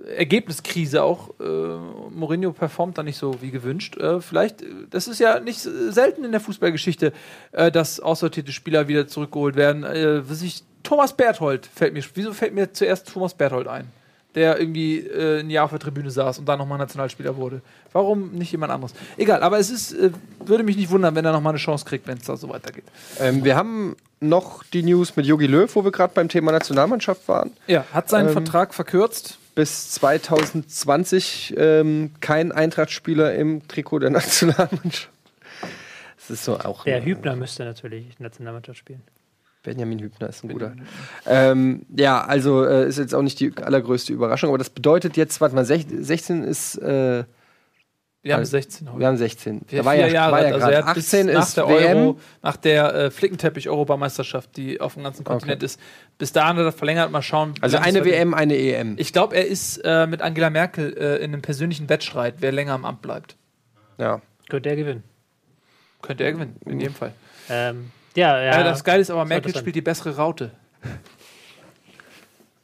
Ergebniskrise 0.06 1.02
auch. 1.02 1.30
Äh, 1.40 1.44
Mourinho 1.44 2.52
performt 2.52 2.96
da 2.98 3.02
nicht 3.02 3.18
so 3.18 3.40
wie 3.42 3.50
gewünscht. 3.50 3.96
Äh, 3.96 4.20
vielleicht, 4.20 4.64
das 4.90 5.08
ist 5.08 5.18
ja 5.18 5.40
nicht 5.40 5.60
selten 5.60 6.24
in 6.24 6.32
der 6.32 6.40
Fußballgeschichte, 6.40 7.12
äh, 7.52 7.70
dass 7.70 8.00
aussortierte 8.00 8.52
Spieler 8.52 8.88
wieder 8.88 9.06
zurückgeholt 9.08 9.56
werden. 9.56 9.84
Äh, 9.84 10.28
was 10.28 10.42
ich, 10.42 10.62
Thomas 10.82 11.12
Berthold 11.12 11.66
fällt 11.74 11.92
mir. 11.94 12.02
Wieso 12.14 12.32
fällt 12.32 12.54
mir 12.54 12.72
zuerst 12.72 13.12
Thomas 13.12 13.34
Berthold 13.34 13.66
ein? 13.68 13.88
Der 14.36 14.60
irgendwie 14.60 14.98
äh, 14.98 15.40
ein 15.40 15.48
Jahr 15.48 15.64
auf 15.64 15.70
der 15.70 15.78
Tribüne 15.80 16.10
saß 16.10 16.38
und 16.38 16.46
dann 16.46 16.58
nochmal 16.58 16.76
Nationalspieler 16.78 17.36
wurde. 17.36 17.62
Warum 17.92 18.32
nicht 18.32 18.52
jemand 18.52 18.70
anderes? 18.70 18.92
Egal, 19.16 19.42
aber 19.42 19.58
es 19.58 19.70
ist, 19.70 19.92
äh, 19.94 20.10
würde 20.44 20.62
mich 20.62 20.76
nicht 20.76 20.90
wundern, 20.90 21.14
wenn 21.14 21.24
er 21.24 21.32
nochmal 21.32 21.52
eine 21.52 21.58
Chance 21.58 21.86
kriegt, 21.86 22.06
wenn 22.06 22.18
es 22.18 22.24
da 22.24 22.36
so 22.36 22.48
weitergeht. 22.50 22.84
Ähm, 23.18 23.42
wir 23.44 23.56
haben 23.56 23.96
noch 24.20 24.62
die 24.62 24.82
News 24.82 25.16
mit 25.16 25.24
Jogi 25.26 25.46
Löw, 25.46 25.74
wo 25.74 25.82
wir 25.84 25.90
gerade 25.90 26.12
beim 26.14 26.28
Thema 26.28 26.52
Nationalmannschaft 26.52 27.26
waren. 27.28 27.52
Ja, 27.66 27.84
hat 27.94 28.10
seinen 28.10 28.28
Ähm, 28.28 28.32
Vertrag 28.34 28.74
verkürzt. 28.74 29.38
Bis 29.56 29.90
2020 29.92 31.54
ähm, 31.56 32.12
kein 32.20 32.52
Eintracht-Spieler 32.52 33.34
im 33.34 33.66
Trikot 33.66 33.98
der 34.00 34.10
Nationalmannschaft. 34.10 35.10
Das 36.18 36.30
ist 36.30 36.44
so 36.44 36.58
auch. 36.58 36.84
Der 36.84 37.04
Hübner 37.04 37.34
müsste 37.36 37.64
natürlich 37.64 38.20
Nationalmannschaft 38.20 38.78
spielen. 38.78 39.02
Benjamin 39.62 39.98
Hübner 39.98 40.28
ist 40.28 40.44
ein 40.44 40.50
guter. 40.50 40.74
Ähm, 41.26 41.86
ja, 41.96 42.22
also 42.24 42.64
äh, 42.64 42.86
ist 42.86 42.98
jetzt 42.98 43.14
auch 43.14 43.22
nicht 43.22 43.40
die 43.40 43.52
allergrößte 43.56 44.12
Überraschung, 44.12 44.50
aber 44.50 44.58
das 44.58 44.70
bedeutet 44.70 45.16
jetzt, 45.16 45.40
warte 45.40 45.54
mal, 45.56 45.64
sech- 45.64 45.86
16 45.88 46.44
ist, 46.44 46.76
äh, 46.76 47.24
Wir 48.22 48.34
haben 48.34 48.40
also, 48.40 48.50
16 48.52 48.88
heute. 48.90 49.00
wir 49.00 49.06
haben 49.08 49.16
16. 49.16 49.62
Vier, 49.66 49.78
Da 49.80 49.84
war 49.84 49.94
vier 49.94 50.06
ja, 50.06 50.12
Jahre 50.12 50.32
war 50.32 50.40
ja 50.40 50.44
alt. 50.46 50.54
Also 50.54 50.66
grad. 50.66 50.74
er 50.74 50.86
hat 50.86 50.94
bis 50.94 51.06
18 51.14 51.26
nach 51.26 51.42
ist 51.48 51.56
der 51.56 51.68
WM. 51.68 51.96
Euro, 51.96 52.20
nach 52.42 52.56
der 52.56 52.94
äh, 52.94 53.10
Flickenteppich-Europameisterschaft, 53.10 54.56
die 54.56 54.80
auf 54.80 54.94
dem 54.94 55.02
ganzen 55.02 55.24
Kontinent 55.24 55.62
ist. 55.64 55.80
Bis 56.18 56.32
dahin 56.32 56.56
hat 56.56 56.64
er 56.64 56.72
verlängert. 56.72 57.10
Mal 57.10 57.22
schauen. 57.22 57.54
Also 57.60 57.76
eine. 57.76 58.04
WM, 58.04 58.32
eine 58.34 58.56
EM. 58.56 58.96
Ich 58.98 59.12
glaube, 59.12 59.36
er 59.36 59.46
ist 59.46 59.78
äh, 59.84 60.06
mit 60.06 60.22
Angela 60.22 60.48
Merkel 60.50 60.96
äh, 60.96 61.16
in 61.16 61.32
einem 61.32 61.42
persönlichen 61.42 61.88
Wettstreit, 61.88 62.36
wer 62.38 62.52
länger 62.52 62.72
am 62.72 62.84
Amt 62.84 63.02
bleibt. 63.02 63.36
ja. 63.98 64.20
Könnte 64.48 64.68
er 64.68 64.76
gewinnen. 64.76 65.02
Könnte 66.02 66.22
er 66.22 66.30
gewinnen, 66.30 66.54
in 66.66 66.78
jedem 66.78 66.94
Fall. 66.94 67.12
Ähm, 67.50 67.90
ja, 68.14 68.40
ja. 68.40 68.60
Äh, 68.60 68.64
das 68.64 68.84
Geile 68.84 69.02
ist 69.02 69.10
aber, 69.10 69.24
Merkel 69.24 69.52
spielt 69.56 69.74
die 69.74 69.80
bessere 69.82 70.14
Raute. 70.14 70.52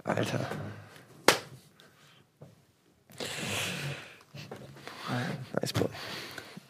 Alter. 0.05 0.47
Nice 5.61 5.73
Ball. 5.73 5.89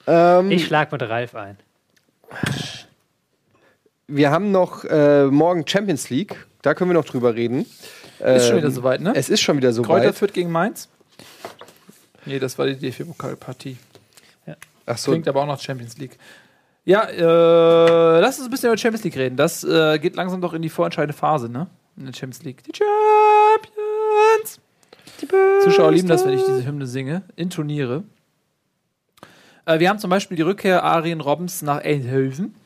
Ähm, 0.07 0.51
Ich 0.51 0.67
schlag 0.67 0.91
mit 0.91 1.03
Ralf 1.03 1.35
ein. 1.35 1.59
wir 4.09 4.31
haben 4.31 4.51
noch 4.51 4.85
äh, 4.85 5.27
morgen 5.27 5.67
Champions 5.67 6.11
League. 6.11 6.47
Da 6.63 6.75
können 6.75 6.91
wir 6.91 6.95
noch 6.95 7.05
drüber 7.05 7.35
reden. 7.35 7.67
Ist 8.19 8.47
schon 8.47 8.53
Ähm, 8.53 8.57
wieder 8.59 8.71
soweit, 8.71 9.01
ne? 9.01 9.13
Es 9.15 9.29
ist 9.29 9.41
schon 9.41 9.57
wieder 9.57 9.71
Kräuter 9.73 9.85
soweit. 10.05 10.15
führt 10.15 10.33
gegen 10.35 10.51
Mainz. 10.51 10.89
Nee, 12.25 12.39
das 12.39 12.57
war 12.59 12.67
die 12.67 12.77
DFB-Pokalpartie. 12.77 13.77
Ach 14.87 14.99
so, 14.99 15.13
Klingt 15.13 15.29
aber 15.29 15.43
auch 15.43 15.47
nach 15.47 15.61
Champions 15.61 15.97
League. 15.99 16.19
Ja, 16.85 17.05
äh, 17.05 18.21
lass 18.21 18.39
uns 18.39 18.49
ein 18.49 18.51
bisschen 18.51 18.69
über 18.69 18.77
Champions 18.77 19.05
League 19.05 19.17
reden. 19.17 19.37
Das 19.37 19.63
äh, 19.63 19.99
geht 20.01 20.17
langsam 20.17 20.41
doch 20.41 20.53
in 20.55 20.63
die 20.63 20.69
vorentscheidende 20.69 21.17
Phase, 21.17 21.49
ne? 21.49 21.69
In 21.97 22.07
der 22.07 22.13
Champions 22.13 22.43
League. 22.43 22.63
Die 22.65 22.73
Champions! 22.77 24.61
Zuschauer 25.63 25.93
lieben 25.93 26.09
das, 26.09 26.25
wenn 26.25 26.33
ich 26.33 26.45
diese 26.45 26.67
Hymne 26.67 26.87
singe, 26.89 27.23
intoniere. 27.37 28.03
Äh, 29.67 29.79
wir 29.79 29.89
haben 29.89 30.01
zum 30.01 30.11
Beispiel 30.11 30.37
die 30.37 30.43
Rückkehr 30.43 30.83
Arjen 30.83 31.21
Robbins 31.21 31.63
nach 31.63 31.79
Eindhoven. 31.85 32.57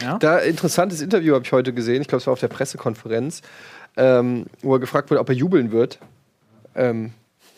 Ja? 0.00 0.18
Da 0.18 0.38
interessantes 0.38 1.00
Interview 1.00 1.34
habe 1.34 1.44
ich 1.44 1.52
heute 1.52 1.72
gesehen. 1.72 2.02
Ich 2.02 2.08
glaube, 2.08 2.20
es 2.20 2.26
war 2.26 2.32
auf 2.32 2.40
der 2.40 2.48
Pressekonferenz, 2.48 3.42
ähm, 3.96 4.46
wo 4.62 4.74
er 4.74 4.80
gefragt 4.80 5.10
wurde, 5.10 5.20
ob 5.20 5.28
er 5.28 5.34
jubeln 5.34 5.72
wird, 5.72 5.98
ähm, 6.74 7.12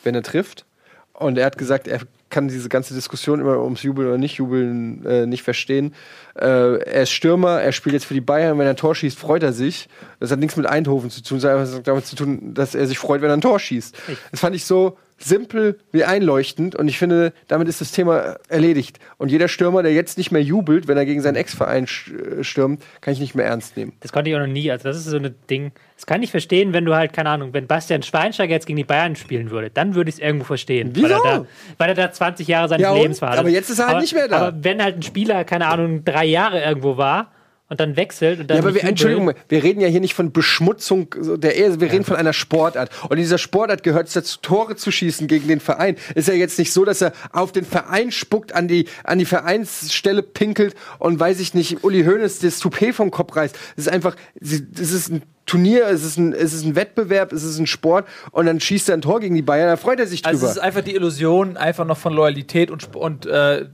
wenn 0.04 0.14
er 0.14 0.22
trifft. 0.22 0.64
Und 1.12 1.36
er 1.36 1.46
hat 1.46 1.58
gesagt, 1.58 1.88
er 1.88 2.00
kann 2.30 2.48
diese 2.48 2.68
ganze 2.68 2.94
Diskussion 2.94 3.40
immer 3.40 3.58
ums 3.58 3.82
Jubeln 3.82 4.06
oder 4.06 4.18
nicht 4.18 4.36
Jubeln 4.36 5.04
äh, 5.04 5.26
nicht 5.26 5.42
verstehen. 5.42 5.94
Äh, 6.36 6.78
er 6.78 7.02
ist 7.02 7.10
Stürmer, 7.10 7.60
er 7.60 7.72
spielt 7.72 7.94
jetzt 7.94 8.04
für 8.04 8.14
die 8.14 8.20
Bayern. 8.20 8.58
Wenn 8.58 8.66
er 8.66 8.70
ein 8.70 8.76
Tor 8.76 8.94
schießt, 8.94 9.18
freut 9.18 9.42
er 9.42 9.52
sich. 9.52 9.88
Das 10.20 10.30
hat 10.30 10.38
nichts 10.38 10.56
mit 10.56 10.66
Eindhoven 10.66 11.10
zu 11.10 11.22
tun, 11.22 11.40
sondern 11.40 11.82
damit 11.82 12.06
zu 12.06 12.16
tun, 12.16 12.54
dass 12.54 12.74
er 12.74 12.86
sich 12.86 12.98
freut, 12.98 13.20
wenn 13.22 13.30
er 13.30 13.36
ein 13.36 13.40
Tor 13.40 13.58
schießt. 13.58 13.96
Das 14.30 14.40
fand 14.40 14.54
ich 14.54 14.64
so 14.64 14.96
simpel 15.18 15.78
wie 15.92 16.04
einleuchtend 16.04 16.74
und 16.76 16.88
ich 16.88 16.98
finde, 16.98 17.32
damit 17.48 17.68
ist 17.68 17.80
das 17.80 17.92
Thema 17.92 18.36
erledigt. 18.48 18.98
Und 19.18 19.30
jeder 19.30 19.48
Stürmer, 19.48 19.82
der 19.82 19.92
jetzt 19.92 20.16
nicht 20.16 20.30
mehr 20.30 20.42
jubelt, 20.42 20.88
wenn 20.88 20.96
er 20.96 21.04
gegen 21.04 21.20
seinen 21.20 21.36
Ex-Verein 21.36 21.84
äh, 21.84 22.44
stürmt, 22.44 22.82
kann 23.00 23.12
ich 23.12 23.20
nicht 23.20 23.34
mehr 23.34 23.46
ernst 23.46 23.76
nehmen. 23.76 23.92
Das 24.00 24.12
konnte 24.12 24.30
ich 24.30 24.36
auch 24.36 24.40
noch 24.40 24.46
nie. 24.46 24.70
Also, 24.70 24.84
das 24.84 24.96
ist 24.96 25.04
so 25.04 25.16
ein 25.16 25.34
Ding. 25.50 25.72
Das 25.96 26.06
kann 26.06 26.22
ich 26.22 26.30
verstehen, 26.30 26.72
wenn 26.72 26.84
du 26.84 26.94
halt, 26.94 27.12
keine 27.12 27.30
Ahnung, 27.30 27.52
wenn 27.52 27.66
Bastian 27.66 28.02
Schweinsteiger 28.02 28.52
jetzt 28.52 28.66
gegen 28.66 28.76
die 28.76 28.84
Bayern 28.84 29.16
spielen 29.16 29.50
würde, 29.50 29.70
dann 29.70 29.94
würde 29.96 30.08
ich 30.10 30.16
es 30.16 30.20
irgendwo 30.20 30.44
verstehen. 30.44 30.94
Weil 30.94 31.10
er, 31.10 31.16
Wieso? 31.18 31.24
da, 31.24 31.46
weil 31.78 31.88
er 31.88 31.94
da 31.94 32.12
20 32.12 32.46
Jahre 32.46 32.68
seines 32.68 32.82
Ja? 32.84 32.94
Lebens 32.94 33.20
war. 33.20 33.36
Aber 33.36 33.48
jetzt 33.48 33.70
ist 33.70 33.80
er 33.80 33.86
halt 33.86 33.94
aber, 33.94 34.00
nicht 34.02 34.14
mehr 34.14 34.28
da. 34.28 34.36
Aber 34.38 34.64
wenn 34.64 34.82
halt 34.82 34.96
ein 34.96 35.02
Spieler, 35.02 35.44
keine 35.44 35.66
Ahnung, 35.66 36.04
drei 36.04 36.26
Jahre 36.26 36.62
irgendwo 36.62 36.96
war 36.96 37.32
und 37.68 37.80
dann 37.80 37.96
wechselt 37.96 38.40
und 38.40 38.48
dann. 38.48 38.56
Ja, 38.56 38.62
aber 38.62 38.74
wir, 38.74 38.80
jubelt- 38.80 38.88
Entschuldigung, 38.88 39.32
wir 39.48 39.62
reden 39.62 39.80
ja 39.80 39.88
hier 39.88 40.00
nicht 40.00 40.14
von 40.14 40.32
Beschmutzung 40.32 41.14
der 41.38 41.56
Ehe, 41.56 41.80
wir 41.80 41.92
reden 41.92 42.04
von 42.04 42.16
einer 42.16 42.32
Sportart. 42.32 42.90
Und 43.04 43.12
in 43.12 43.22
dieser 43.22 43.38
Sportart 43.38 43.82
gehört 43.82 44.08
es 44.08 44.14
dazu, 44.14 44.38
Tore 44.40 44.76
zu 44.76 44.90
schießen 44.90 45.26
gegen 45.28 45.48
den 45.48 45.60
Verein. 45.60 45.96
Ist 46.14 46.28
ja 46.28 46.34
jetzt 46.34 46.58
nicht 46.58 46.72
so, 46.72 46.84
dass 46.84 47.02
er 47.02 47.12
auf 47.32 47.52
den 47.52 47.64
Verein 47.64 48.10
spuckt, 48.10 48.54
an 48.54 48.68
die, 48.68 48.86
an 49.04 49.18
die 49.18 49.24
Vereinsstelle 49.24 50.22
pinkelt 50.22 50.74
und 50.98 51.20
weiß 51.20 51.40
ich 51.40 51.54
nicht, 51.54 51.84
Uli 51.84 52.04
Hoeneß 52.04 52.38
das 52.38 52.58
Toupet 52.58 52.94
vom 52.94 53.10
Kopf 53.10 53.36
reißt. 53.36 53.56
Es 53.76 53.86
ist 53.86 53.92
einfach, 53.92 54.16
es 54.40 54.52
ist 54.52 55.10
ein 55.10 55.22
Turnier, 55.48 55.86
es 55.88 56.04
ist 56.04 56.16
ein, 56.18 56.32
es 56.32 56.52
ist 56.52 56.64
ein 56.64 56.76
Wettbewerb, 56.76 57.32
es 57.32 57.42
ist 57.42 57.58
ein 57.58 57.66
Sport 57.66 58.06
und 58.30 58.46
dann 58.46 58.60
schießt 58.60 58.88
er 58.88 58.94
ein 58.96 59.00
Tor 59.02 59.18
gegen 59.18 59.34
die 59.34 59.42
Bayern, 59.42 59.66
da 59.68 59.76
freut 59.76 59.98
er 59.98 60.06
sich 60.06 60.22
drüber. 60.22 60.34
Also 60.34 60.46
es 60.46 60.52
ist 60.52 60.58
einfach 60.58 60.82
die 60.82 60.94
Illusion 60.94 61.56
einfach 61.56 61.84
noch 61.84 61.98
von 61.98 62.12
Loyalität 62.12 62.70
und, 62.70 62.94
und, 62.94 63.26
äh, 63.26 63.64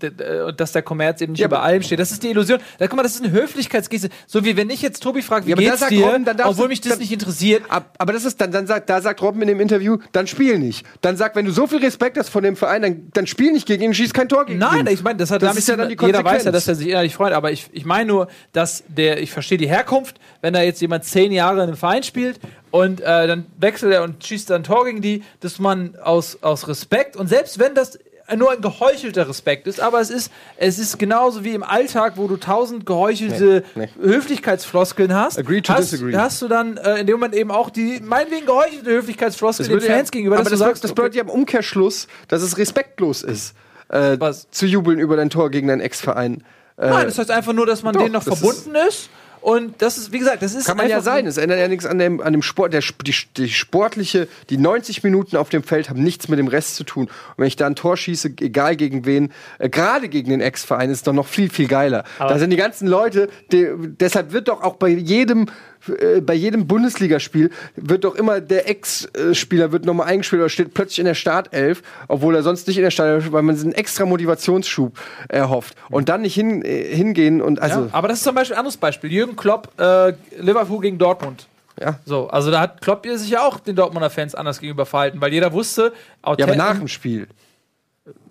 dass 0.57 0.73
der 0.73 0.83
Kommerz 0.83 1.21
eben 1.21 1.33
nicht 1.33 1.41
Ja, 1.41 1.47
über 1.49 1.63
allem 1.63 1.83
steht. 1.83 1.99
Das 1.99 2.11
ist 2.11 2.23
die 2.23 2.31
Illusion. 2.31 2.61
Da 2.79 2.87
guck 2.87 2.97
mal, 2.97 3.03
das 3.03 3.15
ist 3.17 3.25
eine 3.25 3.33
Höflichkeitsgeste. 3.33 4.09
So 4.27 4.45
wie 4.45 4.57
wenn 4.57 4.71
ich 4.71 4.81
jetzt 4.83 5.03
Tobi 5.03 5.21
frage, 5.23 5.47
wie 5.47 5.51
Ja, 5.51 5.57
geht's 5.57 5.87
dir, 5.89 6.07
Robben, 6.07 6.25
obwohl 6.45 6.65
du- 6.65 6.69
mich 6.69 6.81
das 6.81 6.93
dann- 6.93 6.99
nicht 7.01 7.13
interessiert. 7.13 7.63
Ab, 7.69 7.95
aber 7.99 8.13
das 8.13 8.25
ist 8.25 8.41
dann, 8.41 8.53
dann 8.53 8.67
sagt, 8.67 8.89
da 8.89 9.01
sagt 9.01 9.21
Robben 9.21 9.43
in 9.43 9.49
dem 9.49 9.61
Interview, 9.61 9.99
dann 10.13 10.27
spiel 10.27 10.59
nicht. 10.59 10.87
Dann 11.01 11.17
sagt, 11.17 11.37
wenn 11.37 11.45
du 11.45 11.51
so 11.53 11.67
viel 11.67 11.79
Respekt 11.79 12.17
hast 12.19 12.29
von 12.31 12.43
dem 12.45 12.57
Verein, 12.57 12.83
dann, 12.83 13.09
dann 13.13 13.27
spiel 13.27 13.53
nicht 13.53 13.67
gegen 13.67 13.83
ihn, 13.83 13.95
schieß 13.95 14.13
kein 14.13 14.29
Tor 14.29 14.47
gegen 14.47 14.59
ihn. 14.59 14.61
Nein, 14.61 14.87
ich 14.87 15.03
meine, 15.03 15.19
das 15.19 15.31
hat 15.31 15.43
Das 15.43 15.49
damit 15.49 15.59
ist 15.61 15.69
ja 15.69 15.77
dann 15.77 15.89
die 15.89 15.95
jeder 15.95 16.07
weiß 16.07 16.15
ja, 16.15 16.23
Konsequenz. 16.23 16.53
dass 16.55 16.69
er 16.69 16.75
sich 16.77 16.89
innerlich 16.89 17.15
freut, 17.15 17.33
aber 17.33 17.51
ich, 17.53 17.67
ich 17.73 17.85
meine 17.85 18.07
nur, 18.07 18.29
dass 18.53 18.85
der, 18.89 19.21
ich 19.21 19.31
verstehe 19.33 19.59
die 19.59 19.69
Herkunft, 19.69 20.21
wenn 20.41 20.53
da 20.55 20.63
jetzt 20.63 20.81
jemand 20.81 21.05
zehn 21.05 21.33
Jahre 21.33 21.64
in 21.65 21.71
einem 21.71 21.77
Verein 21.79 22.03
spielt 22.03 22.39
und 22.71 23.01
äh, 23.01 23.27
dann 23.27 23.47
wechselt 23.59 23.93
er 23.93 24.03
und 24.03 24.25
schießt 24.25 24.51
dann 24.51 24.61
ein 24.63 24.65
Tor 24.65 24.85
gegen 24.85 25.03
die, 25.03 25.23
dass 25.41 25.59
man 25.59 25.97
aus, 26.03 26.39
aus 26.43 26.69
Respekt 26.69 27.17
und 27.17 27.29
selbst 27.29 27.59
wenn 27.59 27.75
das 27.75 27.99
nur 28.37 28.53
ein 28.53 28.63
geheuchelter 28.63 29.29
Respekt 29.29 29.67
ist, 29.67 29.81
aber 29.81 30.01
es 30.01 30.09
ist, 30.09 30.33
es 30.57 30.79
ist 30.79 30.99
genauso 30.99 31.45
wie 31.45 31.51
im 31.51 31.63
Alltag, 31.63 32.15
wo 32.17 32.27
du 32.27 32.39
tausend 32.39 32.87
geheuchelte 32.87 33.65
Nee, 33.75 33.91
Höflichkeitsfloskeln 34.01 35.15
hast, 35.15 35.39
Agree 35.39 35.61
to 35.61 35.75
hast, 35.75 35.93
disagree. 35.93 36.17
hast 36.17 36.41
du 36.43 36.49
dann 36.49 36.77
äh, 36.79 37.01
in 37.01 37.07
dem 37.07 37.17
Moment 37.17 37.35
eben 37.35 37.51
auch 37.51 37.71
die 37.71 38.01
meinetwegen 38.03 38.47
geheuchelte 38.47 38.91
Höflichkeitsfloskeln 38.91 39.69
den 39.69 39.75
würde 39.75 39.87
ja- 39.89 39.97
Fans 39.97 40.11
gegenüber, 40.11 40.37
aber 40.37 40.45
dass 40.45 40.53
das, 40.53 40.59
du 40.59 40.65
bedeutet- 40.65 40.77
sagst, 40.83 40.85
das 40.85 40.91
bedeutet 40.95 41.15
ja 41.17 41.23
im 41.23 41.29
Umkehrschluss, 41.29 42.09
dass 42.29 42.43
es 42.43 42.57
respektlos 42.57 43.23
ist, 43.23 43.55
äh, 43.91 44.17
Was? 44.19 44.49
zu 44.51 44.67
jubeln 44.67 44.99
über 44.99 45.17
dein 45.17 45.29
Tor 45.31 45.51
gegen 45.51 45.69
deinen 45.69 45.81
Ex-Verein. 45.83 46.43
Äh, 46.77 46.89
Nein, 46.89 47.05
das 47.07 47.19
heißt 47.19 47.31
einfach 47.31 47.53
nur, 47.53 47.67
dass 47.67 47.83
man 47.83 47.93
doch, 47.95 48.01
denen 48.01 48.15
noch 48.15 48.23
verbunden 48.23 48.75
ist. 48.89 49.09
Und 49.45 49.83
das 49.83 49.99
ist, 49.99 50.11
wie 50.11 50.19
gesagt, 50.21 50.43
das 50.43 50.55
ist 50.55 50.65
kann 50.65 50.79
man 50.79 50.89
ja 50.89 50.97
einfach- 50.97 51.13
sein. 51.13 51.27
Es 51.27 51.37
ändert 51.37 51.59
ja 51.59 51.69
nichts 51.69 51.85
an 51.85 51.99
dem, 51.99 52.23
an 52.23 52.33
dem 52.33 52.41
Sport. 52.41 52.73
Der, 52.73 52.81
die, 52.81 53.15
die 53.37 53.51
sportliche, 53.51 54.27
die 54.49 54.57
90 54.57 55.03
Minuten 55.03 55.37
auf 55.37 55.51
dem 55.51 55.63
Feld 55.63 55.91
haben 55.91 56.03
nichts 56.03 56.29
mit 56.29 56.39
dem 56.39 56.49
Rest 56.49 56.77
zu 56.77 56.85
tun. 56.85 57.05
Und 57.09 57.11
wenn 57.37 57.47
ich 57.47 57.57
da 57.57 57.67
ein 57.67 57.75
Tor 57.77 57.99
schieße, 57.99 58.33
egal 58.41 58.75
gegen 58.77 59.05
wen, 59.05 59.33
äh, 59.59 59.69
gerade 59.69 60.09
gegen 60.09 60.31
den 60.31 60.41
Ex-Verein, 60.41 60.89
ist 60.89 60.97
es 60.99 61.03
doch 61.03 61.13
noch 61.13 61.27
viel, 61.27 61.51
viel 61.51 61.69
geiler. 61.69 62.05
da 62.19 62.39
sind 62.39 62.49
die 62.51 62.57
ganzen 62.57 62.89
Leute, 62.89 63.29
die, 63.53 63.69
deshalb 64.01 64.33
wird 64.33 64.49
doch 64.49 64.63
auch 64.63 64.77
bei 64.77 64.89
jedem 64.89 65.45
äh, 65.89 66.21
bei 66.21 66.35
jedem 66.35 66.67
Bundesligaspiel 66.67 67.51
wird 67.77 68.05
doch 68.05 68.15
immer 68.15 68.41
der 68.41 68.69
Ex-Spieler 68.69 69.73
wird 69.73 69.85
nochmal 69.85 70.09
eingespielt 70.09 70.41
oder 70.41 70.49
steht 70.49 70.75
plötzlich 70.75 70.99
in 71.01 71.07
der 71.07 71.15
Startelf, 71.15 71.83
obwohl 72.09 72.35
er 72.35 72.43
sonst 72.43 72.67
nicht 72.67 72.77
in 72.77 72.83
der 72.83 72.91
Startelf 72.91 73.27
ist, 73.27 73.33
weil 73.33 73.43
man 73.43 73.59
einen 73.59 73.73
extra 73.73 74.05
Motivationsschub 74.07 74.99
erhofft. 75.29 75.75
Und 75.91 76.09
dann 76.09 76.23
nicht 76.23 76.35
hin, 76.35 76.65
äh, 76.65 76.95
hingehen 76.95 77.41
und 77.41 77.61
also 77.61 77.83
Ja, 77.83 77.89
aber 77.93 78.09
das 78.09 78.19
ist 78.19 78.25
zum 78.25 78.35
Beispiel 78.35 78.57
ein 78.57 78.61
anderes 78.61 78.77
Beispiel. 78.77 79.13
Jürgen 79.13 79.37
Klopp, 79.37 79.69
äh, 79.79 80.13
Liverpool 80.39 80.81
gegen 80.81 80.99
Dortmund. 80.99 81.47
ja. 81.81 81.99
So, 82.05 82.29
also 82.29 82.51
da 82.51 82.61
hat 82.61 82.81
Klopp 82.81 83.07
sich 83.07 83.31
ja 83.31 83.43
auch 83.47 83.61
den 83.61 83.77
Dortmunder 83.77 84.11
Fans 84.11 84.35
anders 84.35 84.61
gegenüber 84.61 84.87
verhalten, 84.87 85.21
weil 85.21 85.33
jeder 85.33 85.53
wusste, 85.53 85.93
Ja, 86.25 86.33
aber 86.47 86.57
nach 86.57 86.79
dem 86.79 86.89
Spiel. 86.89 87.29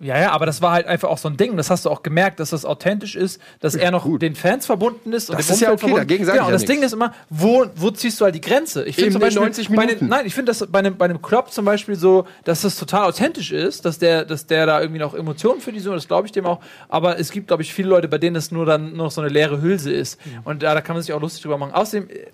Ja, 0.00 0.16
ja, 0.20 0.30
aber 0.30 0.46
das 0.46 0.62
war 0.62 0.70
halt 0.72 0.86
einfach 0.86 1.08
auch 1.08 1.18
so 1.18 1.28
ein 1.28 1.36
Ding. 1.36 1.56
Das 1.56 1.68
hast 1.68 1.84
du 1.84 1.90
auch 1.90 2.04
gemerkt, 2.04 2.38
dass 2.38 2.50
das 2.50 2.64
authentisch 2.64 3.16
ist, 3.16 3.40
dass 3.58 3.74
er 3.74 3.90
noch 3.90 4.04
Gut. 4.04 4.22
den 4.22 4.36
Fans 4.36 4.66
verbunden 4.66 5.12
ist. 5.12 5.30
Und 5.30 5.38
Das 5.38 5.48
dem 5.48 5.54
ist 5.54 5.60
ja 5.62 5.72
Umfeld 5.72 5.72
okay, 5.72 5.80
verbunden. 5.80 6.08
dagegen 6.08 6.24
sag 6.24 6.32
ich 6.34 6.38
genau, 6.38 6.44
ja 6.44 6.46
und 6.46 6.52
das 6.52 6.64
Ding 6.64 6.76
nichts. 6.78 6.92
ist 6.92 6.92
immer, 6.92 7.12
wo, 7.28 7.66
wo 7.74 7.90
ziehst 7.90 8.20
du 8.20 8.24
halt 8.24 8.36
die 8.36 8.40
Grenze? 8.40 8.84
Ich 8.84 8.94
finde 8.94 9.10
zum 9.12 9.20
Beispiel 9.20 9.42
90 9.42 9.68
bei 9.70 9.74
den, 9.74 9.86
Minuten. 9.86 10.06
nein, 10.08 10.26
ich 10.26 10.34
finde 10.34 10.50
das 10.52 10.64
bei 10.68 10.78
einem, 10.78 10.96
bei 10.96 11.06
einem 11.06 11.20
Klopp 11.22 11.50
zum 11.52 11.64
Beispiel 11.64 11.96
so, 11.96 12.24
dass 12.44 12.60
das 12.62 12.76
total 12.76 13.08
authentisch 13.08 13.50
ist, 13.50 13.84
dass 13.84 13.98
der, 13.98 14.24
dass 14.24 14.46
der 14.46 14.66
da 14.66 14.80
irgendwie 14.80 15.00
noch 15.00 15.12
Emotionen 15.14 15.60
für 15.60 15.72
die 15.72 15.80
so, 15.80 15.92
das 15.92 16.06
glaube 16.06 16.26
ich 16.28 16.32
dem 16.32 16.46
auch. 16.46 16.60
Aber 16.88 17.18
es 17.18 17.32
gibt, 17.32 17.48
glaube 17.48 17.64
ich, 17.64 17.74
viele 17.74 17.88
Leute, 17.88 18.06
bei 18.06 18.18
denen 18.18 18.34
das 18.34 18.52
nur 18.52 18.66
dann 18.66 18.90
nur 18.94 19.06
noch 19.06 19.10
so 19.10 19.20
eine 19.22 19.30
leere 19.30 19.60
Hülse 19.60 19.92
ist. 19.92 20.20
Und 20.44 20.62
da, 20.62 20.74
da 20.74 20.82
kann 20.82 20.94
man 20.94 21.02
sich 21.02 21.12
auch 21.12 21.20
lustig 21.20 21.42
drüber 21.42 21.58
machen. 21.58 21.72
Außerdem, 21.72 22.08
äh, 22.10 22.26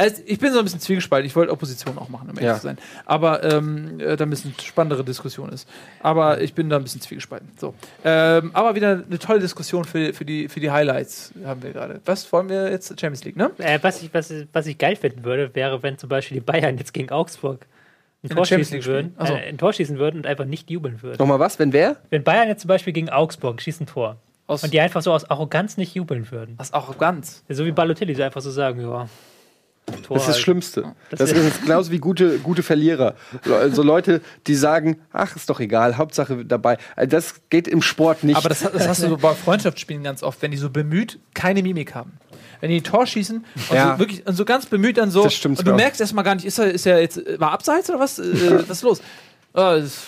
also 0.00 0.22
ich 0.24 0.38
bin 0.38 0.52
so 0.52 0.58
ein 0.58 0.64
bisschen 0.64 0.80
zwiegespalten. 0.80 1.26
Ich 1.26 1.36
wollte 1.36 1.52
Opposition 1.52 1.98
auch 1.98 2.08
machen, 2.08 2.30
um 2.30 2.36
ehrlich 2.36 2.44
Ja. 2.44 2.54
zu 2.56 2.62
sein. 2.62 2.78
Aber 3.04 3.44
ähm, 3.44 4.00
äh, 4.00 4.16
da 4.16 4.24
ein 4.24 4.30
bisschen 4.30 4.54
spannendere 4.62 5.04
Diskussion 5.04 5.50
ist. 5.50 5.68
Aber 6.02 6.40
ich 6.40 6.54
bin 6.54 6.70
da 6.70 6.76
ein 6.76 6.82
bisschen 6.82 7.00
zwiegespalten. 7.02 7.50
So. 7.58 7.74
Ähm, 8.04 8.50
aber 8.54 8.74
wieder 8.74 9.04
eine 9.06 9.18
tolle 9.18 9.40
Diskussion 9.40 9.84
für, 9.84 10.14
für, 10.14 10.24
die, 10.24 10.48
für 10.48 10.60
die 10.60 10.70
Highlights 10.70 11.32
haben 11.44 11.62
wir 11.62 11.72
gerade. 11.72 12.00
Was 12.06 12.32
wollen 12.32 12.48
wir 12.48 12.70
jetzt? 12.70 12.88
Champions 12.88 13.24
League, 13.24 13.36
ne? 13.36 13.50
Äh, 13.58 13.78
was, 13.82 14.02
ich, 14.02 14.12
was, 14.14 14.32
was 14.52 14.66
ich 14.66 14.78
geil 14.78 14.96
finden 14.96 15.22
würde, 15.24 15.54
wäre, 15.54 15.82
wenn 15.82 15.98
zum 15.98 16.08
Beispiel 16.08 16.36
die 16.38 16.44
Bayern 16.44 16.78
jetzt 16.78 16.94
gegen 16.94 17.10
Augsburg 17.10 17.66
ein 18.22 18.30
Tor, 18.30 18.44
schießen 18.46 18.84
würden, 18.84 19.14
so. 19.18 19.32
äh, 19.34 19.48
ein 19.48 19.58
Tor 19.58 19.72
schießen 19.72 19.98
würden 19.98 20.18
und 20.18 20.26
einfach 20.26 20.44
nicht 20.44 20.70
jubeln 20.70 21.02
würden. 21.02 21.16
Nochmal 21.18 21.38
was, 21.38 21.58
wenn 21.58 21.72
wer? 21.72 21.96
Wenn 22.10 22.22
Bayern 22.22 22.48
jetzt 22.48 22.62
zum 22.62 22.68
Beispiel 22.68 22.92
gegen 22.92 23.08
Augsburg 23.10 23.60
schießt 23.62 23.80
ein 23.82 23.86
Tor 23.86 24.16
Aus, 24.46 24.62
und 24.64 24.72
die 24.74 24.80
einfach 24.80 25.00
so 25.02 25.12
aus 25.12 25.28
Arroganz 25.30 25.76
nicht 25.76 25.94
jubeln 25.94 26.30
würden. 26.30 26.54
aus 26.58 26.72
Arroganz. 26.72 27.44
So 27.48 27.64
wie 27.64 27.72
Balotelli, 27.72 28.14
so 28.14 28.22
einfach 28.22 28.40
so 28.42 28.50
sagen, 28.50 28.80
ja. 28.82 29.08
Tor 30.02 30.14
Das 30.16 30.22
ist 30.24 30.28
das 30.28 30.36
halt. 30.36 30.42
Schlimmste. 30.44 30.82
Das 31.10 31.18
Das 31.20 31.32
ist- 31.32 31.38
ist 31.38 31.62
genauso 31.62 31.90
wie 31.90 31.98
gute, 31.98 32.38
gute 32.38 32.62
Verlierer. 32.62 33.14
Also 33.50 33.82
Leute, 33.82 34.20
die 34.46 34.54
sagen, 34.54 34.98
ach, 35.12 35.36
ist 35.36 35.48
doch 35.50 35.60
egal, 35.60 35.96
Hauptsache 35.96 36.44
dabei. 36.44 36.78
Also 36.96 37.10
Das 37.10 37.34
geht 37.50 37.68
im 37.68 37.82
Sport 37.82 38.24
nicht. 38.24 38.36
Aber 38.36 38.48
das, 38.48 38.60
das 38.60 38.88
hast 38.88 39.02
du 39.02 39.08
so 39.08 39.16
bei 39.16 39.34
Freundschaftsspielen 39.34 40.02
ganz 40.02 40.22
oft, 40.22 40.40
wenn 40.42 40.50
die 40.50 40.56
so 40.56 40.70
bemüht 40.70 41.18
keine 41.34 41.62
Mimik 41.62 41.94
haben. 41.94 42.12
Wenn 42.60 42.70
die 42.70 42.76
ein 42.76 42.84
Tor 42.84 43.06
schießen 43.06 43.44
und, 43.70 43.74
Ja. 43.74 43.92
so, 43.94 43.98
wirklich, 44.00 44.26
und 44.26 44.34
so 44.34 44.44
ganz 44.44 44.66
bemüht 44.66 44.98
dann 44.98 45.10
so. 45.10 45.22
Das 45.24 45.34
stimmt 45.34 45.58
und 45.60 45.66
du 45.68 45.72
merkst 45.74 46.00
erstmal 46.00 46.24
gar 46.24 46.34
nicht, 46.34 46.44
ist 46.44 46.58
er, 46.58 46.70
ist 46.70 46.84
er 46.86 47.00
jetzt, 47.00 47.16
äh, 47.26 47.40
war 47.40 47.52
abseits 47.52 47.88
oder 47.88 47.98
was? 48.00 48.18
Äh, 48.18 48.68
was 48.68 48.78
ist 48.78 48.82
los? 48.82 49.00
Ah, 49.52 49.76
das- 49.78 50.02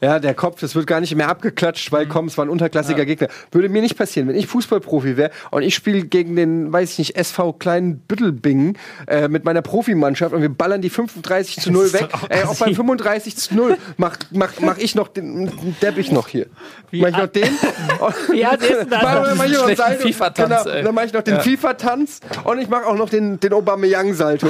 Ja, 0.00 0.18
der 0.18 0.34
Kopf, 0.34 0.60
das 0.60 0.74
wird 0.74 0.86
gar 0.86 1.00
nicht 1.00 1.14
mehr 1.14 1.28
abgeklatscht, 1.28 1.92
weil 1.92 2.06
komm, 2.06 2.26
es 2.26 2.38
war 2.38 2.46
ein 2.46 2.48
unterklassiger 2.48 3.04
Gegner. 3.04 3.28
Würde 3.52 3.68
mir 3.68 3.82
nicht 3.82 3.98
passieren, 3.98 4.28
wenn 4.28 4.34
ich 4.36 4.46
Fußballprofi 4.46 5.16
wäre 5.16 5.30
und 5.50 5.62
ich 5.62 5.74
spiele 5.74 6.02
gegen 6.06 6.36
den, 6.36 6.72
weiß 6.72 6.92
ich 6.92 6.98
nicht, 6.98 7.16
SV 7.16 7.52
Kleinen 7.54 7.98
Büttelbingen 7.98 8.78
äh, 9.06 9.28
mit 9.28 9.44
meiner 9.44 9.62
Profimannschaft 9.62 10.34
und 10.34 10.40
wir 10.42 10.48
ballern 10.48 10.80
die 10.80 10.90
35 10.90 11.60
zu 11.60 11.70
0 11.72 11.92
weg. 11.92 12.08
Ey, 12.30 12.44
auch 12.44 12.56
beim 12.56 12.74
35 12.74 13.36
zu 13.36 13.54
0 13.54 13.76
mach, 13.98 14.16
mach, 14.30 14.52
mach 14.60 14.78
ich 14.78 14.94
noch 14.94 15.08
den 15.08 15.52
Depp 15.82 15.98
ich 15.98 16.10
noch 16.12 16.28
hier. 16.28 16.46
mach 16.92 17.08
ich 17.08 17.16
noch 17.16 17.26
den? 17.26 17.44
Wie 18.30 18.44
alt 18.44 18.62
ist 18.62 18.70
denn 18.70 18.90
das? 18.90 19.02
Mach- 19.02 19.34
mach 19.36 19.44
ich 19.44 19.52
noch. 19.52 19.68
FIFA-Tanz, 19.68 20.64
Genau. 20.64 20.82
Dann 20.82 20.94
mache 20.94 21.06
ich 21.06 21.12
noch 21.12 21.22
den 21.22 21.40
FIFA-Tanz 21.40 22.20
und 22.44 22.58
ich 22.58 22.68
mache 22.68 22.86
auch 22.86 22.96
noch 22.96 23.10
den, 23.10 23.38
den 23.38 23.52
Aubameyang-Salto. 23.52 24.48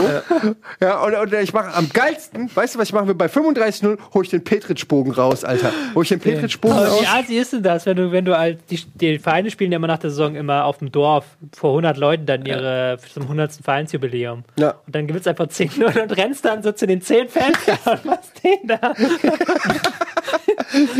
Ja, 0.80 1.00
und, 1.02 1.14
und 1.14 1.32
ich 1.34 1.52
mache 1.52 1.74
am 1.74 1.88
geilsten, 1.92 2.50
weißt 2.54 2.74
du, 2.74 2.78
was 2.78 2.88
ich 2.88 2.94
mache? 2.94 3.14
Bei 3.14 3.26
35-0 3.26 3.98
hole 4.14 4.24
ich 4.24 4.30
den 4.30 4.44
Petritsch-Bogen 4.44 5.12
raus, 5.12 5.39
Alter. 5.44 5.72
Hol 5.94 6.02
ich 6.02 6.08
den 6.08 6.20
Petritsch-Bogen 6.20 6.74
Aber 6.74 6.88
raus. 6.88 7.02
wie 7.02 7.06
assi 7.06 7.36
ist 7.36 7.52
denn 7.52 7.62
das, 7.62 7.86
wenn 7.86 7.96
du, 7.96 8.12
wenn 8.12 8.24
du 8.24 8.36
halt, 8.36 8.58
die, 8.70 8.80
die 8.94 9.18
Vereine 9.18 9.50
spielen 9.50 9.72
ja 9.72 9.76
immer 9.76 9.86
nach 9.86 9.98
der 9.98 10.10
Saison 10.10 10.34
immer 10.34 10.64
auf 10.64 10.78
dem 10.78 10.92
Dorf 10.92 11.24
vor 11.56 11.70
100 11.70 11.96
Leuten 11.96 12.26
dann 12.26 12.44
ihre, 12.46 12.98
zum 13.12 13.24
100. 13.24 13.52
Vereinsjubiläum. 13.62 14.44
Ja. 14.58 14.74
Und 14.86 14.94
dann 14.94 15.06
gewinnst 15.06 15.26
du 15.26 15.30
einfach 15.30 15.48
10 15.48 15.70
0 15.78 15.98
und 16.02 16.16
rennst 16.16 16.44
dann 16.44 16.62
so 16.62 16.72
zu 16.72 16.86
den 16.86 17.02
10 17.02 17.28
Fans 17.28 17.58
und 17.84 18.04
machst 18.04 18.32
den 18.44 18.66
da. 18.66 18.78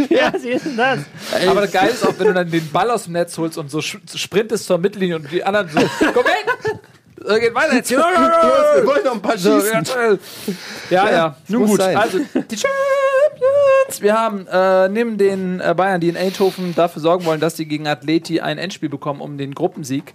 ja, 0.08 0.32
sie 0.38 0.50
ist 0.50 0.66
denn 0.66 0.76
das. 0.76 1.00
Aber 1.48 1.66
geil 1.66 1.90
ist 1.90 2.06
auch, 2.06 2.14
wenn 2.18 2.28
du 2.28 2.34
dann 2.34 2.50
den 2.50 2.70
Ball 2.70 2.90
aus 2.90 3.04
dem 3.04 3.12
Netz 3.14 3.36
holst 3.38 3.58
und 3.58 3.70
so 3.70 3.80
sprintest 3.80 4.66
zur 4.66 4.78
Mittellinie 4.78 5.16
und 5.16 5.30
die 5.30 5.44
anderen 5.44 5.68
so, 5.68 5.80
komm 6.12 6.24
weg! 6.24 6.80
So, 7.22 7.34
geht 7.34 7.54
weiter 7.54 7.74
jetzt. 7.76 7.90
Wir 7.90 7.98
wollen 7.98 9.04
noch 9.04 9.12
ein 9.14 9.22
paar 9.22 9.36
schießen. 9.36 9.84
ja, 10.88 11.04
ja, 11.04 11.10
ja. 11.10 11.36
Nun 11.48 11.66
gut. 11.66 11.80
sein. 11.80 11.96
Also, 11.96 12.18
die 12.18 12.56
Champions. 13.30 14.02
Wir 14.02 14.18
haben 14.18 14.46
äh, 14.46 14.88
neben 14.88 15.18
den 15.18 15.60
äh, 15.60 15.74
Bayern, 15.76 16.00
die 16.00 16.08
in 16.08 16.16
Eindhoven 16.16 16.74
dafür 16.74 17.02
sorgen 17.02 17.24
wollen, 17.24 17.40
dass 17.40 17.56
sie 17.56 17.66
gegen 17.66 17.86
Atleti 17.86 18.40
ein 18.40 18.58
Endspiel 18.58 18.88
bekommen 18.88 19.20
um 19.20 19.38
den 19.38 19.54
Gruppensieg, 19.54 20.14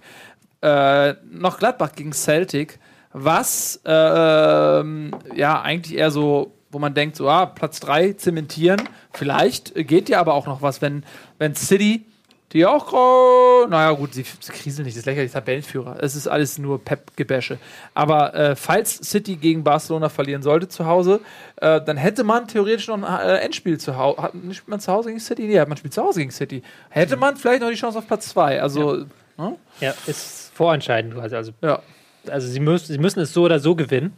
äh, 0.62 1.14
noch 1.30 1.58
Gladbach 1.58 1.92
gegen 1.92 2.12
Celtic, 2.12 2.78
was 3.12 3.80
äh, 3.84 3.92
ähm, 3.92 5.12
ja 5.34 5.60
eigentlich 5.60 5.96
eher 5.96 6.10
so, 6.10 6.54
wo 6.70 6.78
man 6.78 6.94
denkt, 6.94 7.16
so 7.16 7.28
ah, 7.28 7.46
Platz 7.46 7.80
3 7.80 8.14
zementieren. 8.14 8.82
Vielleicht 9.12 9.74
geht 9.74 10.08
ja 10.08 10.20
aber 10.20 10.34
auch 10.34 10.46
noch 10.46 10.62
was, 10.62 10.82
wenn, 10.82 11.04
wenn 11.38 11.54
City 11.54 12.06
die 12.52 12.64
auch, 12.64 12.92
äh, 12.92 13.68
naja 13.68 13.90
gut, 13.92 14.14
sie, 14.14 14.22
sie 14.22 14.52
kriseln 14.52 14.84
nicht, 14.84 14.96
das 14.96 15.00
ist 15.00 15.06
lächerlich, 15.06 15.32
Tabellenführer. 15.32 15.96
Es 16.00 16.14
ist 16.14 16.28
alles 16.28 16.58
nur 16.58 16.82
Pep-Gebäsche. 16.82 17.58
Aber 17.92 18.34
äh, 18.34 18.56
falls 18.56 18.96
City 18.98 19.36
gegen 19.36 19.64
Barcelona 19.64 20.08
verlieren 20.08 20.42
sollte 20.42 20.68
zu 20.68 20.86
Hause, 20.86 21.20
äh, 21.56 21.80
dann 21.80 21.96
hätte 21.96 22.22
man 22.22 22.46
theoretisch 22.46 22.86
noch 22.86 23.02
ein 23.02 23.04
äh, 23.04 23.38
Endspiel 23.38 23.78
zu 23.78 23.96
Hause. 23.96 24.22
Hat, 24.22 24.32
spielt 24.32 24.68
man 24.68 24.80
zu 24.80 24.92
Hause 24.92 25.08
gegen 25.08 25.20
City? 25.20 25.42
Nee, 25.42 25.58
man 25.64 25.76
spielt 25.76 25.92
zu 25.92 26.02
Hause 26.02 26.20
gegen 26.20 26.30
City. 26.30 26.62
Hätte 26.88 27.16
man 27.16 27.36
vielleicht 27.36 27.62
noch 27.62 27.70
die 27.70 27.74
Chance 27.74 27.98
auf 27.98 28.06
Platz 28.06 28.28
2. 28.28 28.62
Also, 28.62 29.06
ne? 29.36 29.56
Ja, 29.80 29.94
ist 30.06 30.52
vorentscheidend 30.54 31.14
quasi. 31.14 31.34
Also, 31.34 31.52
ja. 31.62 31.82
also 32.28 32.46
sie, 32.46 32.60
müssen, 32.60 32.92
sie 32.92 32.98
müssen 32.98 33.20
es 33.20 33.32
so 33.32 33.42
oder 33.42 33.58
so 33.58 33.74
gewinnen, 33.74 34.12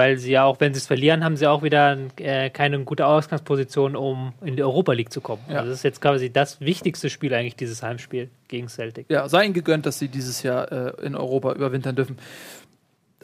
weil 0.00 0.16
sie 0.16 0.30
ja 0.32 0.44
auch, 0.44 0.60
wenn 0.60 0.72
sie 0.72 0.78
es 0.78 0.86
verlieren, 0.86 1.22
haben 1.24 1.36
sie 1.36 1.46
auch 1.46 1.62
wieder 1.62 1.94
äh, 2.16 2.48
keine 2.48 2.82
gute 2.84 3.04
Ausgangsposition, 3.04 3.96
um 3.96 4.32
in 4.42 4.56
die 4.56 4.62
Europa 4.62 4.92
League 4.94 5.12
zu 5.12 5.20
kommen. 5.20 5.42
Ja. 5.46 5.56
Also 5.58 5.68
das 5.68 5.80
ist 5.80 5.82
jetzt 5.84 6.00
quasi 6.00 6.32
das 6.32 6.58
wichtigste 6.60 7.10
Spiel 7.10 7.34
eigentlich, 7.34 7.54
dieses 7.56 7.82
Heimspiel 7.82 8.30
gegen 8.48 8.68
Celtic. 8.68 9.10
Ja, 9.10 9.28
sei 9.28 9.44
ihnen 9.44 9.52
gegönnt, 9.52 9.84
dass 9.84 9.98
sie 9.98 10.08
dieses 10.08 10.42
Jahr 10.42 10.72
äh, 10.72 11.06
in 11.06 11.14
Europa 11.14 11.52
überwintern 11.52 11.96
dürfen. 11.96 12.16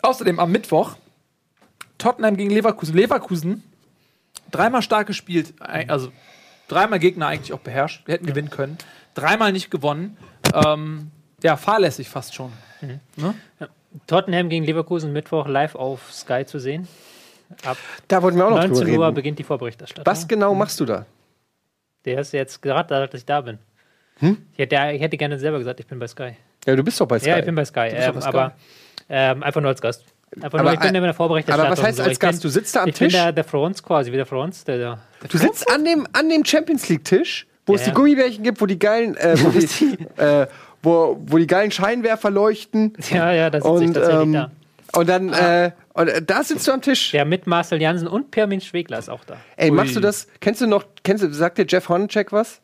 Außerdem 0.02 0.38
am 0.38 0.52
Mittwoch 0.52 0.96
Tottenham 1.96 2.36
gegen 2.36 2.50
Leverkusen. 2.50 2.94
Leverkusen 2.94 3.62
dreimal 4.50 4.82
stark 4.82 5.06
gespielt, 5.06 5.54
ei- 5.60 5.88
also 5.88 6.12
dreimal 6.68 6.98
Gegner 6.98 7.28
eigentlich 7.28 7.54
auch 7.54 7.60
beherrscht. 7.60 8.06
Wir 8.06 8.14
hätten 8.16 8.26
gewinnen 8.26 8.50
können. 8.50 8.76
Dreimal 9.14 9.50
nicht 9.50 9.70
gewonnen. 9.70 10.18
Ähm, 10.52 11.10
ja, 11.42 11.56
fahrlässig 11.56 12.10
fast 12.10 12.34
schon. 12.34 12.52
Ne? 13.16 13.34
Tottenham 14.06 14.48
gegen 14.48 14.64
Leverkusen 14.64 15.12
Mittwoch 15.12 15.46
live 15.48 15.74
auf 15.74 16.12
Sky 16.12 16.44
zu 16.46 16.58
sehen. 16.58 16.86
Ab 17.64 17.76
Da 18.08 18.22
wollten 18.22 18.38
wir 18.38 18.46
auch 18.46 18.50
noch 18.50 18.56
19 18.58 18.86
drüber 18.86 18.98
Uhr 18.98 19.04
reden. 19.06 19.14
beginnt 19.14 19.38
die 19.38 19.44
Vorberichterstattung. 19.44 20.04
Was 20.06 20.26
genau 20.26 20.54
machst 20.54 20.80
du 20.80 20.84
da? 20.84 21.06
Der 22.04 22.20
ist 22.20 22.32
jetzt 22.32 22.60
gerade 22.62 22.88
da, 22.88 23.06
dass 23.06 23.20
ich 23.20 23.24
da 23.26 23.40
bin. 23.40 23.58
Hm? 24.18 24.38
Ich, 24.52 24.58
hätte, 24.58 24.76
ich 24.94 25.00
hätte 25.00 25.16
gerne 25.16 25.38
selber 25.38 25.58
gesagt, 25.58 25.78
ich 25.80 25.86
bin 25.86 25.98
bei 25.98 26.06
Sky. 26.08 26.32
Ja, 26.66 26.74
du 26.74 26.82
bist 26.82 27.00
doch 27.00 27.06
bei 27.06 27.18
Sky. 27.18 27.28
Ja, 27.30 27.38
ich 27.38 27.44
bin 27.44 27.54
bei 27.54 27.64
Sky. 27.64 27.88
Ähm, 27.92 28.14
bei 28.14 28.20
Sky. 28.20 28.28
aber 28.28 28.52
ähm, 29.08 29.42
einfach 29.42 29.60
nur 29.60 29.70
als 29.70 29.80
Gast. 29.80 30.04
Einfach 30.34 30.58
Aber 30.58 30.62
nur, 30.64 30.72
ich 30.72 30.80
bin 30.80 30.94
in 30.94 31.02
der 31.02 31.14
Vorberichterstattung. 31.14 31.66
aber 31.66 31.76
was 31.78 31.84
heißt 31.84 31.98
so. 31.98 32.02
als 32.02 32.12
Ich 32.12 32.18
bin- 32.18 32.28
Gast? 32.30 32.42
Du 32.44 32.48
sitzt 32.48 32.74
da 32.74 32.82
am 32.82 32.88
ich 32.88 32.94
Tisch? 32.96 33.12
bin 33.12 33.22
der, 33.22 33.32
der 33.32 33.44
Franz 33.44 33.82
quasi, 33.82 34.10
wie 34.10 34.16
der 34.16 34.26
Franz. 34.26 34.64
Der, 34.64 34.78
der, 34.78 34.98
Du 35.28 35.38
sitzt 35.38 35.70
an 35.70 35.84
dem, 35.84 36.06
an 36.12 36.28
dem 36.28 36.44
Champions 36.44 36.88
League-Tisch, 36.88 37.46
wo 37.64 37.74
es 37.76 37.82
Ja. 37.82 37.88
die 37.88 37.94
Gummibärchen 37.94 38.42
gibt, 38.42 38.60
wo 38.60 38.66
die 38.66 38.78
geilen, 38.78 39.16
äh, 39.16 39.36
wo, 39.38 39.50
die, 39.50 40.20
äh, 40.20 40.46
wo, 40.86 41.16
wo 41.20 41.36
die 41.36 41.46
geilen 41.48 41.70
Scheinwerfer 41.72 42.30
leuchten. 42.30 42.92
ja, 43.10 43.32
ja, 43.32 43.50
da 43.50 43.60
sitze 43.60 43.74
ich 43.82 43.88
Und, 43.88 43.94
tatsächlich 43.94 44.22
ähm, 44.22 44.32
da. 44.32 44.50
und 44.94 45.08
dann, 45.08 45.32
äh, 45.32 45.72
und 45.94 46.08
äh, 46.08 46.22
da 46.22 46.42
sitzt 46.44 46.66
du 46.68 46.72
am 46.72 46.80
Tisch. 46.80 47.12
Ja, 47.12 47.24
mit 47.24 47.46
Marcel 47.46 47.82
Jansen 47.82 48.06
und 48.08 48.30
Permin 48.30 48.60
Schwegler 48.60 48.98
ist 48.98 49.08
auch 49.10 49.24
da. 49.24 49.36
Ey, 49.56 49.70
Ui. 49.70 49.76
machst 49.76 49.96
du 49.96 50.00
das? 50.00 50.28
Kennst 50.40 50.60
du 50.60 50.66
noch, 50.66 50.84
kennst 51.02 51.24
du, 51.24 51.32
sagt 51.32 51.58
dir 51.58 51.66
Jeff 51.68 51.88
Hornacek 51.88 52.32
was? 52.32 52.60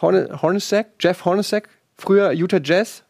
Horne, 0.00 0.40
Hornacek? 0.42 0.88
Jeff 1.00 1.24
Hornacek? 1.24 1.68
Früher 1.96 2.30
Utah 2.32 2.60
Jazz? 2.62 3.02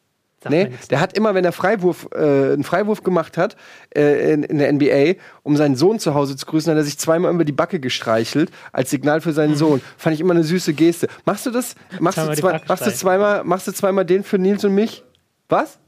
Nee, 0.48 0.70
der 0.90 1.00
hat 1.00 1.14
immer, 1.14 1.34
wenn 1.34 1.44
er 1.44 1.52
Freiwurf, 1.52 2.08
äh, 2.14 2.52
einen 2.52 2.62
Freiwurf 2.64 3.02
gemacht 3.02 3.36
hat 3.36 3.56
äh, 3.94 4.32
in, 4.32 4.44
in 4.44 4.58
der 4.58 4.72
NBA, 4.72 5.20
um 5.42 5.56
seinen 5.56 5.74
Sohn 5.74 5.98
zu 5.98 6.14
Hause 6.14 6.36
zu 6.36 6.46
grüßen, 6.46 6.70
hat 6.70 6.76
er 6.78 6.84
sich 6.84 6.96
zweimal 6.98 7.34
über 7.34 7.44
die 7.44 7.52
Backe 7.52 7.80
gestreichelt 7.80 8.50
als 8.72 8.90
Signal 8.90 9.20
für 9.20 9.32
seinen 9.32 9.56
Sohn. 9.56 9.80
Fand 9.96 10.14
ich 10.14 10.20
immer 10.20 10.34
eine 10.34 10.44
süße 10.44 10.74
Geste. 10.74 11.08
Machst 11.24 11.44
du 11.46 11.50
das? 11.50 11.74
Machst 11.98 12.18
du, 12.18 12.32
zwei, 12.34 12.60
machst 12.68 12.86
du 12.86 12.92
zweimal, 12.92 13.42
machst 13.44 13.66
du 13.66 13.72
zweimal 13.72 14.04
den 14.04 14.22
für 14.22 14.38
Nils 14.38 14.64
und 14.64 14.74
mich? 14.74 15.02
Was? 15.48 15.78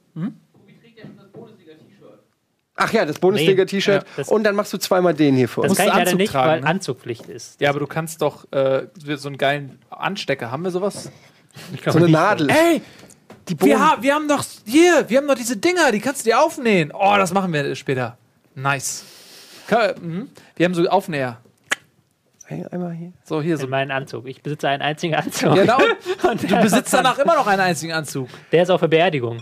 Ach 2.83 2.93
ja, 2.95 3.05
das 3.05 3.19
Bundesliga-T-Shirt. 3.19 4.03
Ja, 4.03 4.09
das- 4.17 4.29
und 4.29 4.43
dann 4.43 4.57
machst 4.57 4.73
du 4.73 4.79
zweimal 4.79 5.13
den 5.13 5.37
hier 5.37 5.49
für 5.49 5.61
Das 5.61 5.73
uns. 5.73 5.79
Musst 5.79 5.91
kann 5.91 5.99
ich 6.01 6.07
leider 6.07 6.17
nicht, 6.17 6.33
tragen, 6.33 6.49
weil 6.51 6.61
ne? 6.63 6.67
Anzugpflicht 6.67 7.27
ist. 7.29 7.61
Ja, 7.61 7.69
aber 7.69 7.79
du 7.79 7.87
kannst 7.87 8.23
doch 8.23 8.51
äh, 8.53 8.87
so 9.17 9.29
einen 9.29 9.37
geilen 9.37 9.79
Anstecker. 9.91 10.51
Haben 10.51 10.65
wir 10.65 10.71
sowas? 10.71 11.13
Ich 11.75 11.83
So 11.85 11.99
eine. 11.99 12.09
Nadel. 12.09 12.49
Ey! 12.49 12.81
Die 13.51 13.61
Wir, 13.61 13.75
Bohnen- 13.77 13.81
ha 13.91 13.97
wir 14.01 14.15
haben 14.15 14.29
doch 14.29 14.45
hier, 14.65 15.05
wir 15.09 15.19
haben 15.19 15.27
doch 15.27 15.35
diese 15.35 15.57
Dinger, 15.57 15.91
die 15.93 16.01
kannst 16.01 16.25
du 16.25 16.31
dir 16.31 16.41
aufnähen. 16.41 16.93
Oh, 16.95 17.15
das 17.17 17.33
machen 17.33 17.53
wir 17.53 17.75
später. 17.75 18.17
Nice. 18.55 19.05
Mhm. 20.01 20.31
Wir 20.57 20.67
haben 20.67 20.75
so 20.75 20.87
Aufnäher. 20.89 21.39
Einmal 22.73 22.93
hier. 22.93 23.13
So, 23.25 23.41
hier 23.41 23.57
so. 23.57 23.65
In 23.65 23.71
meinen 23.71 23.93
Anzug. 23.93 24.27
Ich 24.27 24.43
besitze 24.43 24.69
einen 24.69 24.83
einzigen 24.83 25.15
Anzug. 25.15 25.55
Genau. 25.55 25.79
Du 26.49 26.57
besitzt 26.61 26.93
danach 26.93 27.19
immer 27.19 27.37
noch 27.37 27.47
einen 27.47 27.61
einzigen 27.61 27.93
Anzug. 27.93 28.29
Der 28.51 28.65
ist 28.65 28.71
auch 28.71 28.79
für 28.79 28.89
Beerdigung. 28.89 29.41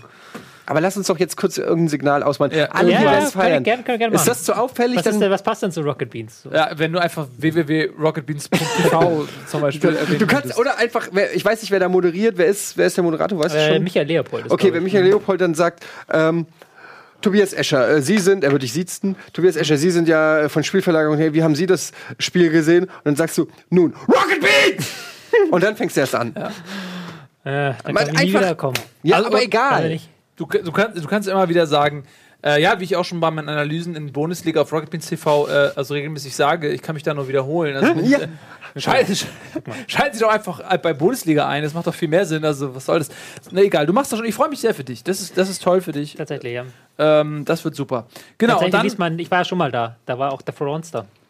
Aber 0.70 0.82
lass 0.82 0.98
uns 0.98 1.06
doch 1.06 1.18
jetzt 1.18 1.36
kurz 1.38 1.56
irgendein 1.56 1.88
Signal 1.88 2.22
ausmachen. 2.22 2.52
Ja. 2.54 2.66
Alle, 2.66 2.92
Ja, 2.92 2.98
die 2.98 3.04
ja, 3.04 3.10
das 3.12 3.18
kann 3.20 3.26
ich 3.28 3.32
feiern. 3.48 3.62
gern- 3.64 3.84
kann 3.84 3.94
ich 3.94 4.00
gern 4.00 4.12
ist 4.12 4.28
das 4.28 4.42
zu 4.44 4.52
auffällig? 4.54 4.96
Was, 4.98 5.04
Dann, 5.04 5.18
denn, 5.18 5.30
was 5.30 5.42
passt 5.42 5.62
denn 5.62 5.72
zu 5.72 5.80
Rocket 5.80 6.10
Beans? 6.10 6.42
So? 6.42 6.50
Ja, 6.50 6.70
wenn 6.76 6.92
du 6.92 6.98
einfach 7.00 7.26
www.rocketbeans.tv 7.38 9.26
zum 9.46 9.60
Beispiel 9.60 9.96
erwähnen 9.96 10.18
du 10.18 10.26
kannst, 10.26 10.44
würdest. 10.44 10.58
oder 10.58 10.78
einfach, 10.78 11.08
wer, 11.12 11.34
ich 11.34 11.44
weiß 11.44 11.62
nicht, 11.62 11.70
wer 11.70 11.80
da 11.80 11.88
moderiert, 11.88 12.36
wer 12.38 12.46
ist, 12.46 12.76
wer 12.76 12.86
ist 12.86 12.96
der 12.96 13.04
Moderator, 13.04 13.38
weißt 13.38 13.54
du 13.54 13.58
Äh, 13.58 13.74
schon? 13.74 13.82
Michael 13.84 14.06
Leopold. 14.06 14.46
Ist, 14.46 14.52
Okay, 14.52 14.68
wenn 14.72 14.78
ich. 14.86 14.92
Michael 14.92 15.04
Leopold 15.04 15.40
dann 15.40 15.54
sagt, 15.54 15.84
ähm, 16.12 16.46
Tobias 17.20 17.52
Escher, 17.52 17.88
äh, 17.88 18.02
Sie 18.02 18.18
sind, 18.18 18.44
er 18.44 18.52
wird 18.52 18.62
dich 18.62 18.72
siezen, 18.72 19.16
Tobias 19.32 19.56
Escher, 19.56 19.76
Sie 19.76 19.90
sind 19.90 20.06
ja 20.06 20.40
äh, 20.42 20.48
von 20.48 20.62
Spielverlagerung 20.64 21.16
her, 21.16 21.34
wie 21.34 21.42
haben 21.42 21.54
Sie 21.56 21.66
das 21.66 21.92
Spiel 22.18 22.50
gesehen? 22.50 22.84
Und 22.84 22.90
dann 23.04 23.16
sagst 23.16 23.36
du, 23.38 23.48
nun, 23.70 23.94
Rocket 24.06 24.40
Beans! 24.40 24.86
Und 25.50 25.62
dann 25.64 25.76
fängst 25.76 25.96
du 25.96 26.00
erst 26.00 26.14
an. 26.14 26.34
Ja, 26.36 26.50
Äh, 27.44 27.74
dann 27.84 27.94
Man 27.94 28.04
kann 28.04 28.14
ich 28.16 28.20
nie 28.20 28.26
einfach- 28.28 28.40
wiederkommen. 28.40 28.78
Also, 29.04 29.16
aber 29.16 29.26
aber- 29.28 29.42
egal. 29.42 29.98
Du, 30.38 30.46
du, 30.46 30.72
kannst, 30.72 30.96
du 30.96 31.06
kannst 31.06 31.28
immer 31.28 31.48
wieder 31.48 31.66
sagen, 31.66 32.04
äh, 32.44 32.62
ja, 32.62 32.78
wie 32.78 32.84
ich 32.84 32.94
auch 32.96 33.04
schon 33.04 33.18
bei 33.18 33.30
meinen 33.30 33.48
Analysen 33.48 33.96
in 33.96 34.12
Bundesliga 34.12 34.60
auf 34.62 34.72
Rocket 34.72 34.90
Beans 34.90 35.06
TV 35.06 35.48
äh, 35.48 35.70
also 35.74 35.94
regelmäßig 35.94 36.36
sage, 36.36 36.68
ich 36.68 36.80
kann 36.80 36.94
mich 36.94 37.02
da 37.02 37.12
nur 37.12 37.26
wiederholen. 37.28 37.76
Also, 37.76 38.00
Ja. 38.00 38.20
äh, 38.20 38.80
schalten, 38.80 39.14
Sie 40.12 40.20
doch 40.20 40.30
einfach 40.30 40.62
bei 40.78 40.92
Bundesliga 40.94 41.48
ein, 41.48 41.64
das 41.64 41.74
macht 41.74 41.88
doch 41.88 41.94
viel 41.94 42.08
mehr 42.08 42.24
Sinn. 42.24 42.44
Also, 42.44 42.74
was 42.74 42.86
soll 42.86 43.00
das? 43.00 43.08
Na 43.50 43.60
egal, 43.62 43.86
du 43.86 43.92
machst 43.92 44.12
das 44.12 44.18
schon, 44.20 44.28
ich 44.28 44.34
freue 44.34 44.48
mich 44.48 44.60
sehr 44.60 44.74
für 44.74 44.84
dich. 44.84 45.02
Das 45.02 45.20
ist, 45.20 45.36
das 45.36 45.48
ist 45.50 45.62
toll 45.62 45.80
für 45.80 45.92
dich. 45.92 46.14
Tatsächlich, 46.14 46.54
ja. 46.54 46.64
Ähm, 46.98 47.44
das 47.44 47.64
wird 47.64 47.74
super. 47.74 48.06
Genau, 48.38 48.60
und 48.62 48.74
dann. 48.74 48.82
diesmal, 48.82 49.18
ich 49.20 49.30
war 49.30 49.38
ja 49.38 49.44
schon 49.44 49.58
mal 49.58 49.70
da. 49.70 49.96
Da 50.06 50.18
war 50.18 50.32
auch 50.32 50.42
der. 50.42 50.54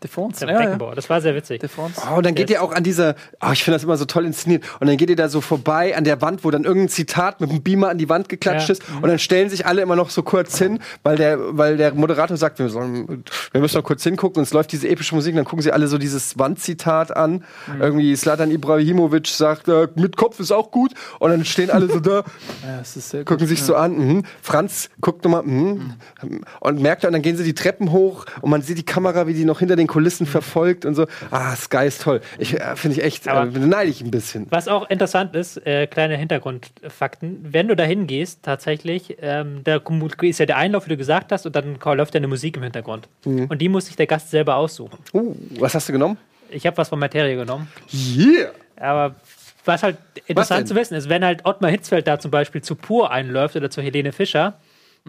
Der 0.00 0.08
Franz, 0.08 0.38
Der 0.38 0.48
ja, 0.48 0.54
ja. 0.54 0.60
Beckenbauer. 0.60 0.94
Das 0.94 1.10
war 1.10 1.20
sehr 1.20 1.34
witzig. 1.34 1.58
Der 1.58 1.68
Franz. 1.68 2.00
Oh, 2.08 2.18
und 2.18 2.24
dann 2.26 2.36
geht 2.36 2.50
ihr 2.50 2.62
auch 2.62 2.72
an 2.72 2.84
dieser, 2.84 3.16
oh, 3.44 3.50
ich 3.52 3.64
finde 3.64 3.74
das 3.74 3.82
immer 3.82 3.96
so 3.96 4.04
toll 4.04 4.24
inszeniert. 4.26 4.62
Und 4.78 4.86
dann 4.86 4.96
geht 4.96 5.10
ihr 5.10 5.16
da 5.16 5.28
so 5.28 5.40
vorbei 5.40 5.96
an 5.96 6.04
der 6.04 6.22
Wand, 6.22 6.44
wo 6.44 6.52
dann 6.52 6.62
irgendein 6.62 6.88
Zitat 6.88 7.40
mit 7.40 7.50
dem 7.50 7.62
Beamer 7.64 7.88
an 7.88 7.98
die 7.98 8.08
Wand 8.08 8.28
geklatscht 8.28 8.68
Ja. 8.68 8.72
ist. 8.74 8.82
Und 9.02 9.08
dann 9.08 9.18
stellen 9.18 9.50
sich 9.50 9.66
alle 9.66 9.82
immer 9.82 9.96
noch 9.96 10.10
so 10.10 10.22
kurz 10.22 10.56
hin, 10.56 10.78
weil 11.02 11.16
der, 11.16 11.56
weil 11.58 11.76
der 11.76 11.94
Moderator 11.94 12.36
sagt, 12.36 12.60
wir, 12.60 12.68
sollen, 12.68 13.24
wir 13.50 13.60
müssen 13.60 13.76
noch 13.76 13.82
kurz 13.82 14.04
hingucken. 14.04 14.38
Und 14.38 14.44
es 14.44 14.52
läuft 14.52 14.70
diese 14.70 14.88
epische 14.88 15.16
Musik. 15.16 15.32
Und 15.32 15.38
dann 15.38 15.44
gucken 15.46 15.62
sie 15.64 15.72
alle 15.72 15.88
so 15.88 15.98
dieses 15.98 16.38
Wandzitat 16.38 17.16
an. 17.16 17.42
Irgendwie 17.80 18.14
Slatan 18.14 18.52
Ibrahimovic 18.52 19.26
sagt, 19.26 19.66
äh, 19.66 19.88
mit 19.96 20.16
Kopf 20.16 20.38
ist 20.38 20.52
auch 20.52 20.70
gut. 20.70 20.92
Und 21.18 21.30
dann 21.32 21.44
stehen 21.44 21.70
alle 21.70 21.88
so 21.90 21.98
da, 21.98 22.18
Ja, 22.64 22.78
das 22.78 22.96
ist 22.96 23.10
sehr 23.10 23.20
gut. 23.22 23.26
gucken 23.26 23.48
sich 23.48 23.64
so 23.64 23.74
an. 23.74 23.98
Mhm. 23.98 24.24
Franz 24.42 24.90
guckt 25.00 25.24
nochmal 25.24 25.42
mhm. 25.58 26.44
und 26.60 26.80
merkt, 26.80 27.04
und 27.04 27.12
dann 27.12 27.22
gehen 27.22 27.36
sie 27.36 27.44
die 27.44 27.54
Treppen 27.54 27.92
hoch 27.92 28.26
und 28.40 28.50
man 28.50 28.62
sieht 28.62 28.78
die 28.78 28.84
Kamera, 28.84 29.26
wie 29.26 29.34
die 29.34 29.44
noch 29.44 29.58
hinter 29.58 29.76
den 29.76 29.86
Kulissen 29.86 30.26
verfolgt 30.26 30.84
und 30.84 30.94
so. 30.94 31.06
Ah, 31.30 31.54
Sky 31.56 31.86
ist 31.86 32.02
toll. 32.02 32.20
Ich 32.38 32.54
äh, 32.54 32.76
finde 32.76 32.98
ich 32.98 33.04
echt, 33.04 33.26
äh, 33.26 33.30
Aber- 33.30 33.46
beneide 33.46 33.90
ich 33.90 34.00
ein 34.00 34.10
bisschen. 34.10 34.46
Was 34.50 34.68
auch 34.68 34.88
interessant 34.90 35.34
ist, 35.34 35.64
äh, 35.66 35.86
kleine 35.86 36.16
Hintergrundfakten, 36.16 37.40
wenn 37.50 37.68
du 37.68 37.76
da 37.76 37.84
hingehst, 37.84 38.42
tatsächlich, 38.42 39.16
ähm, 39.20 39.62
da 39.64 39.80
ist 40.22 40.38
ja 40.38 40.46
der 40.46 40.56
Einlauf, 40.56 40.86
wie 40.86 40.90
du 40.90 40.96
gesagt 40.96 41.32
hast, 41.32 41.46
und 41.46 41.56
dann 41.56 41.78
läuft 41.82 42.14
ja 42.14 42.18
eine 42.18 42.28
Musik 42.28 42.56
im 42.56 42.62
Hintergrund. 42.62 43.08
Mhm. 43.24 43.46
Und 43.46 43.58
die 43.60 43.68
muss 43.68 43.86
sich 43.86 43.96
der 43.96 44.06
Gast 44.06 44.30
selber 44.30 44.56
aussuchen. 44.56 44.98
Uh, 45.12 45.34
was 45.58 45.74
hast 45.74 45.88
du 45.88 45.92
genommen? 45.92 46.18
Ich 46.50 46.66
habe 46.66 46.76
was 46.76 46.88
von 46.88 46.98
Materie 46.98 47.36
genommen. 47.36 47.68
Yeah! 47.92 48.50
Aber 48.76 49.16
was 49.64 49.82
halt 49.82 49.98
interessant 50.26 50.66
zu 50.66 50.74
wissen 50.74 50.94
ist, 50.94 51.08
wenn 51.08 51.24
halt 51.24 51.44
Ottmar 51.44 51.70
Hitzfeld 51.70 52.06
da 52.06 52.18
zum 52.18 52.30
Beispiel 52.30 52.62
zu 52.62 52.74
Pur 52.74 53.10
einläuft 53.10 53.54
oder 53.54 53.70
zu 53.70 53.82
Helene 53.82 54.12
Fischer. 54.12 54.54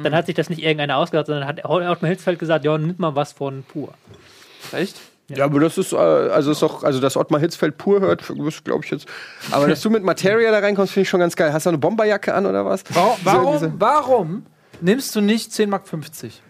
Dann 0.03 0.13
hat 0.15 0.25
sich 0.25 0.35
das 0.35 0.49
nicht 0.49 0.61
irgendeiner 0.61 0.97
ausgedacht, 0.97 1.27
sondern 1.27 1.47
hat 1.47 1.63
Ottmar 1.65 2.09
Hitzfeld 2.09 2.39
gesagt, 2.39 2.65
ja, 2.65 2.77
nimm 2.77 2.95
mal 2.97 3.15
was 3.15 3.33
von 3.33 3.63
Pur. 3.63 3.93
Echt? 4.71 4.95
Ja, 5.29 5.45
aber 5.45 5.59
das 5.59 5.77
ist, 5.77 5.93
äh, 5.93 5.95
also 5.95 6.51
ist 6.51 6.61
doch, 6.61 6.83
also 6.83 6.99
dass 6.99 7.15
Ottmar 7.15 7.39
Hitzfeld 7.39 7.77
pur 7.77 7.99
hört, 8.01 8.23
glaube 8.63 8.83
ich 8.83 8.89
jetzt. 8.91 9.05
Aber 9.51 9.67
dass 9.67 9.81
du 9.81 9.89
mit 9.91 10.03
Materia 10.03 10.51
da 10.51 10.57
reinkommst, 10.59 10.93
finde 10.93 11.03
ich 11.03 11.09
schon 11.09 11.19
ganz 11.19 11.35
geil. 11.35 11.53
Hast 11.53 11.67
du 11.67 11.69
eine 11.69 11.77
Bomberjacke 11.77 12.33
an 12.33 12.47
oder 12.47 12.65
was? 12.65 12.83
Warum, 12.89 13.17
warum, 13.23 13.73
warum 13.77 14.45
nimmst 14.81 15.15
du 15.15 15.21
nicht 15.21 15.53
10 15.53 15.69
Mark 15.69 15.87
50? 15.87 16.41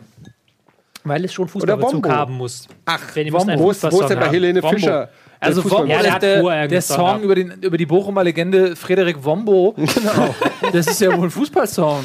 Weil 1.03 1.25
es 1.25 1.33
schon 1.33 1.47
Fußballbezug 1.47 2.07
haben 2.07 2.35
muss. 2.35 2.67
Ach, 2.85 3.01
wo 3.15 3.71
ist, 3.71 3.83
wo 3.91 4.01
ist 4.01 4.09
denn 4.09 4.19
bei 4.19 4.29
Helene 4.29 4.61
Wombo. 4.61 4.75
Fischer? 4.75 5.09
der 5.41 5.47
Also 5.47 5.61
Fußball- 5.61 5.71
Wombo, 5.79 5.91
Ja, 5.91 6.01
der 6.01 6.19
der, 6.41 6.67
der, 6.67 6.81
Song 6.81 7.21
über, 7.21 7.35
den, 7.35 7.51
über 7.61 7.77
die 7.77 7.85
Bochumer 7.85 8.23
Legende 8.23 8.75
Frederik 8.75 9.23
Wombo. 9.23 9.75
Genau. 9.77 10.35
Das 10.71 10.87
ist 10.87 11.01
ja 11.01 11.15
wohl 11.17 11.25
ein 11.27 11.31
Fußballsong. 11.31 12.03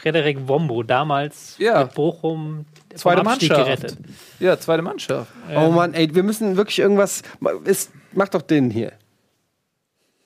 Frederik 0.00 0.38
Wombo, 0.46 0.82
damals 0.82 1.56
Ja. 1.58 1.84
mit 1.84 1.94
Bochum 1.94 2.64
Zweite 2.94 3.20
Abstieg 3.26 3.50
Mannschaft. 3.50 3.80
gerettet. 3.82 3.98
Ja, 4.40 4.58
zweite 4.58 4.82
Mannschaft. 4.82 5.30
Oh 5.54 5.70
Mann, 5.70 5.94
ey, 5.94 6.12
wir 6.14 6.22
müssen 6.22 6.56
wirklich 6.56 6.78
irgendwas. 6.78 7.22
Es, 7.64 7.90
mach 8.12 8.28
doch 8.28 8.42
den 8.42 8.70
hier. 8.70 8.92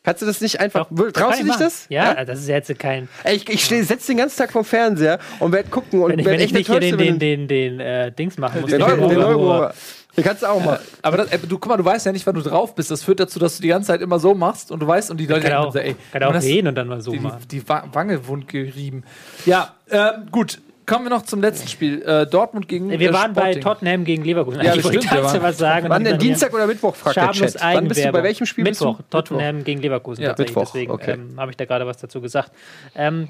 Kannst 0.04 0.20
du 0.20 0.26
das 0.26 0.40
nicht 0.40 0.58
einfach. 0.58 0.88
Doch, 0.90 1.12
Traust 1.12 1.30
du 1.30 1.30
ich 1.34 1.38
dich 1.38 1.46
machen. 1.48 1.62
das? 1.62 1.86
Ja, 1.88 2.24
das 2.24 2.40
ist 2.40 2.48
ja 2.48 2.56
jetzt 2.56 2.76
kein. 2.78 3.08
Ey, 3.22 3.36
ich 3.36 3.48
ich 3.48 3.64
steh- 3.64 3.82
setz 3.82 4.06
den 4.06 4.16
ganzen 4.16 4.36
Tag 4.36 4.50
vom 4.50 4.64
Fernseher 4.64 5.20
und 5.38 5.52
werd 5.52 5.70
gucken 5.70 6.02
und 6.02 6.10
Wenn 6.10 6.18
ich, 6.18 6.24
werd 6.26 6.32
wenn 6.34 6.40
ich 6.40 6.44
echt 6.46 6.54
nicht 6.54 6.70
hier 6.70 6.80
den, 6.80 6.98
den, 6.98 7.18
den, 7.20 7.48
den 7.48 7.80
äh, 7.80 8.10
Dings 8.10 8.36
machen 8.36 8.62
muss. 8.62 8.70
den 8.70 8.80
den 8.80 8.88
Euro. 8.90 9.08
Den 9.08 9.18
Euro. 9.22 9.70
Den 10.16 10.24
kannst 10.24 10.42
du 10.42 10.46
auch 10.46 10.62
machen. 10.62 10.80
Aber 11.02 11.16
das, 11.18 11.28
du, 11.30 11.58
guck 11.58 11.68
mal, 11.68 11.76
du 11.76 11.84
weißt 11.84 12.04
ja 12.04 12.12
nicht, 12.12 12.26
wann 12.26 12.34
du 12.34 12.42
drauf 12.42 12.74
bist. 12.74 12.90
Das 12.90 13.02
führt 13.02 13.20
dazu, 13.20 13.38
dass 13.38 13.56
du 13.56 13.62
die 13.62 13.68
ganze 13.68 13.86
Zeit 13.86 14.00
immer 14.02 14.18
so 14.18 14.34
machst 14.34 14.70
und 14.72 14.80
du 14.80 14.86
weißt 14.86 15.10
und 15.10 15.18
die 15.18 15.26
Leute 15.26 15.48
Kann 15.48 15.54
auch, 15.54 15.72
so, 15.72 15.78
ey, 15.78 15.94
kann 16.12 16.22
auch 16.24 16.34
reden 16.34 16.66
und 16.68 16.74
dann 16.74 16.88
mal 16.88 17.00
so 17.00 17.12
die, 17.12 17.20
machen. 17.20 17.38
die, 17.50 17.60
die 17.60 17.68
Wa- 17.68 17.84
Wange 17.92 18.26
wund 18.26 18.48
gerieben. 18.48 19.04
Ja, 19.46 19.74
ähm, 19.90 20.26
gut. 20.32 20.60
Kommen 20.86 21.04
wir 21.04 21.10
noch 21.10 21.22
zum 21.22 21.40
letzten 21.40 21.68
Spiel. 21.68 22.02
Äh, 22.02 22.26
Dortmund 22.26 22.68
gegen 22.68 22.90
Wir 22.90 23.10
äh, 23.10 23.12
waren 23.12 23.32
bei 23.32 23.52
Sporting. 23.52 23.62
Tottenham 23.62 24.04
gegen 24.04 24.24
Leverkusen. 24.24 24.60
Ja, 24.62 24.74
ich 24.74 24.84
wollte 24.84 25.06
dazu 25.06 25.42
was 25.42 25.58
sagen. 25.58 25.88
Wann 25.88 26.04
denn? 26.04 26.18
Dienstag 26.18 26.52
oder 26.52 26.66
Mittwoch, 26.66 26.94
fragt 26.94 27.16
der 27.16 27.30
Chat. 27.32 27.56
Wann 27.60 27.88
bist 27.88 28.04
du, 28.04 28.10
bei 28.12 28.22
welchem 28.22 28.46
Spiel 28.46 28.64
Mittwoch, 28.64 28.96
bist 28.96 29.12
du? 29.12 29.16
Tottenham 29.16 29.64
gegen 29.64 29.80
Leverkusen 29.80 30.24
Ja. 30.24 30.34
Mittwoch, 30.36 30.62
Deswegen 30.62 30.90
okay. 30.90 31.12
ähm, 31.12 31.34
habe 31.38 31.50
ich 31.50 31.56
da 31.56 31.64
gerade 31.64 31.86
was 31.86 31.98
dazu 31.98 32.20
gesagt. 32.20 32.50
Ähm, 32.94 33.28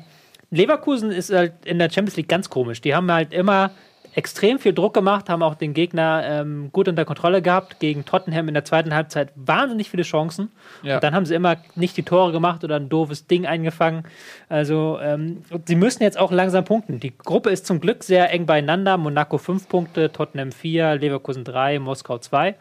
Leverkusen 0.51 1.11
ist 1.11 1.33
halt 1.33 1.53
in 1.65 1.79
der 1.79 1.91
Champions 1.91 2.17
League 2.17 2.29
ganz 2.29 2.49
komisch. 2.49 2.81
Die 2.81 2.95
haben 2.95 3.11
halt 3.11 3.33
immer 3.33 3.71
extrem 4.15 4.59
viel 4.59 4.73
Druck 4.75 4.95
gemacht, 4.95 5.29
haben 5.29 5.43
auch 5.43 5.55
den 5.55 5.75
Gegner 5.75 6.23
ähm, 6.25 6.71
gut 6.73 6.89
unter 6.89 7.05
Kontrolle 7.05 7.41
gehabt. 7.41 7.81
Gegen 7.81 8.05
Tottenham 8.05 8.49
in 8.49 8.55
der 8.55 8.65
zweiten 8.65 8.95
Halbzeit 8.95 9.33
wahnsinnig 9.37 9.91
viele 9.91 10.03
Chancen. 10.03 10.51
Ja. 10.83 10.97
Und 10.97 11.05
dann 11.05 11.15
haben 11.15 11.25
sie 11.25 11.35
immer 11.35 11.57
nicht 11.75 11.97
die 11.97 12.03
Tore 12.03 12.33
gemacht 12.33 12.63
oder 12.65 12.77
ein 12.77 12.89
doofes 12.89 13.27
Ding 13.27 13.47
eingefangen. 13.47 14.05
Also 14.49 14.99
ähm, 15.01 15.43
sie 15.67 15.77
müssen 15.77 16.03
jetzt 16.03 16.19
auch 16.19 16.31
langsam 16.31 16.65
punkten. 16.65 17.01
Die 17.01 17.17
Gruppe 17.17 17.51
ist 17.51 17.67
zum 17.67 17.81
Glück 17.81 18.05
sehr 18.05 18.31
eng 18.31 18.47
beieinander. 18.47 18.99
Monaco 18.99 19.39
5 19.39 19.69
Punkte, 19.69 20.13
Tottenham 20.13 20.53
4, 20.53 20.97
Leverkusen 20.97 21.45
3, 21.45 21.79
Moskau 21.79 22.19
2. 22.19 22.55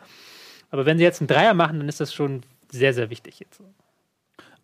Aber 0.72 0.86
wenn 0.86 0.98
sie 0.98 1.04
jetzt 1.04 1.20
einen 1.20 1.28
Dreier 1.28 1.54
machen, 1.54 1.80
dann 1.80 1.90
ist 1.90 2.00
das 2.00 2.14
schon 2.14 2.44
sehr, 2.70 2.94
sehr 2.94 3.10
wichtig 3.10 3.40
jetzt. 3.40 3.62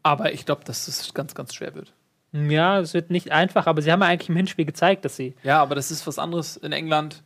Aber 0.04 0.32
ich 0.32 0.46
glaube, 0.46 0.64
dass 0.64 0.88
es 0.88 1.14
ganz, 1.14 1.36
ganz 1.36 1.54
schwer 1.54 1.76
wird. 1.76 1.92
Ja, 2.34 2.80
es 2.80 2.94
wird 2.94 3.10
nicht 3.10 3.32
einfach, 3.32 3.68
aber 3.68 3.82
sie 3.82 3.92
haben 3.92 4.02
ja 4.02 4.08
eigentlich 4.08 4.30
im 4.30 4.36
Hinspiel 4.36 4.66
gezeigt, 4.66 5.06
dass 5.06 5.16
sie. 5.16 5.36
Ja, 5.44 5.62
aber 5.62 5.76
das 5.76 5.92
ist 5.92 6.06
was 6.08 6.20
anderes 6.20 6.58
in 6.58 6.72
England. 6.72 7.24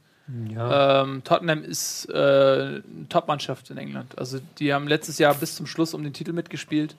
Ja. 0.49 1.01
Ähm, 1.03 1.23
Tottenham 1.23 1.63
ist 1.63 2.05
äh, 2.09 2.13
eine 2.13 2.83
Top-Mannschaft 3.09 3.69
in 3.69 3.77
England. 3.77 4.17
Also 4.17 4.39
die 4.59 4.73
haben 4.73 4.87
letztes 4.87 5.17
Jahr 5.17 5.33
bis 5.33 5.55
zum 5.55 5.65
Schluss 5.65 5.93
um 5.93 6.03
den 6.03 6.13
Titel 6.13 6.31
mitgespielt, 6.31 6.95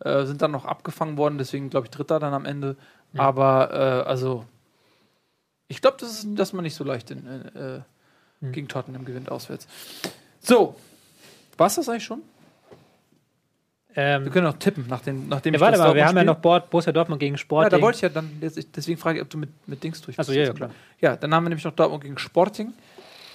äh, 0.00 0.24
sind 0.26 0.42
dann 0.42 0.52
noch 0.52 0.64
abgefangen 0.64 1.16
worden, 1.16 1.38
deswegen 1.38 1.70
glaube 1.70 1.86
ich 1.86 1.90
Dritter 1.90 2.20
dann 2.20 2.34
am 2.34 2.44
Ende. 2.44 2.76
Aber 3.16 3.70
äh, 3.72 4.08
also 4.08 4.44
ich 5.66 5.80
glaube, 5.80 5.96
das 5.98 6.10
ist, 6.10 6.26
dass 6.38 6.52
man 6.52 6.62
nicht 6.62 6.74
so 6.74 6.84
leicht 6.84 7.10
in, 7.10 7.26
äh, 7.26 7.80
Hm. 8.40 8.52
gegen 8.52 8.68
Tottenham 8.68 9.04
gewinnt 9.04 9.32
auswärts. 9.32 9.66
So, 10.40 10.76
war 11.56 11.66
es 11.66 11.74
das 11.74 11.88
eigentlich 11.88 12.04
schon? 12.04 12.22
Wir 13.94 14.02
Ähm, 14.04 14.30
können 14.30 14.46
auch 14.46 14.58
tippen, 14.58 14.84
nachdem, 14.88 15.28
nachdem 15.28 15.54
ja, 15.54 15.60
warte 15.60 15.78
mal, 15.78 15.94
wir 15.94 16.06
haben 16.06 16.16
ja 16.16 16.24
noch 16.24 16.38
Bord, 16.38 16.70
Borussia 16.70 16.92
Dortmund 16.92 17.20
gegen 17.20 17.36
Sporting. 17.36 17.72
Ja, 17.72 17.78
da 17.78 17.82
wollte 17.82 17.96
ich 17.96 18.02
ja 18.02 18.08
dann, 18.08 18.30
deswegen 18.40 18.98
frage 18.98 19.18
ich, 19.18 19.22
ob 19.22 19.30
du 19.30 19.38
mit, 19.38 19.50
mit 19.66 19.82
Dings 19.82 20.00
durch 20.02 20.18
Achso, 20.18 20.32
ja, 20.32 20.44
ja, 20.44 20.52
klar. 20.52 20.70
Ja, 21.00 21.16
dann 21.16 21.34
haben 21.34 21.44
wir 21.44 21.48
nämlich 21.48 21.64
noch 21.64 21.74
Dortmund 21.74 22.04
gegen 22.04 22.18
Sporting, 22.18 22.72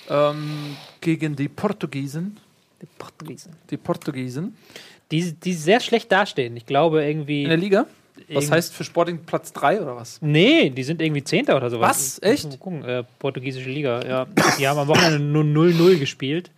ähm, 0.09 0.77
gegen 1.01 1.35
die 1.35 1.49
Portugiesen. 1.49 2.37
Die 2.81 2.87
Portugiesen. 2.97 3.53
Die 3.69 3.77
Portugiesen. 3.77 4.55
Die, 5.11 5.33
die 5.33 5.53
sehr 5.53 5.79
schlecht 5.79 6.11
dastehen. 6.11 6.55
Ich 6.55 6.65
glaube 6.65 7.03
irgendwie. 7.03 7.43
In 7.43 7.49
der 7.49 7.57
Liga? 7.57 7.85
Was 8.29 8.51
heißt 8.51 8.73
für 8.73 8.83
Sporting 8.83 9.19
Platz 9.25 9.51
3 9.53 9.81
oder 9.81 9.95
was? 9.95 10.19
Nee, 10.21 10.69
die 10.69 10.83
sind 10.83 11.01
irgendwie 11.01 11.23
Zehnter 11.23 11.57
oder 11.57 11.69
sowas. 11.69 12.19
Was? 12.21 12.21
Echt? 12.21 12.45
Mal 12.47 12.57
gucken. 12.57 12.83
Äh, 12.85 13.03
portugiesische 13.19 13.69
Liga, 13.69 14.05
ja. 14.05 14.27
Die 14.57 14.67
haben 14.67 14.77
am 14.79 14.87
Wochenende 14.87 15.19
nur 15.19 15.43
0-0 15.43 15.99
gespielt. 15.99 16.51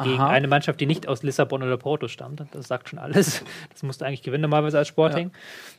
Gegen 0.00 0.20
Aha. 0.20 0.28
eine 0.28 0.46
Mannschaft, 0.46 0.80
die 0.80 0.86
nicht 0.86 1.08
aus 1.08 1.24
Lissabon 1.24 1.60
oder 1.60 1.76
Porto 1.76 2.06
stammt. 2.06 2.44
Das 2.52 2.68
sagt 2.68 2.88
schon 2.88 3.00
alles. 3.00 3.44
Das 3.72 3.82
musste 3.82 4.06
eigentlich 4.06 4.22
gewinnen 4.22 4.42
normalerweise 4.42 4.78
als 4.78 4.86
Sporting. 4.86 5.32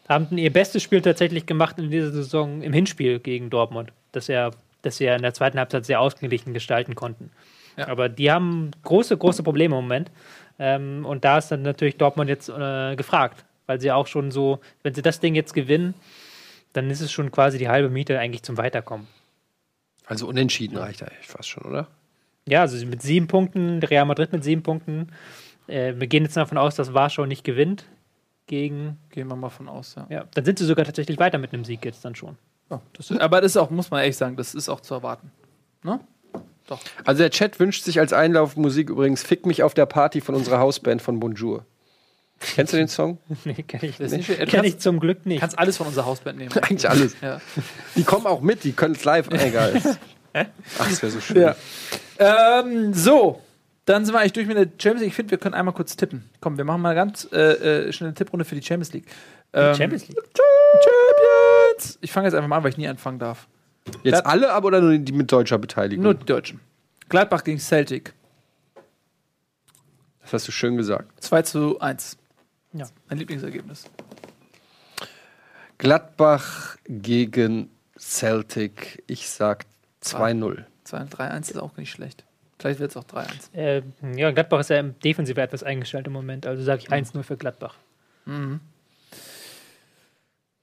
Haben 0.10 0.38
ihr 0.38 0.52
bestes 0.52 0.84
Spiel 0.84 1.02
tatsächlich 1.02 1.46
gemacht 1.46 1.80
in 1.80 1.90
dieser 1.90 2.12
Saison 2.12 2.62
im 2.62 2.74
Hinspiel 2.74 3.20
gegen 3.20 3.50
Dortmund. 3.50 3.94
Das 4.12 4.28
ja, 4.28 4.52
das 4.82 4.98
sie 4.98 5.06
ja 5.06 5.16
in 5.16 5.22
der 5.22 5.34
zweiten 5.34 5.58
Halbzeit 5.58 5.86
sehr 5.86 6.02
ausgeglichen 6.02 6.54
gestalten 6.54 6.96
konnten. 6.96 7.32
Ja. 7.78 7.88
Aber 7.88 8.10
die 8.10 8.30
haben 8.30 8.72
große, 8.84 9.16
große 9.16 9.42
Probleme 9.42 9.78
im 9.78 9.84
Moment. 9.84 10.12
Ähm, 10.58 11.06
und 11.06 11.24
da 11.24 11.38
ist 11.38 11.48
dann 11.50 11.62
natürlich 11.62 11.96
Dortmund 11.96 12.30
jetzt 12.30 12.50
äh, 12.50 12.98
gefragt. 12.98 13.46
Weil 13.68 13.80
sie 13.80 13.92
auch 13.92 14.08
schon 14.08 14.32
so, 14.32 14.60
wenn 14.84 14.94
sie 14.94 15.02
das 15.02 15.22
Ding 15.22 15.36
jetzt 15.36 15.54
gewinnen, 15.54 15.94
dann 16.74 16.90
ist 16.90 17.00
es 17.02 17.12
schon 17.12 17.32
quasi 17.32 17.58
die 17.58 17.70
halbe 17.70 17.90
Miete 17.90 18.20
eigentlich 18.20 18.44
zum 18.44 18.58
Weiterkommen. 18.58 19.08
Also 20.06 20.28
unentschieden 20.28 20.78
reicht 20.78 21.04
eigentlich 21.04 21.28
fast 21.28 21.48
schon, 21.48 21.64
oder? 21.64 21.88
Ja, 22.50 22.62
also 22.62 22.84
mit 22.86 23.02
sieben 23.02 23.28
Punkten, 23.28 23.80
Real 23.84 24.06
Madrid 24.06 24.32
mit 24.32 24.44
sieben 24.44 24.64
Punkten. 24.64 25.10
Äh, 25.68 25.94
wir 25.98 26.08
gehen 26.08 26.24
jetzt 26.24 26.36
davon 26.38 26.58
aus, 26.58 26.76
dass 26.76 26.94
Warschau 26.94 27.26
nicht 27.26 27.44
gewinnt 27.44 27.86
gegen. 28.48 28.98
Gehen 29.12 29.28
wir 29.28 29.36
mal 29.36 29.50
von 29.50 29.68
aus, 29.70 29.96
ja. 29.96 30.08
Ja, 30.10 30.26
dann 30.34 30.46
sind 30.46 30.60
sie 30.60 30.66
sogar 30.66 30.86
tatsächlich 30.86 31.20
weiter 31.20 31.38
mit 31.38 31.54
einem 31.54 31.66
Sieg 31.66 31.86
jetzt 31.86 32.04
dann 32.04 32.16
schon. 32.16 32.38
Ja, 32.72 32.82
das 32.94 33.12
ist, 33.12 33.20
aber 33.22 33.42
das 33.42 33.52
ist 33.52 33.58
auch, 33.58 33.70
muss 33.70 33.92
man 33.92 34.02
ehrlich 34.02 34.18
sagen, 34.18 34.36
das 34.36 34.56
ist 34.56 34.70
auch 34.70 34.80
zu 34.80 34.94
erwarten. 34.94 35.32
Ne? 35.84 36.00
Doch. 36.68 36.80
Also 37.04 37.20
der 37.20 37.32
Chat 37.32 37.60
wünscht 37.60 37.84
sich 37.84 38.00
als 38.00 38.14
Einlaufmusik 38.14 38.90
übrigens 38.90 39.24
Fick 39.24 39.46
mich 39.46 39.64
auf 39.64 39.74
der 39.74 39.88
Party 39.88 40.22
von 40.22 40.36
unserer 40.36 40.60
Hausband 40.60 41.02
von 41.02 41.20
Bonjour. 41.20 41.66
Kennst 42.40 42.74
du 42.74 42.78
den 42.78 42.88
Song? 42.88 43.18
nee, 43.44 43.54
kenn 43.54 43.82
ich, 43.84 43.98
Das 43.98 44.12
nicht. 44.12 44.28
Kenn 44.48 44.64
ich 44.64 44.80
zum 44.80 45.00
Glück 45.00 45.26
nicht. 45.26 45.42
kannst 45.42 45.58
alles 45.58 45.78
von 45.78 45.88
unserer 45.88 46.06
Hausband 46.06 46.38
nehmen. 46.38 46.52
Eigentlich 46.62 46.90
alles. 46.90 47.16
ja. 47.22 47.42
Die 47.96 48.04
kommen 48.04 48.28
auch 48.28 48.42
mit, 48.42 48.64
die 48.64 48.72
können 48.72 48.96
es 48.96 49.04
live. 49.04 49.30
Egal. 49.32 49.82
Ach, 50.34 50.48
das 50.78 51.02
wäre 51.02 51.12
so 51.12 51.20
schön. 51.20 51.42
Ja. 51.42 51.56
Ähm, 52.20 52.94
so, 52.94 53.42
dann 53.86 54.06
sind 54.06 54.14
wir 54.14 54.20
eigentlich 54.20 54.34
durch 54.34 54.46
mit 54.46 54.58
der 54.58 54.68
Champions 54.78 55.02
League. 55.02 55.10
Ich 55.10 55.16
finde, 55.16 55.32
wir 55.32 55.38
können 55.38 55.56
einmal 55.56 55.74
kurz 55.74 55.96
tippen. 55.96 56.30
Komm, 56.42 56.58
wir 56.58 56.66
machen 56.66 56.82
mal 56.82 56.94
ganz 56.94 57.28
äh, 57.32 57.88
äh, 57.88 57.94
schnell 57.94 58.10
eine 58.10 58.14
Tipprunde 58.14 58.46
für 58.46 58.56
die 58.56 58.62
Champions 58.62 58.94
League. 58.94 59.08
Ähm, 59.54 59.74
Champions 59.74 60.08
League. 60.08 60.18
Champions! 60.84 61.98
Ich 62.02 62.12
fange 62.12 62.28
jetzt 62.28 62.36
einfach 62.36 62.48
mal 62.48 62.58
an, 62.58 62.64
weil 62.64 62.72
ich 62.72 62.78
nie 62.78 62.88
anfangen 62.88 63.20
darf. 63.20 63.48
Jetzt 64.04 64.26
alle, 64.26 64.52
aber 64.52 64.68
oder 64.68 64.82
nur 64.82 64.98
die 64.98 65.12
mit 65.12 65.32
deutscher 65.32 65.58
Beteiligung? 65.58 66.04
Nur 66.04 66.14
die 66.14 66.26
Deutschen. 66.26 66.60
Gladbach 67.08 67.44
gegen 67.44 67.58
Celtic. 67.58 68.14
Das 70.22 70.34
hast 70.34 70.48
du 70.48 70.52
schön 70.52 70.78
gesagt. 70.78 71.24
2 71.24 71.42
zu 71.42 71.80
1. 71.80 72.18
Ja. 72.74 72.88
Mein 73.08 73.18
Lieblingsergebnis. 73.18 73.86
Gladbach 75.80 76.78
gegen 76.88 77.72
Celtic. 77.98 79.04
Ich 79.08 79.30
sag 79.30 79.66
2-0. 80.04 80.66
3-1 80.98 81.52
ist 81.52 81.58
auch 81.58 81.78
nicht 81.78 81.92
schlecht. 81.92 82.24
Vielleicht 82.58 82.80
wird 82.80 82.92
es 82.92 82.98
auch 82.98 83.06
3-1. 83.06 83.56
Äh, 83.56 83.82
ja, 84.16 84.32
Gladbach 84.32 84.60
ist 84.60 84.70
ja 84.70 84.80
im 84.80 85.00
Defensiv 85.00 85.38
etwas 85.38 85.64
eingestellt 85.64 86.08
im 86.08 86.14
Moment. 86.14 86.46
Also 86.46 86.64
sage 86.64 86.82
ich 86.82 86.90
1-0 86.92 87.24
für 87.24 87.38
Gladbach. 87.38 87.76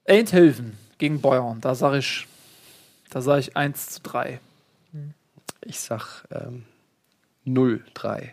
Eindhoven 0.05 0.77
gegen 0.99 1.21
Bayern. 1.21 1.59
Da 1.61 1.75
sage 1.75 1.97
ich, 1.97 2.27
da 3.09 3.21
sage 3.21 3.39
ich 3.41 3.57
1 3.57 3.89
zu 3.89 4.01
3. 4.01 4.39
Ich 5.61 5.79
sag 5.79 6.23
ähm, 6.31 6.63
0-3. 7.45 8.29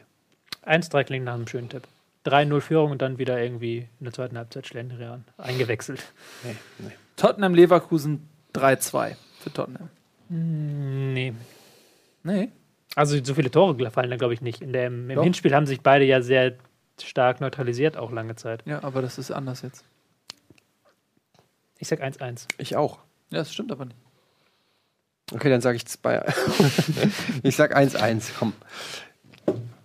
1-3 0.66 1.04
klingt 1.04 1.24
nach 1.24 1.34
einem 1.34 1.48
schönen 1.48 1.68
Tipp. 1.68 1.82
3-0 2.26 2.60
Führung 2.60 2.90
und 2.92 3.02
dann 3.02 3.18
wieder 3.18 3.40
irgendwie 3.40 3.88
in 3.98 4.04
der 4.04 4.12
zweiten 4.12 4.38
Halbzeit 4.38 4.66
Schlendrian 4.66 5.24
eingewechselt. 5.36 6.02
Nee, 6.42 6.56
nee. 6.78 6.92
Tottenham 7.16 7.54
Leverkusen 7.54 8.28
3-2 8.54 9.16
für 9.40 9.52
Tottenham. 9.52 9.90
Nee. 10.28 11.34
Nee. 12.24 12.50
Also 12.96 13.22
so 13.22 13.34
viele 13.34 13.50
Tore 13.50 13.90
fallen 13.90 14.10
da, 14.10 14.16
glaube 14.16 14.34
ich, 14.34 14.40
nicht. 14.40 14.60
In 14.60 14.72
der, 14.72 14.86
Im 14.88 15.08
Doch. 15.08 15.22
Hinspiel 15.22 15.54
haben 15.54 15.66
sich 15.66 15.80
beide 15.80 16.04
ja 16.04 16.22
sehr 16.22 16.54
stark 17.00 17.40
neutralisiert, 17.40 17.96
auch 17.96 18.10
lange 18.12 18.36
Zeit. 18.36 18.62
Ja, 18.66 18.82
aber 18.82 19.02
das 19.02 19.18
ist 19.18 19.30
anders 19.30 19.62
jetzt. 19.62 19.84
Ich 21.78 21.88
sag 21.88 22.02
1-1. 22.02 22.46
Ich 22.58 22.76
auch. 22.76 22.98
Ja, 23.30 23.38
das 23.38 23.52
stimmt 23.52 23.72
aber 23.72 23.84
nicht. 23.86 23.96
Okay, 25.32 25.50
dann 25.50 25.60
sage 25.60 25.76
ich 25.76 25.86
2. 25.86 26.24
ich 27.42 27.56
sag 27.56 27.76
1-1. 27.76 28.30
Komm. 28.38 28.52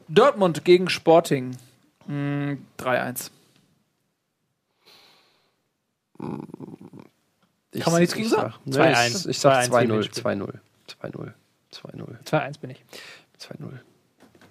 Dortmund 0.07 0.64
gegen 0.66 0.90
Sporting. 0.90 1.57
Mm, 2.07 2.53
3-1. 2.78 3.32
Ich, 7.72 7.82
Kann 7.84 7.94
man 7.94 8.02
nichts 8.02 8.14
ich 8.16 8.22
gegen 8.22 8.30
sag- 8.30 8.40
sagen. 8.40 8.53
Nee, 8.66 8.76
2-1. 8.78 9.30
Ich, 9.30 9.40
sag 9.40 9.64
2-1 9.64 9.70
2-0. 9.70 9.94
Hinspiel. 9.94 10.24
2-0. 10.24 10.53
2-0. 11.02 11.34
2-0. 11.73 12.23
2-1 12.25 12.59
bin 12.59 12.69
ich. 12.71 12.83
2-0. 13.39 13.71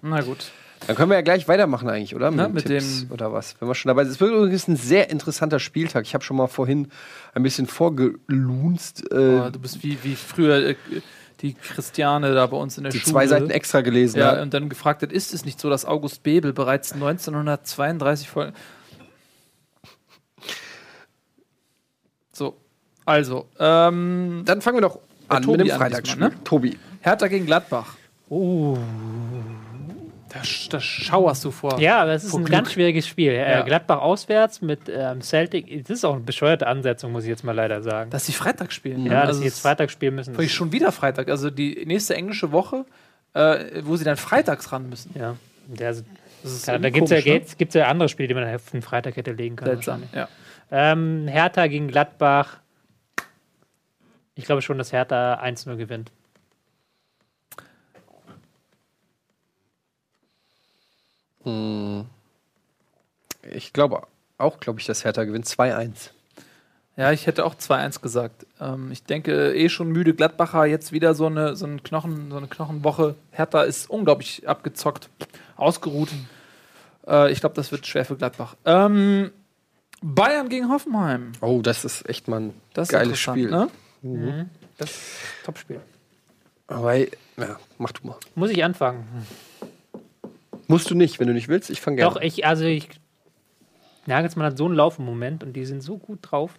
Na 0.01 0.21
gut. 0.21 0.51
Dann 0.87 0.95
können 0.95 1.09
wir 1.11 1.15
ja 1.15 1.21
gleich 1.21 1.47
weitermachen 1.49 1.89
eigentlich, 1.89 2.15
oder? 2.15 2.31
Na, 2.31 2.45
den 2.45 2.53
mit 2.53 2.65
Tipps 2.65 3.01
dem- 3.01 3.11
oder 3.11 3.33
was? 3.33 3.55
Wenn 3.59 3.67
wir 3.67 3.75
schon 3.75 3.89
dabei 3.89 4.05
sind. 4.05 4.13
Es 4.13 4.19
wird 4.21 4.31
übrigens 4.31 4.67
ein 4.69 4.77
sehr 4.77 5.09
interessanter 5.09 5.59
Spieltag. 5.59 6.05
Ich 6.05 6.13
habe 6.13 6.23
schon 6.23 6.37
mal 6.37 6.47
vorhin 6.47 6.87
ein 7.33 7.43
bisschen 7.43 7.67
vorgelunzt. 7.67 9.11
Äh, 9.11 9.15
Oh, 9.45 9.49
du 9.49 9.59
bist 9.59 9.83
wie, 9.83 10.01
wie 10.03 10.15
früher 10.15 10.69
äh, 10.69 10.75
die 11.41 11.53
Christiane 11.53 12.33
da 12.33 12.47
bei 12.47 12.55
uns 12.55 12.77
in 12.77 12.83
der 12.83 12.93
Die 12.93 12.99
Schule. 12.99 13.11
zwei 13.11 13.27
Seiten 13.27 13.49
extra 13.49 13.81
gelesen 13.81 14.19
Ja, 14.19 14.31
hat. 14.31 14.41
und 14.41 14.53
dann 14.53 14.69
gefragt 14.69 15.01
hat, 15.01 15.11
ist 15.11 15.33
es 15.33 15.43
nicht 15.43 15.59
so, 15.59 15.69
dass 15.69 15.83
August 15.85 16.23
Bebel 16.23 16.53
bereits 16.53 16.93
1932 16.93 18.29
voll. 18.29 18.53
So, 22.33 22.57
also, 23.05 23.47
ähm, 23.59 24.43
Dann 24.45 24.61
fangen 24.61 24.77
wir 24.77 24.81
doch 24.81 24.99
an 25.27 25.43
Tobi 25.43 25.57
mit 25.57 25.67
dem 25.67 25.71
an 25.73 25.77
Freitagsspiel. 25.79 26.19
ne? 26.29 26.43
Tobi. 26.43 26.77
Hertha 27.01 27.27
gegen 27.27 27.45
Gladbach. 27.45 27.95
Uh. 28.29 28.77
Da, 30.31 30.41
da 30.69 30.79
schauerst 30.79 31.43
du 31.43 31.49
vor. 31.49 31.79
Ja, 31.79 32.01
aber 32.03 32.11
es 32.11 32.23
ist 32.23 32.33
ein 32.35 32.43
Glück. 32.43 32.51
ganz 32.51 32.71
schwieriges 32.73 33.07
Spiel. 33.07 33.31
Äh, 33.31 33.51
Ja. 33.51 33.61
Gladbach 33.63 33.99
auswärts 33.99 34.61
mit 34.61 34.81
ähm, 34.87 35.21
Celtic. 35.21 35.85
Das 35.87 35.97
ist 35.97 36.05
auch 36.05 36.13
eine 36.13 36.21
bescheuerte 36.21 36.67
Ansetzung, 36.67 37.11
muss 37.11 37.23
ich 37.23 37.29
jetzt 37.29 37.43
mal 37.43 37.55
leider 37.55 37.81
sagen. 37.81 38.11
Dass 38.11 38.27
sie 38.27 38.33
Freitag 38.33 38.71
spielen. 38.71 39.05
ja, 39.07 39.21
dass 39.21 39.27
also 39.29 39.39
sie 39.39 39.45
jetzt 39.45 39.59
Freitag 39.61 39.89
spielen 39.89 40.13
müssen. 40.15 40.33
Wirklich 40.35 40.53
schon 40.53 40.71
wieder 40.71 40.91
Freitag. 40.91 41.29
Also 41.29 41.49
die 41.49 41.83
nächste 41.87 42.13
englische 42.15 42.51
Woche, 42.51 42.85
äh, 43.33 43.81
wo 43.83 43.95
sie 43.95 44.03
dann 44.05 44.17
freitags 44.17 44.71
ran 44.71 44.87
müssen. 44.89 45.15
Ja, 45.17 45.35
der, 45.65 45.89
Das 45.89 46.03
ist 46.43 46.67
ja, 46.67 46.77
da 46.77 46.89
gibt 46.91 47.05
es 47.05 47.25
ja, 47.25 47.33
ne? 47.33 47.41
gibt's- 47.57 47.73
ja 47.73 47.87
andere 47.87 48.07
Spiele, 48.07 48.27
die 48.27 48.33
man 48.35 48.53
auf 48.53 48.69
den 48.69 48.83
Freitag 48.83 49.15
hätte 49.17 49.31
legen 49.31 49.55
können. 49.55 49.71
Seltsam. 49.71 50.03
Ja. 50.13 50.27
Ähm, 50.71 51.27
Hertha 51.27 51.65
gegen 51.65 51.87
Gladbach. 51.87 52.57
Ich 54.35 54.45
glaube 54.45 54.61
schon, 54.61 54.77
dass 54.77 54.93
Hertha 54.93 55.39
1-0 55.41 55.75
gewinnt. 55.75 56.11
Ich 63.51 63.73
glaube 63.73 64.03
auch, 64.37 64.59
glaube 64.59 64.79
ich, 64.79 64.85
dass 64.85 65.03
Hertha 65.03 65.23
gewinnt 65.23 65.45
2-1. 65.45 66.11
Ja, 66.97 67.13
ich 67.13 67.27
hätte 67.27 67.45
auch 67.45 67.55
2-1 67.55 68.01
gesagt. 68.01 68.45
Ähm, 68.59 68.91
ich 68.91 69.03
denke, 69.03 69.55
eh 69.55 69.69
schon 69.69 69.89
müde 69.89 70.13
Gladbacher, 70.13 70.65
jetzt 70.65 70.91
wieder 70.91 71.13
so 71.13 71.27
eine, 71.27 71.55
so, 71.55 71.65
eine 71.65 71.77
Knochen, 71.79 72.29
so 72.29 72.37
eine 72.37 72.47
Knochenwoche. 72.47 73.15
Hertha 73.31 73.61
ist 73.61 73.89
unglaublich 73.89 74.47
abgezockt, 74.47 75.09
ausgeruht. 75.55 76.09
Äh, 77.07 77.31
ich 77.31 77.39
glaube, 77.39 77.55
das 77.55 77.71
wird 77.71 77.87
schwer 77.87 78.03
für 78.03 78.17
Gladbach. 78.17 78.55
Ähm, 78.65 79.31
Bayern 80.01 80.49
gegen 80.49 80.69
Hoffenheim. 80.69 81.31
Oh, 81.39 81.61
das 81.61 81.85
ist 81.85 82.07
echt 82.09 82.27
mal 82.27 82.41
ein 82.41 82.53
Das 82.73 82.89
ist 82.89 82.91
geiles 82.91 83.19
Spiel. 83.19 83.49
Ne? 83.49 83.69
Mhm. 84.01 84.49
Das 84.77 84.89
ist 84.89 85.01
Topspiel. 85.45 85.81
Aber 86.67 86.95
ja, 86.95 87.07
mach 87.77 87.91
du 87.93 88.07
mal. 88.07 88.17
Muss 88.35 88.49
ich 88.49 88.63
anfangen? 88.63 89.05
Musst 90.69 90.89
du 90.89 90.95
nicht, 90.95 91.19
wenn 91.19 91.27
du 91.27 91.33
nicht 91.33 91.49
willst. 91.49 91.69
Ich 91.69 91.81
fange 91.81 91.97
gerne. 91.97 92.13
Doch, 92.13 92.21
ich, 92.21 92.45
also 92.45 92.63
ich. 92.63 92.87
Nagelsmann 94.05 94.45
hat 94.45 94.57
so 94.57 94.65
einen 94.65 94.75
Lauf 94.75 94.99
im 94.99 95.05
Moment 95.05 95.43
und 95.43 95.53
die 95.53 95.65
sind 95.65 95.81
so 95.81 95.97
gut 95.97 96.19
drauf. 96.21 96.57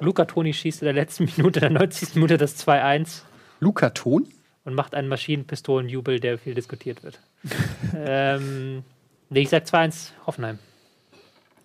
Luca 0.00 0.24
Toni 0.24 0.52
schießt 0.52 0.82
in 0.82 0.86
der 0.86 0.94
letzten 0.94 1.24
Minute, 1.36 1.60
der 1.60 1.70
90. 1.70 2.16
Minute 2.16 2.38
das 2.38 2.66
2-1 2.66 3.22
Luca 3.60 3.90
Ton? 3.90 4.26
und 4.64 4.74
macht 4.74 4.94
einen 4.94 5.08
Maschinenpistolenjubel, 5.08 6.20
der 6.20 6.38
viel 6.38 6.54
diskutiert 6.54 7.02
wird. 7.02 7.20
ähm, 7.96 8.84
nee, 9.30 9.40
ich 9.40 9.48
sag 9.48 9.64
2-1 9.64 10.10
Hoffenheim. 10.26 10.58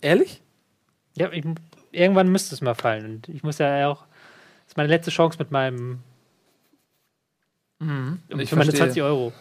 Ehrlich? 0.02 0.42
Ja, 1.16 1.32
ich, 1.32 1.46
irgendwann 1.92 2.30
müsste 2.30 2.56
es 2.56 2.62
mal 2.62 2.76
fallen. 2.76 3.06
Und 3.06 3.30
ich 3.30 3.44
muss 3.44 3.58
ja 3.60 3.88
auch. 3.88 4.02
Das 4.02 4.74
ist 4.74 4.78
meine 4.78 4.90
letzte 4.90 5.12
Chance 5.12 5.38
mit 5.40 5.52
meinem. 5.52 6.00
Mhm. 7.80 8.20
Ich 8.30 8.50
für 8.50 8.56
meine 8.56 8.72
verstehe. 8.72 8.88
20 8.88 9.04
Euro. 9.04 9.34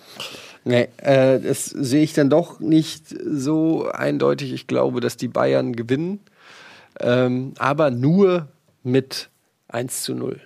Nee, 0.64 0.88
äh, 0.96 1.38
das 1.40 1.66
sehe 1.66 2.02
ich 2.02 2.12
dann 2.12 2.28
doch 2.28 2.58
nicht 2.58 3.08
so 3.08 3.88
eindeutig. 3.88 4.52
Ich 4.52 4.66
glaube, 4.66 5.00
dass 5.00 5.16
die 5.16 5.28
Bayern 5.28 5.76
gewinnen. 5.76 6.20
Ähm, 6.98 7.54
aber 7.58 7.90
nur 7.90 8.48
mit 8.82 9.28
1 9.68 10.02
zu 10.02 10.14
0. 10.14 10.40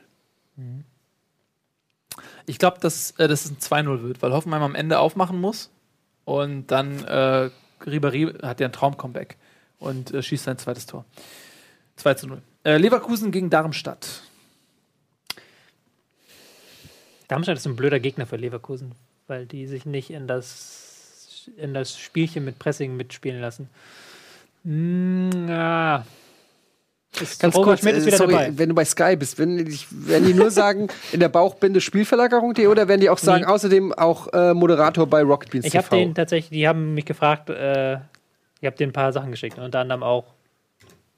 Ich 2.47 2.59
glaube, 2.59 2.79
dass, 2.81 3.13
äh, 3.13 3.29
dass 3.29 3.45
es 3.45 3.51
ein 3.51 3.59
2-0 3.59 4.03
wird, 4.03 4.23
weil 4.23 4.33
Hoffenheim 4.33 4.63
am 4.63 4.75
Ende 4.75 4.99
aufmachen 4.99 5.41
muss. 5.41 5.71
Und 6.25 6.67
dann 6.69 7.05
äh, 7.05 7.51
Ribéry 7.85 8.43
hat 8.43 8.61
ja 8.61 8.67
ein 8.67 8.73
Traum-Comeback 8.73 9.37
und 9.79 10.13
äh, 10.13 10.23
schießt 10.23 10.45
sein 10.45 10.59
zweites 10.59 10.87
Tor. 10.87 11.05
2 11.97 12.15
zu 12.15 12.27
0. 12.27 12.43
Äh, 12.65 12.77
Leverkusen 12.77 13.31
gegen 13.31 13.51
Darmstadt. 13.51 14.23
Darmstadt 17.31 17.57
ist 17.59 17.67
ein 17.67 17.77
blöder 17.77 18.01
Gegner 18.01 18.27
für 18.27 18.37
Leverkusen, 18.37 18.93
weil 19.29 19.47
die 19.47 19.67
sich 19.67 19.87
nicht 19.87 20.11
in 20.11 20.27
das, 20.27 21.49
in 21.57 21.75
das 21.75 21.97
Spielchen 21.97 22.45
mit 22.45 22.59
Pressing 22.59 22.97
mitspielen 22.97 23.41
lassen. 23.41 23.69
Mm, 24.65 25.49
ja. 25.49 26.05
Ist 27.21 27.41
Ganz 27.41 27.55
kurz, 27.55 27.85
äh, 27.85 28.01
sorry, 28.11 28.33
dabei. 28.33 28.53
wenn 28.57 28.69
du 28.69 28.75
bei 28.75 28.85
Sky 28.85 29.17
bist, 29.17 29.39
wenn 29.39 29.57
die, 29.59 29.65
dich- 29.65 29.87
werden 29.91 30.27
die 30.27 30.35
nur 30.35 30.51
sagen, 30.51 30.89
in 31.13 31.21
der 31.21 31.29
Bauchbinde 31.29 31.81
Spielverlagerung.de 31.81 32.67
oder 32.69 32.87
werden 32.89 33.01
die 33.01 33.11
auch 33.11 33.19
sagen, 33.19 33.45
Nee. 33.47 33.51
außerdem 33.51 33.93
auch 33.93 34.29
äh, 34.33 34.55
Moderator 34.55 35.07
bei 35.09 35.23
Rocket 35.23 35.51
Beans 35.51 35.67
Ich 35.67 35.77
habe 35.77 35.89
den 35.91 36.15
tatsächlich, 36.15 36.51
die 36.51 36.69
haben 36.69 36.95
mich 36.95 37.05
gefragt, 37.05 37.51
äh, 37.51 37.95
ich 38.61 38.67
habe 38.67 38.77
denen 38.77 38.91
ein 38.91 38.93
paar 38.93 39.13
Sachen 39.13 39.31
geschickt, 39.33 39.59
unter 39.59 39.81
anderem 39.81 40.03
auch 40.05 40.25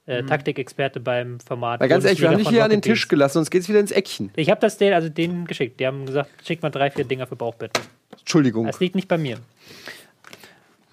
äh, 0.07 0.23
Taktikexperte 0.25 1.01
beim 1.01 1.39
Format. 1.41 1.81
Weil 1.81 1.89
ganz 1.89 2.05
ehrlich, 2.05 2.21
wir 2.21 2.31
haben 2.31 2.39
dich 2.39 2.49
hier 2.49 2.65
an 2.65 2.71
den 2.71 2.83
Tisch 2.83 3.09
gelassen, 3.09 3.35
sonst 3.35 3.51
geht's 3.51 3.69
wieder 3.69 3.81
ins 3.81 3.93
Eckchen. 3.93 4.31
Ich 4.37 4.51
habe 4.51 4.61
das 4.61 4.79
denen, 4.79 4.95
also 4.95 5.09
denen 5.09 5.47
geschickt. 5.47 5.79
Die 5.81 5.87
haben 5.87 6.07
gesagt, 6.07 6.31
schick 6.45 6.63
mal 6.63 6.71
drei, 6.71 6.91
vier 6.91 7.05
Dinger 7.05 7.27
für 7.27 7.37
Bauchbett. 7.37 7.71
Entschuldigung. 8.19 8.67
Das 8.67 8.81
liegt 8.81 8.95
nicht 8.95 9.09
bei 9.09 9.19
mir. 9.19 9.39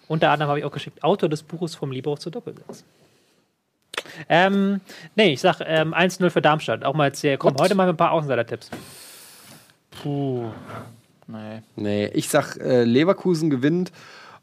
Unter 0.07 0.31
anderem 0.31 0.49
habe 0.49 0.59
ich 0.59 0.65
auch 0.65 0.71
geschickt, 0.71 1.03
Autor 1.03 1.29
des 1.29 1.43
Buches 1.43 1.75
vom 1.75 1.91
Libro 1.91 2.17
zu 2.17 2.29
Doppelsatz. 2.29 2.83
Ähm, 4.27 4.81
nee, 5.15 5.33
ich 5.33 5.41
sag 5.41 5.61
ähm, 5.65 5.93
1-0 5.93 6.29
für 6.29 6.41
Darmstadt. 6.41 6.83
Auch 6.83 6.95
mal 6.95 7.07
jetzt 7.07 7.21
hier, 7.21 7.37
komm, 7.37 7.53
What? 7.53 7.61
heute 7.61 7.75
mal 7.75 7.87
ein 7.87 7.97
paar 7.97 8.11
Außenseiter-Tipps. 8.11 8.71
Puh. 10.01 10.49
Nee. 11.27 11.61
Nee, 11.75 12.05
ich 12.07 12.29
sag, 12.29 12.57
äh, 12.57 12.83
Leverkusen 12.83 13.49
gewinnt 13.49 13.91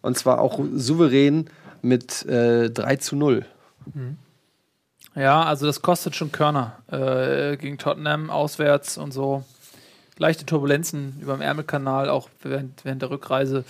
und 0.02 0.16
zwar 0.16 0.40
auch 0.40 0.60
souverän 0.72 1.50
mit 1.82 2.24
äh, 2.26 2.70
3 2.70 2.96
zu 2.96 3.16
0. 3.16 3.44
Ja, 5.16 5.44
also 5.44 5.66
das 5.66 5.80
kostet 5.80 6.14
schon 6.14 6.30
Körner 6.30 6.76
äh, 6.88 7.56
gegen 7.56 7.78
Tottenham 7.78 8.28
auswärts 8.28 8.98
und 8.98 9.12
so. 9.12 9.44
Leichte 10.18 10.44
Turbulenzen 10.44 11.18
über 11.20 11.34
dem 11.34 11.40
Ärmelkanal, 11.40 12.10
auch 12.10 12.28
während, 12.42 12.84
während 12.84 13.02
der 13.02 13.10
Rückreise. 13.10 13.64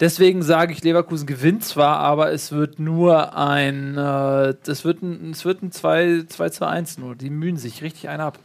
Deswegen 0.00 0.42
sage 0.42 0.72
ich, 0.72 0.82
Leverkusen 0.82 1.26
gewinnt 1.26 1.64
zwar, 1.64 1.98
aber 1.98 2.32
es 2.32 2.52
wird 2.52 2.78
nur 2.78 3.36
ein, 3.36 3.98
äh, 3.98 4.54
das 4.64 4.84
wird 4.84 5.02
ein, 5.02 5.32
es 5.32 5.44
wird 5.44 5.62
ein 5.62 5.70
2, 5.70 6.24
2 6.26 6.48
zu 6.48 6.66
1 6.66 6.96
nur. 6.96 7.14
Die 7.14 7.28
mühen 7.28 7.58
sich 7.58 7.82
richtig 7.82 8.08
einen 8.08 8.22
ab. 8.22 8.38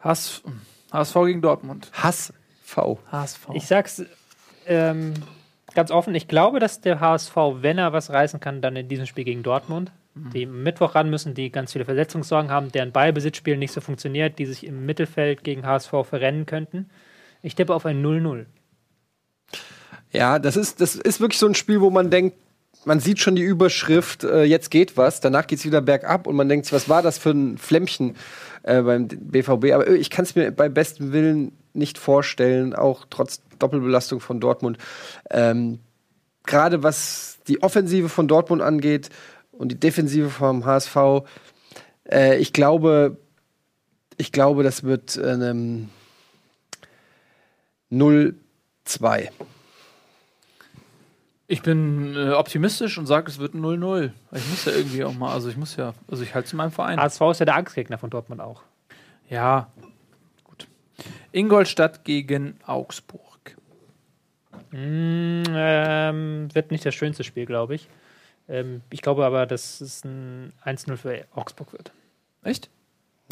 Hass, 0.00 0.42
HSV 0.90 1.14
gegen 1.26 1.42
Dortmund. 1.42 1.90
Hass 1.92 2.32
V. 2.62 2.98
HSV. 3.12 3.48
Ich 3.52 3.66
sag's 3.66 4.02
ähm, 4.66 5.12
ganz 5.74 5.90
offen, 5.90 6.14
ich 6.14 6.28
glaube, 6.28 6.60
dass 6.60 6.80
der 6.80 7.00
HSV, 7.00 7.36
wenn 7.60 7.76
er 7.76 7.92
was 7.92 8.08
reißen 8.08 8.40
kann, 8.40 8.62
dann 8.62 8.76
in 8.76 8.88
diesem 8.88 9.04
Spiel 9.04 9.24
gegen 9.24 9.42
Dortmund. 9.42 9.92
Die 10.16 10.46
am 10.46 10.62
Mittwoch 10.62 10.94
ran 10.94 11.10
müssen, 11.10 11.34
die 11.34 11.50
ganz 11.50 11.72
viele 11.72 11.84
Verletzungssorgen 11.84 12.50
haben, 12.50 12.70
deren 12.70 12.92
Ballbesitzspiel 12.92 13.56
nicht 13.56 13.72
so 13.72 13.80
funktioniert, 13.80 14.38
die 14.38 14.46
sich 14.46 14.64
im 14.64 14.86
Mittelfeld 14.86 15.42
gegen 15.42 15.66
HSV 15.66 15.90
verrennen 16.08 16.46
könnten. 16.46 16.88
Ich 17.42 17.56
tippe 17.56 17.74
auf 17.74 17.84
ein 17.84 18.02
0-0. 18.02 18.46
Ja, 20.12 20.38
das 20.38 20.56
ist, 20.56 20.80
das 20.80 20.94
ist 20.94 21.20
wirklich 21.20 21.40
so 21.40 21.46
ein 21.48 21.56
Spiel, 21.56 21.80
wo 21.80 21.90
man 21.90 22.10
denkt, 22.10 22.36
man 22.84 23.00
sieht 23.00 23.18
schon 23.18 23.34
die 23.34 23.42
Überschrift, 23.42 24.22
äh, 24.24 24.44
jetzt 24.44 24.70
geht 24.70 24.96
was, 24.96 25.20
danach 25.20 25.46
geht's 25.46 25.64
wieder 25.64 25.80
bergab 25.80 26.26
und 26.26 26.36
man 26.36 26.48
denkt 26.48 26.66
sich, 26.66 26.72
was 26.72 26.88
war 26.88 27.02
das 27.02 27.18
für 27.18 27.30
ein 27.30 27.58
Flämmchen 27.58 28.16
äh, 28.62 28.82
beim 28.82 29.08
BVB? 29.08 29.72
Aber 29.72 29.88
äh, 29.88 29.96
ich 29.96 30.10
kann 30.10 30.24
es 30.24 30.36
mir 30.36 30.52
bei 30.52 30.68
bestem 30.68 31.12
Willen 31.12 31.52
nicht 31.72 31.98
vorstellen, 31.98 32.74
auch 32.74 33.06
trotz 33.10 33.42
Doppelbelastung 33.58 34.20
von 34.20 34.38
Dortmund. 34.40 34.78
Ähm, 35.30 35.80
Gerade 36.46 36.82
was 36.82 37.38
die 37.48 37.62
Offensive 37.62 38.10
von 38.10 38.28
Dortmund 38.28 38.60
angeht 38.60 39.08
und 39.58 39.70
die 39.70 39.80
Defensive 39.80 40.30
vom 40.30 40.64
HSV, 40.64 40.96
äh, 42.10 42.38
ich 42.38 42.52
glaube, 42.52 43.16
ich 44.16 44.32
glaube, 44.32 44.62
das 44.62 44.84
wird 44.84 45.16
äh, 45.16 45.30
einem 45.30 45.88
0-2. 47.90 49.30
Ich 51.46 51.62
bin 51.62 52.14
äh, 52.16 52.30
optimistisch 52.30 52.96
und 52.96 53.06
sage, 53.06 53.30
es 53.30 53.38
wird 53.38 53.54
ein 53.54 53.62
0-0. 53.62 54.10
Ich 54.32 54.48
muss 54.48 54.64
ja 54.64 54.72
irgendwie 54.72 55.04
auch 55.04 55.14
mal, 55.14 55.32
also 55.32 55.48
ich 55.48 55.56
muss 55.56 55.76
ja, 55.76 55.94
also 56.10 56.22
ich 56.22 56.34
halte 56.34 56.48
zu 56.48 56.56
meinem 56.56 56.70
Verein. 56.70 56.98
HSV 56.98 57.20
ist 57.30 57.40
ja 57.40 57.46
der 57.46 57.56
Angstgegner 57.56 57.98
von 57.98 58.10
Dortmund 58.10 58.40
auch. 58.40 58.62
Ja, 59.28 59.68
gut. 60.42 60.66
Ingolstadt 61.32 62.04
gegen 62.04 62.58
Augsburg. 62.66 63.56
Mm, 64.70 65.42
ähm, 65.48 66.48
wird 66.52 66.70
nicht 66.70 66.86
das 66.86 66.94
schönste 66.94 67.24
Spiel, 67.24 67.46
glaube 67.46 67.74
ich. 67.74 67.88
Ähm, 68.48 68.82
ich 68.90 69.02
glaube 69.02 69.24
aber, 69.24 69.46
dass 69.46 69.80
es 69.80 70.04
ein 70.04 70.52
1-0 70.64 70.96
für 70.96 71.24
Augsburg 71.34 71.72
wird. 71.72 71.92
Echt? 72.42 72.68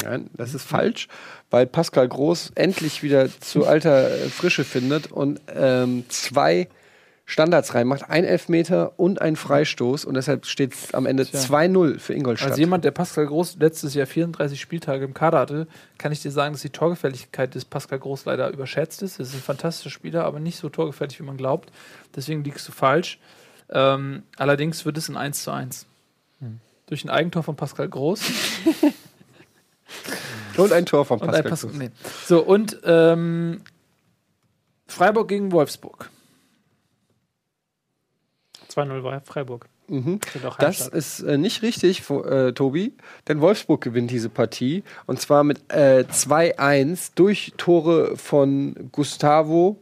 Nein, 0.01 0.29
das 0.33 0.53
ist 0.53 0.63
falsch, 0.63 1.07
weil 1.49 1.65
Pascal 1.65 2.07
Groß 2.07 2.53
endlich 2.55 3.03
wieder 3.03 3.29
zu 3.39 3.65
alter 3.65 4.09
äh, 4.09 4.29
Frische 4.29 4.63
findet 4.63 5.11
und 5.11 5.39
ähm, 5.53 6.05
zwei 6.09 6.67
Standards 7.25 7.73
reinmacht, 7.73 8.09
ein 8.09 8.25
Elfmeter 8.25 8.99
und 8.99 9.21
ein 9.21 9.37
Freistoß 9.37 10.03
und 10.03 10.15
deshalb 10.15 10.45
steht 10.45 10.73
es 10.73 10.93
am 10.93 11.05
Ende 11.05 11.25
Tja. 11.25 11.39
2-0 11.39 11.99
für 11.99 12.13
Ingolstadt. 12.13 12.51
Als 12.51 12.59
jemand, 12.59 12.83
der 12.83 12.91
Pascal 12.91 13.27
Groß 13.27 13.57
letztes 13.59 13.93
Jahr 13.93 14.07
34 14.07 14.59
Spieltage 14.59 15.05
im 15.05 15.13
Kader 15.13 15.39
hatte, 15.39 15.67
kann 15.97 16.11
ich 16.11 16.21
dir 16.21 16.31
sagen, 16.31 16.53
dass 16.53 16.63
die 16.63 16.69
Torgefälligkeit 16.69 17.55
des 17.55 17.63
Pascal 17.63 17.99
Groß 17.99 18.25
leider 18.25 18.49
überschätzt 18.51 19.01
ist. 19.03 19.19
Er 19.19 19.23
ist 19.23 19.33
ein 19.33 19.41
fantastischer 19.41 19.89
Spieler, 19.89 20.25
aber 20.25 20.41
nicht 20.41 20.57
so 20.57 20.67
torgefällig, 20.67 21.17
wie 21.19 21.23
man 21.23 21.37
glaubt. 21.37 21.71
Deswegen 22.13 22.43
liegst 22.43 22.67
du 22.67 22.73
falsch. 22.73 23.19
Ähm, 23.69 24.23
allerdings 24.37 24.85
wird 24.85 24.97
es 24.97 25.09
ein 25.09 25.17
1 25.17 25.43
zu 25.43 25.51
1. 25.51 25.85
Hm. 26.39 26.59
Durch 26.87 27.03
ein 27.03 27.09
Eigentor 27.09 27.43
von 27.43 27.55
Pascal 27.55 27.89
Groß 27.89 28.21
und 30.57 30.71
ein 30.71 30.85
Tor 30.85 31.05
von 31.05 31.19
und 31.19 31.27
Pascal. 31.27 31.43
ein 31.43 31.49
Pascal. 31.49 31.69
Groß. 31.71 31.79
Nee. 31.79 31.91
So, 32.25 32.43
und 32.43 32.79
ähm, 32.83 33.61
Freiburg 34.87 35.27
gegen 35.27 35.51
Wolfsburg. 35.51 36.09
2-0 38.69 39.03
war 39.03 39.21
Freiburg. 39.21 39.67
Mhm. 39.87 40.19
Das 40.59 40.87
ist 40.87 41.21
äh, 41.21 41.37
nicht 41.37 41.61
richtig, 41.61 42.09
äh, 42.09 42.53
Tobi, 42.53 42.93
denn 43.27 43.41
Wolfsburg 43.41 43.81
gewinnt 43.81 44.11
diese 44.11 44.29
Partie 44.29 44.83
und 45.05 45.19
zwar 45.19 45.43
mit 45.43 45.71
äh, 45.71 46.05
2-1 46.09 47.11
durch 47.15 47.53
Tore 47.57 48.15
von 48.15 48.89
Gustavo 48.91 49.77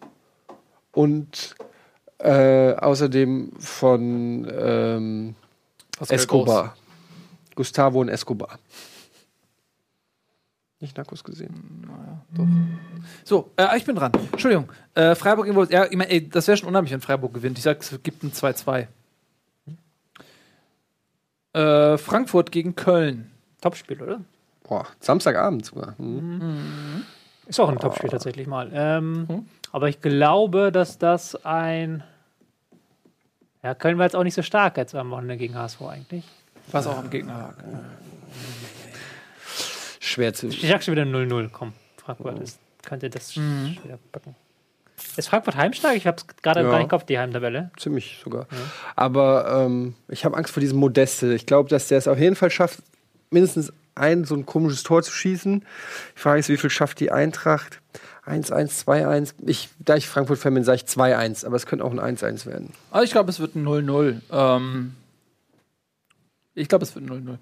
und 0.91 1.55
äh, 2.23 2.75
außerdem 2.75 3.51
von 3.59 4.47
ähm, 4.51 5.35
Escobar. 6.07 6.75
Gustavo 7.55 8.01
und 8.01 8.09
Escobar. 8.09 8.59
Nicht 10.79 10.97
Narcos 10.97 11.23
gesehen. 11.23 11.87
So, 13.23 13.51
äh, 13.55 13.77
ich 13.77 13.85
bin 13.85 13.95
dran. 13.95 14.11
Entschuldigung. 14.31 14.67
Äh, 14.95 15.13
Freiburg 15.13 15.45
gegen 15.45 15.55
Wolfsburg. 15.55 15.79
Ja, 15.79 15.85
ich 15.85 15.95
mein, 15.95 16.07
ey, 16.07 16.27
das 16.27 16.47
wäre 16.47 16.57
schon 16.57 16.69
unheimlich, 16.69 16.91
wenn 16.91 17.01
Freiburg 17.01 17.33
gewinnt. 17.35 17.57
Ich 17.59 17.63
sag, 17.63 17.81
es 17.81 17.99
gibt 18.01 18.23
ein 18.23 18.31
2-2. 18.31 18.87
Äh, 21.53 21.97
Frankfurt 21.99 22.51
gegen 22.51 22.75
Köln. 22.75 23.29
Topspiel, 23.61 24.01
oder? 24.01 24.21
Boah, 24.63 24.87
Samstagabend 24.99 25.65
sogar. 25.65 25.93
Mhm. 25.99 27.03
Ist 27.45 27.59
auch 27.59 27.69
ein 27.69 27.77
Topspiel 27.77 28.09
tatsächlich 28.09 28.47
mal. 28.47 28.71
Ähm, 28.73 29.45
Aber 29.71 29.87
ich 29.87 30.01
glaube, 30.01 30.71
dass 30.71 30.97
das 30.97 31.45
ein. 31.45 32.03
Ja, 33.63 33.75
Köln 33.75 33.97
war 33.97 34.05
jetzt 34.05 34.15
auch 34.15 34.23
nicht 34.23 34.33
so 34.33 34.41
stark 34.41 34.77
jetzt 34.77 34.95
am 34.95 35.11
Wochenende 35.11 35.37
gegen 35.37 35.55
HSV 35.55 35.81
eigentlich. 35.83 36.23
Was 36.71 36.87
auch 36.87 36.97
am 36.97 37.09
Gegner 37.09 37.37
lag. 37.37 37.53
Schwer 39.99 40.33
zu. 40.33 40.47
Ich 40.47 40.67
sag 40.67 40.83
schon 40.83 40.93
wieder 40.93 41.03
0-0. 41.03 41.49
Komm, 41.51 41.73
Frankfurt 41.97 42.39
ist, 42.39 42.59
könnte 42.83 43.09
das 43.09 43.35
Mhm. 43.35 43.77
wieder 43.83 43.99
packen. 44.11 44.35
Ist 45.17 45.29
Frankfurt 45.29 45.55
heimstark? 45.55 45.95
Ich 45.95 46.05
habe 46.07 46.17
es 46.17 46.27
gerade 46.41 46.61
Ja. 46.61 46.67
gar 46.69 46.77
nicht 46.77 46.83
im 46.85 46.89
Kopf, 46.89 47.05
die 47.05 47.17
Heimtabelle. 47.19 47.71
Ziemlich 47.77 48.19
sogar. 48.23 48.47
Aber 48.95 49.65
ähm, 49.65 49.95
ich 50.07 50.25
habe 50.25 50.37
Angst 50.37 50.53
vor 50.53 50.61
diesem 50.61 50.79
Modeste. 50.79 51.33
Ich 51.33 51.45
glaube, 51.45 51.69
dass 51.69 51.87
der 51.87 51.97
es 51.97 52.07
auf 52.07 52.17
jeden 52.19 52.35
Fall 52.35 52.51
schafft, 52.51 52.79
mindestens 53.29 53.73
ein 53.95 54.23
so 54.25 54.35
ein 54.35 54.45
komisches 54.45 54.83
Tor 54.83 55.03
zu 55.03 55.11
schießen. 55.11 55.65
Die 56.15 56.19
Frage 56.19 56.39
ist, 56.39 56.49
wie 56.49 56.57
viel 56.57 56.69
schafft 56.69 56.99
die 56.99 57.11
Eintracht? 57.11 57.81
1-1, 58.31 58.85
2-1. 58.85 59.33
Ich, 59.45 59.69
da 59.79 59.95
ich 59.95 60.07
Frankfurt-Fan 60.07 60.53
bin, 60.53 60.63
sage 60.63 60.81
ich 60.83 60.89
2-1, 60.89 61.45
aber 61.45 61.55
es 61.55 61.65
könnte 61.65 61.85
auch 61.85 61.91
ein 61.91 61.99
1-1 61.99 62.45
werden. 62.45 62.73
Also 62.91 63.03
ich 63.03 63.11
glaube, 63.11 63.29
es 63.29 63.39
wird 63.39 63.55
ein 63.55 63.65
0-0. 63.67 64.21
Ähm, 64.31 64.95
ich 66.55 66.67
glaube, 66.67 66.83
es 66.83 66.95
wird 66.95 67.05
ein 67.05 67.27
0-0. 67.27 67.37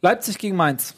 Leipzig 0.00 0.38
gegen 0.38 0.56
Mainz. 0.56 0.94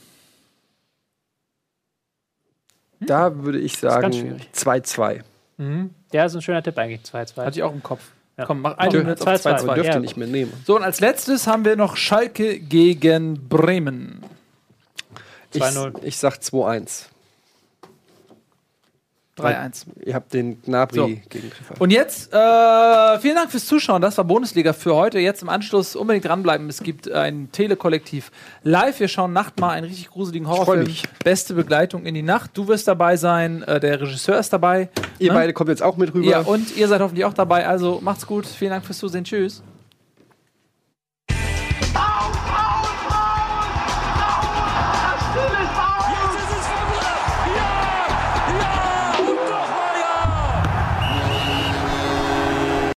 Da 3.01 3.45
würde 3.45 3.59
ich 3.61 3.79
sagen 3.79 4.13
schwierig. 4.13 4.49
2-2. 4.55 5.23
Mhm. 5.59 5.95
Ja, 6.13 6.25
ist 6.25 6.35
ein 6.35 6.43
schöner 6.43 6.63
Tipp 6.63 6.77
eigentlich. 6.79 7.03
2-2. 7.03 7.37
Hatte 7.45 7.59
ich 7.59 7.63
auch 7.63 7.73
im 7.73 7.83
Kopf. 7.83 8.03
Ja. 8.37 8.47
Komm, 8.47 8.63
mach 8.63 8.79
einen 8.79 8.93
Dür- 8.93 8.99
Minute 9.05 9.21
auf 9.23 9.29
2-2. 9.29 9.61
2-2. 9.61 9.67
Man 9.67 9.75
dürfte 9.75 9.93
ja. 9.95 10.01
nicht 10.01 10.17
mehr 10.17 10.29
nehmen. 10.29 10.53
So, 10.67 10.77
und 10.77 10.83
als 10.83 11.01
letztes 11.01 11.47
haben 11.47 11.65
wir 11.65 11.77
noch 11.77 11.97
Schalke 11.97 12.59
gegen 12.59 13.49
Bremen. 13.49 14.23
Ich, 15.53 15.63
2-0. 15.63 16.03
ich 16.03 16.19
sag 16.19 16.35
2-1. 16.37 17.07
3-1. 19.39 19.87
Ihr 20.05 20.15
habt 20.15 20.33
den 20.33 20.63
Gnabry 20.63 20.97
So. 20.97 21.07
gegen. 21.29 21.51
Und 21.79 21.91
jetzt, 21.91 22.33
äh, 22.33 23.19
vielen 23.21 23.37
Dank 23.37 23.51
fürs 23.51 23.67
Zuschauen. 23.67 24.03
Das 24.03 24.17
war 24.19 24.25
Bundesliga 24.25 24.73
für 24.73 24.95
heute. 24.95 25.19
Jetzt 25.19 25.43
im 25.43 25.49
Anschluss 25.49 25.97
unbedingt 25.97 26.25
dranbleiben. 26.25 26.69
Es 26.69 26.83
gibt 26.83 27.11
ein 27.11 27.51
Telekollektiv 27.53 28.31
live. 28.63 29.01
Wir 29.01 29.09
schauen 29.09 29.33
Nacht 29.33 29.59
mal 29.61 29.71
einen 29.71 29.87
richtig 29.87 30.09
gruseligen 30.11 30.49
Horrorfilm. 30.49 30.85
mich. 30.85 31.05
Beste 31.25 31.55
Begleitung 31.55 32.05
in 32.07 32.15
die 32.15 32.23
Nacht. 32.23 32.51
Du 32.55 32.69
wirst 32.69 32.89
dabei 32.89 33.17
sein. 33.17 33.63
Äh, 33.63 33.81
der 33.81 34.01
Regisseur 34.01 34.39
ist 34.39 34.53
dabei. 34.53 34.89
Ihr 35.19 35.33
ne? 35.33 35.39
beide 35.39 35.53
kommt 35.53 35.71
jetzt 35.71 35.83
auch 35.83 35.97
mit 35.97 36.15
rüber. 36.15 36.29
Ja, 36.29 36.41
und 36.41 36.77
ihr 36.77 36.89
seid 36.89 37.01
hoffentlich 37.01 37.25
auch 37.25 37.35
dabei. 37.35 37.67
Also 37.67 38.01
macht's 38.03 38.27
gut. 38.27 38.47
Vielen 38.47 38.71
Dank 38.71 38.85
fürs 38.85 38.99
Zusehen. 38.99 39.25
Tschüss. 39.25 39.63